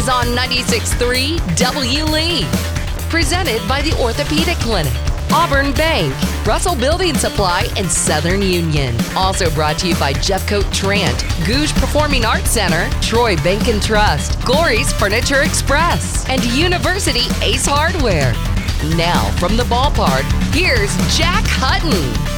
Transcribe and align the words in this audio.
is 0.00 0.08
on 0.08 0.24
96.3 0.28 1.56
W. 1.58 2.04
Lee. 2.04 2.44
Presented 3.10 3.60
by 3.68 3.82
the 3.82 3.92
Orthopedic 4.00 4.56
Clinic, 4.56 4.94
Auburn 5.30 5.74
Bank, 5.74 6.14
Russell 6.46 6.74
Building 6.74 7.14
Supply, 7.14 7.68
and 7.76 7.86
Southern 7.86 8.40
Union. 8.40 8.96
Also 9.14 9.50
brought 9.50 9.78
to 9.80 9.88
you 9.88 9.94
by 9.96 10.14
Jeffcoat 10.14 10.64
Trant, 10.72 11.20
Gogue 11.46 11.68
Performing 11.78 12.24
Arts 12.24 12.50
Center, 12.50 12.88
Troy 13.02 13.36
Bank 13.44 13.68
and 13.68 13.82
Trust, 13.82 14.40
Glory's 14.42 14.90
Furniture 14.94 15.42
Express, 15.42 16.26
and 16.30 16.42
University 16.46 17.26
Ace 17.42 17.66
Hardware. 17.66 18.32
Now, 18.96 19.30
from 19.32 19.58
the 19.58 19.64
ballpark, 19.64 20.24
here's 20.54 20.96
Jack 21.14 21.44
Hutton. 21.46 22.29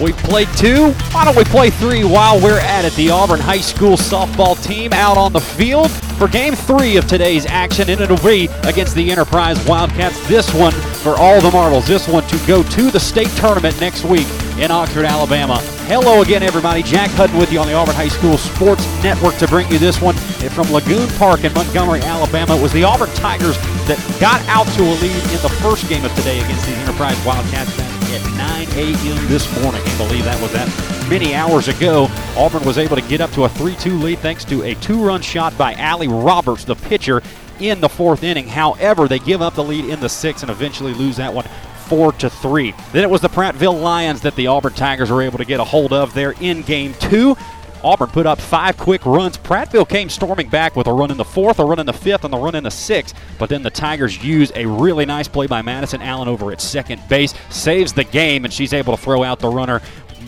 We 0.00 0.12
played 0.12 0.48
two. 0.56 0.90
Why 1.12 1.24
don't 1.24 1.36
we 1.36 1.44
play 1.44 1.70
three 1.70 2.02
while 2.02 2.40
we're 2.40 2.58
at 2.58 2.84
it? 2.84 2.92
The 2.94 3.10
Auburn 3.10 3.38
High 3.38 3.60
School 3.60 3.96
softball 3.96 4.60
team 4.60 4.92
out 4.92 5.16
on 5.16 5.32
the 5.32 5.40
field 5.40 5.88
for 6.18 6.26
game 6.26 6.56
three 6.56 6.96
of 6.96 7.06
today's 7.06 7.46
action, 7.46 7.88
and 7.88 8.00
it'll 8.00 8.16
be 8.16 8.48
against 8.64 8.96
the 8.96 9.12
Enterprise 9.12 9.64
Wildcats. 9.66 10.26
This 10.26 10.52
one 10.52 10.72
for 10.72 11.14
all 11.16 11.40
the 11.40 11.50
marbles. 11.52 11.86
This 11.86 12.08
one 12.08 12.26
to 12.26 12.36
go 12.46 12.64
to 12.64 12.90
the 12.90 12.98
state 12.98 13.28
tournament 13.36 13.80
next 13.80 14.04
week 14.04 14.26
in 14.58 14.72
Oxford, 14.72 15.04
Alabama. 15.04 15.58
Hello 15.86 16.22
again, 16.22 16.42
everybody. 16.42 16.82
Jack 16.82 17.10
Hutton 17.10 17.38
with 17.38 17.52
you 17.52 17.60
on 17.60 17.68
the 17.68 17.74
Auburn 17.74 17.94
High 17.94 18.08
School 18.08 18.36
Sports 18.36 18.84
Network 19.02 19.36
to 19.36 19.46
bring 19.46 19.70
you 19.70 19.78
this 19.78 20.00
one 20.00 20.16
from 20.50 20.72
Lagoon 20.72 21.08
Park 21.18 21.44
in 21.44 21.52
Montgomery, 21.54 22.00
Alabama. 22.00 22.56
It 22.56 22.62
was 22.62 22.72
the 22.72 22.82
Auburn 22.82 23.10
Tigers 23.10 23.56
that 23.86 23.98
got 24.20 24.40
out 24.48 24.66
to 24.74 24.82
a 24.82 24.94
lead 25.00 25.22
in 25.30 25.40
the 25.40 25.54
first 25.62 25.88
game 25.88 26.04
of 26.04 26.12
today 26.16 26.40
against 26.40 26.66
the 26.66 26.72
Enterprise 26.72 27.24
Wildcats 27.24 27.93
at 28.14 28.22
9 28.36 28.78
a.m. 28.78 29.28
this 29.28 29.44
morning. 29.60 29.82
Can't 29.82 29.98
believe 29.98 30.24
that 30.24 30.40
was 30.40 30.52
that 30.52 30.68
many 31.08 31.34
hours 31.34 31.68
ago. 31.68 32.06
Auburn 32.36 32.64
was 32.64 32.78
able 32.78 32.96
to 32.96 33.02
get 33.02 33.20
up 33.20 33.30
to 33.32 33.44
a 33.44 33.48
3-2 33.48 34.00
lead 34.00 34.18
thanks 34.20 34.44
to 34.44 34.62
a 34.62 34.74
two-run 34.76 35.20
shot 35.20 35.56
by 35.58 35.74
Allie 35.74 36.08
Roberts, 36.08 36.64
the 36.64 36.76
pitcher, 36.76 37.22
in 37.60 37.80
the 37.80 37.88
fourth 37.88 38.22
inning. 38.22 38.46
However, 38.46 39.08
they 39.08 39.18
give 39.18 39.42
up 39.42 39.54
the 39.54 39.64
lead 39.64 39.86
in 39.86 40.00
the 40.00 40.08
sixth 40.08 40.42
and 40.42 40.50
eventually 40.50 40.94
lose 40.94 41.16
that 41.16 41.32
one 41.32 41.46
four 41.86 42.12
to 42.12 42.30
three. 42.30 42.74
Then 42.92 43.02
it 43.02 43.10
was 43.10 43.20
the 43.20 43.28
Prattville 43.28 43.80
Lions 43.80 44.22
that 44.22 44.34
the 44.36 44.46
Auburn 44.46 44.72
Tigers 44.72 45.10
were 45.10 45.22
able 45.22 45.38
to 45.38 45.44
get 45.44 45.60
a 45.60 45.64
hold 45.64 45.92
of 45.92 46.14
there 46.14 46.34
in 46.40 46.62
game 46.62 46.94
two. 46.94 47.36
Auburn 47.84 48.08
put 48.08 48.26
up 48.26 48.40
five 48.40 48.76
quick 48.76 49.04
runs. 49.04 49.36
Prattville 49.36 49.88
came 49.88 50.08
storming 50.08 50.48
back 50.48 50.74
with 50.74 50.86
a 50.86 50.92
run 50.92 51.10
in 51.10 51.16
the 51.16 51.24
fourth, 51.24 51.58
a 51.58 51.64
run 51.64 51.78
in 51.78 51.86
the 51.86 51.92
fifth, 51.92 52.24
and 52.24 52.34
a 52.34 52.38
run 52.38 52.54
in 52.54 52.64
the 52.64 52.70
sixth. 52.70 53.14
But 53.38 53.50
then 53.50 53.62
the 53.62 53.70
Tigers 53.70 54.24
use 54.24 54.50
a 54.54 54.64
really 54.66 55.04
nice 55.04 55.28
play 55.28 55.46
by 55.46 55.62
Madison 55.62 56.00
Allen 56.00 56.28
over 56.28 56.50
at 56.50 56.60
second 56.60 57.02
base, 57.08 57.34
saves 57.50 57.92
the 57.92 58.04
game, 58.04 58.44
and 58.44 58.52
she's 58.52 58.72
able 58.72 58.96
to 58.96 59.02
throw 59.02 59.22
out 59.22 59.38
the 59.38 59.48
runner 59.48 59.80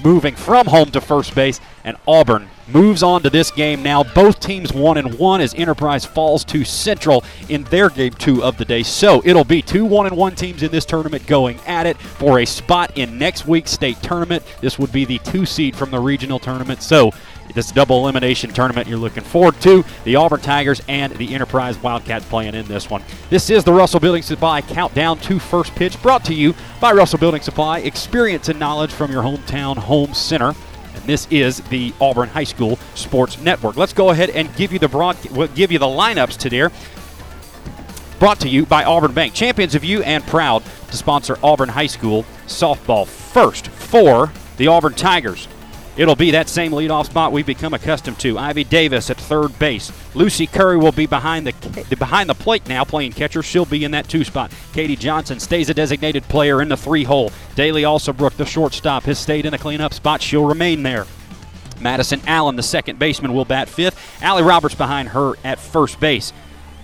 moving 0.05 0.35
from 0.37 0.67
home 0.67 0.91
to 0.91 1.01
first 1.01 1.35
base, 1.35 1.61
and 1.85 1.97
Auburn 2.07 2.49
moves 2.69 3.03
on 3.03 3.23
to 3.23 3.31
this 3.31 3.51
game 3.51 3.83
now. 3.83 4.03
Both 4.03 4.41
teams 4.41 4.73
one 4.73 4.99
and 4.99 5.19
one 5.19 5.41
as 5.41 5.55
Enterprise 5.55 6.05
falls 6.05 6.45
to 6.47 6.65
Central 6.65 7.25
in 7.49 7.65
their 7.65 7.89
game 7.89 8.13
two 8.13 8.43
of 8.43 8.57
the 8.57 8.65
day. 8.65 8.83
So 8.83 9.23
it'll 9.25 9.45
be 9.45 9.63
two 9.63 9.85
one 9.85 10.07
and 10.07 10.17
one 10.17 10.35
teams 10.35 10.63
in 10.63 10.71
this 10.71 10.85
tournament 10.85 11.27
going 11.27 11.59
at 11.67 11.87
it 11.87 11.97
for 11.97 12.41
a 12.41 12.45
spot 12.45 12.97
in 12.97 13.19
next 13.19 13.47
week's 13.47 13.71
state 13.71 14.01
tournament. 14.03 14.45
This 14.61 14.79
would 14.79 14.93
be 14.93 15.05
the 15.05 15.19
two 15.21 15.47
seed 15.47 15.77
from 15.77 15.91
the 15.91 16.01
regional 16.01 16.39
tournament. 16.39 16.83
So 16.83 17.13
this 17.55 17.71
double 17.71 17.99
elimination 17.99 18.51
tournament 18.53 18.89
you're 18.89 18.99
looking 18.99 19.23
forward 19.23 19.61
to. 19.63 19.85
The 20.05 20.17
Auburn 20.17 20.41
Tigers 20.41 20.81
and 20.89 21.13
the 21.15 21.35
Enterprise 21.35 21.79
Wildcats 21.83 22.25
playing 22.27 22.55
in 22.55 22.67
this 22.67 22.91
one. 22.91 23.03
This 23.31 23.51
is 23.51 23.65
the 23.65 23.73
Russell 23.73 24.01
Building 24.01 24.23
Supply 24.23 24.61
Countdown 24.63 25.19
to 25.21 25.39
First 25.39 25.75
Pitch 25.75 26.01
brought 26.03 26.25
to 26.27 26.35
you 26.35 26.55
by 26.81 26.93
Russell 26.93 27.19
Building 27.19 27.43
Supply. 27.43 27.79
Experience 27.79 28.49
and 28.49 28.59
knowledge 28.59 28.93
from 28.93 29.11
your 29.11 29.23
hometown 29.23 29.77
home 29.77 30.15
center. 30.15 30.55
And 30.95 31.05
this 31.05 31.27
is 31.31 31.61
the 31.69 31.93
Auburn 32.01 32.29
High 32.29 32.45
School 32.45 32.77
Sports 32.95 33.39
Network. 33.41 33.77
Let's 33.77 33.93
go 33.93 34.11
ahead 34.11 34.31
and 34.31 34.55
give 34.57 34.73
you 34.73 34.79
the 34.79 34.89
broad, 34.89 35.17
give 35.55 35.71
you 35.71 35.79
the 35.79 35.87
lineups 35.87 36.37
today. 36.37 36.69
Brought 38.19 38.41
to 38.41 38.49
you 38.49 38.65
by 38.65 38.85
Auburn 38.85 39.13
Bank, 39.13 39.35
champions 39.35 39.75
of 39.75 39.85
you 39.85 40.03
and 40.03 40.25
proud 40.27 40.63
to 40.91 40.97
sponsor 40.97 41.37
Auburn 41.43 41.69
High 41.69 41.87
School 41.87 42.25
softball. 42.47 43.07
First 43.07 43.69
for 43.69 44.33
the 44.57 44.69
Auburn 44.69 44.95
Tigers, 44.95 45.49
It'll 45.97 46.17
be 46.17 46.31
that 46.33 46.51
same 46.51 46.73
leadoff 46.73 47.07
spot 47.07 47.33
we've 47.33 47.47
become 47.47 47.73
accustomed 47.73 48.19
to. 48.21 48.39
Ivy 48.39 48.65
Davis 48.65 49.09
at 49.09 49.17
third 49.17 49.59
base. 49.59 49.91
Lucy 50.15 50.47
Curry 50.47 50.77
will 50.77 50.93
be 50.93 51.07
behind 51.07 51.47
the 51.47 51.97
behind 51.97 52.29
the 52.29 52.35
plate 52.35 52.69
now, 52.69 52.85
playing 52.85 53.13
catcher. 53.13 53.43
She'll 53.43 53.65
be 53.65 53.83
in 53.85 53.93
that 53.93 54.07
two 54.07 54.23
spot. 54.23 54.53
Katie 54.75 54.97
Johnson 54.97 55.41
stays 55.41 55.71
a 55.71 55.75
designated 55.75 56.23
player 56.25 56.61
in 56.61 56.69
the 56.69 56.77
three 56.77 57.05
hole. 57.05 57.33
Daly 57.55 57.83
Alsobrook, 57.83 58.37
the 58.37 58.45
shortstop, 58.45 59.05
has 59.05 59.19
stayed 59.19 59.47
in 59.47 59.53
the 59.53 59.59
cleanup 59.59 59.95
spot. 59.95 60.21
She'll 60.21 60.45
remain 60.45 60.83
there. 60.83 61.07
Madison 61.81 62.21
Allen, 62.27 62.57
the 62.57 62.63
second 62.63 62.99
baseman, 62.99 63.33
will 63.33 63.45
bat 63.45 63.69
fifth. 63.69 64.23
Allie 64.23 64.43
Roberts 64.43 64.75
behind 64.75 65.11
her 65.11 65.35
at 65.45 65.59
first 65.59 65.99
base. 65.99 66.33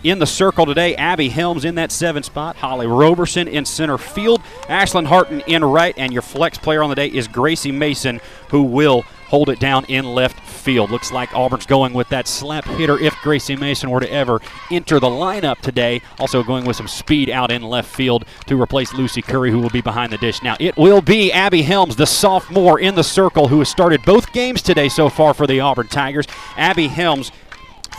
In 0.04 0.18
the 0.18 0.26
circle 0.26 0.66
today, 0.66 0.96
Abby 0.96 1.28
Helms 1.28 1.64
in 1.64 1.76
that 1.76 1.92
seven 1.92 2.24
spot, 2.24 2.56
Holly 2.56 2.88
Roberson 2.88 3.46
in 3.46 3.64
center 3.64 3.96
field, 3.98 4.42
Ashlyn 4.62 5.06
Harton 5.06 5.42
in 5.46 5.64
right, 5.64 5.94
and 5.96 6.12
your 6.12 6.22
flex 6.22 6.58
player 6.58 6.82
on 6.82 6.90
the 6.90 6.96
day 6.96 7.06
is 7.06 7.28
Gracie 7.28 7.70
Mason, 7.70 8.20
who 8.48 8.64
will 8.64 9.02
hold 9.28 9.48
it 9.48 9.60
down 9.60 9.84
in 9.84 10.04
left 10.04 10.41
field. 10.41 10.91
Looks 10.91 11.12
like 11.12 11.32
Auburn's 11.36 11.66
going 11.66 11.92
with 11.92 12.08
that 12.08 12.26
slap 12.26 12.64
hitter 12.64 12.98
if 12.98 13.14
Gracie 13.22 13.54
Mason 13.54 13.91
were 13.91 14.00
to 14.00 14.12
ever 14.12 14.41
enter 14.72 14.98
the 14.98 15.06
lineup 15.06 15.60
today. 15.60 16.02
Also 16.18 16.42
going 16.42 16.64
with 16.64 16.74
some 16.74 16.88
speed 16.88 17.30
out 17.30 17.52
in 17.52 17.62
left 17.62 17.88
field 17.88 18.24
to 18.46 18.60
replace 18.60 18.92
Lucy 18.92 19.22
Curry, 19.22 19.52
who 19.52 19.60
will 19.60 19.70
be 19.70 19.82
behind 19.82 20.12
the 20.12 20.18
dish. 20.18 20.42
Now, 20.42 20.56
it 20.58 20.76
will 20.76 21.00
be 21.00 21.30
Abby 21.30 21.62
Helms, 21.62 21.94
the 21.94 22.06
sophomore 22.06 22.80
in 22.80 22.96
the 22.96 23.04
circle, 23.04 23.46
who 23.46 23.60
has 23.60 23.68
started 23.68 24.02
both 24.04 24.32
games 24.32 24.62
today 24.62 24.88
so 24.88 25.08
far 25.08 25.32
for 25.32 25.46
the 25.46 25.60
Auburn 25.60 25.86
Tigers. 25.86 26.26
Abby 26.56 26.88
Helms 26.88 27.30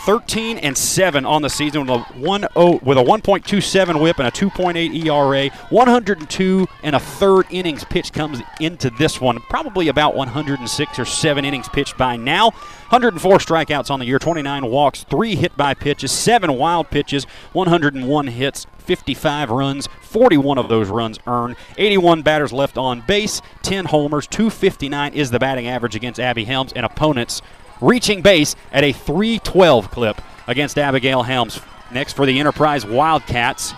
13 0.04 0.58
and 0.58 0.76
7 0.76 1.24
on 1.24 1.40
the 1.40 1.48
season 1.48 1.86
with 1.86 1.90
a 1.90 1.98
1 2.18 2.42
with 2.82 2.98
a 2.98 3.02
1.27 3.02 4.00
WHIP 4.00 4.18
and 4.18 4.28
a 4.28 4.30
2.8 4.30 5.06
ERA. 5.06 5.48
102 5.70 6.66
and 6.82 6.94
a 6.94 7.00
third 7.00 7.46
innings 7.48 7.84
pitch 7.84 8.12
comes 8.12 8.42
into 8.60 8.90
this 8.90 9.18
one. 9.18 9.40
Probably 9.48 9.88
about 9.88 10.14
106 10.14 10.98
or 10.98 11.04
7 11.06 11.44
innings 11.46 11.70
pitched 11.70 11.96
by 11.96 12.16
now. 12.16 12.50
104 12.90 13.38
strikeouts 13.38 13.90
on 13.90 13.98
the 13.98 14.04
year, 14.04 14.18
29 14.18 14.66
walks, 14.66 15.04
3 15.04 15.36
hit 15.36 15.56
by 15.56 15.72
pitches, 15.72 16.12
7 16.12 16.52
wild 16.52 16.90
pitches, 16.90 17.24
101 17.54 18.26
hits, 18.26 18.66
55 18.78 19.50
runs, 19.50 19.88
41 20.02 20.58
of 20.58 20.68
those 20.68 20.90
runs 20.90 21.18
earned, 21.26 21.56
81 21.78 22.22
batters 22.22 22.52
left 22.52 22.76
on 22.76 23.00
base, 23.00 23.40
10 23.62 23.86
homers, 23.86 24.26
259 24.26 25.14
is 25.14 25.30
the 25.30 25.38
batting 25.38 25.66
average 25.66 25.96
against 25.96 26.20
Abby 26.20 26.44
Helms 26.44 26.72
and 26.74 26.84
opponents 26.84 27.40
reaching 27.80 28.22
base 28.22 28.56
at 28.72 28.84
a 28.84 28.92
312 28.92 29.90
clip 29.90 30.20
against 30.46 30.78
Abigail 30.78 31.22
Helms. 31.22 31.60
Next 31.90 32.14
for 32.14 32.26
the 32.26 32.38
Enterprise 32.40 32.84
Wildcats, 32.84 33.74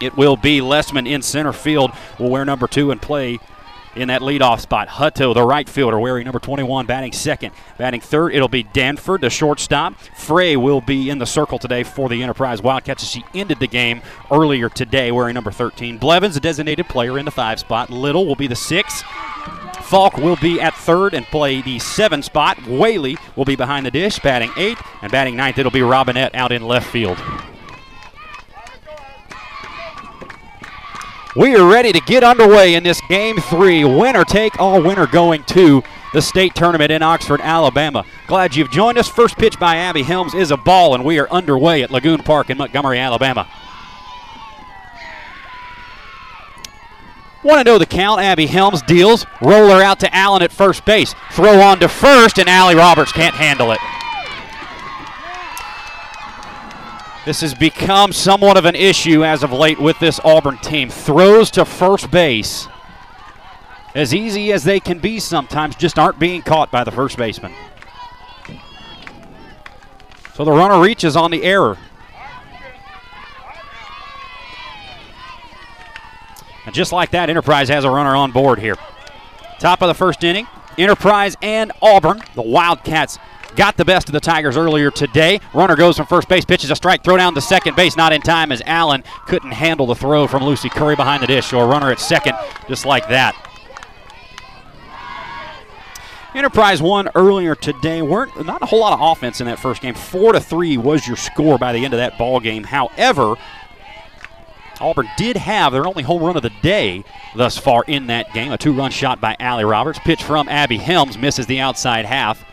it 0.00 0.16
will 0.16 0.36
be 0.36 0.60
Lessman 0.60 1.08
in 1.08 1.22
center 1.22 1.52
field, 1.52 1.92
will 2.18 2.30
wear 2.30 2.44
number 2.44 2.66
two 2.66 2.90
and 2.90 3.00
play 3.00 3.38
in 3.96 4.08
that 4.08 4.20
leadoff 4.20 4.60
spot. 4.60 4.88
Hutto, 4.88 5.34
the 5.34 5.42
right 5.42 5.68
fielder, 5.68 5.98
wearing 5.98 6.24
number 6.24 6.38
21, 6.38 6.86
batting 6.86 7.12
second. 7.12 7.52
Batting 7.78 8.00
third, 8.00 8.34
it'll 8.34 8.48
be 8.48 8.62
Danford, 8.62 9.22
the 9.22 9.30
shortstop. 9.30 9.98
Frey 10.16 10.56
will 10.56 10.80
be 10.80 11.10
in 11.10 11.18
the 11.18 11.26
circle 11.26 11.58
today 11.58 11.82
for 11.82 12.08
the 12.08 12.22
Enterprise 12.22 12.62
Wildcats 12.62 13.02
as 13.02 13.10
she 13.10 13.24
ended 13.34 13.58
the 13.58 13.66
game 13.66 14.02
earlier 14.30 14.68
today, 14.68 15.10
wearing 15.10 15.34
number 15.34 15.50
13. 15.50 15.98
Blevins, 15.98 16.36
a 16.36 16.40
designated 16.40 16.88
player 16.88 17.18
in 17.18 17.24
the 17.24 17.30
five 17.30 17.58
spot. 17.58 17.90
Little 17.90 18.26
will 18.26 18.36
be 18.36 18.46
the 18.46 18.56
six. 18.56 19.02
Falk 19.86 20.16
will 20.16 20.36
be 20.36 20.60
at 20.60 20.74
third 20.74 21.14
and 21.14 21.24
play 21.26 21.62
the 21.62 21.78
seven 21.78 22.20
spot. 22.20 22.58
Whaley 22.66 23.16
will 23.36 23.44
be 23.44 23.54
behind 23.54 23.86
the 23.86 23.90
dish, 23.90 24.18
batting 24.18 24.50
eighth, 24.56 24.84
and 25.00 25.12
batting 25.12 25.36
ninth, 25.36 25.58
it'll 25.58 25.70
be 25.70 25.82
Robinette 25.82 26.34
out 26.34 26.50
in 26.50 26.62
left 26.62 26.90
field. 26.90 27.16
We 31.36 31.54
are 31.54 31.70
ready 31.70 31.92
to 31.92 32.00
get 32.00 32.24
underway 32.24 32.74
in 32.74 32.82
this 32.82 33.00
game 33.08 33.36
three. 33.36 33.84
Winner 33.84 34.24
take 34.24 34.58
all 34.58 34.82
winner 34.82 35.06
going 35.06 35.44
to 35.44 35.84
the 36.12 36.22
state 36.22 36.54
tournament 36.54 36.90
in 36.90 37.02
Oxford, 37.02 37.40
Alabama. 37.42 38.04
Glad 38.26 38.56
you've 38.56 38.70
joined 38.70 38.98
us. 38.98 39.08
First 39.08 39.36
pitch 39.36 39.58
by 39.60 39.76
Abby 39.76 40.02
Helms 40.02 40.34
is 40.34 40.50
a 40.50 40.56
ball, 40.56 40.94
and 40.94 41.04
we 41.04 41.18
are 41.20 41.30
underway 41.30 41.82
at 41.82 41.90
Lagoon 41.90 42.22
Park 42.22 42.50
in 42.50 42.58
Montgomery, 42.58 42.98
Alabama. 42.98 43.46
Want 47.46 47.64
to 47.64 47.64
know 47.64 47.78
the 47.78 47.86
count? 47.86 48.20
Abby 48.20 48.46
Helms 48.46 48.82
deals. 48.82 49.24
Roller 49.40 49.80
out 49.80 50.00
to 50.00 50.12
Allen 50.12 50.42
at 50.42 50.50
first 50.50 50.84
base. 50.84 51.14
Throw 51.30 51.60
on 51.60 51.78
to 51.78 51.88
first, 51.88 52.38
and 52.38 52.48
Allie 52.48 52.74
Roberts 52.74 53.12
can't 53.12 53.36
handle 53.36 53.70
it. 53.70 53.78
This 57.24 57.42
has 57.42 57.54
become 57.54 58.12
somewhat 58.12 58.56
of 58.56 58.64
an 58.64 58.74
issue 58.74 59.24
as 59.24 59.44
of 59.44 59.52
late 59.52 59.78
with 59.78 59.96
this 60.00 60.18
Auburn 60.24 60.58
team. 60.58 60.90
Throws 60.90 61.52
to 61.52 61.64
first 61.64 62.10
base, 62.10 62.66
as 63.94 64.12
easy 64.12 64.52
as 64.52 64.64
they 64.64 64.80
can 64.80 64.98
be 64.98 65.20
sometimes, 65.20 65.76
just 65.76 66.00
aren't 66.00 66.18
being 66.18 66.42
caught 66.42 66.72
by 66.72 66.82
the 66.82 66.90
first 66.90 67.16
baseman. 67.16 67.52
So 70.34 70.44
the 70.44 70.50
runner 70.50 70.80
reaches 70.80 71.14
on 71.14 71.30
the 71.30 71.44
error. 71.44 71.78
And 76.66 76.74
just 76.74 76.92
like 76.92 77.10
that, 77.12 77.30
Enterprise 77.30 77.68
has 77.68 77.84
a 77.84 77.90
runner 77.90 78.14
on 78.14 78.32
board 78.32 78.58
here. 78.58 78.76
Top 79.58 79.80
of 79.80 79.88
the 79.88 79.94
first 79.94 80.22
inning, 80.22 80.46
Enterprise 80.76 81.36
and 81.40 81.72
Auburn, 81.80 82.20
the 82.34 82.42
Wildcats 82.42 83.18
got 83.54 83.76
the 83.76 83.84
best 83.84 84.08
of 84.08 84.12
the 84.12 84.20
Tigers 84.20 84.56
earlier 84.56 84.90
today. 84.90 85.40
Runner 85.54 85.76
goes 85.76 85.96
from 85.96 86.06
first 86.06 86.28
base, 86.28 86.44
pitches 86.44 86.70
a 86.70 86.76
strike, 86.76 87.02
throw 87.02 87.16
down 87.16 87.34
to 87.34 87.40
second 87.40 87.74
base, 87.74 87.96
not 87.96 88.12
in 88.12 88.20
time 88.20 88.52
as 88.52 88.60
Allen 88.66 89.02
couldn't 89.26 89.52
handle 89.52 89.86
the 89.86 89.94
throw 89.94 90.26
from 90.26 90.44
Lucy 90.44 90.68
Curry 90.68 90.94
behind 90.94 91.22
the 91.22 91.26
dish. 91.26 91.46
So 91.46 91.60
a 91.60 91.66
runner 91.66 91.90
at 91.90 92.00
second, 92.00 92.36
just 92.68 92.84
like 92.84 93.08
that. 93.08 93.34
Enterprise 96.34 96.82
won 96.82 97.08
earlier 97.14 97.54
today. 97.54 98.02
weren't 98.02 98.44
not 98.44 98.60
a 98.60 98.66
whole 98.66 98.80
lot 98.80 98.92
of 98.92 99.00
offense 99.00 99.40
in 99.40 99.46
that 99.46 99.58
first 99.58 99.80
game. 99.80 99.94
Four 99.94 100.34
to 100.34 100.40
three 100.40 100.76
was 100.76 101.06
your 101.06 101.16
score 101.16 101.56
by 101.56 101.72
the 101.72 101.82
end 101.82 101.94
of 101.94 101.98
that 101.98 102.18
ball 102.18 102.40
game. 102.40 102.62
However, 102.62 103.36
Auburn 104.80 105.08
did 105.16 105.36
have 105.36 105.72
their 105.72 105.86
only 105.86 106.02
home 106.02 106.22
run 106.22 106.36
of 106.36 106.42
the 106.42 106.52
day 106.62 107.04
thus 107.34 107.56
far 107.56 107.84
in 107.86 108.08
that 108.08 108.32
game. 108.32 108.52
A 108.52 108.58
two-run 108.58 108.90
shot 108.90 109.20
by 109.20 109.36
Allie 109.40 109.64
Roberts. 109.64 109.98
Pitch 110.00 110.22
from 110.22 110.48
Abby 110.48 110.76
Helms 110.76 111.16
misses 111.16 111.46
the 111.46 111.60
outside 111.60 112.04
half, 112.04 112.44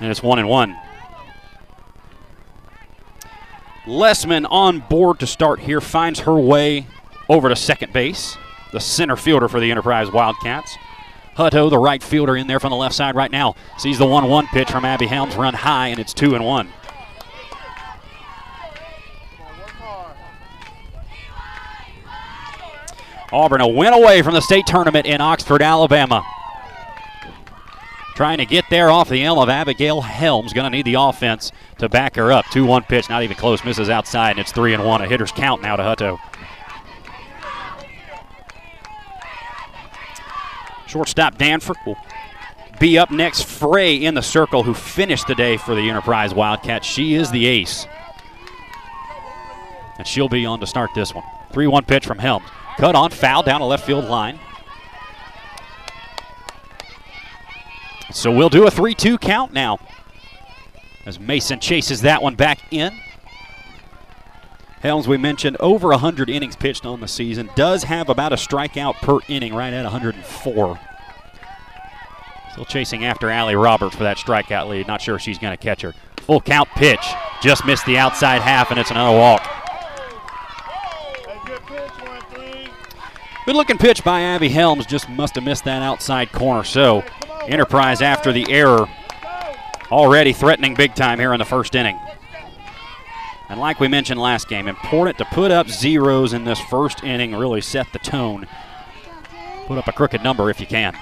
and 0.00 0.10
it's 0.10 0.22
one 0.22 0.38
and 0.38 0.48
one. 0.48 0.76
Lessman 3.86 4.46
on 4.50 4.80
board 4.80 5.20
to 5.20 5.26
start 5.26 5.60
here 5.60 5.80
finds 5.80 6.20
her 6.20 6.34
way 6.34 6.86
over 7.28 7.48
to 7.48 7.56
second 7.56 7.92
base. 7.92 8.36
The 8.72 8.80
center 8.80 9.16
fielder 9.16 9.48
for 9.48 9.60
the 9.60 9.70
Enterprise 9.70 10.10
Wildcats. 10.10 10.76
Hutto, 11.36 11.70
the 11.70 11.78
right 11.78 12.02
fielder, 12.02 12.36
in 12.36 12.46
there 12.46 12.58
from 12.58 12.70
the 12.70 12.76
left 12.76 12.94
side 12.94 13.14
right 13.14 13.30
now. 13.30 13.54
Sees 13.78 13.98
the 13.98 14.06
1 14.06 14.28
1 14.28 14.46
pitch 14.48 14.70
from 14.70 14.84
Abby 14.84 15.06
Helms 15.06 15.36
run 15.36 15.54
high, 15.54 15.88
and 15.88 16.00
it's 16.00 16.14
2 16.14 16.34
and 16.34 16.44
1. 16.44 16.68
Auburn 23.32 23.60
a 23.60 23.68
win 23.68 23.92
away 23.92 24.22
from 24.22 24.34
the 24.34 24.40
state 24.40 24.66
tournament 24.66 25.06
in 25.06 25.20
Oxford, 25.20 25.62
Alabama. 25.62 26.24
Trying 28.14 28.38
to 28.38 28.46
get 28.46 28.64
there 28.70 28.88
off 28.88 29.10
the 29.10 29.24
elm 29.24 29.38
of 29.38 29.50
Abigail 29.50 30.00
Helms. 30.00 30.54
Going 30.54 30.64
to 30.70 30.74
need 30.74 30.86
the 30.86 30.94
offense 30.94 31.52
to 31.78 31.88
back 31.88 32.16
her 32.16 32.32
up. 32.32 32.46
2 32.46 32.64
1 32.64 32.84
pitch, 32.84 33.10
not 33.10 33.22
even 33.22 33.36
close, 33.36 33.62
misses 33.64 33.90
outside, 33.90 34.30
and 34.30 34.38
it's 34.38 34.52
3 34.52 34.72
and 34.72 34.84
1. 34.84 35.02
A 35.02 35.06
hitter's 35.06 35.32
count 35.32 35.60
now 35.60 35.76
to 35.76 35.82
Hutto. 35.82 36.18
Shortstop 40.86 41.36
Danforth 41.36 41.76
will 41.84 41.98
be 42.80 42.96
up 42.96 43.10
next. 43.10 43.44
Frey 43.44 43.96
in 43.96 44.14
the 44.14 44.22
circle, 44.22 44.62
who 44.62 44.72
finished 44.72 45.26
the 45.26 45.34
day 45.34 45.58
for 45.58 45.74
the 45.74 45.90
Enterprise 45.90 46.32
Wildcats. 46.32 46.86
She 46.86 47.14
is 47.14 47.30
the 47.30 47.44
ace. 47.44 47.86
And 49.98 50.06
she'll 50.06 50.30
be 50.30 50.46
on 50.46 50.60
to 50.60 50.66
start 50.66 50.90
this 50.94 51.14
one. 51.14 51.24
3 51.52 51.66
1 51.66 51.84
pitch 51.84 52.06
from 52.06 52.18
Helms. 52.18 52.46
Cut 52.78 52.94
on, 52.94 53.10
foul 53.10 53.42
down 53.42 53.60
the 53.60 53.66
left 53.66 53.86
field 53.86 54.04
line. 54.04 54.38
So 58.12 58.30
we'll 58.30 58.48
do 58.48 58.66
a 58.66 58.70
3 58.70 58.94
2 58.94 59.18
count 59.18 59.52
now. 59.52 59.78
As 61.04 61.20
Mason 61.20 61.60
chases 61.60 62.02
that 62.02 62.22
one 62.22 62.34
back 62.34 62.58
in. 62.72 62.92
Helms, 64.80 65.08
we 65.08 65.16
mentioned, 65.16 65.56
over 65.58 65.88
100 65.88 66.28
innings 66.28 66.54
pitched 66.54 66.84
on 66.84 67.00
the 67.00 67.08
season. 67.08 67.50
Does 67.56 67.84
have 67.84 68.08
about 68.08 68.32
a 68.32 68.36
strikeout 68.36 68.94
per 68.96 69.18
inning, 69.28 69.54
right 69.54 69.72
at 69.72 69.84
104. 69.84 70.80
Still 72.52 72.64
chasing 72.64 73.04
after 73.04 73.30
Allie 73.30 73.56
Roberts 73.56 73.96
for 73.96 74.04
that 74.04 74.16
strikeout 74.16 74.68
lead. 74.68 74.86
Not 74.86 75.00
sure 75.00 75.16
if 75.16 75.22
she's 75.22 75.38
going 75.38 75.56
to 75.56 75.62
catch 75.62 75.82
her. 75.82 75.94
Full 76.22 76.40
count 76.40 76.68
pitch. 76.70 77.04
Just 77.42 77.64
missed 77.66 77.86
the 77.86 77.98
outside 77.98 78.42
half, 78.42 78.70
and 78.70 78.78
it's 78.78 78.90
another 78.90 79.16
walk. 79.16 79.46
Good 83.46 83.56
looking 83.56 83.78
pitch 83.78 84.04
by 84.04 84.20
Abby 84.20 84.48
Helms. 84.48 84.86
Just 84.86 85.08
must 85.08 85.36
have 85.36 85.44
missed 85.44 85.64
that 85.64 85.80
outside 85.80 86.32
corner. 86.32 86.64
So, 86.64 87.04
Enterprise 87.48 88.02
after 88.02 88.32
the 88.32 88.44
error 88.50 88.86
already 89.92 90.32
threatening 90.32 90.74
big 90.74 90.94
time 90.94 91.20
here 91.20 91.32
in 91.32 91.38
the 91.38 91.44
first 91.44 91.74
inning. 91.76 91.98
And 93.48 93.60
like 93.60 93.78
we 93.78 93.86
mentioned 93.86 94.20
last 94.20 94.48
game, 94.48 94.66
important 94.66 95.16
to 95.18 95.24
put 95.26 95.52
up 95.52 95.68
zeros 95.68 96.32
in 96.32 96.44
this 96.44 96.58
first 96.58 97.04
inning, 97.04 97.34
really 97.36 97.60
set 97.60 97.86
the 97.92 98.00
tone. 98.00 98.48
Put 99.66 99.78
up 99.78 99.86
a 99.86 99.92
crooked 99.92 100.24
number 100.24 100.50
if 100.50 100.60
you 100.60 100.66
can. 100.66 100.96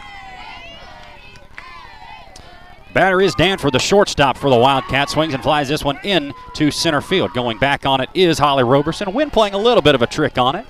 Batter 2.93 3.23
is 3.23 3.35
Danforth, 3.35 3.73
the 3.73 3.79
shortstop 3.79 4.37
for 4.37 4.51
the 4.51 4.57
Wildcats. 4.57 5.13
Swings 5.13 5.33
and 5.33 5.43
flies 5.43 5.69
this 5.69 5.83
one 5.83 5.99
in 6.05 6.35
to 6.55 6.71
center 6.71 7.01
field. 7.01 7.33
Going 7.33 7.59
back 7.59 7.87
on 7.87 8.03
it 8.03 8.11
is 8.15 8.39
Holly 8.39 8.65
Roberson. 8.65 9.15
Wynn 9.15 9.31
playing 9.31 9.55
a 9.55 9.59
little 9.59 9.83
bit 9.83 9.95
of 9.95 10.03
a 10.03 10.07
trick 10.07 10.37
on 10.37 10.55
it. 10.55 10.67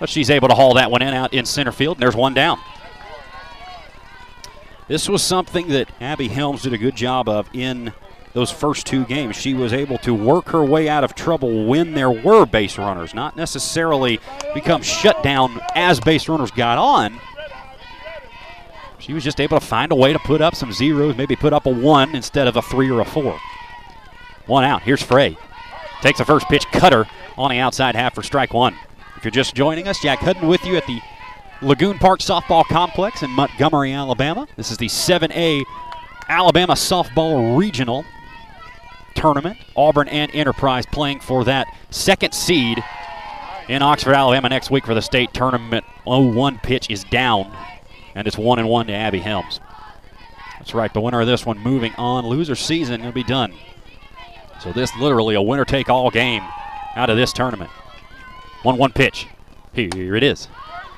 But 0.00 0.08
she's 0.08 0.30
able 0.30 0.48
to 0.48 0.54
haul 0.54 0.74
that 0.74 0.90
one 0.90 1.02
in 1.02 1.14
out 1.14 1.34
in 1.34 1.44
center 1.44 1.72
field, 1.72 1.96
and 1.96 2.02
there's 2.02 2.16
one 2.16 2.34
down. 2.34 2.58
This 4.86 5.08
was 5.08 5.22
something 5.22 5.68
that 5.68 5.90
Abby 6.00 6.28
Helms 6.28 6.62
did 6.62 6.72
a 6.72 6.78
good 6.78 6.96
job 6.96 7.28
of 7.28 7.48
in 7.52 7.92
those 8.32 8.50
first 8.50 8.86
two 8.86 9.04
games. 9.04 9.36
She 9.36 9.52
was 9.52 9.72
able 9.72 9.98
to 9.98 10.14
work 10.14 10.48
her 10.50 10.64
way 10.64 10.88
out 10.88 11.04
of 11.04 11.14
trouble 11.14 11.66
when 11.66 11.92
there 11.92 12.10
were 12.10 12.46
base 12.46 12.78
runners, 12.78 13.12
not 13.12 13.36
necessarily 13.36 14.20
become 14.54 14.82
shut 14.82 15.22
down 15.22 15.60
as 15.74 16.00
base 16.00 16.28
runners 16.28 16.50
got 16.50 16.78
on. 16.78 17.20
She 18.98 19.12
was 19.12 19.24
just 19.24 19.40
able 19.40 19.58
to 19.58 19.64
find 19.64 19.92
a 19.92 19.94
way 19.94 20.12
to 20.12 20.18
put 20.18 20.40
up 20.40 20.54
some 20.54 20.72
zeros, 20.72 21.16
maybe 21.16 21.36
put 21.36 21.52
up 21.52 21.66
a 21.66 21.70
one 21.70 22.14
instead 22.14 22.46
of 22.46 22.56
a 22.56 22.62
three 22.62 22.90
or 22.90 23.00
a 23.00 23.04
four. 23.04 23.38
One 24.46 24.64
out. 24.64 24.82
Here's 24.82 25.02
Frey. 25.02 25.36
Takes 26.00 26.18
the 26.18 26.24
first 26.24 26.48
pitch, 26.48 26.64
cutter 26.72 27.06
on 27.36 27.50
the 27.50 27.58
outside 27.58 27.94
half 27.94 28.14
for 28.14 28.22
strike 28.22 28.54
one. 28.54 28.74
If 29.18 29.24
you're 29.24 29.32
just 29.32 29.56
joining 29.56 29.88
us, 29.88 30.00
Jack 30.00 30.20
Hutton 30.20 30.46
with 30.46 30.64
you 30.64 30.76
at 30.76 30.86
the 30.86 31.00
Lagoon 31.60 31.98
Park 31.98 32.20
Softball 32.20 32.64
Complex 32.64 33.24
in 33.24 33.30
Montgomery, 33.30 33.92
Alabama. 33.92 34.46
This 34.54 34.70
is 34.70 34.76
the 34.76 34.86
7A 34.86 35.64
Alabama 36.28 36.74
Softball 36.74 37.58
Regional 37.58 38.04
tournament. 39.16 39.58
Auburn 39.74 40.06
and 40.06 40.32
Enterprise 40.32 40.86
playing 40.86 41.18
for 41.18 41.42
that 41.46 41.66
second 41.90 42.32
seed 42.32 42.78
in 43.68 43.82
Oxford, 43.82 44.14
Alabama 44.14 44.50
next 44.50 44.70
week 44.70 44.86
for 44.86 44.94
the 44.94 45.02
state 45.02 45.34
tournament. 45.34 45.84
0-1 46.06 46.62
pitch 46.62 46.88
is 46.88 47.02
down, 47.02 47.52
and 48.14 48.28
it's 48.28 48.38
1 48.38 48.60
and 48.60 48.68
1 48.68 48.86
to 48.86 48.92
Abby 48.92 49.18
Helms. 49.18 49.58
That's 50.60 50.74
right, 50.74 50.94
the 50.94 51.00
winner 51.00 51.20
of 51.20 51.26
this 51.26 51.44
one 51.44 51.58
moving 51.58 51.92
on. 51.96 52.24
Loser 52.24 52.54
season 52.54 53.02
will 53.02 53.10
be 53.10 53.24
done. 53.24 53.52
So 54.60 54.70
this 54.70 54.94
literally 54.94 55.34
a 55.34 55.42
winner 55.42 55.64
take 55.64 55.88
all 55.88 56.08
game 56.08 56.44
out 56.94 57.10
of 57.10 57.16
this 57.16 57.32
tournament. 57.32 57.72
1-1 58.62 58.94
pitch. 58.94 59.26
Here 59.72 60.16
it 60.16 60.22
is. 60.22 60.48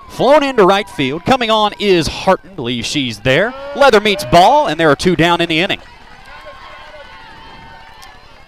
Flown 0.08 0.42
into 0.42 0.64
right 0.64 0.88
field. 0.88 1.24
Coming 1.24 1.50
on 1.50 1.72
is 1.78 2.06
Harton. 2.06 2.56
Believe 2.56 2.84
she's 2.84 3.20
there. 3.20 3.54
Leather 3.76 4.00
meets 4.00 4.24
ball, 4.24 4.66
and 4.66 4.78
there 4.78 4.90
are 4.90 4.96
two 4.96 5.14
down 5.14 5.40
in 5.40 5.48
the 5.48 5.60
inning. 5.60 5.80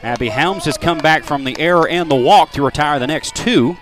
Abby 0.02 0.30
Helms 0.30 0.64
has 0.64 0.76
come 0.76 0.98
back 0.98 1.22
from 1.22 1.44
the 1.44 1.58
error 1.60 1.86
and 1.86 2.10
the 2.10 2.16
walk 2.16 2.50
to 2.52 2.62
retire 2.62 2.98
the 2.98 3.06
next 3.06 3.36
two. 3.36 3.76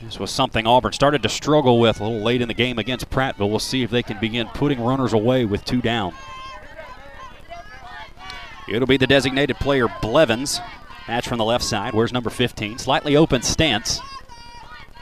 This 0.00 0.18
was 0.18 0.30
something 0.30 0.66
Auburn 0.66 0.92
started 0.92 1.22
to 1.24 1.28
struggle 1.28 1.78
with 1.78 2.00
a 2.00 2.04
little 2.04 2.22
late 2.22 2.40
in 2.40 2.48
the 2.48 2.54
game 2.54 2.78
against 2.78 3.10
Prattville. 3.10 3.50
We'll 3.50 3.58
see 3.58 3.82
if 3.82 3.90
they 3.90 4.02
can 4.02 4.18
begin 4.18 4.46
putting 4.48 4.80
runners 4.80 5.12
away 5.12 5.44
with 5.44 5.64
two 5.64 5.82
down. 5.82 6.14
It'll 8.68 8.86
be 8.86 8.96
the 8.96 9.06
designated 9.06 9.56
player 9.56 9.88
Blevins. 10.00 10.60
Match 11.08 11.28
from 11.28 11.38
the 11.38 11.44
left 11.44 11.64
side. 11.64 11.94
Where's 11.94 12.12
number 12.12 12.30
15? 12.30 12.78
Slightly 12.78 13.16
open 13.16 13.42
stance 13.42 14.00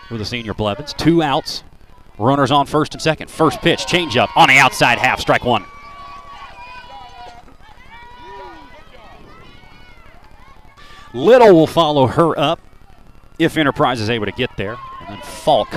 for 0.09 0.19
the 0.19 0.25
senior 0.25 0.55
Blevins. 0.55 0.93
Two 0.93 1.23
outs. 1.23 1.65
Runners 2.19 2.51
on 2.51 2.67
first 2.67 2.95
and 2.95 3.03
second. 3.03 3.31
First 3.31 3.61
pitch, 3.61 3.87
changeup 3.87 4.29
on 4.37 4.49
the 4.49 4.59
outside 4.59 4.99
half, 4.99 5.19
strike 5.19 5.45
one. 5.45 5.65
Little 11.13 11.55
will 11.55 11.67
follow 11.67 12.07
her 12.07 12.39
up 12.39 12.61
if 13.39 13.57
Enterprise 13.57 14.01
is 14.01 14.11
able 14.11 14.27
to 14.27 14.33
get 14.33 14.51
there. 14.57 14.77
And 15.01 15.09
then 15.09 15.23
Falk 15.23 15.69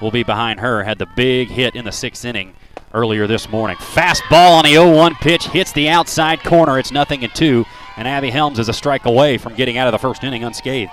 will 0.00 0.10
be 0.10 0.22
behind 0.22 0.60
her. 0.60 0.84
Had 0.84 0.98
the 0.98 1.08
big 1.16 1.48
hit 1.48 1.74
in 1.74 1.84
the 1.84 1.92
sixth 1.92 2.24
inning 2.24 2.54
earlier 2.94 3.26
this 3.26 3.48
morning. 3.48 3.76
Fastball 3.76 4.58
on 4.58 4.64
the 4.64 4.72
0 4.72 4.94
1 4.94 5.14
pitch 5.16 5.46
hits 5.48 5.72
the 5.72 5.88
outside 5.88 6.42
corner. 6.42 6.78
It's 6.78 6.92
nothing 6.92 7.24
and 7.24 7.34
two. 7.34 7.64
And 7.96 8.06
Abby 8.06 8.30
Helms 8.30 8.58
is 8.58 8.68
a 8.68 8.72
strike 8.72 9.06
away 9.06 9.38
from 9.38 9.54
getting 9.54 9.78
out 9.78 9.88
of 9.88 9.92
the 9.92 9.98
first 9.98 10.22
inning 10.22 10.44
unscathed. 10.44 10.92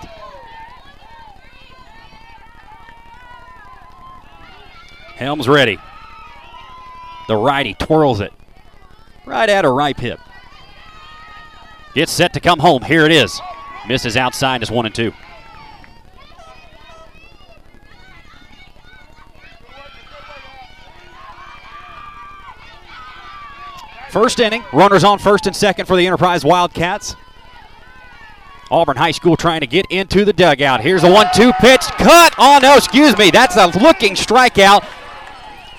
Helms 5.15 5.47
ready. 5.47 5.77
The 7.27 7.35
righty 7.35 7.73
twirls 7.75 8.19
it 8.19 8.33
right 9.25 9.49
at 9.49 9.65
her 9.65 9.73
right 9.73 9.97
hip. 9.99 10.19
It's 11.95 12.11
set 12.11 12.33
to 12.33 12.39
come 12.39 12.59
home. 12.59 12.81
Here 12.81 13.05
it 13.05 13.11
is. 13.11 13.39
Misses 13.87 14.17
outside. 14.17 14.61
It's 14.61 14.71
one 14.71 14.85
and 14.85 14.95
two. 14.95 15.13
First 24.13 24.39
inning, 24.39 24.63
runners 24.71 25.03
on 25.03 25.17
first 25.17 25.47
and 25.47 25.55
second 25.55 25.87
for 25.87 25.97
the 25.97 26.05
Enterprise 26.05 26.45
Wildcats. 26.45 27.15
Auburn 28.69 28.95
High 28.95 29.09
School 29.09 29.35
trying 29.35 29.61
to 29.61 29.65
get 29.65 29.87
into 29.89 30.23
the 30.23 30.31
dugout. 30.31 30.81
Here's 30.81 31.03
a 31.03 31.11
one-two 31.11 31.51
pitch, 31.53 31.81
cut. 31.81 32.35
Oh 32.37 32.59
no, 32.61 32.77
excuse 32.77 33.17
me, 33.17 33.31
that's 33.31 33.57
a 33.57 33.65
looking 33.79 34.13
strikeout. 34.13 34.83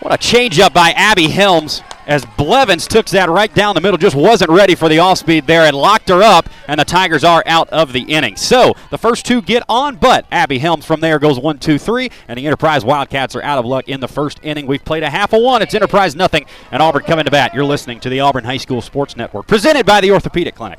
What 0.00 0.12
a 0.12 0.18
changeup 0.18 0.72
by 0.72 0.90
Abby 0.96 1.28
Helms. 1.28 1.80
As 2.06 2.24
Blevins 2.36 2.86
took 2.86 3.06
that 3.06 3.28
right 3.28 3.52
down 3.54 3.74
the 3.74 3.80
middle, 3.80 3.98
just 3.98 4.16
wasn't 4.16 4.50
ready 4.50 4.74
for 4.74 4.88
the 4.88 4.98
off 4.98 5.18
speed 5.18 5.46
there 5.46 5.62
and 5.62 5.76
locked 5.76 6.08
her 6.08 6.22
up, 6.22 6.48
and 6.68 6.80
the 6.80 6.84
Tigers 6.84 7.24
are 7.24 7.42
out 7.46 7.68
of 7.70 7.92
the 7.92 8.02
inning. 8.02 8.36
So 8.36 8.74
the 8.90 8.98
first 8.98 9.26
two 9.26 9.42
get 9.42 9.62
on, 9.68 9.96
but 9.96 10.26
Abby 10.30 10.58
Helms 10.58 10.84
from 10.84 11.00
there 11.00 11.18
goes 11.18 11.38
one, 11.38 11.58
two, 11.58 11.78
three, 11.78 12.10
and 12.28 12.38
the 12.38 12.46
Enterprise 12.46 12.84
Wildcats 12.84 13.34
are 13.36 13.42
out 13.42 13.58
of 13.58 13.64
luck 13.64 13.88
in 13.88 14.00
the 14.00 14.08
first 14.08 14.40
inning. 14.42 14.66
We've 14.66 14.84
played 14.84 15.02
a 15.02 15.10
half 15.10 15.32
of 15.32 15.42
one. 15.42 15.62
It's 15.62 15.74
Enterprise 15.74 16.14
nothing, 16.14 16.46
and 16.70 16.82
Auburn 16.82 17.02
coming 17.04 17.24
to 17.24 17.30
bat. 17.30 17.54
You're 17.54 17.64
listening 17.64 18.00
to 18.00 18.08
the 18.08 18.20
Auburn 18.20 18.44
High 18.44 18.58
School 18.58 18.80
Sports 18.80 19.16
Network, 19.16 19.46
presented 19.46 19.86
by 19.86 20.00
the 20.00 20.10
Orthopedic 20.10 20.54
Clinic. 20.54 20.78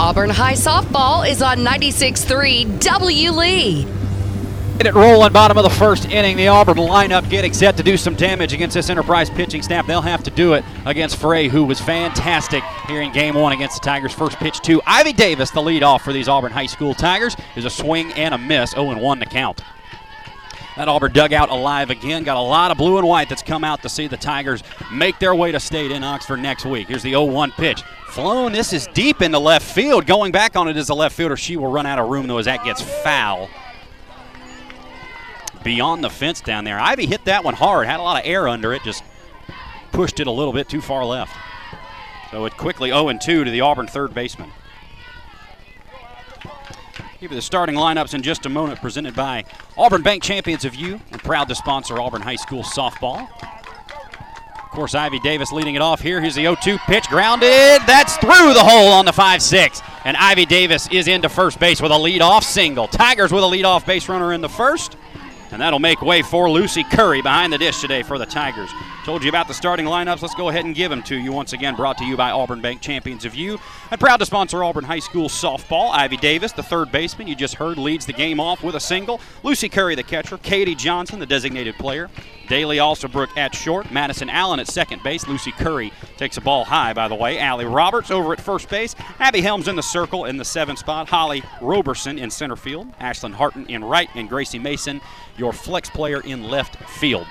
Auburn 0.00 0.30
High 0.30 0.54
Softball 0.54 1.28
is 1.28 1.42
on 1.42 1.58
96.3 1.58 2.80
W. 2.80 3.30
Lee. 3.32 3.86
Get 4.78 4.86
it 4.86 4.94
rolling, 4.94 5.30
bottom 5.30 5.58
of 5.58 5.62
the 5.62 5.68
first 5.68 6.06
inning. 6.06 6.38
The 6.38 6.48
Auburn 6.48 6.78
lineup 6.78 7.28
getting 7.28 7.52
set 7.52 7.76
to 7.76 7.82
do 7.82 7.98
some 7.98 8.14
damage 8.14 8.54
against 8.54 8.72
this 8.72 8.88
Enterprise 8.88 9.28
pitching 9.28 9.60
staff. 9.60 9.86
They'll 9.86 10.00
have 10.00 10.22
to 10.22 10.30
do 10.30 10.54
it 10.54 10.64
against 10.86 11.16
Frey, 11.16 11.48
who 11.48 11.64
was 11.64 11.82
fantastic 11.82 12.64
here 12.86 13.02
in 13.02 13.12
game 13.12 13.34
one 13.34 13.52
against 13.52 13.82
the 13.82 13.84
Tigers. 13.84 14.14
First 14.14 14.38
pitch 14.38 14.60
to 14.60 14.80
Ivy 14.86 15.12
Davis, 15.12 15.50
the 15.50 15.60
lead 15.60 15.82
off 15.82 16.00
for 16.00 16.14
these 16.14 16.28
Auburn 16.28 16.52
High 16.52 16.64
School 16.64 16.94
Tigers, 16.94 17.36
is 17.54 17.66
a 17.66 17.70
swing 17.70 18.10
and 18.14 18.32
a 18.32 18.38
miss, 18.38 18.70
0 18.70 18.98
1 18.98 19.18
to 19.20 19.26
count. 19.26 19.62
That 20.76 20.88
Auburn 20.88 21.12
dugout 21.12 21.50
alive 21.50 21.90
again. 21.90 22.24
Got 22.24 22.38
a 22.38 22.40
lot 22.40 22.70
of 22.70 22.78
blue 22.78 22.96
and 22.96 23.06
white 23.06 23.28
that's 23.28 23.42
come 23.42 23.64
out 23.64 23.82
to 23.82 23.90
see 23.90 24.06
the 24.06 24.16
Tigers 24.16 24.62
make 24.90 25.18
their 25.18 25.34
way 25.34 25.52
to 25.52 25.60
state 25.60 25.92
in 25.92 26.02
Oxford 26.02 26.38
next 26.38 26.64
week. 26.64 26.88
Here's 26.88 27.02
the 27.02 27.10
0 27.10 27.24
1 27.24 27.50
pitch. 27.52 27.82
Flown, 28.10 28.50
this 28.50 28.72
is 28.72 28.88
deep 28.88 29.22
into 29.22 29.38
left 29.38 29.64
field. 29.64 30.04
Going 30.04 30.32
back 30.32 30.56
on 30.56 30.66
it 30.66 30.76
is 30.76 30.88
a 30.88 30.94
left 30.94 31.14
fielder, 31.14 31.36
she 31.36 31.56
will 31.56 31.70
run 31.70 31.86
out 31.86 32.00
of 32.00 32.08
room 32.08 32.26
though 32.26 32.38
as 32.38 32.46
that 32.46 32.64
gets 32.64 32.82
foul. 32.82 33.48
Beyond 35.62 36.02
the 36.02 36.10
fence 36.10 36.40
down 36.40 36.64
there. 36.64 36.80
Ivy 36.80 37.06
hit 37.06 37.24
that 37.26 37.44
one 37.44 37.54
hard, 37.54 37.86
had 37.86 38.00
a 38.00 38.02
lot 38.02 38.20
of 38.20 38.28
air 38.28 38.48
under 38.48 38.72
it, 38.72 38.82
just 38.82 39.04
pushed 39.92 40.18
it 40.18 40.26
a 40.26 40.30
little 40.30 40.52
bit 40.52 40.68
too 40.68 40.80
far 40.80 41.04
left. 41.04 41.32
So 42.32 42.46
it 42.46 42.56
quickly 42.56 42.90
0 42.90 43.12
2 43.12 43.44
to 43.44 43.50
the 43.50 43.60
Auburn 43.60 43.86
third 43.86 44.12
baseman. 44.12 44.50
Give 47.20 47.30
you 47.30 47.36
the 47.36 47.42
starting 47.42 47.76
lineups 47.76 48.14
in 48.14 48.22
just 48.22 48.44
a 48.44 48.48
moment, 48.48 48.80
presented 48.80 49.14
by 49.14 49.44
Auburn 49.76 50.02
Bank 50.02 50.22
Champions 50.24 50.64
of 50.64 50.74
You 50.74 51.00
and 51.12 51.22
proud 51.22 51.48
to 51.48 51.54
sponsor 51.54 52.00
Auburn 52.00 52.22
High 52.22 52.36
School 52.36 52.64
softball. 52.64 53.28
Of 54.70 54.76
course, 54.76 54.94
Ivy 54.94 55.18
Davis 55.18 55.50
leading 55.50 55.74
it 55.74 55.82
off 55.82 56.00
here. 56.00 56.20
Here's 56.20 56.36
the 56.36 56.42
0 56.42 56.54
2 56.54 56.78
pitch, 56.86 57.08
grounded. 57.08 57.80
That's 57.88 58.16
through 58.18 58.54
the 58.54 58.62
hole 58.62 58.92
on 58.92 59.04
the 59.04 59.12
5 59.12 59.42
6. 59.42 59.82
And 60.04 60.16
Ivy 60.16 60.46
Davis 60.46 60.88
is 60.92 61.08
into 61.08 61.28
first 61.28 61.58
base 61.58 61.82
with 61.82 61.90
a 61.90 61.98
lead-off 61.98 62.44
single. 62.44 62.86
Tigers 62.86 63.32
with 63.32 63.42
a 63.42 63.48
lead-off 63.48 63.84
base 63.84 64.08
runner 64.08 64.32
in 64.32 64.42
the 64.42 64.48
first. 64.48 64.96
And 65.50 65.60
that'll 65.60 65.80
make 65.80 66.02
way 66.02 66.22
for 66.22 66.48
Lucy 66.48 66.84
Curry 66.84 67.20
behind 67.20 67.52
the 67.52 67.58
dish 67.58 67.80
today 67.80 68.04
for 68.04 68.16
the 68.16 68.26
Tigers. 68.26 68.70
Told 69.04 69.24
you 69.24 69.28
about 69.28 69.48
the 69.48 69.54
starting 69.54 69.86
lineups. 69.86 70.22
Let's 70.22 70.36
go 70.36 70.50
ahead 70.50 70.64
and 70.64 70.72
give 70.72 70.88
them 70.88 71.02
to 71.02 71.16
you 71.16 71.32
once 71.32 71.52
again. 71.52 71.74
Brought 71.74 71.98
to 71.98 72.04
you 72.04 72.16
by 72.16 72.30
Auburn 72.30 72.60
Bank 72.60 72.80
Champions 72.80 73.24
of 73.24 73.34
You. 73.34 73.58
And 73.90 73.98
proud 73.98 74.18
to 74.18 74.26
sponsor 74.26 74.62
Auburn 74.62 74.84
High 74.84 75.00
School 75.00 75.28
softball. 75.28 75.90
Ivy 75.90 76.18
Davis, 76.18 76.52
the 76.52 76.62
third 76.62 76.92
baseman, 76.92 77.26
you 77.26 77.34
just 77.34 77.56
heard, 77.56 77.76
leads 77.76 78.06
the 78.06 78.12
game 78.12 78.38
off 78.38 78.62
with 78.62 78.76
a 78.76 78.80
single. 78.80 79.20
Lucy 79.42 79.68
Curry, 79.68 79.96
the 79.96 80.04
catcher. 80.04 80.38
Katie 80.38 80.76
Johnson, 80.76 81.18
the 81.18 81.26
designated 81.26 81.74
player. 81.74 82.08
Daly 82.50 82.78
Alsobrook 82.78 83.28
at 83.36 83.54
short. 83.54 83.92
Madison 83.92 84.28
Allen 84.28 84.58
at 84.58 84.66
second 84.66 85.04
base. 85.04 85.28
Lucy 85.28 85.52
Curry 85.52 85.92
takes 86.16 86.36
a 86.36 86.40
ball 86.40 86.64
high, 86.64 86.92
by 86.92 87.06
the 87.06 87.14
way. 87.14 87.38
Allie 87.38 87.64
Roberts 87.64 88.10
over 88.10 88.32
at 88.32 88.40
first 88.40 88.68
base. 88.68 88.96
Abby 89.20 89.40
Helms 89.40 89.68
in 89.68 89.76
the 89.76 89.82
circle 89.82 90.24
in 90.24 90.36
the 90.36 90.44
seventh 90.44 90.80
spot. 90.80 91.08
Holly 91.08 91.44
Roberson 91.60 92.18
in 92.18 92.28
center 92.28 92.56
field. 92.56 92.92
Ashlyn 92.98 93.32
Harton 93.32 93.66
in 93.68 93.84
right. 93.84 94.08
And 94.16 94.28
Gracie 94.28 94.58
Mason, 94.58 95.00
your 95.38 95.52
flex 95.52 95.88
player 95.88 96.22
in 96.22 96.42
left 96.42 96.74
field. 96.90 97.28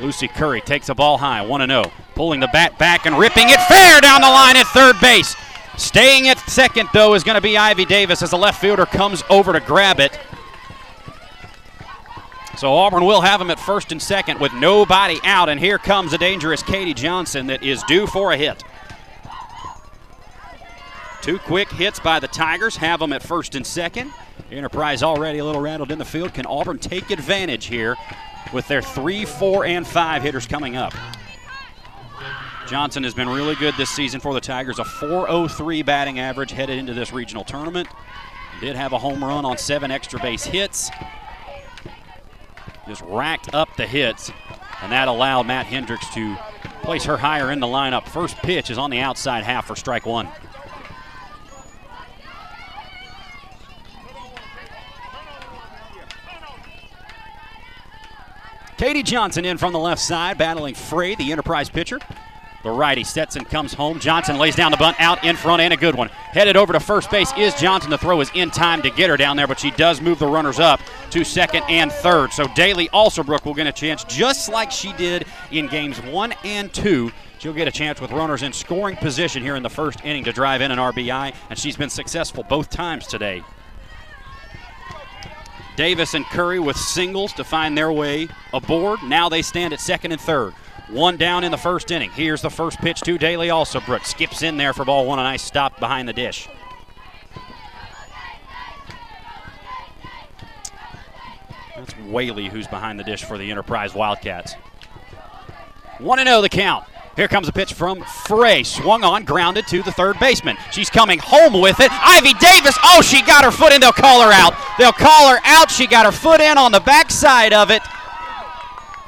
Lucy 0.00 0.26
Curry 0.26 0.62
takes 0.62 0.88
a 0.88 0.94
ball 0.94 1.18
high, 1.18 1.42
1 1.42 1.68
0. 1.68 1.92
Pulling 2.14 2.40
the 2.40 2.48
bat 2.50 2.78
back 2.78 3.04
and 3.04 3.18
ripping 3.18 3.50
it 3.50 3.60
fair 3.68 4.00
down 4.00 4.22
the 4.22 4.26
line 4.26 4.56
at 4.56 4.66
third 4.68 4.98
base. 5.02 5.36
Staying 5.76 6.28
at 6.28 6.38
second, 6.48 6.88
though, 6.94 7.12
is 7.12 7.24
going 7.24 7.34
to 7.34 7.42
be 7.42 7.58
Ivy 7.58 7.84
Davis 7.84 8.22
as 8.22 8.30
the 8.30 8.38
left 8.38 8.58
fielder 8.58 8.86
comes 8.86 9.22
over 9.28 9.52
to 9.52 9.60
grab 9.60 10.00
it. 10.00 10.18
So 12.56 12.72
Auburn 12.74 13.04
will 13.04 13.22
have 13.22 13.40
him 13.40 13.50
at 13.50 13.58
first 13.58 13.92
and 13.92 14.00
second 14.00 14.38
with 14.38 14.52
nobody 14.52 15.18
out, 15.24 15.48
and 15.48 15.58
here 15.58 15.78
comes 15.78 16.12
a 16.12 16.18
dangerous 16.18 16.62
Katie 16.62 16.94
Johnson 16.94 17.46
that 17.46 17.62
is 17.62 17.82
due 17.84 18.06
for 18.06 18.32
a 18.32 18.36
hit. 18.36 18.62
Two 21.22 21.38
quick 21.38 21.70
hits 21.70 21.98
by 22.00 22.18
the 22.20 22.28
Tigers 22.28 22.76
have 22.76 23.00
them 23.00 23.12
at 23.12 23.22
first 23.22 23.54
and 23.54 23.66
second. 23.66 24.12
Enterprise 24.50 25.02
already 25.02 25.38
a 25.38 25.44
little 25.44 25.60
rattled 25.62 25.90
in 25.90 25.98
the 25.98 26.04
field. 26.04 26.34
Can 26.34 26.46
Auburn 26.46 26.78
take 26.78 27.10
advantage 27.10 27.66
here 27.66 27.96
with 28.52 28.68
their 28.68 28.82
three, 28.82 29.24
four, 29.24 29.64
and 29.64 29.86
five 29.86 30.22
hitters 30.22 30.46
coming 30.46 30.76
up? 30.76 30.92
Johnson 32.66 33.02
has 33.04 33.14
been 33.14 33.28
really 33.28 33.54
good 33.54 33.74
this 33.76 33.90
season 33.90 34.20
for 34.20 34.34
the 34.34 34.40
Tigers. 34.40 34.78
A 34.78 34.84
403 34.84 35.82
batting 35.82 36.18
average 36.18 36.50
headed 36.50 36.78
into 36.78 36.92
this 36.92 37.12
regional 37.12 37.44
tournament. 37.44 37.88
Did 38.60 38.76
have 38.76 38.92
a 38.92 38.98
home 38.98 39.24
run 39.24 39.44
on 39.44 39.58
seven 39.58 39.90
extra 39.90 40.20
base 40.20 40.44
hits. 40.44 40.90
Just 42.92 43.04
racked 43.06 43.54
up 43.54 43.74
the 43.76 43.86
hits, 43.86 44.30
and 44.82 44.92
that 44.92 45.08
allowed 45.08 45.46
Matt 45.46 45.64
Hendricks 45.64 46.06
to 46.12 46.36
place 46.82 47.04
her 47.04 47.16
higher 47.16 47.50
in 47.50 47.58
the 47.58 47.66
lineup. 47.66 48.06
First 48.06 48.36
pitch 48.36 48.68
is 48.68 48.76
on 48.76 48.90
the 48.90 48.98
outside 48.98 49.44
half 49.44 49.66
for 49.66 49.74
strike 49.74 50.04
one. 50.04 50.28
Katie 58.76 59.02
Johnson 59.02 59.46
in 59.46 59.56
from 59.56 59.72
the 59.72 59.78
left 59.78 60.02
side, 60.02 60.36
battling 60.36 60.74
Frey, 60.74 61.14
the 61.14 61.32
Enterprise 61.32 61.70
pitcher. 61.70 61.98
The 62.62 62.70
righty 62.70 63.02
Stetson 63.02 63.44
comes 63.44 63.74
home. 63.74 63.98
Johnson 63.98 64.38
lays 64.38 64.54
down 64.54 64.70
the 64.70 64.76
bunt 64.76 65.00
out 65.00 65.24
in 65.24 65.34
front 65.34 65.62
and 65.62 65.72
a 65.72 65.76
good 65.76 65.96
one. 65.96 66.08
Headed 66.08 66.56
over 66.56 66.72
to 66.72 66.80
first 66.80 67.10
base 67.10 67.32
is 67.36 67.54
Johnson. 67.54 67.90
The 67.90 67.98
throw 67.98 68.20
is 68.20 68.30
in 68.34 68.50
time 68.50 68.82
to 68.82 68.90
get 68.90 69.10
her 69.10 69.16
down 69.16 69.36
there, 69.36 69.48
but 69.48 69.58
she 69.58 69.72
does 69.72 70.00
move 70.00 70.20
the 70.20 70.28
runners 70.28 70.60
up 70.60 70.80
to 71.10 71.24
second 71.24 71.64
and 71.68 71.90
third. 71.90 72.32
So 72.32 72.46
Daly 72.54 72.88
Alsobrook 72.90 73.44
will 73.44 73.54
get 73.54 73.66
a 73.66 73.72
chance 73.72 74.04
just 74.04 74.48
like 74.48 74.70
she 74.70 74.92
did 74.92 75.26
in 75.50 75.66
games 75.66 76.00
one 76.02 76.34
and 76.44 76.72
two. 76.72 77.10
She'll 77.38 77.52
get 77.52 77.66
a 77.66 77.72
chance 77.72 78.00
with 78.00 78.12
runners 78.12 78.44
in 78.44 78.52
scoring 78.52 78.94
position 78.96 79.42
here 79.42 79.56
in 79.56 79.64
the 79.64 79.70
first 79.70 80.04
inning 80.04 80.22
to 80.24 80.32
drive 80.32 80.60
in 80.60 80.70
an 80.70 80.78
RBI, 80.78 81.34
and 81.50 81.58
she's 81.58 81.76
been 81.76 81.90
successful 81.90 82.44
both 82.44 82.70
times 82.70 83.08
today. 83.08 83.42
Davis 85.74 86.14
and 86.14 86.24
Curry 86.26 86.60
with 86.60 86.76
singles 86.76 87.32
to 87.32 87.42
find 87.42 87.76
their 87.76 87.90
way 87.90 88.28
aboard. 88.52 89.02
Now 89.02 89.28
they 89.28 89.42
stand 89.42 89.72
at 89.72 89.80
second 89.80 90.12
and 90.12 90.20
third. 90.20 90.54
One 90.92 91.16
down 91.16 91.42
in 91.42 91.50
the 91.50 91.56
first 91.56 91.90
inning. 91.90 92.10
Here's 92.10 92.42
the 92.42 92.50
first 92.50 92.78
pitch 92.78 93.00
to 93.00 93.16
Daly 93.16 93.48
Alsobrook. 93.48 94.04
Skips 94.04 94.42
in 94.42 94.58
there 94.58 94.74
for 94.74 94.84
ball 94.84 95.06
one. 95.06 95.18
A 95.18 95.22
nice 95.22 95.40
stop 95.40 95.80
behind 95.80 96.06
the 96.06 96.12
dish. 96.12 96.50
That's 101.74 101.94
Whaley 101.94 102.48
who's 102.48 102.66
behind 102.66 103.00
the 103.00 103.04
dish 103.04 103.24
for 103.24 103.38
the 103.38 103.50
Enterprise 103.50 103.94
Wildcats. 103.94 104.52
1 105.98 106.18
0 106.26 106.42
the 106.42 106.50
count. 106.50 106.84
Here 107.16 107.28
comes 107.28 107.48
a 107.48 107.52
pitch 107.52 107.72
from 107.72 108.02
Frey. 108.02 108.62
Swung 108.62 109.02
on, 109.02 109.24
grounded 109.24 109.66
to 109.68 109.82
the 109.82 109.92
third 109.92 110.18
baseman. 110.18 110.58
She's 110.72 110.90
coming 110.90 111.18
home 111.18 111.58
with 111.58 111.80
it. 111.80 111.90
Ivy 111.90 112.34
Davis. 112.34 112.76
Oh, 112.84 113.00
she 113.00 113.22
got 113.22 113.44
her 113.44 113.50
foot 113.50 113.72
in. 113.72 113.80
They'll 113.80 113.92
call 113.92 114.20
her 114.20 114.32
out. 114.32 114.54
They'll 114.76 114.92
call 114.92 115.30
her 115.30 115.40
out. 115.44 115.70
She 115.70 115.86
got 115.86 116.04
her 116.04 116.12
foot 116.12 116.42
in 116.42 116.58
on 116.58 116.70
the 116.70 116.80
backside 116.80 117.54
of 117.54 117.70
it. 117.70 117.80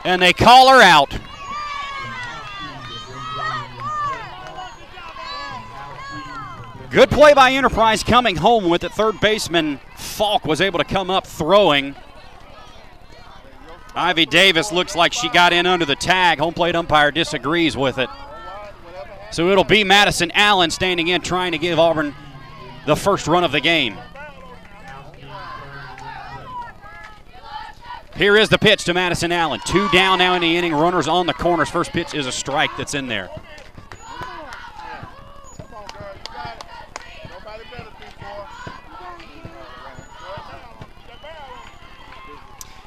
And 0.05 0.23
they 0.23 0.33
call 0.33 0.71
her 0.71 0.83
out. 0.83 1.14
Good 6.95 7.11
play 7.11 7.35
by 7.35 7.51
Enterprise 7.51 8.05
coming 8.05 8.37
home 8.37 8.69
with 8.69 8.85
it. 8.85 8.93
Third 8.93 9.19
baseman 9.19 9.81
Falk 9.97 10.45
was 10.45 10.61
able 10.61 10.79
to 10.79 10.85
come 10.85 11.11
up 11.11 11.27
throwing. 11.27 11.97
Ivy 13.97 14.27
Davis 14.27 14.71
looks 14.71 14.95
like 14.95 15.13
she 15.13 15.29
got 15.29 15.53
in 15.53 15.67
under 15.67 15.85
the 15.85 15.97
tag. 15.97 16.39
Home 16.39 16.55
plate 16.55 16.77
umpire 16.77 17.11
disagrees 17.11 17.77
with 17.77 17.99
it. 17.99 18.09
So 19.33 19.51
it'll 19.51 19.65
be 19.65 19.83
Madison 19.83 20.31
Allen 20.37 20.71
standing 20.71 21.09
in 21.09 21.21
trying 21.21 21.51
to 21.51 21.59
give 21.59 21.81
Auburn 21.81 22.15
the 22.87 22.95
first 22.95 23.27
run 23.27 23.43
of 23.43 23.51
the 23.51 23.61
game. 23.61 23.99
Here 28.15 28.37
is 28.37 28.49
the 28.49 28.59
pitch 28.59 28.85
to 28.85 28.95
Madison 28.95 29.33
Allen. 29.33 29.59
Two 29.67 29.89
down 29.89 30.21
now 30.21 30.35
in 30.35 30.43
the 30.43 30.57
inning. 30.57 30.73
Runners 30.73 31.09
on 31.09 31.27
the 31.27 31.35
corners. 31.35 31.69
First 31.69 31.91
pitch 31.91 32.15
is 32.15 32.29
a 32.29 32.33
strike 32.33 32.71
that's 32.79 32.95
in 32.95 33.09
there. 33.09 33.31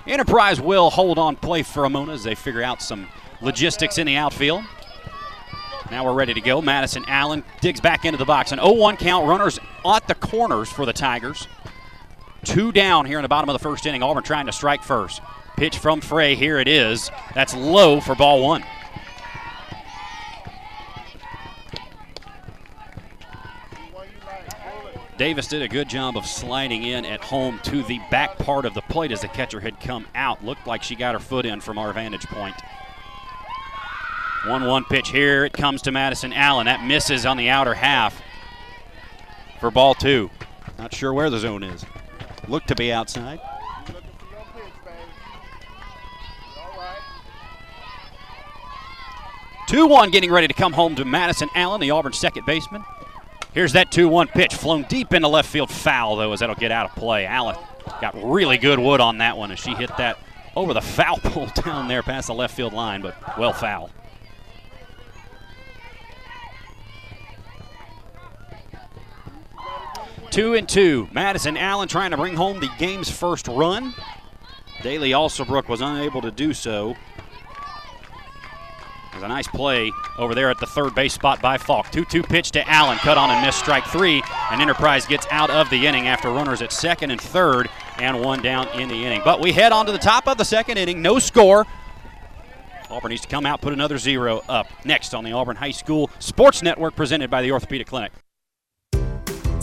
Enterprise 0.08 0.62
will 0.62 0.90
hold 0.90 1.20
on 1.20 1.36
play 1.36 1.64
for 1.64 1.84
a 1.84 1.90
moment 1.90 2.14
as 2.14 2.24
they 2.24 2.34
figure 2.34 2.64
out 2.64 2.82
some 2.82 3.08
logistics 3.42 3.98
in 3.98 4.08
the 4.08 4.16
outfield. 4.16 4.64
Now 5.92 6.06
we're 6.06 6.14
ready 6.14 6.34
to 6.34 6.42
go. 6.42 6.62
Madison 6.62 7.04
Allen 7.08 7.44
digs 7.60 7.82
back 7.82 8.06
into 8.06 8.18
the 8.18 8.26
box. 8.26 8.54
An 8.54 8.60
0 8.60 8.74
1 8.74 8.98
count. 8.98 9.28
Runners 9.28 9.60
at 9.86 10.08
the 10.08 10.16
corners 10.16 10.70
for 10.70 10.86
the 10.86 10.94
Tigers. 10.94 11.48
Two 12.46 12.72
down 12.72 13.06
here 13.06 13.20
in 13.20 13.24
the 13.24 13.30
bottom 13.30 13.50
of 13.50 13.54
the 13.54 13.60
first 13.60 13.86
inning. 13.86 14.02
Auburn 14.02 14.24
trying 14.24 14.46
to 14.46 14.54
strike 14.54 14.82
first. 14.82 15.22
Pitch 15.58 15.78
from 15.78 16.00
Frey. 16.00 16.36
Here 16.36 16.60
it 16.60 16.68
is. 16.70 17.12
That's 17.34 17.54
low 17.54 18.00
for 18.00 18.16
ball 18.16 18.42
one. 18.44 18.64
Davis 25.18 25.48
did 25.48 25.64
a 25.64 25.68
good 25.68 25.90
job 25.90 26.16
of 26.16 26.28
sliding 26.28 26.84
in 26.84 27.04
at 27.04 27.24
home 27.24 27.60
to 27.64 27.82
the 27.82 28.00
back 28.12 28.38
part 28.38 28.66
of 28.66 28.76
the 28.76 28.82
plate 28.82 29.12
as 29.12 29.22
the 29.22 29.28
catcher 29.28 29.60
had 29.60 29.80
come 29.80 30.06
out. 30.14 30.46
Looked 30.46 30.68
like 30.68 30.84
she 30.84 30.96
got 30.96 31.16
her 31.16 31.20
foot 31.20 31.46
in 31.46 31.60
from 31.60 31.80
our 31.80 31.92
vantage 31.92 32.28
point. 32.28 32.56
1 34.46 34.66
1 34.66 34.86
pitch 34.86 35.10
here. 35.10 35.44
It 35.44 35.54
comes 35.54 35.82
to 35.84 35.92
Madison 35.92 36.32
Allen. 36.34 36.68
That 36.68 36.86
misses 36.86 37.26
on 37.26 37.38
the 37.38 37.50
outer 37.50 37.74
half 37.74 38.22
for 39.60 39.72
ball 39.72 39.96
two. 39.96 40.30
Not 40.78 40.94
sure 40.94 41.14
where 41.14 41.32
the 41.32 41.40
zone 41.40 41.64
is. 41.64 41.84
Looked 42.48 42.68
to 42.68 42.76
be 42.76 42.94
outside. 42.94 43.40
Two 49.68 49.88
one 49.88 50.12
getting 50.12 50.32
ready 50.32 50.48
to 50.48 50.54
come 50.54 50.74
home 50.74 50.96
to 50.96 51.04
Madison 51.04 51.50
Allen, 51.56 51.82
the 51.82 51.92
Auburn 51.92 52.14
second 52.14 52.46
baseman. 52.46 52.84
Here's 53.58 53.74
that 53.74 53.90
2 53.90 54.08
1 54.08 54.28
pitch 54.28 54.54
flown 54.54 54.84
deep 54.84 55.16
into 55.16 55.28
left 55.28 55.50
field 55.50 55.72
foul, 55.72 56.16
though, 56.18 56.32
as 56.32 56.42
that'll 56.42 56.54
get 56.54 56.72
out 56.72 56.92
of 56.92 56.96
play. 56.96 57.26
Allen 57.26 57.56
got 58.00 58.14
really 58.24 58.60
good 58.60 58.78
wood 58.78 59.02
on 59.02 59.18
that 59.18 59.36
one 59.36 59.52
as 59.52 59.58
she 59.58 59.74
hit 59.74 59.90
that 59.98 60.20
over 60.56 60.76
the 60.76 60.82
foul 60.82 61.18
pole 61.24 61.48
down 61.56 61.88
there 61.88 62.04
past 62.04 62.28
the 62.28 62.36
left 62.36 62.56
field 62.56 62.72
line, 62.72 63.02
but 63.02 63.16
well 63.36 63.54
foul. 63.54 63.90
Two 70.30 70.54
and 70.54 70.70
two. 70.70 71.10
Madison 71.12 71.58
Allen 71.58 71.88
trying 71.88 72.12
to 72.12 72.18
bring 72.18 72.36
home 72.36 72.60
the 72.60 72.70
game's 72.78 73.10
first 73.10 73.48
run. 73.48 73.96
Daly 74.84 75.10
Alsobrook 75.10 75.68
was 75.68 75.82
unable 75.82 76.22
to 76.22 76.30
do 76.30 76.54
so. 76.54 76.96
There's 79.18 79.26
a 79.26 79.30
nice 79.30 79.48
play 79.48 79.92
over 80.20 80.36
there 80.36 80.52
at 80.52 80.60
the 80.60 80.68
third 80.68 80.94
base 80.94 81.12
spot 81.12 81.42
by 81.42 81.58
Falk. 81.58 81.90
2 81.90 82.06
2 82.06 82.22
pitch 82.22 82.52
to 82.52 82.70
Allen, 82.70 83.00
cut 83.00 83.18
on 83.18 83.32
and 83.32 83.44
missed 83.44 83.58
strike 83.58 83.84
three. 83.88 84.22
And 84.52 84.62
Enterprise 84.62 85.08
gets 85.08 85.26
out 85.32 85.50
of 85.50 85.68
the 85.72 85.88
inning 85.88 86.08
after 86.08 86.30
runners 86.30 86.62
at 86.62 86.72
second 86.72 87.10
and 87.10 87.20
third 87.20 87.68
and 87.98 88.22
one 88.22 88.44
down 88.44 88.68
in 88.80 88.90
the 88.90 89.06
inning. 89.06 89.22
But 89.26 89.40
we 89.40 89.52
head 89.52 89.72
on 89.72 89.88
to 89.88 89.92
the 89.92 89.98
top 89.98 90.28
of 90.28 90.38
the 90.38 90.46
second 90.46 90.78
inning. 90.78 91.02
No 91.02 91.18
score. 91.18 91.66
Auburn 92.92 93.10
needs 93.10 93.24
to 93.24 93.28
come 93.28 93.48
out, 93.48 93.60
put 93.60 93.74
another 93.74 93.98
zero 93.98 94.44
up. 94.48 94.68
Next 94.86 95.16
on 95.16 95.24
the 95.24 95.32
Auburn 95.32 95.56
High 95.56 95.72
School 95.72 96.12
Sports 96.20 96.62
Network 96.62 96.96
presented 96.96 97.32
by 97.32 97.42
the 97.42 97.52
Orthopedic 97.52 97.88
Clinic. 97.88 98.12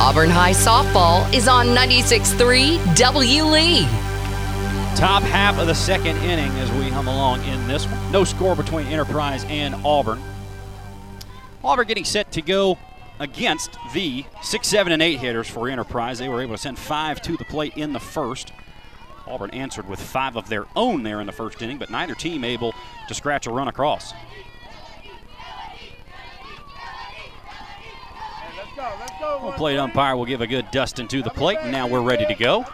Auburn 0.00 0.30
High 0.30 0.52
softball 0.52 1.30
is 1.30 1.46
on 1.46 1.66
96.3 1.66 2.96
W. 2.96 3.44
Lee. 3.44 3.82
Top 4.96 5.22
half 5.22 5.58
of 5.58 5.66
the 5.66 5.74
second 5.74 6.16
inning 6.18 6.50
as 6.52 6.72
we 6.72 6.88
hum 6.88 7.06
along 7.06 7.44
in 7.44 7.68
this 7.68 7.84
one. 7.86 8.10
No 8.10 8.24
score 8.24 8.56
between 8.56 8.86
Enterprise 8.86 9.44
and 9.50 9.74
Auburn. 9.84 10.18
Auburn 11.62 11.86
getting 11.86 12.06
set 12.06 12.32
to 12.32 12.40
go 12.40 12.78
against 13.18 13.76
the 13.92 14.24
6, 14.40 14.66
7, 14.66 14.90
and 14.90 15.02
8 15.02 15.18
hitters 15.18 15.50
for 15.50 15.68
Enterprise. 15.68 16.18
They 16.18 16.30
were 16.30 16.40
able 16.40 16.54
to 16.54 16.62
send 16.62 16.78
five 16.78 17.20
to 17.20 17.36
the 17.36 17.44
plate 17.44 17.74
in 17.76 17.92
the 17.92 18.00
first. 18.00 18.52
Auburn 19.26 19.50
answered 19.50 19.86
with 19.86 20.00
five 20.00 20.34
of 20.34 20.48
their 20.48 20.64
own 20.76 21.02
there 21.02 21.20
in 21.20 21.26
the 21.26 21.32
first 21.32 21.60
inning, 21.60 21.76
but 21.76 21.90
neither 21.90 22.14
team 22.14 22.42
able 22.42 22.74
to 23.06 23.14
scratch 23.14 23.46
a 23.46 23.50
run 23.50 23.68
across. 23.68 24.14
Home 28.80 29.52
plate 29.54 29.78
umpire 29.78 30.16
will 30.16 30.24
give 30.24 30.40
a 30.40 30.46
good 30.46 30.70
dusting 30.70 31.08
to 31.08 31.22
the 31.22 31.30
plate, 31.30 31.58
and 31.60 31.70
now 31.70 31.86
we're 31.86 32.02
ready 32.02 32.26
to 32.26 32.34
go. 32.34 32.64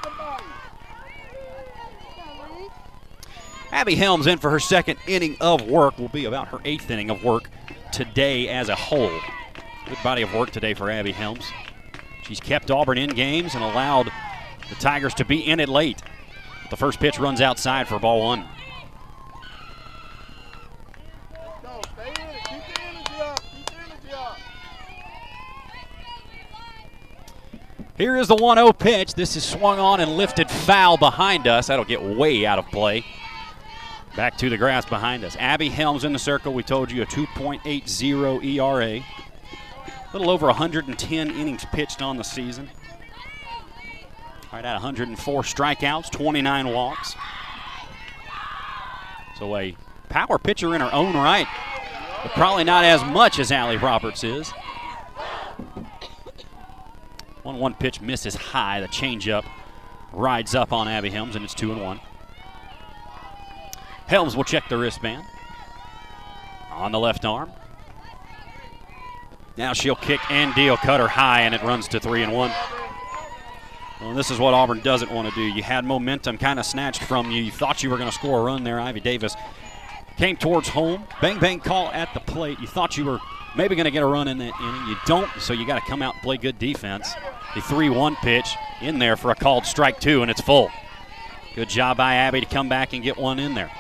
Abby 3.73 3.95
Helms 3.95 4.27
in 4.27 4.39
for 4.39 4.51
her 4.51 4.61
second 4.61 4.99
inning 5.07 5.37
of 5.41 5.69
work. 5.69 5.99
Will 5.99 6.09
be 6.09 6.25
about 6.25 6.49
her 6.49 6.61
eighth 6.65 6.91
inning 6.91 7.11
of 7.11 7.23
work 7.23 7.51
today 7.93 8.49
as 8.49 8.69
a 8.69 8.75
whole. 8.75 9.21
Good 9.87 9.99
body 10.03 10.23
of 10.23 10.33
work 10.33 10.51
today 10.51 10.75
for 10.75 10.91
Abby 10.91 11.13
Helms. 11.13 11.45
She's 12.23 12.41
kept 12.41 12.71
Auburn 12.71 12.99
in 12.99 13.11
games 13.11 13.55
and 13.55 13.63
allowed 13.63 14.11
the 14.69 14.75
Tigers 14.77 15.15
to 15.15 15.25
be 15.25 15.41
in 15.41 15.61
it 15.61 15.69
late. 15.69 16.03
The 16.71 16.77
first 16.77 16.99
pitch 16.99 17.19
runs 17.19 17.41
outside 17.41 17.87
for 17.87 17.99
ball 17.99 18.21
one. 18.23 18.45
Here 27.99 28.17
is 28.17 28.29
the 28.29 28.37
1 28.37 28.59
0 28.59 28.73
pitch. 28.75 29.15
This 29.15 29.37
is 29.37 29.45
swung 29.45 29.79
on 29.79 30.01
and 30.01 30.19
lifted 30.19 30.51
foul 30.51 30.99
behind 30.99 31.47
us. 31.47 31.69
That'll 31.69 31.85
get 31.85 32.03
way 32.03 32.45
out 32.45 32.59
of 32.59 32.67
play. 32.67 33.07
Back 34.15 34.37
to 34.39 34.51
the 34.51 34.59
grass 34.59 34.85
behind 34.85 35.25
us. 35.25 35.35
Abby 35.39 35.71
Helms 35.71 36.05
in 36.05 36.13
the 36.13 36.19
circle. 36.19 36.53
We 36.53 36.63
told 36.63 36.91
you 36.91 37.03
a 37.03 37.07
2.80 37.07 38.45
ERA. 38.45 38.85
A 38.97 40.13
little 40.13 40.31
over 40.31 40.47
110 40.47 41.31
innings 41.31 41.65
pitched 41.73 42.03
on 42.03 42.19
the 42.19 42.23
season. 42.23 42.69
Right 44.53 44.65
at 44.65 44.75
104 44.75 45.43
strikeouts, 45.43 46.11
29 46.11 46.69
walks. 46.69 47.15
So 49.39 49.57
a 49.57 49.75
power 50.09 50.39
pitcher 50.39 50.75
in 50.75 50.81
her 50.81 50.93
own 50.93 51.15
right, 51.15 51.47
but 52.23 52.33
probably 52.33 52.65
not 52.65 52.85
as 52.85 53.03
much 53.05 53.39
as 53.39 53.53
Allie 53.53 53.77
Roberts 53.77 54.23
is. 54.23 54.53
1 57.47 57.59
1 57.59 57.75
pitch 57.75 58.01
misses 58.01 58.35
high. 58.35 58.81
The 58.81 58.89
changeup 58.89 59.47
rides 60.13 60.55
up 60.55 60.73
on 60.73 60.89
Abby 60.89 61.11
Helms, 61.11 61.37
and 61.37 61.45
it's 61.45 61.55
2 61.55 61.73
and 61.73 61.81
1. 61.81 62.01
Helms 64.09 64.37
will 64.37 64.45
check 64.45 64.69
the 64.69 64.77
wristband 64.77 65.25
on 66.73 66.93
the 66.93 66.99
left 66.99 67.25
arm. 67.25 67.51
Now 69.57 69.73
she'll 69.73 69.97
kick 69.97 70.21
and 70.31 70.55
deal, 70.55 70.77
cutter 70.77 71.09
high, 71.09 71.43
and 71.43 71.55
it 71.55 71.63
runs 71.63 71.89
to 71.89 72.01
three 72.01 72.23
and 72.23 72.33
one. 72.33 72.53
Well, 74.01 74.13
this 74.13 74.31
is 74.31 74.39
what 74.39 74.53
Auburn 74.53 74.81
doesn't 74.81 75.11
want 75.11 75.29
to 75.29 75.35
do. 75.35 75.43
You 75.43 75.63
had 75.63 75.85
momentum 75.85 76.37
kind 76.37 76.59
of 76.59 76.67
snatched 76.67 77.03
from 77.03 77.31
you. 77.31 77.43
You 77.43 77.51
thought 77.51 77.83
you 77.83 77.89
were 77.89 77.97
going 77.97 78.11
to 78.11 78.15
score 78.15 78.41
a 78.41 78.43
run 78.43 78.65
there. 78.65 78.79
Ivy 78.79 79.01
Davis 79.01 79.35
came 80.19 80.37
towards 80.37 80.69
home. 80.69 81.05
Bang, 81.23 81.39
bang 81.39 81.61
call 81.61 81.89
at 81.89 82.13
the 82.13 82.21
plate. 82.21 82.61
You 82.61 82.67
thought 82.67 82.99
you 82.99 83.07
were 83.07 83.19
maybe 83.57 83.75
going 83.75 83.85
to 83.85 83.91
get 83.91 84.03
a 84.03 84.07
run 84.07 84.29
in 84.29 84.39
that 84.39 84.53
inning. 84.61 84.89
You 84.89 84.97
don't, 85.07 85.31
so 85.39 85.53
you 85.53 85.67
got 85.67 85.81
to 85.81 85.89
come 85.89 86.03
out 86.03 86.15
and 86.15 86.23
play 86.23 86.37
good 86.37 86.59
defense. 86.59 87.15
The 87.55 87.61
3 87.63 87.89
1 87.91 88.17
pitch 88.17 88.55
in 88.81 88.99
there 88.99 89.17
for 89.17 89.31
a 89.31 89.35
called 89.35 89.67
strike 89.67 90.01
two, 90.01 90.23
and 90.23 90.31
it's 90.31 90.41
full. 90.41 90.71
Good 91.55 91.69
job 91.69 91.97
by 91.97 92.17
Abby 92.17 92.41
to 92.41 92.47
come 92.47 92.69
back 92.69 92.93
and 92.93 93.03
get 93.03 93.17
one 93.17 93.39
in 93.39 93.55
there. 93.55 93.71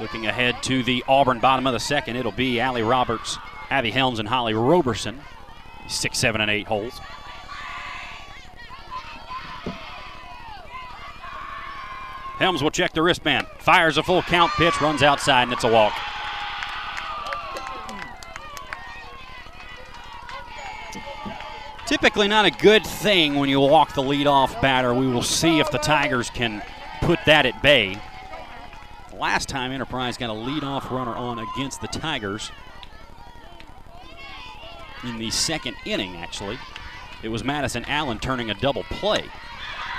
Looking 0.00 0.26
ahead 0.26 0.60
to 0.64 0.82
the 0.82 1.04
Auburn 1.06 1.38
bottom 1.38 1.64
of 1.66 1.72
the 1.72 1.78
second, 1.78 2.16
it'll 2.16 2.32
be 2.32 2.58
Allie 2.58 2.82
Roberts, 2.82 3.38
Abby 3.70 3.92
Helms, 3.92 4.18
and 4.18 4.28
Holly 4.28 4.52
Roberson. 4.52 5.20
Six, 5.86 6.18
seven, 6.18 6.40
and 6.40 6.50
eight 6.50 6.66
holes. 6.66 7.00
Helms 12.42 12.60
will 12.60 12.72
check 12.72 12.92
the 12.92 13.02
wristband. 13.02 13.46
Fires 13.58 13.98
a 13.98 14.02
full 14.02 14.20
count 14.20 14.50
pitch, 14.54 14.80
runs 14.80 15.00
outside, 15.00 15.44
and 15.44 15.52
it's 15.52 15.62
a 15.62 15.70
walk. 15.70 15.92
Typically, 21.86 22.26
not 22.26 22.44
a 22.44 22.50
good 22.50 22.84
thing 22.84 23.36
when 23.36 23.48
you 23.48 23.60
walk 23.60 23.94
the 23.94 24.02
leadoff 24.02 24.60
batter. 24.60 24.92
We 24.92 25.06
will 25.06 25.22
see 25.22 25.60
if 25.60 25.70
the 25.70 25.78
Tigers 25.78 26.30
can 26.30 26.64
put 27.00 27.20
that 27.26 27.46
at 27.46 27.62
bay. 27.62 27.96
Last 29.16 29.48
time 29.48 29.70
Enterprise 29.70 30.16
got 30.16 30.28
a 30.28 30.32
leadoff 30.32 30.90
runner 30.90 31.14
on 31.14 31.38
against 31.38 31.80
the 31.80 31.86
Tigers 31.86 32.50
in 35.04 35.18
the 35.18 35.30
second 35.30 35.76
inning, 35.86 36.16
actually. 36.16 36.58
It 37.22 37.28
was 37.28 37.44
Madison 37.44 37.84
Allen 37.84 38.18
turning 38.18 38.50
a 38.50 38.54
double 38.54 38.82
play. 38.82 39.26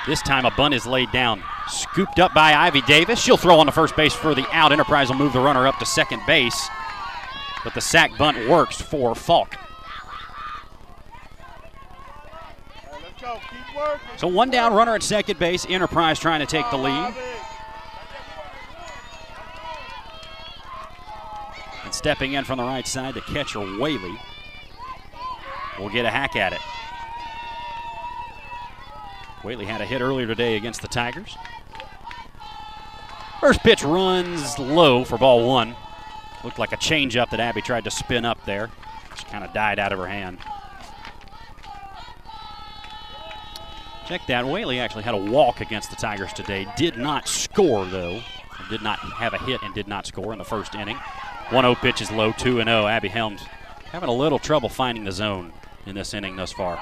This 0.06 0.22
time 0.22 0.46
a 0.46 0.52
bunt 0.52 0.74
is 0.74 0.86
laid 0.86 1.12
down. 1.12 1.42
Scooped 1.70 2.20
up 2.20 2.34
by 2.34 2.54
Ivy 2.54 2.82
Davis. 2.82 3.20
She'll 3.20 3.38
throw 3.38 3.60
on 3.60 3.66
the 3.66 3.72
first 3.72 3.96
base 3.96 4.14
for 4.14 4.36
the 4.36 4.46
out. 4.52 4.74
Enterprise 4.74 5.10
will 5.10 5.16
move 5.16 5.32
the 5.32 5.40
runner 5.40 5.66
up 5.66 5.80
to 5.80 5.86
second 5.86 6.22
base. 6.28 6.68
But 7.64 7.74
the 7.74 7.82
sac 7.82 8.18
bunt 8.18 8.50
works 8.50 8.82
for 8.82 9.16
Falk. 9.16 9.56
So 14.18 14.28
one 14.28 14.50
down 14.50 14.74
runner 14.74 14.96
at 14.96 15.04
second 15.04 15.40
base. 15.40 15.66
Enterprise 15.70 16.20
trying 16.20 16.42
to 16.42 16.46
take 16.46 16.70
the 16.70 16.78
lead. 16.78 17.14
And 21.86 21.94
stepping 21.94 22.34
in 22.34 22.44
from 22.44 22.58
the 22.58 22.64
right 22.64 22.86
side, 22.86 23.14
the 23.14 23.22
catcher 23.22 23.60
Whaley 23.60 24.20
will 25.80 25.90
get 25.90 26.04
a 26.04 26.10
hack 26.10 26.36
at 26.36 26.52
it. 26.52 26.60
Whaley 29.44 29.66
had 29.66 29.82
a 29.82 29.86
hit 29.86 30.02
earlier 30.02 30.26
today 30.26 30.56
against 30.56 30.82
the 30.82 30.88
Tigers. 30.88 31.36
First 33.40 33.60
pitch 33.60 33.84
runs 33.84 34.58
low 34.58 35.04
for 35.04 35.18
ball 35.18 35.48
one. 35.48 35.76
Looked 36.44 36.60
like 36.60 36.72
a 36.72 36.78
changeup 36.78 37.30
that 37.32 37.40
Abby 37.40 37.62
tried 37.62 37.84
to 37.84 37.92
spin 37.92 38.24
up 38.24 38.44
there. 38.46 38.70
Just 39.10 39.28
kind 39.28 39.44
of 39.44 39.54
died 39.54 39.80
out 39.80 39.92
of 39.92 40.00
her 40.00 40.08
hand. 40.08 40.38
Check 44.08 44.22
that. 44.28 44.46
Whaley 44.46 44.80
actually 44.80 45.04
had 45.04 45.14
a 45.14 45.18
walk 45.18 45.62
against 45.62 45.90
the 45.90 45.96
Tigers 45.98 46.32
today. 46.34 46.66
Did 46.78 46.98
not 46.98 47.28
score, 47.28 47.86
though. 47.86 48.22
Did 48.70 48.82
not 48.82 49.00
have 49.00 49.34
a 49.34 49.38
hit 49.38 49.62
and 49.62 49.74
did 49.74 49.88
not 49.88 50.06
score 50.06 50.32
in 50.32 50.40
the 50.40 50.46
first 50.46 50.76
inning. 50.76 50.98
1 51.50 51.64
0 51.64 51.76
pitch 51.76 52.02
is 52.02 52.12
low, 52.12 52.32
2 52.32 52.64
0. 52.64 52.88
Abby 52.88 53.10
Helms 53.10 53.42
having 53.92 54.10
a 54.10 54.14
little 54.14 54.40
trouble 54.40 54.70
finding 54.70 55.04
the 55.04 55.12
zone 55.12 55.52
in 55.86 55.96
this 55.96 56.14
inning 56.14 56.36
thus 56.36 56.52
far. 56.52 56.80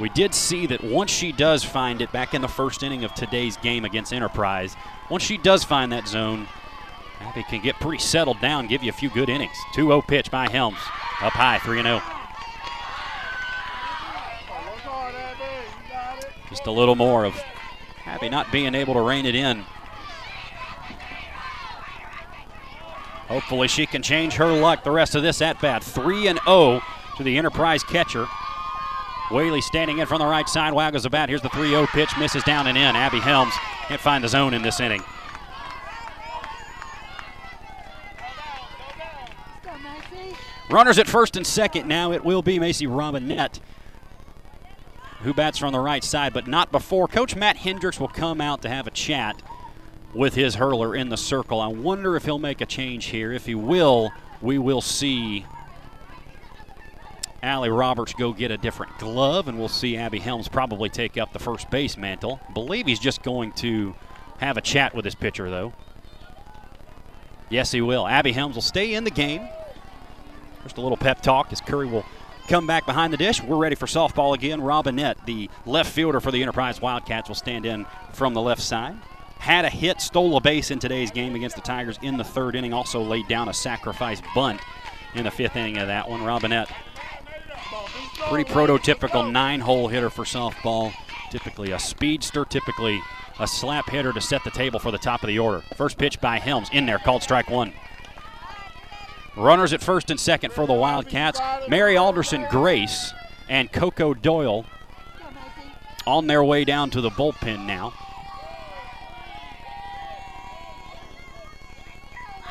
We 0.00 0.08
did 0.08 0.34
see 0.34 0.66
that 0.66 0.82
once 0.82 1.12
she 1.12 1.30
does 1.30 1.62
find 1.62 2.00
it 2.00 2.10
back 2.10 2.34
in 2.34 2.42
the 2.42 2.48
first 2.48 2.82
inning 2.82 3.04
of 3.04 3.14
today's 3.14 3.56
game 3.58 3.84
against 3.84 4.12
Enterprise, 4.12 4.76
once 5.08 5.22
she 5.22 5.38
does 5.38 5.62
find 5.62 5.92
that 5.92 6.08
zone, 6.08 6.48
Abby 7.20 7.44
can 7.44 7.62
get 7.62 7.76
pretty 7.76 7.98
settled 7.98 8.40
down, 8.40 8.66
give 8.66 8.82
you 8.82 8.90
a 8.90 8.92
few 8.92 9.08
good 9.10 9.28
innings. 9.28 9.56
2 9.74 9.86
0 9.86 10.02
pitch 10.02 10.30
by 10.32 10.50
Helms. 10.50 10.78
Up 11.20 11.32
high, 11.32 11.58
3 11.58 11.82
0. 11.82 12.02
Just 16.50 16.66
a 16.66 16.72
little 16.72 16.96
more 16.96 17.24
of 17.24 17.40
Abby 18.04 18.28
not 18.28 18.50
being 18.50 18.74
able 18.74 18.94
to 18.94 19.00
rein 19.00 19.26
it 19.26 19.36
in. 19.36 19.64
Hopefully, 23.28 23.68
she 23.68 23.86
can 23.86 24.02
change 24.02 24.34
her 24.34 24.52
luck 24.52 24.82
the 24.82 24.90
rest 24.90 25.14
of 25.14 25.22
this 25.22 25.40
at 25.40 25.60
bat. 25.60 25.84
3 25.84 26.22
0 26.22 26.82
to 27.16 27.22
the 27.22 27.38
Enterprise 27.38 27.84
catcher. 27.84 28.26
Whaley 29.30 29.60
standing 29.60 29.98
in 29.98 30.06
from 30.06 30.18
the 30.18 30.26
right 30.26 30.48
side, 30.48 30.72
waggles 30.72 31.04
the 31.04 31.10
bat. 31.10 31.28
Here's 31.28 31.42
the 31.42 31.48
3 31.48 31.70
0 31.70 31.86
pitch, 31.86 32.10
misses 32.18 32.44
down 32.44 32.66
and 32.66 32.76
in. 32.76 32.96
Abby 32.96 33.20
Helms 33.20 33.54
can't 33.88 34.00
find 34.00 34.22
the 34.22 34.28
zone 34.28 34.54
in 34.54 34.62
this 34.62 34.80
inning. 34.80 35.02
Runners 40.70 40.98
at 40.98 41.06
first 41.06 41.36
and 41.36 41.46
second 41.46 41.86
now. 41.86 42.12
It 42.12 42.24
will 42.24 42.42
be 42.42 42.58
Macy 42.58 42.86
Robinette 42.86 43.60
who 45.24 45.32
bats 45.32 45.56
from 45.56 45.72
the 45.72 45.80
right 45.80 46.04
side, 46.04 46.34
but 46.34 46.46
not 46.46 46.70
before. 46.70 47.08
Coach 47.08 47.34
Matt 47.34 47.56
Hendricks 47.56 47.98
will 47.98 48.08
come 48.08 48.42
out 48.42 48.60
to 48.60 48.68
have 48.68 48.86
a 48.86 48.90
chat 48.90 49.42
with 50.12 50.34
his 50.34 50.56
hurler 50.56 50.94
in 50.94 51.08
the 51.08 51.16
circle. 51.16 51.60
I 51.60 51.66
wonder 51.66 52.14
if 52.14 52.26
he'll 52.26 52.38
make 52.38 52.60
a 52.60 52.66
change 52.66 53.06
here. 53.06 53.32
If 53.32 53.46
he 53.46 53.54
will, 53.54 54.12
we 54.42 54.58
will 54.58 54.82
see 54.82 55.46
Allie 57.44 57.68
Roberts 57.68 58.14
go 58.14 58.32
get 58.32 58.50
a 58.50 58.56
different 58.56 58.98
glove, 58.98 59.48
and 59.48 59.58
we'll 59.58 59.68
see 59.68 59.96
Abby 59.96 60.18
Helms 60.18 60.48
probably 60.48 60.88
take 60.88 61.18
up 61.18 61.32
the 61.32 61.38
first 61.38 61.70
base 61.70 61.96
mantle. 61.96 62.40
believe 62.54 62.86
he's 62.86 62.98
just 62.98 63.22
going 63.22 63.52
to 63.52 63.94
have 64.38 64.56
a 64.56 64.62
chat 64.62 64.94
with 64.94 65.04
his 65.04 65.14
pitcher, 65.14 65.50
though. 65.50 65.74
Yes, 67.50 67.70
he 67.70 67.80
will. 67.80 68.06
Abby 68.06 68.32
Helms 68.32 68.54
will 68.54 68.62
stay 68.62 68.94
in 68.94 69.04
the 69.04 69.10
game. 69.10 69.46
Just 70.62 70.78
a 70.78 70.80
little 70.80 70.96
pep 70.96 71.20
talk 71.20 71.52
as 71.52 71.60
Curry 71.60 71.86
will 71.86 72.06
come 72.48 72.66
back 72.66 72.86
behind 72.86 73.12
the 73.12 73.18
dish. 73.18 73.42
We're 73.42 73.56
ready 73.56 73.76
for 73.76 73.86
softball 73.86 74.34
again. 74.34 74.62
Robinette, 74.62 75.18
the 75.26 75.50
left 75.66 75.92
fielder 75.92 76.20
for 76.20 76.32
the 76.32 76.40
Enterprise 76.40 76.80
Wildcats, 76.80 77.28
will 77.28 77.34
stand 77.34 77.66
in 77.66 77.84
from 78.12 78.32
the 78.32 78.40
left 78.40 78.62
side. 78.62 78.96
Had 79.38 79.66
a 79.66 79.70
hit, 79.70 80.00
stole 80.00 80.38
a 80.38 80.40
base 80.40 80.70
in 80.70 80.78
today's 80.78 81.10
game 81.10 81.34
against 81.34 81.56
the 81.56 81.62
Tigers 81.62 81.98
in 82.00 82.16
the 82.16 82.24
third 82.24 82.56
inning. 82.56 82.72
Also 82.72 83.02
laid 83.02 83.28
down 83.28 83.50
a 83.50 83.54
sacrifice 83.54 84.22
bunt 84.34 84.60
in 85.14 85.24
the 85.24 85.30
fifth 85.30 85.54
inning 85.54 85.76
of 85.76 85.88
that 85.88 86.08
one. 86.08 86.24
Robinette, 86.24 86.70
pretty 88.28 88.50
prototypical 88.50 89.30
nine 89.30 89.60
hole 89.60 89.88
hitter 89.88 90.10
for 90.10 90.24
softball. 90.24 90.92
Typically 91.30 91.72
a 91.72 91.78
speedster, 91.78 92.44
typically 92.44 93.00
a 93.38 93.46
slap 93.46 93.88
hitter 93.90 94.12
to 94.12 94.20
set 94.20 94.42
the 94.44 94.50
table 94.50 94.78
for 94.78 94.90
the 94.90 94.98
top 94.98 95.22
of 95.22 95.28
the 95.28 95.38
order. 95.38 95.62
First 95.76 95.98
pitch 95.98 96.20
by 96.20 96.38
Helms 96.38 96.68
in 96.72 96.86
there, 96.86 96.98
called 96.98 97.22
strike 97.22 97.50
one. 97.50 97.72
Runners 99.36 99.72
at 99.72 99.82
first 99.82 100.10
and 100.10 100.20
second 100.20 100.52
for 100.52 100.66
the 100.66 100.72
Wildcats. 100.72 101.40
Mary 101.68 101.96
Alderson 101.96 102.46
Grace 102.50 103.12
and 103.48 103.70
Coco 103.72 104.14
Doyle 104.14 104.64
on 106.06 106.26
their 106.26 106.44
way 106.44 106.64
down 106.64 106.90
to 106.90 107.00
the 107.00 107.10
bullpen 107.10 107.66
now. 107.66 107.92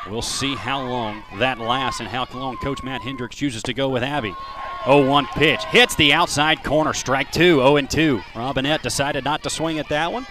We'll 0.10 0.22
see 0.22 0.56
how 0.56 0.86
long 0.86 1.24
that 1.40 1.60
lasts 1.60 2.02
and 2.02 2.10
how 2.10 2.28
long 2.34 2.58
Coach 2.58 2.84
Matt 2.84 3.02
Hendricks 3.02 3.38
chooses 3.38 3.64
to 3.64 3.74
go 3.74 3.88
with 3.88 4.04
Abby. 4.04 4.36
0 4.86 5.08
1 5.08 5.28
pitch. 5.36 5.63
Hits 5.65 5.96
the 5.96 6.13
outside 6.13 6.63
corner. 6.63 6.93
Strike 6.93 7.32
two. 7.32 7.58
0 7.58 7.82
2. 7.82 8.22
Robinette 8.36 8.84
decided 8.84 9.24
not 9.24 9.43
to 9.43 9.50
swing 9.50 9.80
at 9.80 9.89
that 9.89 10.12
one. 10.12 10.26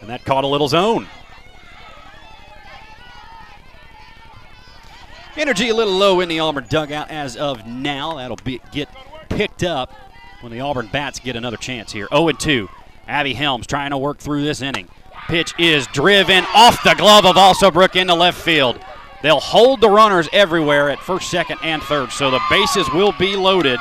And 0.00 0.10
that 0.10 0.24
caught 0.24 0.44
a 0.44 0.48
little 0.48 0.68
zone. 0.68 1.06
Energy 5.36 5.70
a 5.70 5.74
little 5.74 5.94
low 5.94 6.20
in 6.20 6.28
the 6.28 6.40
Auburn 6.40 6.66
dugout 6.68 7.10
as 7.10 7.36
of 7.36 7.66
now. 7.66 8.16
That'll 8.16 8.36
be, 8.36 8.60
get 8.70 8.88
picked 9.30 9.62
up 9.62 9.90
when 10.42 10.52
the 10.52 10.60
Auburn 10.60 10.88
bats 10.92 11.18
get 11.18 11.36
another 11.36 11.56
chance 11.56 11.92
here. 11.92 12.06
0 12.12 12.32
2. 12.32 12.68
Abby 13.08 13.34
Helms 13.34 13.66
trying 13.66 13.90
to 13.90 13.98
work 13.98 14.18
through 14.18 14.44
this 14.44 14.60
inning. 14.60 14.88
Pitch 15.28 15.54
is 15.58 15.86
driven 15.88 16.44
off 16.54 16.82
the 16.84 16.94
glove 16.94 17.24
of 17.24 17.36
Also 17.36 17.70
Alsobrook 17.70 17.96
into 17.96 18.14
left 18.14 18.40
field. 18.40 18.78
They'll 19.22 19.40
hold 19.40 19.80
the 19.80 19.88
runners 19.88 20.28
everywhere 20.32 20.90
at 20.90 20.98
first, 20.98 21.30
second, 21.30 21.58
and 21.62 21.82
third, 21.82 22.10
so 22.10 22.30
the 22.30 22.40
bases 22.50 22.88
will 22.92 23.12
be 23.12 23.36
loaded 23.36 23.78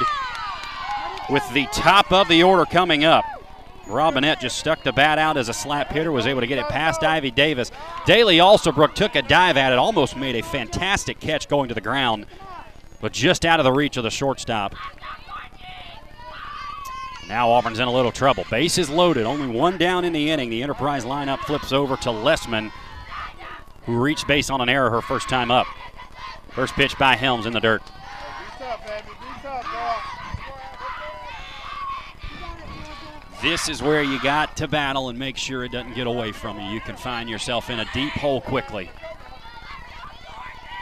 with 1.29 1.43
the 1.53 1.65
top 1.73 2.11
of 2.11 2.27
the 2.27 2.43
order 2.43 2.65
coming 2.65 3.03
up. 3.03 3.25
Robinette 3.87 4.39
just 4.39 4.57
stuck 4.57 4.83
the 4.83 4.91
bat 4.91 5.17
out 5.17 5.37
as 5.37 5.49
a 5.49 5.53
slap 5.53 5.91
hitter, 5.91 6.11
was 6.11 6.27
able 6.27 6.41
to 6.41 6.47
get 6.47 6.59
it 6.59 6.67
past 6.67 7.03
Ivy 7.03 7.31
Davis. 7.31 7.71
Daly 8.05 8.37
Alsobrook 8.37 8.93
took 8.93 9.15
a 9.15 9.21
dive 9.21 9.57
at 9.57 9.73
it, 9.73 9.79
almost 9.79 10.15
made 10.15 10.35
a 10.35 10.43
fantastic 10.43 11.19
catch 11.19 11.47
going 11.47 11.67
to 11.69 11.73
the 11.73 11.81
ground, 11.81 12.27
but 13.01 13.11
just 13.11 13.43
out 13.43 13.59
of 13.59 13.63
the 13.63 13.71
reach 13.71 13.97
of 13.97 14.03
the 14.03 14.11
shortstop. 14.11 14.75
Now 17.27 17.49
Auburn's 17.49 17.79
in 17.79 17.87
a 17.87 17.91
little 17.91 18.11
trouble. 18.11 18.45
Bases 18.51 18.89
loaded, 18.89 19.25
only 19.25 19.47
one 19.47 19.77
down 19.77 20.05
in 20.05 20.11
the 20.13 20.29
inning. 20.29 20.49
The 20.49 20.61
Enterprise 20.61 21.05
lineup 21.05 21.39
flips 21.39 21.71
over 21.71 21.95
to 21.97 22.09
Lessman. 22.11 22.71
Who 23.85 23.97
reached 23.97 24.27
base 24.27 24.49
on 24.49 24.61
an 24.61 24.69
error 24.69 24.89
her 24.89 25.01
first 25.01 25.29
time 25.29 25.51
up. 25.51 25.67
First 26.49 26.73
pitch 26.73 26.97
by 26.97 27.15
Helms 27.15 27.45
in 27.45 27.53
the 27.53 27.59
dirt. 27.59 27.81
This 33.41 33.69
is 33.69 33.81
where 33.81 34.03
you 34.03 34.21
got 34.21 34.55
to 34.57 34.67
battle 34.67 35.09
and 35.09 35.17
make 35.17 35.35
sure 35.35 35.63
it 35.63 35.71
doesn't 35.71 35.95
get 35.95 36.05
away 36.05 36.31
from 36.31 36.59
you. 36.59 36.69
You 36.69 36.79
can 36.79 36.95
find 36.95 37.27
yourself 37.27 37.71
in 37.71 37.79
a 37.79 37.85
deep 37.91 38.13
hole 38.13 38.39
quickly. 38.39 38.91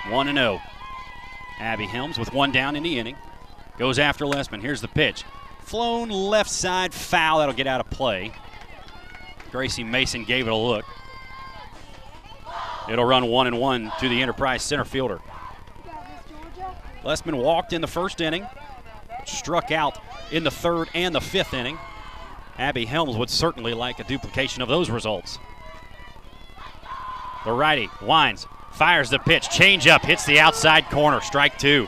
1 0.10 0.34
0. 0.34 0.60
Abby 1.62 1.86
Helms 1.86 2.18
with 2.18 2.34
one 2.34 2.52
down 2.52 2.76
in 2.76 2.84
the 2.84 3.00
inning. 3.00 3.16
Goes 3.78 3.98
after 3.98 4.26
Lessman. 4.26 4.62
Here's 4.62 4.82
the 4.82 4.90
pitch. 4.90 5.24
Flown 5.62 6.10
left 6.10 6.50
side 6.50 6.94
foul. 6.94 7.40
That'll 7.40 7.56
get 7.56 7.68
out 7.68 7.80
of 7.80 7.90
play. 7.90 8.34
Gracie 9.52 9.84
Mason 9.84 10.26
gave 10.26 10.48
it 10.48 10.52
a 10.52 10.56
look. 10.56 10.86
It'll 12.90 13.06
run 13.06 13.28
one 13.28 13.48
and 13.48 13.60
one 13.60 13.92
to 14.00 14.10
the 14.10 14.22
Enterprise 14.22 14.64
center 14.64 14.86
fielder. 14.86 15.20
Lessman 17.04 17.38
walked 17.38 17.72
in 17.72 17.82
the 17.82 17.88
first 17.88 18.20
inning, 18.20 18.46
struck 19.26 19.72
out 19.72 19.98
in 20.32 20.44
the 20.44 20.52
third 20.52 20.90
and 20.94 21.14
the 21.14 21.22
fifth 21.22 21.54
inning. 21.54 21.78
Abby 22.58 22.86
Helms 22.86 23.16
would 23.16 23.30
certainly 23.30 23.74
like 23.74 24.00
a 24.00 24.04
duplication 24.04 24.62
of 24.62 24.68
those 24.68 24.90
results. 24.90 25.40
The 27.46 27.52
righty 27.52 27.90
winds, 28.02 28.48
fires 28.74 29.10
the 29.10 29.20
pitch, 29.20 29.50
change 29.50 29.88
up, 29.88 30.04
hits 30.04 30.26
the 30.26 30.40
outside 30.40 30.86
corner, 30.90 31.22
strike 31.22 31.58
two. 31.58 31.88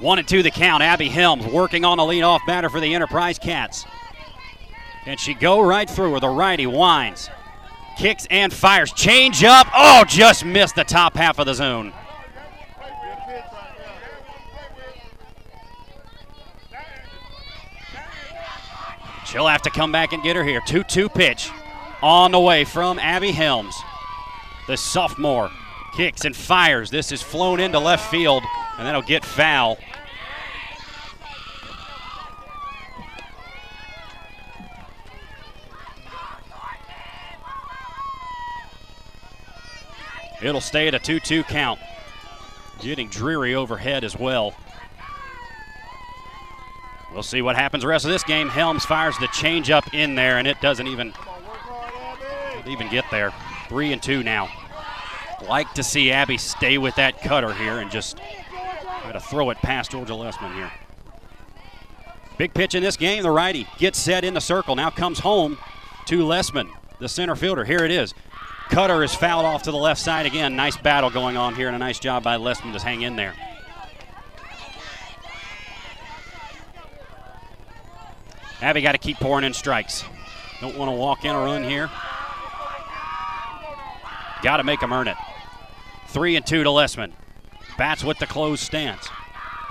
One 0.00 0.18
and 0.18 0.26
two 0.26 0.42
the 0.42 0.50
count. 0.50 0.82
Abby 0.82 1.08
Helms 1.08 1.44
working 1.44 1.84
on 1.84 1.98
the 1.98 2.02
leadoff 2.02 2.40
batter 2.46 2.70
for 2.70 2.80
the 2.80 2.94
Enterprise 2.94 3.38
Cats. 3.38 3.84
And 5.06 5.20
she 5.20 5.34
go 5.34 5.60
right 5.60 5.88
through 5.88 6.12
with 6.12 6.22
a 6.22 6.28
righty 6.28 6.66
winds, 6.66 7.28
kicks 7.98 8.26
and 8.30 8.52
fires. 8.52 8.92
Change 8.92 9.44
up. 9.44 9.66
Oh, 9.74 10.04
just 10.06 10.44
missed 10.44 10.74
the 10.74 10.84
top 10.84 11.16
half 11.16 11.38
of 11.38 11.46
the 11.46 11.54
zone. 11.54 11.92
She'll 19.26 19.46
have 19.46 19.62
to 19.62 19.70
come 19.70 19.92
back 19.92 20.12
and 20.12 20.22
get 20.22 20.34
her 20.34 20.42
here. 20.42 20.60
2 20.66 20.82
2 20.82 21.08
pitch 21.08 21.50
on 22.02 22.32
the 22.32 22.40
way 22.40 22.64
from 22.64 22.98
Abby 22.98 23.32
Helms. 23.32 23.76
The 24.66 24.76
sophomore 24.76 25.50
kicks 25.94 26.24
and 26.24 26.34
fires. 26.34 26.90
This 26.90 27.12
is 27.12 27.22
flown 27.22 27.60
into 27.60 27.78
left 27.78 28.10
field, 28.10 28.42
and 28.78 28.86
that'll 28.86 29.02
get 29.02 29.24
foul. 29.24 29.78
It'll 40.42 40.60
stay 40.60 40.88
at 40.88 40.94
a 40.94 40.98
2 40.98 41.20
2 41.20 41.44
count. 41.44 41.80
Getting 42.80 43.08
dreary 43.08 43.54
overhead 43.54 44.04
as 44.04 44.16
well. 44.16 44.54
We'll 47.12 47.22
see 47.22 47.42
what 47.42 47.56
happens 47.56 47.82
the 47.82 47.88
rest 47.88 48.04
of 48.04 48.10
this 48.10 48.22
game. 48.22 48.48
Helms 48.48 48.84
fires 48.84 49.18
the 49.18 49.26
changeup 49.26 49.92
in 49.92 50.14
there, 50.14 50.38
and 50.38 50.46
it 50.46 50.60
doesn't 50.60 50.86
even, 50.86 51.12
even 52.66 52.88
get 52.88 53.04
there. 53.10 53.32
Three 53.68 53.92
and 53.92 54.02
two 54.02 54.22
now. 54.22 54.48
Like 55.48 55.72
to 55.74 55.82
see 55.82 56.12
Abby 56.12 56.38
stay 56.38 56.78
with 56.78 56.94
that 56.96 57.20
cutter 57.20 57.52
here 57.52 57.78
and 57.78 57.90
just 57.90 58.18
try 59.02 59.12
to 59.12 59.20
throw 59.20 59.50
it 59.50 59.58
past 59.58 59.90
Georgia 59.90 60.12
Lessman 60.12 60.54
here. 60.54 60.70
Big 62.38 62.54
pitch 62.54 62.74
in 62.74 62.82
this 62.82 62.96
game. 62.96 63.22
The 63.22 63.30
righty 63.30 63.66
gets 63.78 63.98
set 63.98 64.24
in 64.24 64.34
the 64.34 64.40
circle. 64.40 64.76
Now 64.76 64.90
comes 64.90 65.18
home 65.18 65.58
to 66.06 66.24
Lessman, 66.24 66.70
the 66.98 67.08
center 67.08 67.36
fielder. 67.36 67.64
Here 67.64 67.84
it 67.84 67.90
is. 67.90 68.14
Cutter 68.70 69.02
is 69.02 69.12
fouled 69.12 69.44
off 69.44 69.64
to 69.64 69.72
the 69.72 69.76
left 69.76 70.00
side 70.00 70.26
again. 70.26 70.54
Nice 70.54 70.76
battle 70.76 71.10
going 71.10 71.36
on 71.36 71.56
here, 71.56 71.66
and 71.66 71.74
a 71.74 71.78
nice 71.78 71.98
job 71.98 72.22
by 72.22 72.36
Lessman 72.36 72.72
to 72.72 72.78
hang 72.78 73.02
in 73.02 73.16
there. 73.16 73.34
Abby 78.62 78.80
got 78.80 78.92
to 78.92 78.98
keep 78.98 79.16
pouring 79.16 79.44
in 79.44 79.54
strikes. 79.54 80.04
Don't 80.60 80.76
want 80.78 80.88
to 80.88 80.96
walk 80.96 81.24
in 81.24 81.34
a 81.34 81.38
run 81.38 81.64
here. 81.64 81.90
Got 84.42 84.58
to 84.58 84.64
make 84.64 84.80
them 84.80 84.92
earn 84.92 85.08
it. 85.08 85.16
Three 86.08 86.36
and 86.36 86.46
two 86.46 86.62
to 86.62 86.70
Lessman. 86.70 87.12
Bats 87.76 88.04
with 88.04 88.18
the 88.18 88.26
closed 88.26 88.62
stance. 88.62 89.08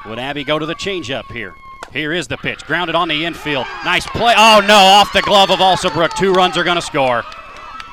Would 0.05 0.19
Abby 0.19 0.43
go 0.43 0.59
to 0.59 0.65
the 0.65 0.75
changeup 0.75 1.31
here? 1.31 1.53
Here 1.93 2.11
is 2.11 2.27
the 2.27 2.37
pitch. 2.37 2.65
Grounded 2.65 2.95
on 2.95 3.07
the 3.07 3.25
infield. 3.25 3.65
Nice 3.85 4.05
play. 4.07 4.33
Oh, 4.37 4.63
no. 4.67 4.75
Off 4.75 5.13
the 5.13 5.21
glove 5.21 5.51
of 5.51 5.59
Alsobrook. 5.59 6.13
Two 6.15 6.33
runs 6.33 6.57
are 6.57 6.63
going 6.63 6.75
to 6.75 6.81
score. 6.81 7.23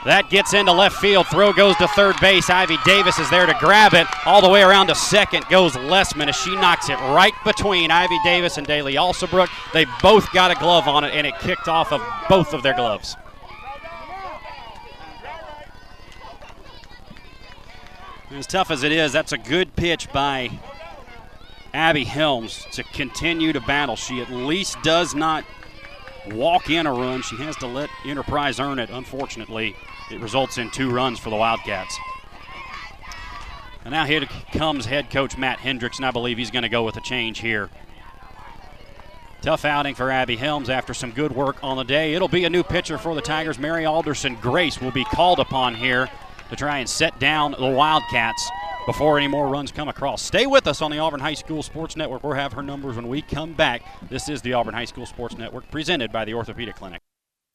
That 0.07 0.31
gets 0.31 0.55
into 0.55 0.71
left 0.71 0.99
field. 0.99 1.27
Throw 1.27 1.53
goes 1.53 1.75
to 1.79 1.89
third 1.89 2.15
base. 2.21 2.49
Ivy 2.49 2.77
Davis 2.85 3.19
is 3.19 3.29
there 3.29 3.45
to 3.45 3.57
grab 3.59 3.93
it. 3.93 4.07
All 4.25 4.41
the 4.41 4.49
way 4.49 4.63
around 4.63 4.87
to 4.87 4.95
second 4.95 5.45
goes 5.51 5.73
Lessman 5.73 6.29
as 6.29 6.37
she 6.37 6.55
knocks 6.55 6.89
it 6.89 6.95
right 6.95 7.33
between 7.45 7.91
Ivy 7.91 8.17
Davis 8.23 8.57
and 8.57 8.65
Daly 8.65 8.95
Alsobrook. 8.95 9.49
They 9.73 9.85
both 10.01 10.33
got 10.33 10.53
a 10.53 10.55
glove 10.55 10.87
on 10.87 11.03
it, 11.03 11.13
and 11.13 11.27
it 11.27 11.37
kicked 11.41 11.67
off 11.67 11.91
of 11.91 12.01
both 12.29 12.55
of 12.55 12.63
their 12.63 12.75
gloves. 12.75 13.17
As 18.31 18.47
tough 18.47 18.71
as 18.71 18.85
it 18.85 18.93
is, 18.93 19.13
that's 19.13 19.33
a 19.33 19.39
good 19.39 19.75
pitch 19.75 20.13
by 20.13 20.51
Abby 21.75 22.05
Helms 22.05 22.65
to 22.71 22.85
continue 22.85 23.53
to 23.53 23.61
battle. 23.61 23.97
She 23.97 24.21
at 24.21 24.31
least 24.31 24.81
does 24.85 25.17
not 25.17 25.45
walk 26.31 26.71
in 26.71 26.87
a 26.87 26.93
run. 26.93 27.23
She 27.23 27.37
has 27.39 27.57
to 27.57 27.67
let 27.67 27.91
Enterprise 28.05 28.61
earn 28.61 28.79
it, 28.79 28.91
unfortunately. 28.91 29.75
It 30.11 30.21
results 30.21 30.59
in 30.59 30.71
two 30.71 30.91
runs 30.91 31.19
for 31.19 31.31
the 31.31 31.37
Wildcats. 31.37 31.99
And 33.85 33.93
now 33.93 34.05
here 34.05 34.25
comes 34.53 34.87
head 34.87 35.11
coach 35.11 35.37
Matt 35.37 35.59
Hendricks, 35.59 35.99
and 35.99 36.07
I 36.07 36.11
believe 36.11 36.39
he's 36.39 36.51
going 36.51 36.63
to 36.63 36.69
go 36.69 36.85
with 36.85 36.97
a 36.97 37.01
change 37.01 37.39
here. 37.39 37.71
Tough 39.43 39.65
outing 39.65 39.95
for 39.95 40.11
Abby 40.11 40.37
Helms 40.37 40.69
after 40.69 40.93
some 40.93 41.13
good 41.13 41.31
work 41.31 41.63
on 41.63 41.77
the 41.77 41.85
day. 41.85 42.15
It'll 42.15 42.27
be 42.27 42.45
a 42.45 42.51
new 42.51 42.65
pitcher 42.65 42.99
for 42.99 43.15
the 43.15 43.21
Tigers. 43.21 43.59
Mary 43.59 43.85
Alderson 43.85 44.37
Grace 44.37 44.81
will 44.81 44.91
be 44.91 45.05
called 45.05 45.39
upon 45.39 45.75
here 45.77 46.09
to 46.51 46.57
try 46.57 46.79
and 46.79 46.89
set 46.89 47.19
down 47.21 47.53
the 47.53 47.67
Wildcats 47.67 48.51
before 48.87 49.19
any 49.19 49.29
more 49.29 49.49
runs 49.49 49.71
come 49.71 49.89
across. 49.89 50.23
Stay 50.23 50.47
with 50.47 50.67
us 50.67 50.83
on 50.83 50.91
the 50.91 50.99
Auburn 50.99 51.21
High 51.21 51.35
School 51.35 51.63
Sports 51.63 51.97
Network. 51.97 52.25
We'll 52.25 52.33
have 52.35 52.53
her 52.55 52.63
numbers 52.63 52.97
when 52.97 53.09
we 53.09 53.23
come 53.23 53.53
back. 53.53 53.83
This 54.09 54.29
is 54.29 54.43
the 54.43 54.53
Auburn 54.53 54.75
High 54.75 54.85
School 54.85 55.07
Sports 55.07 55.37
Network 55.37 55.71
presented 55.71 56.13
by 56.13 56.25
the 56.25 56.35
Orthopedic 56.35 56.77
Clinic. 56.77 57.03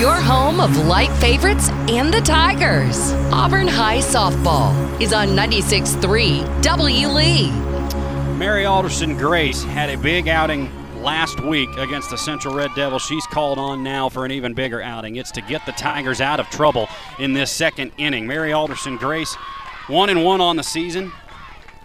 your 0.00 0.14
home 0.14 0.60
of 0.60 0.74
light 0.86 1.12
favorites 1.18 1.68
and 1.90 2.10
the 2.10 2.22
Tigers. 2.22 3.12
Auburn 3.34 3.68
High 3.68 3.98
Softball 3.98 4.98
is 4.98 5.12
on 5.12 5.28
96.3 5.28 6.62
W. 6.62 7.08
Lee. 7.08 7.50
Mary 8.38 8.64
Alderson 8.64 9.14
Grace 9.14 9.62
had 9.62 9.90
a 9.90 9.98
big 9.98 10.26
outing 10.26 10.70
last 11.02 11.38
week 11.40 11.68
against 11.76 12.08
the 12.08 12.16
Central 12.16 12.54
Red 12.54 12.70
Devils. 12.74 13.02
She's 13.02 13.26
called 13.26 13.58
on 13.58 13.82
now 13.82 14.08
for 14.08 14.24
an 14.24 14.30
even 14.30 14.54
bigger 14.54 14.80
outing. 14.80 15.16
It's 15.16 15.30
to 15.32 15.42
get 15.42 15.66
the 15.66 15.72
Tigers 15.72 16.22
out 16.22 16.40
of 16.40 16.48
trouble 16.48 16.88
in 17.18 17.34
this 17.34 17.52
second 17.52 17.92
inning. 17.98 18.26
Mary 18.26 18.54
Alderson 18.54 18.96
Grace, 18.96 19.34
one 19.86 20.08
and 20.08 20.24
one 20.24 20.40
on 20.40 20.56
the 20.56 20.62
season. 20.62 21.12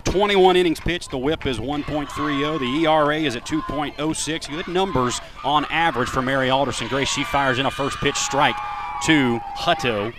21 0.06 0.56
innings 0.56 0.80
pitched. 0.80 1.12
The 1.12 1.18
whip 1.18 1.46
is 1.46 1.60
1.30. 1.60 2.60
The 2.60 2.86
ERA 2.86 3.18
is 3.18 3.36
at 3.36 3.46
2.06. 3.46 4.50
Good 4.50 4.68
numbers 4.68 5.20
on 5.44 5.66
average 5.66 6.10
for 6.10 6.22
Mary 6.22 6.50
Alderson 6.50 6.88
Grace. 6.88 7.10
She 7.10 7.24
fires 7.24 7.60
in 7.60 7.66
a 7.66 7.72
first 7.72 7.98
pitch 7.98 8.16
strike 8.16 8.56
to 9.04 9.40
Hutto, 9.58 10.14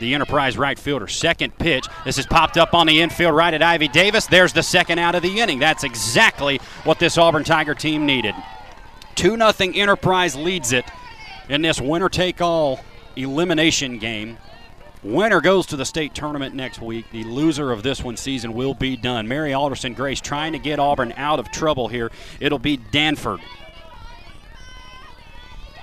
the 0.00 0.14
Enterprise 0.14 0.56
right 0.56 0.78
fielder. 0.78 1.08
Second 1.08 1.56
pitch. 1.58 1.86
This 2.04 2.18
is 2.18 2.26
popped 2.26 2.56
up 2.56 2.74
on 2.74 2.86
the 2.86 3.00
infield 3.00 3.34
right 3.34 3.52
at 3.52 3.62
Ivy 3.62 3.88
Davis. 3.88 4.26
There's 4.26 4.52
the 4.52 4.62
second 4.62 4.98
out 4.98 5.14
of 5.14 5.22
the 5.22 5.40
inning. 5.40 5.58
That's 5.58 5.84
exactly 5.84 6.58
what 6.84 6.98
this 6.98 7.18
Auburn 7.18 7.44
Tiger 7.44 7.74
team 7.74 8.06
needed. 8.06 8.34
2 9.16 9.36
0 9.36 9.52
Enterprise 9.74 10.34
leads 10.34 10.72
it 10.72 10.84
in 11.48 11.62
this 11.62 11.80
winner 11.80 12.08
take 12.08 12.40
all 12.40 12.80
elimination 13.16 13.98
game. 13.98 14.38
Winner 15.02 15.40
goes 15.40 15.66
to 15.66 15.76
the 15.76 15.84
state 15.84 16.14
tournament 16.14 16.54
next 16.54 16.80
week. 16.80 17.06
The 17.10 17.24
loser 17.24 17.72
of 17.72 17.82
this 17.82 18.04
one 18.04 18.16
season 18.16 18.52
will 18.52 18.74
be 18.74 18.96
done. 18.96 19.26
Mary 19.26 19.54
Alderson 19.54 19.94
Grace 19.94 20.20
trying 20.20 20.52
to 20.52 20.58
get 20.58 20.78
Auburn 20.78 21.14
out 21.16 21.38
of 21.38 21.50
trouble 21.50 21.88
here. 21.88 22.10
It'll 22.38 22.58
be 22.58 22.76
Danford, 22.76 23.40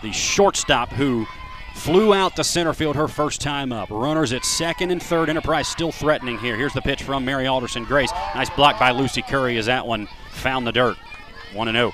the 0.03 0.12
shortstop 0.12 0.89
who 0.89 1.25
flew 1.73 2.13
out 2.13 2.36
to 2.36 2.43
center 2.43 2.73
field 2.73 2.95
her 2.95 3.08
first 3.08 3.41
time 3.41 3.71
up. 3.71 3.89
Runners 3.89 4.34
at 4.34 4.45
second 4.45 4.91
and 4.91 5.01
third. 5.01 5.30
Enterprise 5.30 5.67
still 5.67 5.91
threatening 5.91 6.38
here. 6.38 6.56
Here's 6.56 6.73
the 6.73 6.82
pitch 6.82 7.01
from 7.01 7.25
Mary 7.25 7.47
Alderson 7.47 7.86
Grace. 7.86 8.12
Nice 8.36 8.49
block 8.51 8.80
by 8.80 8.91
Lucy 8.91 9.23
Curry 9.23 9.58
as 9.58 9.65
that 9.65 9.88
one 9.88 10.08
found 10.32 10.67
the 10.67 10.71
dirt. 10.71 10.97
1 11.53 11.71
0. 11.71 11.93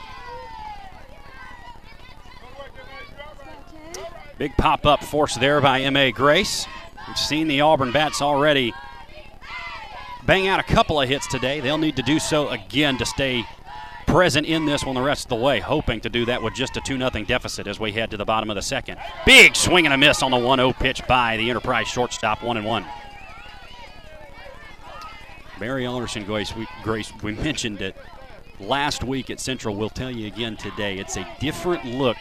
Big 4.37 4.51
pop 4.57 4.85
up 4.85 5.03
force 5.03 5.35
there 5.35 5.61
by 5.61 5.81
M.A. 5.81 6.11
Grace. 6.11 6.65
We've 7.07 7.17
seen 7.17 7.47
the 7.47 7.61
Auburn 7.61 7.91
Bats 7.91 8.21
already 8.21 8.73
bang 10.25 10.47
out 10.47 10.59
a 10.59 10.63
couple 10.63 11.01
of 11.01 11.09
hits 11.09 11.27
today. 11.27 11.59
They'll 11.59 11.77
need 11.77 11.97
to 11.97 12.01
do 12.01 12.19
so 12.19 12.49
again 12.49 12.97
to 12.97 13.05
stay 13.05 13.45
present 14.07 14.45
in 14.45 14.65
this 14.65 14.85
one 14.85 14.95
the 14.95 15.01
rest 15.01 15.25
of 15.25 15.29
the 15.29 15.35
way, 15.35 15.59
hoping 15.59 15.99
to 16.01 16.09
do 16.09 16.25
that 16.25 16.41
with 16.41 16.53
just 16.53 16.77
a 16.77 16.81
2 16.81 16.97
0 16.97 17.09
deficit 17.25 17.67
as 17.67 17.79
we 17.79 17.91
head 17.91 18.11
to 18.11 18.17
the 18.17 18.25
bottom 18.25 18.49
of 18.49 18.55
the 18.55 18.61
second. 18.61 18.99
Big 19.25 19.55
swing 19.55 19.85
and 19.85 19.93
a 19.93 19.97
miss 19.97 20.21
on 20.21 20.31
the 20.31 20.37
1 20.37 20.59
0 20.59 20.73
pitch 20.73 21.05
by 21.07 21.37
the 21.37 21.49
Enterprise 21.49 21.87
shortstop, 21.87 22.43
1 22.43 22.57
and 22.57 22.65
1. 22.65 22.85
Mary 25.59 25.85
Alderson 25.85 26.23
Grace 26.25 26.55
we, 26.55 26.67
Grace, 26.83 27.11
we 27.21 27.33
mentioned 27.33 27.81
it 27.81 27.95
last 28.59 29.03
week 29.03 29.29
at 29.29 29.39
Central. 29.39 29.75
We'll 29.75 29.89
tell 29.89 30.11
you 30.11 30.27
again 30.27 30.57
today. 30.57 30.97
It's 30.97 31.17
a 31.17 31.27
different 31.39 31.85
look 31.85 32.17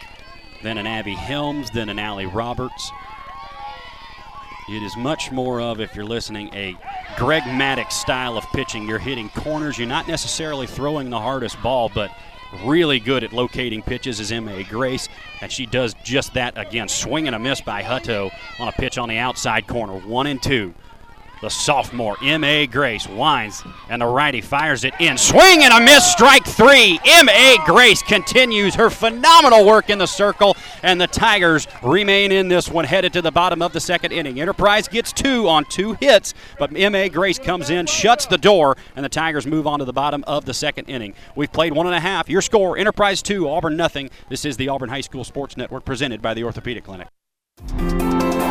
than 0.61 0.77
an 0.77 0.87
Abby 0.87 1.13
Helms, 1.13 1.69
than 1.71 1.89
an 1.89 1.99
Allie 1.99 2.25
Roberts. 2.25 2.91
It 4.69 4.81
is 4.81 4.95
much 4.95 5.31
more 5.31 5.59
of, 5.59 5.81
if 5.81 5.93
you're 5.95 6.05
listening, 6.05 6.49
a 6.53 6.77
Greg 7.17 7.43
Maddux 7.43 7.91
style 7.91 8.37
of 8.37 8.45
pitching. 8.53 8.87
You're 8.87 8.99
hitting 8.99 9.29
corners. 9.29 9.77
You're 9.77 9.89
not 9.89 10.07
necessarily 10.07 10.67
throwing 10.67 11.09
the 11.09 11.19
hardest 11.19 11.61
ball, 11.61 11.91
but 11.93 12.11
really 12.63 12.99
good 12.99 13.23
at 13.23 13.33
locating 13.33 13.81
pitches 13.81 14.19
is 14.19 14.31
M.A. 14.31 14.63
Grace, 14.63 15.09
and 15.41 15.51
she 15.51 15.65
does 15.65 15.95
just 16.03 16.33
that 16.35 16.57
again. 16.57 16.87
Swing 16.87 17.27
and 17.27 17.35
a 17.35 17.39
miss 17.39 17.59
by 17.59 17.83
Hutto 17.83 18.31
on 18.59 18.67
a 18.69 18.71
pitch 18.71 18.97
on 18.97 19.09
the 19.09 19.17
outside 19.17 19.67
corner. 19.67 19.93
One 19.93 20.27
and 20.27 20.41
two. 20.41 20.73
The 21.43 21.49
sophomore, 21.49 22.15
M.A. 22.21 22.67
Grace, 22.67 23.05
winds, 23.05 23.65
and 23.89 24.01
the 24.01 24.05
righty 24.05 24.39
fires 24.39 24.85
it 24.85 24.93
in. 25.01 25.17
Swing 25.17 25.61
and 25.65 25.73
a 25.73 25.81
miss, 25.81 26.09
strike 26.09 26.45
three. 26.45 27.01
M.A. 27.03 27.57
Grace 27.65 28.01
continues 28.01 28.75
her 28.75 28.89
phenomenal 28.89 29.65
work 29.65 29.89
in 29.89 29.97
the 29.97 30.05
circle, 30.05 30.55
and 30.83 31.01
the 31.01 31.07
Tigers 31.07 31.67
remain 31.83 32.31
in 32.31 32.47
this 32.47 32.69
one, 32.69 32.85
headed 32.85 33.11
to 33.11 33.21
the 33.21 33.29
bottom 33.29 33.61
of 33.61 33.73
the 33.73 33.81
second 33.81 34.13
inning. 34.13 34.39
Enterprise 34.39 34.87
gets 34.87 35.11
two 35.11 35.49
on 35.49 35.65
two 35.65 35.97
hits, 35.99 36.33
but 36.57 36.71
M.A. 36.73 37.09
Grace 37.09 37.39
comes 37.39 37.69
in, 37.69 37.87
shuts 37.87 38.25
the 38.25 38.37
door, 38.37 38.77
and 38.95 39.03
the 39.03 39.09
Tigers 39.09 39.45
move 39.45 39.67
on 39.67 39.79
to 39.79 39.85
the 39.85 39.91
bottom 39.91 40.23
of 40.25 40.45
the 40.45 40.53
second 40.53 40.85
inning. 40.85 41.13
We've 41.35 41.51
played 41.51 41.73
one 41.73 41.87
and 41.87 41.95
a 41.95 41.99
half. 41.99 42.29
Your 42.29 42.41
score 42.41 42.77
Enterprise 42.77 43.21
two, 43.21 43.49
Auburn 43.49 43.75
nothing. 43.75 44.09
This 44.29 44.45
is 44.45 44.55
the 44.55 44.69
Auburn 44.69 44.87
High 44.87 45.01
School 45.01 45.25
Sports 45.25 45.57
Network 45.57 45.83
presented 45.83 46.21
by 46.21 46.33
the 46.33 46.45
Orthopedic 46.45 46.85
Clinic. 46.85 47.09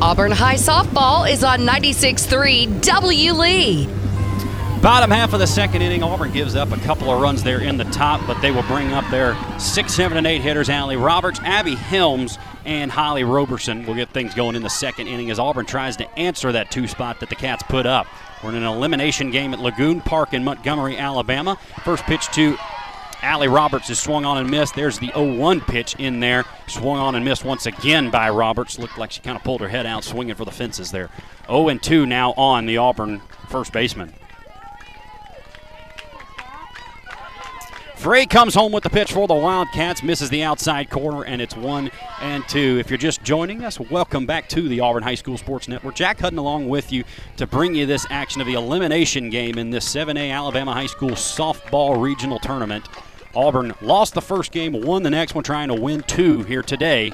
Auburn 0.00 0.30
High 0.30 0.54
Softball 0.54 1.28
is 1.28 1.42
on 1.42 1.60
96.3 1.60 2.80
W. 2.82 3.32
Lee. 3.32 3.86
Bottom 4.80 5.10
half 5.10 5.32
of 5.32 5.40
the 5.40 5.46
second 5.46 5.82
inning, 5.82 6.04
Auburn 6.04 6.30
gives 6.30 6.54
up 6.54 6.70
a 6.70 6.76
couple 6.76 7.10
of 7.10 7.20
runs 7.20 7.42
there 7.42 7.60
in 7.60 7.78
the 7.78 7.84
top, 7.86 8.24
but 8.24 8.40
they 8.40 8.52
will 8.52 8.62
bring 8.62 8.92
up 8.92 9.04
their 9.10 9.36
six, 9.58 9.92
seven, 9.94 10.16
and 10.16 10.24
eight 10.24 10.40
hitters. 10.40 10.70
Allie 10.70 10.96
Roberts, 10.96 11.40
Abby 11.40 11.74
Helms, 11.74 12.38
and 12.64 12.92
Holly 12.92 13.24
Roberson 13.24 13.84
will 13.86 13.96
get 13.96 14.10
things 14.10 14.34
going 14.34 14.54
in 14.54 14.62
the 14.62 14.70
second 14.70 15.08
inning 15.08 15.32
as 15.32 15.40
Auburn 15.40 15.66
tries 15.66 15.96
to 15.96 16.08
answer 16.16 16.52
that 16.52 16.70
two 16.70 16.86
spot 16.86 17.18
that 17.18 17.28
the 17.28 17.34
Cats 17.34 17.64
put 17.64 17.84
up. 17.84 18.06
We're 18.44 18.50
in 18.50 18.56
an 18.56 18.62
elimination 18.62 19.32
game 19.32 19.52
at 19.52 19.58
Lagoon 19.58 20.00
Park 20.00 20.32
in 20.32 20.44
Montgomery, 20.44 20.96
Alabama. 20.96 21.58
First 21.82 22.04
pitch 22.04 22.28
to 22.34 22.56
Allie 23.22 23.48
Roberts 23.48 23.90
is 23.90 23.98
swung 23.98 24.24
on 24.24 24.38
and 24.38 24.50
missed. 24.50 24.74
There's 24.74 24.98
the 24.98 25.08
0-1 25.08 25.66
pitch 25.66 25.96
in 25.96 26.20
there. 26.20 26.44
Swung 26.68 26.98
on 26.98 27.16
and 27.16 27.24
missed 27.24 27.44
once 27.44 27.66
again 27.66 28.10
by 28.10 28.30
Roberts. 28.30 28.78
Looked 28.78 28.96
like 28.96 29.10
she 29.10 29.20
kind 29.20 29.36
of 29.36 29.42
pulled 29.42 29.60
her 29.60 29.68
head 29.68 29.86
out, 29.86 30.04
swinging 30.04 30.36
for 30.36 30.44
the 30.44 30.52
fences 30.52 30.92
there. 30.92 31.10
0-2 31.48 32.06
now 32.06 32.32
on 32.34 32.66
the 32.66 32.76
Auburn 32.76 33.20
first 33.48 33.72
baseman. 33.72 34.14
Frey 37.96 38.26
comes 38.26 38.54
home 38.54 38.70
with 38.70 38.84
the 38.84 38.90
pitch 38.90 39.12
for 39.12 39.26
the 39.26 39.34
Wildcats, 39.34 40.04
misses 40.04 40.30
the 40.30 40.44
outside 40.44 40.88
corner, 40.88 41.24
and 41.24 41.42
it's 41.42 41.56
one 41.56 41.90
and 42.20 42.46
two. 42.46 42.78
If 42.78 42.90
you're 42.90 42.96
just 42.96 43.24
joining 43.24 43.64
us, 43.64 43.80
welcome 43.80 44.24
back 44.24 44.48
to 44.50 44.68
the 44.68 44.78
Auburn 44.78 45.02
High 45.02 45.16
School 45.16 45.36
Sports 45.36 45.66
Network. 45.66 45.96
Jack 45.96 46.20
Hutton 46.20 46.38
along 46.38 46.68
with 46.68 46.92
you 46.92 47.02
to 47.38 47.46
bring 47.48 47.74
you 47.74 47.86
this 47.86 48.06
action 48.08 48.40
of 48.40 48.46
the 48.46 48.54
elimination 48.54 49.30
game 49.30 49.58
in 49.58 49.70
this 49.70 49.92
7A 49.92 50.32
Alabama 50.32 50.72
High 50.72 50.86
School 50.86 51.10
softball 51.10 52.00
regional 52.00 52.38
tournament. 52.38 52.86
Auburn 53.34 53.74
lost 53.80 54.14
the 54.14 54.22
first 54.22 54.52
game, 54.52 54.72
won 54.72 55.02
the 55.02 55.10
next 55.10 55.34
one, 55.34 55.44
trying 55.44 55.68
to 55.68 55.74
win 55.74 56.02
two 56.02 56.42
here 56.44 56.62
today 56.62 57.12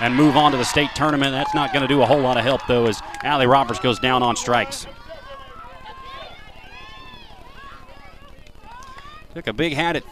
and 0.00 0.14
move 0.14 0.36
on 0.36 0.52
to 0.52 0.58
the 0.58 0.64
state 0.64 0.90
tournament. 0.94 1.32
That's 1.32 1.54
not 1.54 1.72
going 1.72 1.82
to 1.82 1.88
do 1.88 2.02
a 2.02 2.06
whole 2.06 2.20
lot 2.20 2.36
of 2.36 2.44
help, 2.44 2.60
though, 2.66 2.86
as 2.86 3.00
Allie 3.22 3.46
Roberts 3.46 3.80
goes 3.80 3.98
down 3.98 4.22
on 4.22 4.36
strikes. 4.36 4.86
Took 9.34 9.48
a 9.48 9.52
big, 9.52 9.74
hat 9.74 9.96
at, 9.96 10.04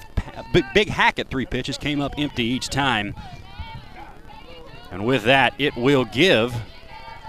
big, 0.75 0.89
hack 0.89 1.19
at 1.19 1.31
three 1.31 1.47
pitches, 1.47 1.79
came 1.79 2.01
up 2.01 2.15
empty 2.19 2.45
each 2.45 2.69
time. 2.69 3.15
And 4.91 5.07
with 5.07 5.25
that, 5.25 5.55
it 5.59 5.77
will 5.77 6.05
give. 6.05 6.55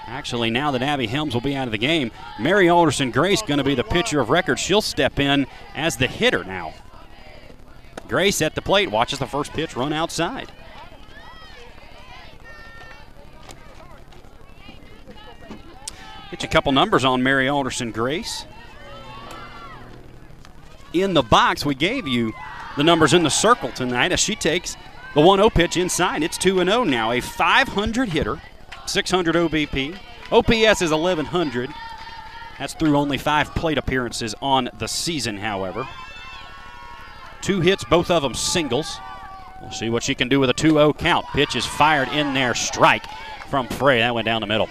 Actually, 0.08 0.52
now 0.52 0.72
that 0.72 0.82
Abby 0.82 1.08
Helms 1.08 1.34
will 1.34 1.41
be 1.41 1.56
out 1.56 1.68
of 1.68 1.72
the 1.72 1.78
game, 1.78 2.12
Mary 2.39 2.70
Alderson 2.70 3.12
Grace 3.12 3.41
going 3.41 3.58
to 3.58 3.64
be 3.64 3.76
the 3.76 3.84
pitcher 3.84 4.20
of 4.20 4.30
record. 4.30 4.60
She'll 4.60 4.82
step 4.82 5.20
in 5.20 5.47
as 5.74 5.97
the 5.97 6.08
hitter 6.08 6.43
now. 6.43 6.74
Grace 8.08 8.41
at 8.41 8.56
the 8.56 8.62
plate 8.62 8.91
watches 8.91 9.20
the 9.20 9.26
first 9.26 9.51
pitch 9.53 9.76
run 9.76 9.93
outside. 9.93 10.51
Get 16.32 16.43
you 16.43 16.49
a 16.49 16.51
couple 16.51 16.72
numbers 16.72 17.06
on 17.06 17.24
Mary 17.24 17.47
Alderson 17.47 17.91
Grace. 17.91 18.45
In 20.93 21.14
the 21.14 21.22
box, 21.22 21.66
we 21.66 21.76
gave 21.76 22.08
you 22.08 22.34
the 22.78 22.84
numbers 22.84 23.14
in 23.14 23.24
the 23.24 23.30
circle 23.30 23.72
tonight 23.72 24.12
as 24.12 24.20
she 24.20 24.36
takes 24.36 24.76
the 25.14 25.22
1 25.22 25.39
0 25.39 25.49
pitch 25.49 25.78
inside. 25.78 26.24
It's 26.24 26.38
2 26.38 26.64
0 26.64 26.84
now. 26.84 27.12
A 27.12 27.22
500 27.22 28.10
hitter, 28.10 28.41
600 28.86 29.36
OBP. 29.36 29.97
OPS 30.32 30.82
is 30.82 30.91
1100. 30.91 31.70
That's 32.60 32.74
through 32.74 32.97
only 32.97 33.18
five 33.18 33.53
plate 33.53 33.78
appearances 33.78 34.34
on 34.41 34.70
the 34.78 34.88
season, 34.88 35.38
however. 35.38 35.88
Two 37.46 37.62
hits, 37.62 37.84
both 37.84 38.10
of 38.10 38.24
them 38.24 38.34
singles. 38.34 39.00
We'll 39.62 39.72
see 39.72 39.91
what 39.91 40.02
she 40.02 40.16
can 40.16 40.30
do 40.30 40.39
with 40.39 40.50
a 40.50 40.54
2 40.54 40.72
0 40.72 40.93
count. 40.93 41.28
Pitch 41.28 41.56
is 41.56 41.64
fired 41.64 42.08
in 42.08 42.34
there, 42.34 42.56
strike 42.56 43.06
from 43.52 43.68
Frey. 43.68 44.00
That 44.00 44.16
went 44.16 44.26
down 44.26 44.41
the 44.41 44.48
middle. 44.48 44.68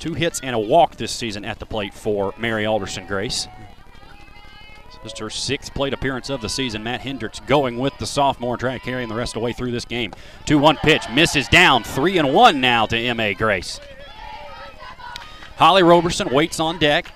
Two 0.00 0.12
hits 0.12 0.38
and 0.42 0.54
a 0.54 0.58
walk 0.58 0.96
this 0.96 1.12
season 1.12 1.46
at 1.46 1.58
the 1.58 1.64
plate 1.64 1.94
for 1.94 2.34
Mary 2.36 2.66
Alderson 2.66 3.06
Grace. 3.06 3.48
Is 5.02 5.18
her 5.18 5.30
sixth 5.30 5.72
plate 5.72 5.94
appearance 5.94 6.28
of 6.28 6.42
the 6.42 6.48
season. 6.50 6.84
Matt 6.84 7.00
Hendricks 7.00 7.40
going 7.40 7.78
with 7.78 7.96
the 7.96 8.06
sophomore, 8.06 8.58
trying 8.58 8.80
to 8.80 8.84
carry 8.84 9.02
him 9.02 9.08
the 9.08 9.14
rest 9.14 9.30
of 9.30 9.40
the 9.40 9.44
way 9.44 9.54
through 9.54 9.70
this 9.70 9.86
game. 9.86 10.12
2 10.44 10.58
1 10.58 10.76
pitch, 10.76 11.04
misses 11.10 11.48
down. 11.48 11.84
3 11.84 12.18
and 12.18 12.34
1 12.34 12.60
now 12.60 12.84
to 12.84 12.98
M.A. 12.98 13.32
Grace. 13.32 13.80
Holly 15.56 15.82
Roberson 15.82 16.28
waits 16.28 16.60
on 16.60 16.78
deck. 16.78 17.14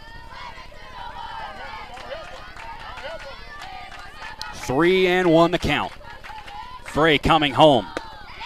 Three 4.66 5.06
and 5.06 5.30
one 5.30 5.52
the 5.52 5.60
count. 5.60 5.92
Frey 6.86 7.18
coming 7.18 7.54
home. 7.54 7.86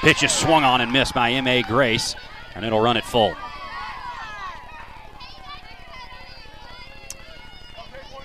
Pitch 0.02 0.22
is 0.22 0.30
swung 0.30 0.64
on 0.64 0.82
and 0.82 0.92
missed 0.92 1.14
by 1.14 1.30
M.A. 1.30 1.62
Grace, 1.62 2.14
and 2.54 2.62
it'll 2.62 2.80
run 2.80 2.98
it 2.98 3.04
full. 3.04 3.34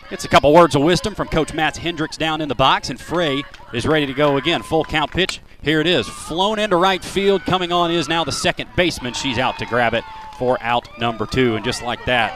Gets 0.09 0.25
a 0.25 0.27
couple 0.27 0.53
words 0.53 0.75
of 0.75 0.81
wisdom 0.81 1.15
from 1.15 1.29
Coach 1.29 1.53
Matt 1.53 1.77
Hendricks 1.77 2.17
down 2.17 2.41
in 2.41 2.49
the 2.49 2.55
box, 2.55 2.89
and 2.89 2.99
Frey 2.99 3.43
is 3.73 3.87
ready 3.87 4.05
to 4.05 4.13
go 4.13 4.35
again. 4.35 4.61
Full 4.61 4.83
count 4.83 5.11
pitch. 5.11 5.39
Here 5.61 5.79
it 5.79 5.87
is. 5.87 6.05
Flown 6.05 6.59
into 6.59 6.75
right 6.75 7.03
field. 7.03 7.43
Coming 7.43 7.71
on 7.71 7.91
is 7.91 8.09
now 8.09 8.25
the 8.25 8.31
second 8.31 8.69
baseman. 8.75 9.13
She's 9.13 9.37
out 9.37 9.57
to 9.59 9.65
grab 9.65 9.93
it 9.93 10.03
for 10.37 10.61
out 10.61 10.87
number 10.99 11.25
two. 11.25 11.55
And 11.55 11.63
just 11.63 11.81
like 11.81 12.03
that, 12.05 12.33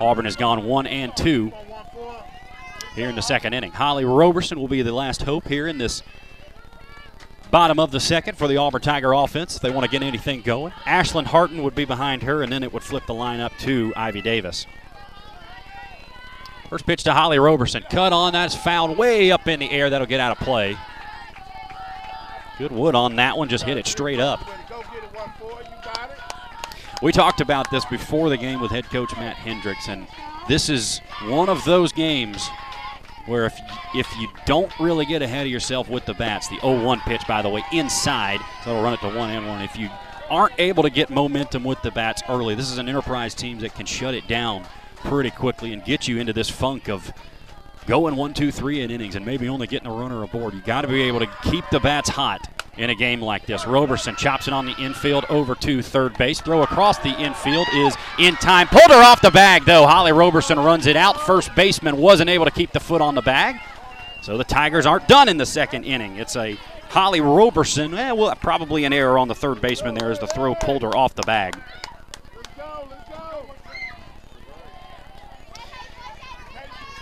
Auburn 0.00 0.26
has 0.26 0.36
gone 0.36 0.64
one 0.66 0.86
and 0.86 1.16
two 1.16 1.50
here 2.94 3.08
in 3.08 3.14
the 3.14 3.22
second 3.22 3.54
inning. 3.54 3.72
Holly 3.72 4.04
Roberson 4.04 4.58
will 4.60 4.68
be 4.68 4.82
the 4.82 4.92
last 4.92 5.22
hope 5.22 5.48
here 5.48 5.66
in 5.66 5.78
this 5.78 6.02
bottom 7.50 7.78
of 7.78 7.90
the 7.90 8.00
second 8.00 8.36
for 8.36 8.48
the 8.48 8.56
Auburn 8.56 8.82
Tiger 8.82 9.12
offense. 9.12 9.56
If 9.56 9.62
they 9.62 9.70
want 9.70 9.84
to 9.84 9.90
get 9.90 10.02
anything 10.02 10.42
going. 10.42 10.72
Ashlyn 10.84 11.26
Harton 11.26 11.62
would 11.62 11.74
be 11.74 11.84
behind 11.84 12.22
her, 12.22 12.42
and 12.42 12.52
then 12.52 12.62
it 12.62 12.72
would 12.72 12.82
flip 12.82 13.06
the 13.06 13.14
lineup 13.14 13.56
to 13.60 13.92
Ivy 13.96 14.22
Davis. 14.22 14.66
First 16.68 16.86
pitch 16.86 17.04
to 17.04 17.12
Holly 17.12 17.38
Roberson. 17.38 17.84
Cut 17.90 18.14
on. 18.14 18.32
That's 18.32 18.54
fouled 18.54 18.96
way 18.96 19.30
up 19.30 19.46
in 19.46 19.60
the 19.60 19.70
air. 19.70 19.90
That'll 19.90 20.06
get 20.06 20.20
out 20.20 20.32
of 20.32 20.38
play. 20.38 20.76
Good 22.56 22.72
wood 22.72 22.94
on 22.94 23.16
that 23.16 23.36
one. 23.36 23.48
Just 23.48 23.64
hit 23.64 23.76
it 23.76 23.86
straight 23.86 24.20
up. 24.20 24.40
We 27.02 27.12
talked 27.12 27.40
about 27.40 27.70
this 27.70 27.84
before 27.84 28.28
the 28.28 28.36
game 28.36 28.60
with 28.60 28.70
head 28.70 28.84
coach 28.84 29.14
Matt 29.16 29.36
Hendricks, 29.36 29.88
and 29.88 30.06
this 30.48 30.68
is 30.68 31.00
one 31.24 31.48
of 31.48 31.64
those 31.64 31.92
games 31.92 32.48
where 33.26 33.46
if 33.46 33.58
if 33.94 34.16
you 34.18 34.28
don't 34.46 34.72
really 34.80 35.06
get 35.06 35.22
ahead 35.22 35.46
of 35.46 35.52
yourself 35.52 35.88
with 35.88 36.04
the 36.06 36.14
bats, 36.14 36.48
the 36.48 36.56
0-1 36.56 37.00
pitch, 37.02 37.22
by 37.26 37.42
the 37.42 37.48
way, 37.48 37.64
inside, 37.72 38.40
so 38.64 38.70
it'll 38.70 38.82
run 38.82 38.94
it 38.94 39.00
to 39.00 39.08
one 39.08 39.30
and 39.30 39.46
one. 39.46 39.62
If 39.62 39.76
you 39.76 39.90
aren't 40.30 40.54
able 40.58 40.82
to 40.82 40.90
get 40.90 41.10
momentum 41.10 41.64
with 41.64 41.80
the 41.82 41.90
bats 41.90 42.22
early, 42.28 42.54
this 42.54 42.70
is 42.70 42.78
an 42.78 42.88
enterprise 42.88 43.34
team 43.34 43.58
that 43.60 43.74
can 43.74 43.86
shut 43.86 44.14
it 44.14 44.26
down 44.26 44.64
pretty 44.96 45.30
quickly 45.30 45.72
and 45.72 45.84
get 45.84 46.08
you 46.08 46.18
into 46.18 46.32
this 46.32 46.48
funk 46.48 46.88
of 46.88 47.12
going 47.86 48.16
one, 48.16 48.34
two, 48.34 48.50
three 48.50 48.80
in 48.80 48.90
innings 48.90 49.16
and 49.16 49.24
maybe 49.24 49.48
only 49.48 49.66
getting 49.66 49.88
a 49.88 49.92
runner 49.92 50.22
aboard. 50.22 50.54
You 50.54 50.60
got 50.62 50.82
to 50.82 50.88
be 50.88 51.02
able 51.02 51.20
to 51.20 51.28
keep 51.42 51.64
the 51.70 51.80
bats 51.80 52.08
hot 52.08 52.48
in 52.76 52.90
a 52.90 52.94
game 52.94 53.20
like 53.20 53.46
this. 53.46 53.66
Roberson 53.66 54.16
chops 54.16 54.48
it 54.48 54.54
on 54.54 54.66
the 54.66 54.74
infield 54.78 55.24
over 55.28 55.54
to 55.56 55.82
third 55.82 56.16
base. 56.16 56.40
Throw 56.40 56.62
across 56.62 56.98
the 56.98 57.10
infield 57.10 57.66
is 57.74 57.94
in 58.18 58.34
time. 58.36 58.68
Pulled 58.68 58.90
her 58.90 59.02
off 59.02 59.20
the 59.20 59.30
bag, 59.30 59.64
though. 59.64 59.86
Holly 59.86 60.12
Roberson 60.12 60.58
runs 60.58 60.86
it 60.86 60.96
out. 60.96 61.20
First 61.20 61.54
baseman 61.54 61.96
wasn't 61.96 62.30
able 62.30 62.44
to 62.44 62.50
keep 62.50 62.72
the 62.72 62.80
foot 62.80 63.00
on 63.00 63.14
the 63.14 63.22
bag. 63.22 63.56
So 64.22 64.38
the 64.38 64.44
Tigers 64.44 64.86
aren't 64.86 65.08
done 65.08 65.28
in 65.28 65.36
the 65.36 65.46
second 65.46 65.84
inning. 65.84 66.16
It's 66.16 66.36
a 66.36 66.56
Holly 66.88 67.20
Roberson. 67.20 67.92
Eh, 67.94 68.12
well, 68.12 68.34
probably 68.36 68.84
an 68.84 68.92
error 68.92 69.18
on 69.18 69.28
the 69.28 69.34
third 69.34 69.60
baseman 69.60 69.94
there 69.94 70.10
as 70.10 70.18
the 70.18 70.26
throw 70.28 70.54
pulled 70.54 70.82
her 70.82 70.96
off 70.96 71.14
the 71.14 71.22
bag. 71.22 71.58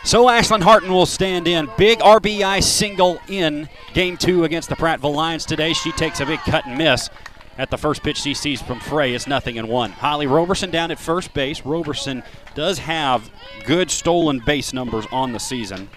So 0.02 0.26
Ashlyn 0.26 0.62
Harton 0.62 0.92
will 0.92 1.06
stand 1.06 1.46
in. 1.46 1.68
Big 1.76 1.98
RBI 2.00 2.62
single 2.62 3.20
in 3.28 3.68
game 3.92 4.16
two 4.16 4.44
against 4.44 4.68
the 4.68 4.74
Prattville 4.74 5.14
Lions 5.14 5.44
today. 5.44 5.72
She 5.72 5.92
takes 5.92 6.20
a 6.20 6.26
big 6.26 6.40
cut 6.40 6.66
and 6.66 6.78
miss 6.78 7.10
at 7.58 7.70
the 7.70 7.76
first 7.76 8.02
pitch 8.02 8.16
she 8.16 8.32
sees 8.32 8.62
from 8.62 8.80
Frey. 8.80 9.14
It's 9.14 9.26
nothing 9.26 9.56
in 9.56 9.68
one. 9.68 9.92
Holly 9.92 10.26
Roberson 10.26 10.70
down 10.70 10.90
at 10.90 10.98
first 10.98 11.34
base. 11.34 11.64
Roberson 11.66 12.22
does 12.54 12.78
have 12.78 13.30
good 13.66 13.90
stolen 13.90 14.40
base 14.40 14.72
numbers 14.72 15.04
on 15.12 15.32
the 15.32 15.38
season. 15.38 15.90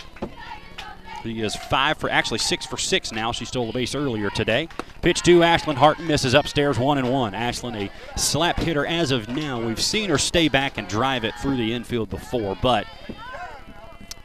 He 1.24 1.42
is 1.42 1.56
five 1.56 1.98
for 1.98 2.10
actually 2.10 2.40
six 2.40 2.66
for 2.66 2.76
six 2.76 3.14
now. 3.14 3.32
She 3.32 3.46
stole 3.46 3.68
the 3.68 3.72
base 3.72 3.96
earlier 3.96 4.30
today. 4.30 4.68
Pitch 5.02 5.22
two, 5.22 5.40
Ashlyn 5.40 5.76
Harton 5.76 6.06
misses 6.06 6.34
upstairs 6.34 6.78
one 6.78 6.98
and 6.98 7.10
one. 7.10 7.32
Ashlyn 7.32 7.88
a 7.88 8.20
slap 8.20 8.60
hitter 8.60 8.86
as 8.86 9.12
of 9.12 9.30
now. 9.30 9.66
We've 9.66 9.82
seen 9.82 10.10
her 10.10 10.18
stay 10.18 10.50
back 10.50 10.78
and 10.78 10.88
drive 10.88 11.24
it 11.24 11.34
through 11.36 11.56
the 11.56 11.74
infield 11.74 12.10
before, 12.10 12.58
but 12.62 12.86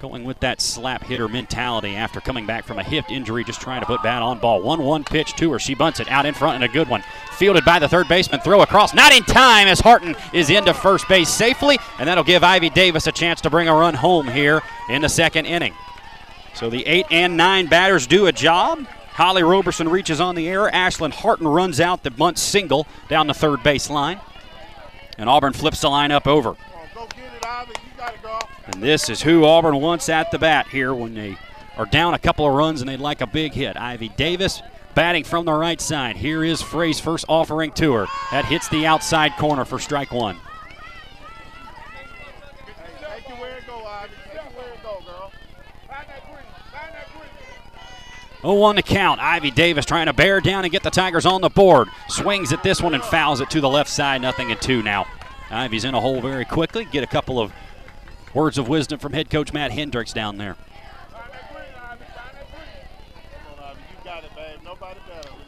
going 0.01 0.23
with 0.23 0.39
that 0.41 0.61
slap 0.61 1.03
hitter 1.03 1.27
mentality 1.27 1.97
after 1.97 2.21
coming 2.21 2.47
back 2.47 2.65
from 2.65 2.79
a 2.79 2.85
hip 2.85 3.11
injury, 3.11 3.43
just 3.43 3.61
trying 3.61 3.81
to 3.81 3.87
put 3.87 4.03
bat 4.03 4.23
on 4.23 4.39
ball. 4.39 4.63
1 4.63 4.83
1 4.83 5.05
pitch 5.05 5.35
to 5.35 5.51
her. 5.53 5.59
She 5.59 5.75
bunts 5.75 5.99
it 5.99 6.09
out 6.09 6.25
in 6.25 6.35
front 6.35 6.55
and 6.55 6.65
a 6.65 6.69
good 6.69 6.89
one. 6.89 7.03
Fielded 7.33 7.65
by 7.65 7.79
the 7.79 7.89
third 7.89 8.07
baseman. 8.09 8.41
Throw 8.41 8.63
across. 8.63 8.95
Not 8.95 9.13
in 9.13 9.25
time 9.25 9.67
as 9.67 9.81
Harton 9.81 10.15
is 10.33 10.51
into 10.51 10.73
first 10.73 11.09
base 11.09 11.29
safely, 11.29 11.79
and 11.99 12.09
that'll 12.09 12.25
give 12.25 12.45
Ivy 12.45 12.71
Davis 12.71 13.07
a 13.07 13.13
chance 13.13 13.41
to 13.41 13.51
bring 13.51 13.69
a 13.69 13.75
run 13.75 13.95
home 13.95 14.29
here 14.29 14.63
in 14.89 15.03
the 15.03 15.09
second 15.09 15.47
inning. 15.47 15.75
So 16.55 16.71
the 16.71 16.87
eight 16.87 17.07
and 17.11 17.37
nine 17.37 17.67
batters 17.67 18.07
do 18.07 18.27
a 18.27 18.33
job. 18.33 18.87
Holly 19.13 19.43
Roberson 19.43 19.89
reaches 19.89 20.21
on 20.21 20.37
the 20.37 20.49
air. 20.49 20.71
Ashlyn 20.71 21.13
Harton 21.13 21.49
runs 21.49 21.81
out 21.81 22.05
the 22.05 22.11
bunt 22.11 22.39
single 22.39 22.87
down 23.09 23.27
the 23.27 23.35
third 23.35 23.65
base 23.65 23.91
line. 23.91 24.21
And 25.17 25.29
Auburn 25.29 25.55
flips 25.55 25.81
the 25.81 25.89
lineup 25.89 26.29
over. 26.29 26.55
And 28.73 28.83
this 28.83 29.09
is 29.09 29.23
who 29.23 29.45
Auburn 29.45 29.81
wants 29.81 30.09
at 30.09 30.31
the 30.31 30.39
bat 30.39 30.69
here 30.69 30.95
when 30.95 31.15
they 31.15 31.37
are 31.77 31.87
down 31.87 32.15
a 32.15 32.19
couple 32.19 32.47
of 32.47 32.55
runs 32.55 32.81
and 32.81 32.89
they'd 32.89 33.01
like 33.01 33.21
a 33.21 33.27
big 33.27 33.53
hit. 33.53 33.77
Ivy 33.77 34.09
Davis 34.11 34.63
batting 34.95 35.25
from 35.25 35.45
the 35.47 35.53
right 35.53 35.81
side. 35.81 36.17
Here 36.17 36.45
is 36.45 36.61
Frey's 36.61 37.01
first 37.01 37.25
offering 37.29 37.73
to 37.73 37.93
her. 37.95 38.07
That 38.31 38.45
hits 38.45 38.69
the 38.69 38.87
outside 38.87 39.33
corner 39.37 39.65
for 39.65 39.79
strike 39.79 40.13
one. 40.13 40.37
0-1 48.43 48.77
to 48.77 48.83
count. 48.83 49.21
Ivy 49.21 49.51
Davis 49.51 49.85
trying 49.85 50.07
to 50.07 50.13
bear 50.13 50.41
down 50.41 50.65
and 50.65 50.71
get 50.71 50.83
the 50.83 50.91
Tigers 50.91 51.27
on 51.27 51.41
the 51.41 51.49
board. 51.49 51.89
Swings 52.09 52.53
at 52.53 52.63
this 52.63 52.81
one 52.81 52.95
and 52.95 53.03
fouls 53.03 53.41
it 53.41 53.51
to 53.51 53.61
the 53.61 53.69
left 53.69 53.91
side. 53.91 54.23
Nothing 54.23 54.51
in 54.51 54.59
two 54.59 54.83
now. 54.83 55.07
Ivy's 55.51 55.85
in 55.85 55.95
a 55.95 56.01
hole 56.01 56.21
very 56.21 56.45
quickly. 56.45 56.85
Get 56.85 57.03
a 57.03 57.09
couple 57.09 57.41
of 57.41 57.53
words 58.35 58.59
of 58.59 58.69
wisdom 58.69 58.99
from 58.99 59.13
head 59.13 59.31
coach 59.31 59.53
Matt 59.53 59.73
Hendricks 59.73 60.13
down 60.13 60.39
there. 60.39 60.57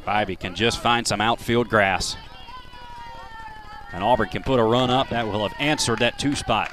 Ivy 0.06 0.34
can 0.34 0.54
just 0.56 0.80
find 0.80 1.06
some 1.06 1.20
outfield 1.20 1.68
grass. 1.68 2.16
And 3.92 4.02
Auburn 4.02 4.28
can 4.28 4.42
put 4.42 4.58
a 4.58 4.64
run 4.64 4.90
up. 4.90 5.10
That 5.10 5.26
will 5.26 5.46
have 5.46 5.56
answered 5.60 6.00
that 6.00 6.18
two 6.18 6.34
spot. 6.34 6.72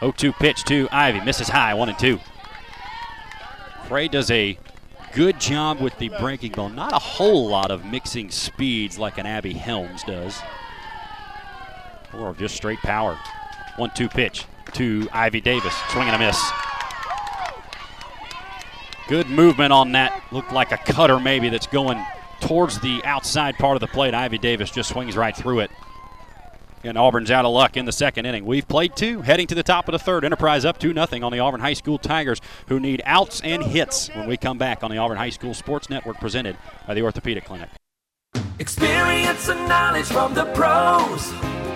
0 0.00 0.12
2 0.12 0.32
pitch 0.34 0.64
to 0.64 0.88
Ivy. 0.90 1.20
Misses 1.20 1.48
high, 1.48 1.72
1 1.74 1.88
and 1.88 1.98
2. 1.98 2.20
Frey 3.88 4.08
does 4.08 4.30
a 4.30 4.58
good 5.12 5.40
job 5.40 5.80
with 5.80 5.96
the 5.98 6.10
breaking 6.20 6.52
ball. 6.52 6.68
Not 6.68 6.92
a 6.92 6.98
whole 6.98 7.48
lot 7.48 7.70
of 7.70 7.84
mixing 7.84 8.30
speeds 8.30 8.98
like 8.98 9.16
an 9.16 9.26
Abby 9.26 9.54
Helms 9.54 10.02
does, 10.02 10.38
or 12.12 12.34
just 12.34 12.56
straight 12.56 12.80
power. 12.80 13.18
One 13.76 13.90
two 13.94 14.08
pitch 14.08 14.44
to 14.76 15.08
Ivy 15.12 15.40
Davis. 15.40 15.74
Swing 15.90 16.06
and 16.06 16.16
a 16.16 16.18
miss. 16.18 16.38
Good 19.08 19.28
movement 19.28 19.72
on 19.72 19.92
that. 19.92 20.22
Looked 20.32 20.52
like 20.52 20.70
a 20.70 20.76
cutter 20.76 21.18
maybe 21.18 21.48
that's 21.48 21.66
going 21.66 22.04
towards 22.40 22.78
the 22.80 23.00
outside 23.04 23.56
part 23.56 23.76
of 23.76 23.80
the 23.80 23.86
plate. 23.86 24.12
Ivy 24.12 24.36
Davis 24.36 24.70
just 24.70 24.90
swings 24.90 25.16
right 25.16 25.34
through 25.34 25.60
it. 25.60 25.70
And 26.84 26.98
Auburn's 26.98 27.30
out 27.30 27.44
of 27.44 27.52
luck 27.52 27.76
in 27.76 27.86
the 27.86 27.92
second 27.92 28.26
inning. 28.26 28.44
We've 28.44 28.68
played 28.68 28.94
two, 28.94 29.22
heading 29.22 29.46
to 29.46 29.54
the 29.54 29.62
top 29.62 29.88
of 29.88 29.92
the 29.92 29.98
third. 29.98 30.24
Enterprise 30.24 30.64
up 30.64 30.78
2 30.78 30.92
0 30.92 31.06
on 31.24 31.32
the 31.32 31.38
Auburn 31.38 31.60
High 31.60 31.72
School 31.72 31.98
Tigers, 31.98 32.40
who 32.68 32.78
need 32.78 33.00
outs 33.06 33.40
and 33.40 33.62
hits 33.62 34.08
when 34.10 34.28
we 34.28 34.36
come 34.36 34.58
back 34.58 34.84
on 34.84 34.90
the 34.90 34.98
Auburn 34.98 35.16
High 35.16 35.30
School 35.30 35.54
Sports 35.54 35.88
Network 35.88 36.20
presented 36.20 36.56
by 36.86 36.94
the 36.94 37.02
Orthopedic 37.02 37.46
Clinic. 37.46 37.70
Experience 38.58 39.48
and 39.48 39.68
knowledge 39.68 40.06
from 40.06 40.34
the 40.34 40.44
pros. 40.52 41.75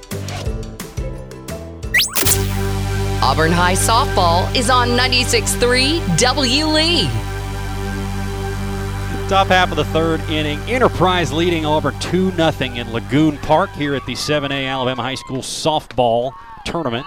Auburn 3.23 3.51
High 3.51 3.75
Softball 3.75 4.53
is 4.55 4.71
on 4.71 4.89
96.3 4.89 6.17
W. 6.17 6.65
Lee. 6.65 7.03
Top 9.29 9.47
half 9.47 9.69
of 9.69 9.77
the 9.77 9.85
third 9.85 10.19
inning. 10.21 10.59
Enterprise 10.61 11.31
leading 11.31 11.63
Auburn 11.63 11.97
2 11.99 12.31
0 12.31 12.51
in 12.73 12.91
Lagoon 12.91 13.37
Park 13.37 13.69
here 13.73 13.93
at 13.93 14.03
the 14.07 14.13
7A 14.13 14.67
Alabama 14.67 15.03
High 15.03 15.15
School 15.15 15.43
softball 15.43 16.31
tournament. 16.65 17.05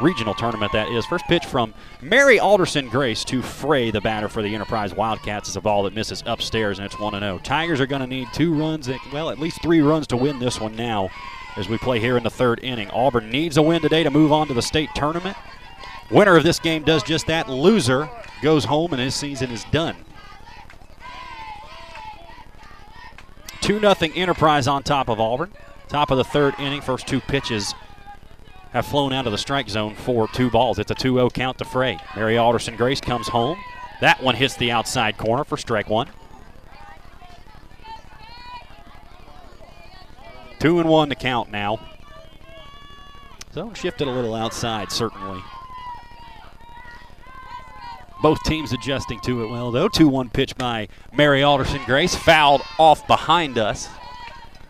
Regional 0.00 0.32
tournament, 0.34 0.70
that 0.70 0.88
is. 0.92 1.04
First 1.06 1.24
pitch 1.24 1.44
from 1.44 1.74
Mary 2.00 2.38
Alderson 2.38 2.88
Grace 2.88 3.24
to 3.24 3.42
Frey, 3.42 3.90
the 3.90 4.00
batter 4.00 4.28
for 4.28 4.42
the 4.42 4.54
Enterprise 4.54 4.94
Wildcats. 4.94 5.48
is 5.48 5.56
a 5.56 5.60
ball 5.60 5.82
that 5.82 5.92
misses 5.92 6.22
upstairs, 6.24 6.78
and 6.78 6.86
it's 6.86 7.00
1 7.00 7.18
0. 7.18 7.40
Tigers 7.42 7.80
are 7.80 7.86
going 7.86 8.00
to 8.00 8.06
need 8.06 8.28
two 8.32 8.54
runs, 8.54 8.88
well, 9.12 9.28
at 9.28 9.40
least 9.40 9.60
three 9.60 9.80
runs 9.80 10.06
to 10.06 10.16
win 10.16 10.38
this 10.38 10.60
one 10.60 10.76
now 10.76 11.10
as 11.58 11.68
we 11.68 11.76
play 11.76 11.98
here 11.98 12.16
in 12.16 12.22
the 12.22 12.30
third 12.30 12.60
inning. 12.62 12.88
Auburn 12.90 13.30
needs 13.30 13.56
a 13.56 13.62
win 13.62 13.82
today 13.82 14.04
to 14.04 14.10
move 14.10 14.30
on 14.30 14.46
to 14.46 14.54
the 14.54 14.62
state 14.62 14.88
tournament. 14.94 15.36
Winner 16.10 16.36
of 16.36 16.44
this 16.44 16.58
game 16.58 16.84
does 16.84 17.02
just 17.02 17.26
that. 17.26 17.50
Loser 17.50 18.08
goes 18.40 18.64
home 18.64 18.92
and 18.92 19.02
his 19.02 19.14
season 19.14 19.50
is 19.50 19.64
done. 19.64 19.96
2 23.60 23.80
0 23.80 23.94
Enterprise 24.14 24.68
on 24.68 24.82
top 24.82 25.08
of 25.08 25.20
Auburn. 25.20 25.52
Top 25.88 26.10
of 26.10 26.16
the 26.16 26.24
third 26.24 26.54
inning. 26.58 26.80
First 26.80 27.06
two 27.06 27.20
pitches 27.20 27.74
have 28.70 28.86
flown 28.86 29.12
out 29.12 29.26
of 29.26 29.32
the 29.32 29.38
strike 29.38 29.68
zone 29.68 29.94
for 29.96 30.28
two 30.28 30.50
balls. 30.50 30.78
It's 30.78 30.90
a 30.90 30.94
2 30.94 31.14
0 31.14 31.30
count 31.30 31.58
to 31.58 31.64
Frey. 31.64 31.98
Mary 32.14 32.38
Alderson 32.38 32.76
Grace 32.76 33.00
comes 33.00 33.28
home. 33.28 33.58
That 34.00 34.22
one 34.22 34.36
hits 34.36 34.56
the 34.56 34.70
outside 34.70 35.18
corner 35.18 35.44
for 35.44 35.56
strike 35.56 35.90
one. 35.90 36.08
Two 40.58 40.80
and 40.80 40.88
one 40.88 41.08
to 41.08 41.14
count 41.14 41.50
now. 41.50 41.78
Zone 43.52 43.74
shifted 43.74 44.08
a 44.08 44.10
little 44.10 44.34
outside, 44.34 44.92
certainly. 44.92 45.40
Both 48.20 48.42
teams 48.42 48.72
adjusting 48.72 49.20
to 49.20 49.44
it 49.44 49.48
well, 49.48 49.70
though. 49.70 49.88
2 49.88 50.08
1 50.08 50.30
pitch 50.30 50.56
by 50.56 50.88
Mary 51.12 51.42
Alderson 51.42 51.80
Grace, 51.86 52.16
fouled 52.16 52.62
off 52.78 53.06
behind 53.06 53.58
us. 53.58 53.88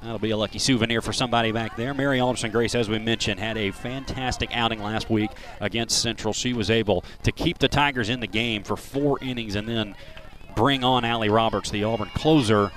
That'll 0.02 0.18
be 0.18 0.30
a 0.30 0.36
lucky 0.36 0.58
souvenir 0.58 1.00
for 1.00 1.12
somebody 1.12 1.50
back 1.50 1.76
there. 1.76 1.92
Mary 1.92 2.20
Alderson 2.20 2.52
Grace, 2.52 2.74
as 2.74 2.88
we 2.88 2.98
mentioned, 2.98 3.40
had 3.40 3.56
a 3.56 3.72
fantastic 3.72 4.50
outing 4.54 4.80
last 4.80 5.10
week 5.10 5.30
against 5.60 6.00
Central. 6.00 6.32
She 6.32 6.52
was 6.52 6.70
able 6.70 7.04
to 7.24 7.32
keep 7.32 7.58
the 7.58 7.68
Tigers 7.68 8.08
in 8.08 8.20
the 8.20 8.26
game 8.28 8.62
for 8.62 8.76
four 8.76 9.18
innings 9.20 9.56
and 9.56 9.68
then 9.68 9.96
bring 10.54 10.84
on 10.84 11.04
Allie 11.04 11.30
Roberts, 11.30 11.70
the 11.70 11.82
Auburn 11.84 12.10
closer, 12.14 12.70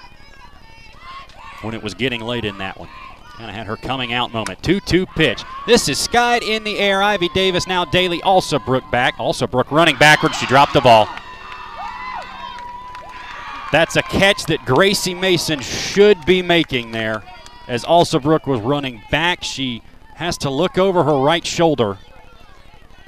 when 1.62 1.74
it 1.74 1.84
was 1.84 1.94
getting 1.94 2.22
late 2.22 2.46
in 2.46 2.58
that 2.60 2.78
one. 2.80 2.90
Kind 3.38 3.50
of 3.50 3.56
had 3.56 3.68
her 3.68 3.78
coming 3.78 4.14
out 4.14 4.32
moment. 4.34 4.62
2 4.62 4.80
2 4.82 5.06
pitch. 5.08 5.44
This 5.66 5.90
is 5.90 5.98
skied 5.98 6.44
in 6.44 6.64
the 6.64 6.78
air. 6.78 7.02
Ivy 7.02 7.30
Davis 7.30 7.66
now 7.66 7.86
Daly 7.86 8.22
Alsabrook 8.24 8.90
back. 8.92 9.20
Alsabrook 9.20 9.72
running 9.72 9.96
backwards. 9.96 10.38
She 10.38 10.46
dropped 10.46 10.74
the 10.74 10.82
ball. 10.82 11.08
That's 13.72 13.96
a 13.96 14.02
catch 14.04 14.46
that 14.46 14.66
Gracie 14.66 15.14
Mason 15.14 15.62
should 15.62 16.26
be 16.26 16.42
making 16.42 16.92
there. 16.92 17.24
As 17.68 17.86
Alsabrook 17.86 18.46
was 18.46 18.60
running 18.60 19.02
back, 19.10 19.44
she 19.44 19.82
has 20.16 20.38
to 20.40 20.50
look 20.50 20.78
over 20.78 21.04
her 21.04 21.18
right 21.18 21.46
shoulder. 21.46 21.98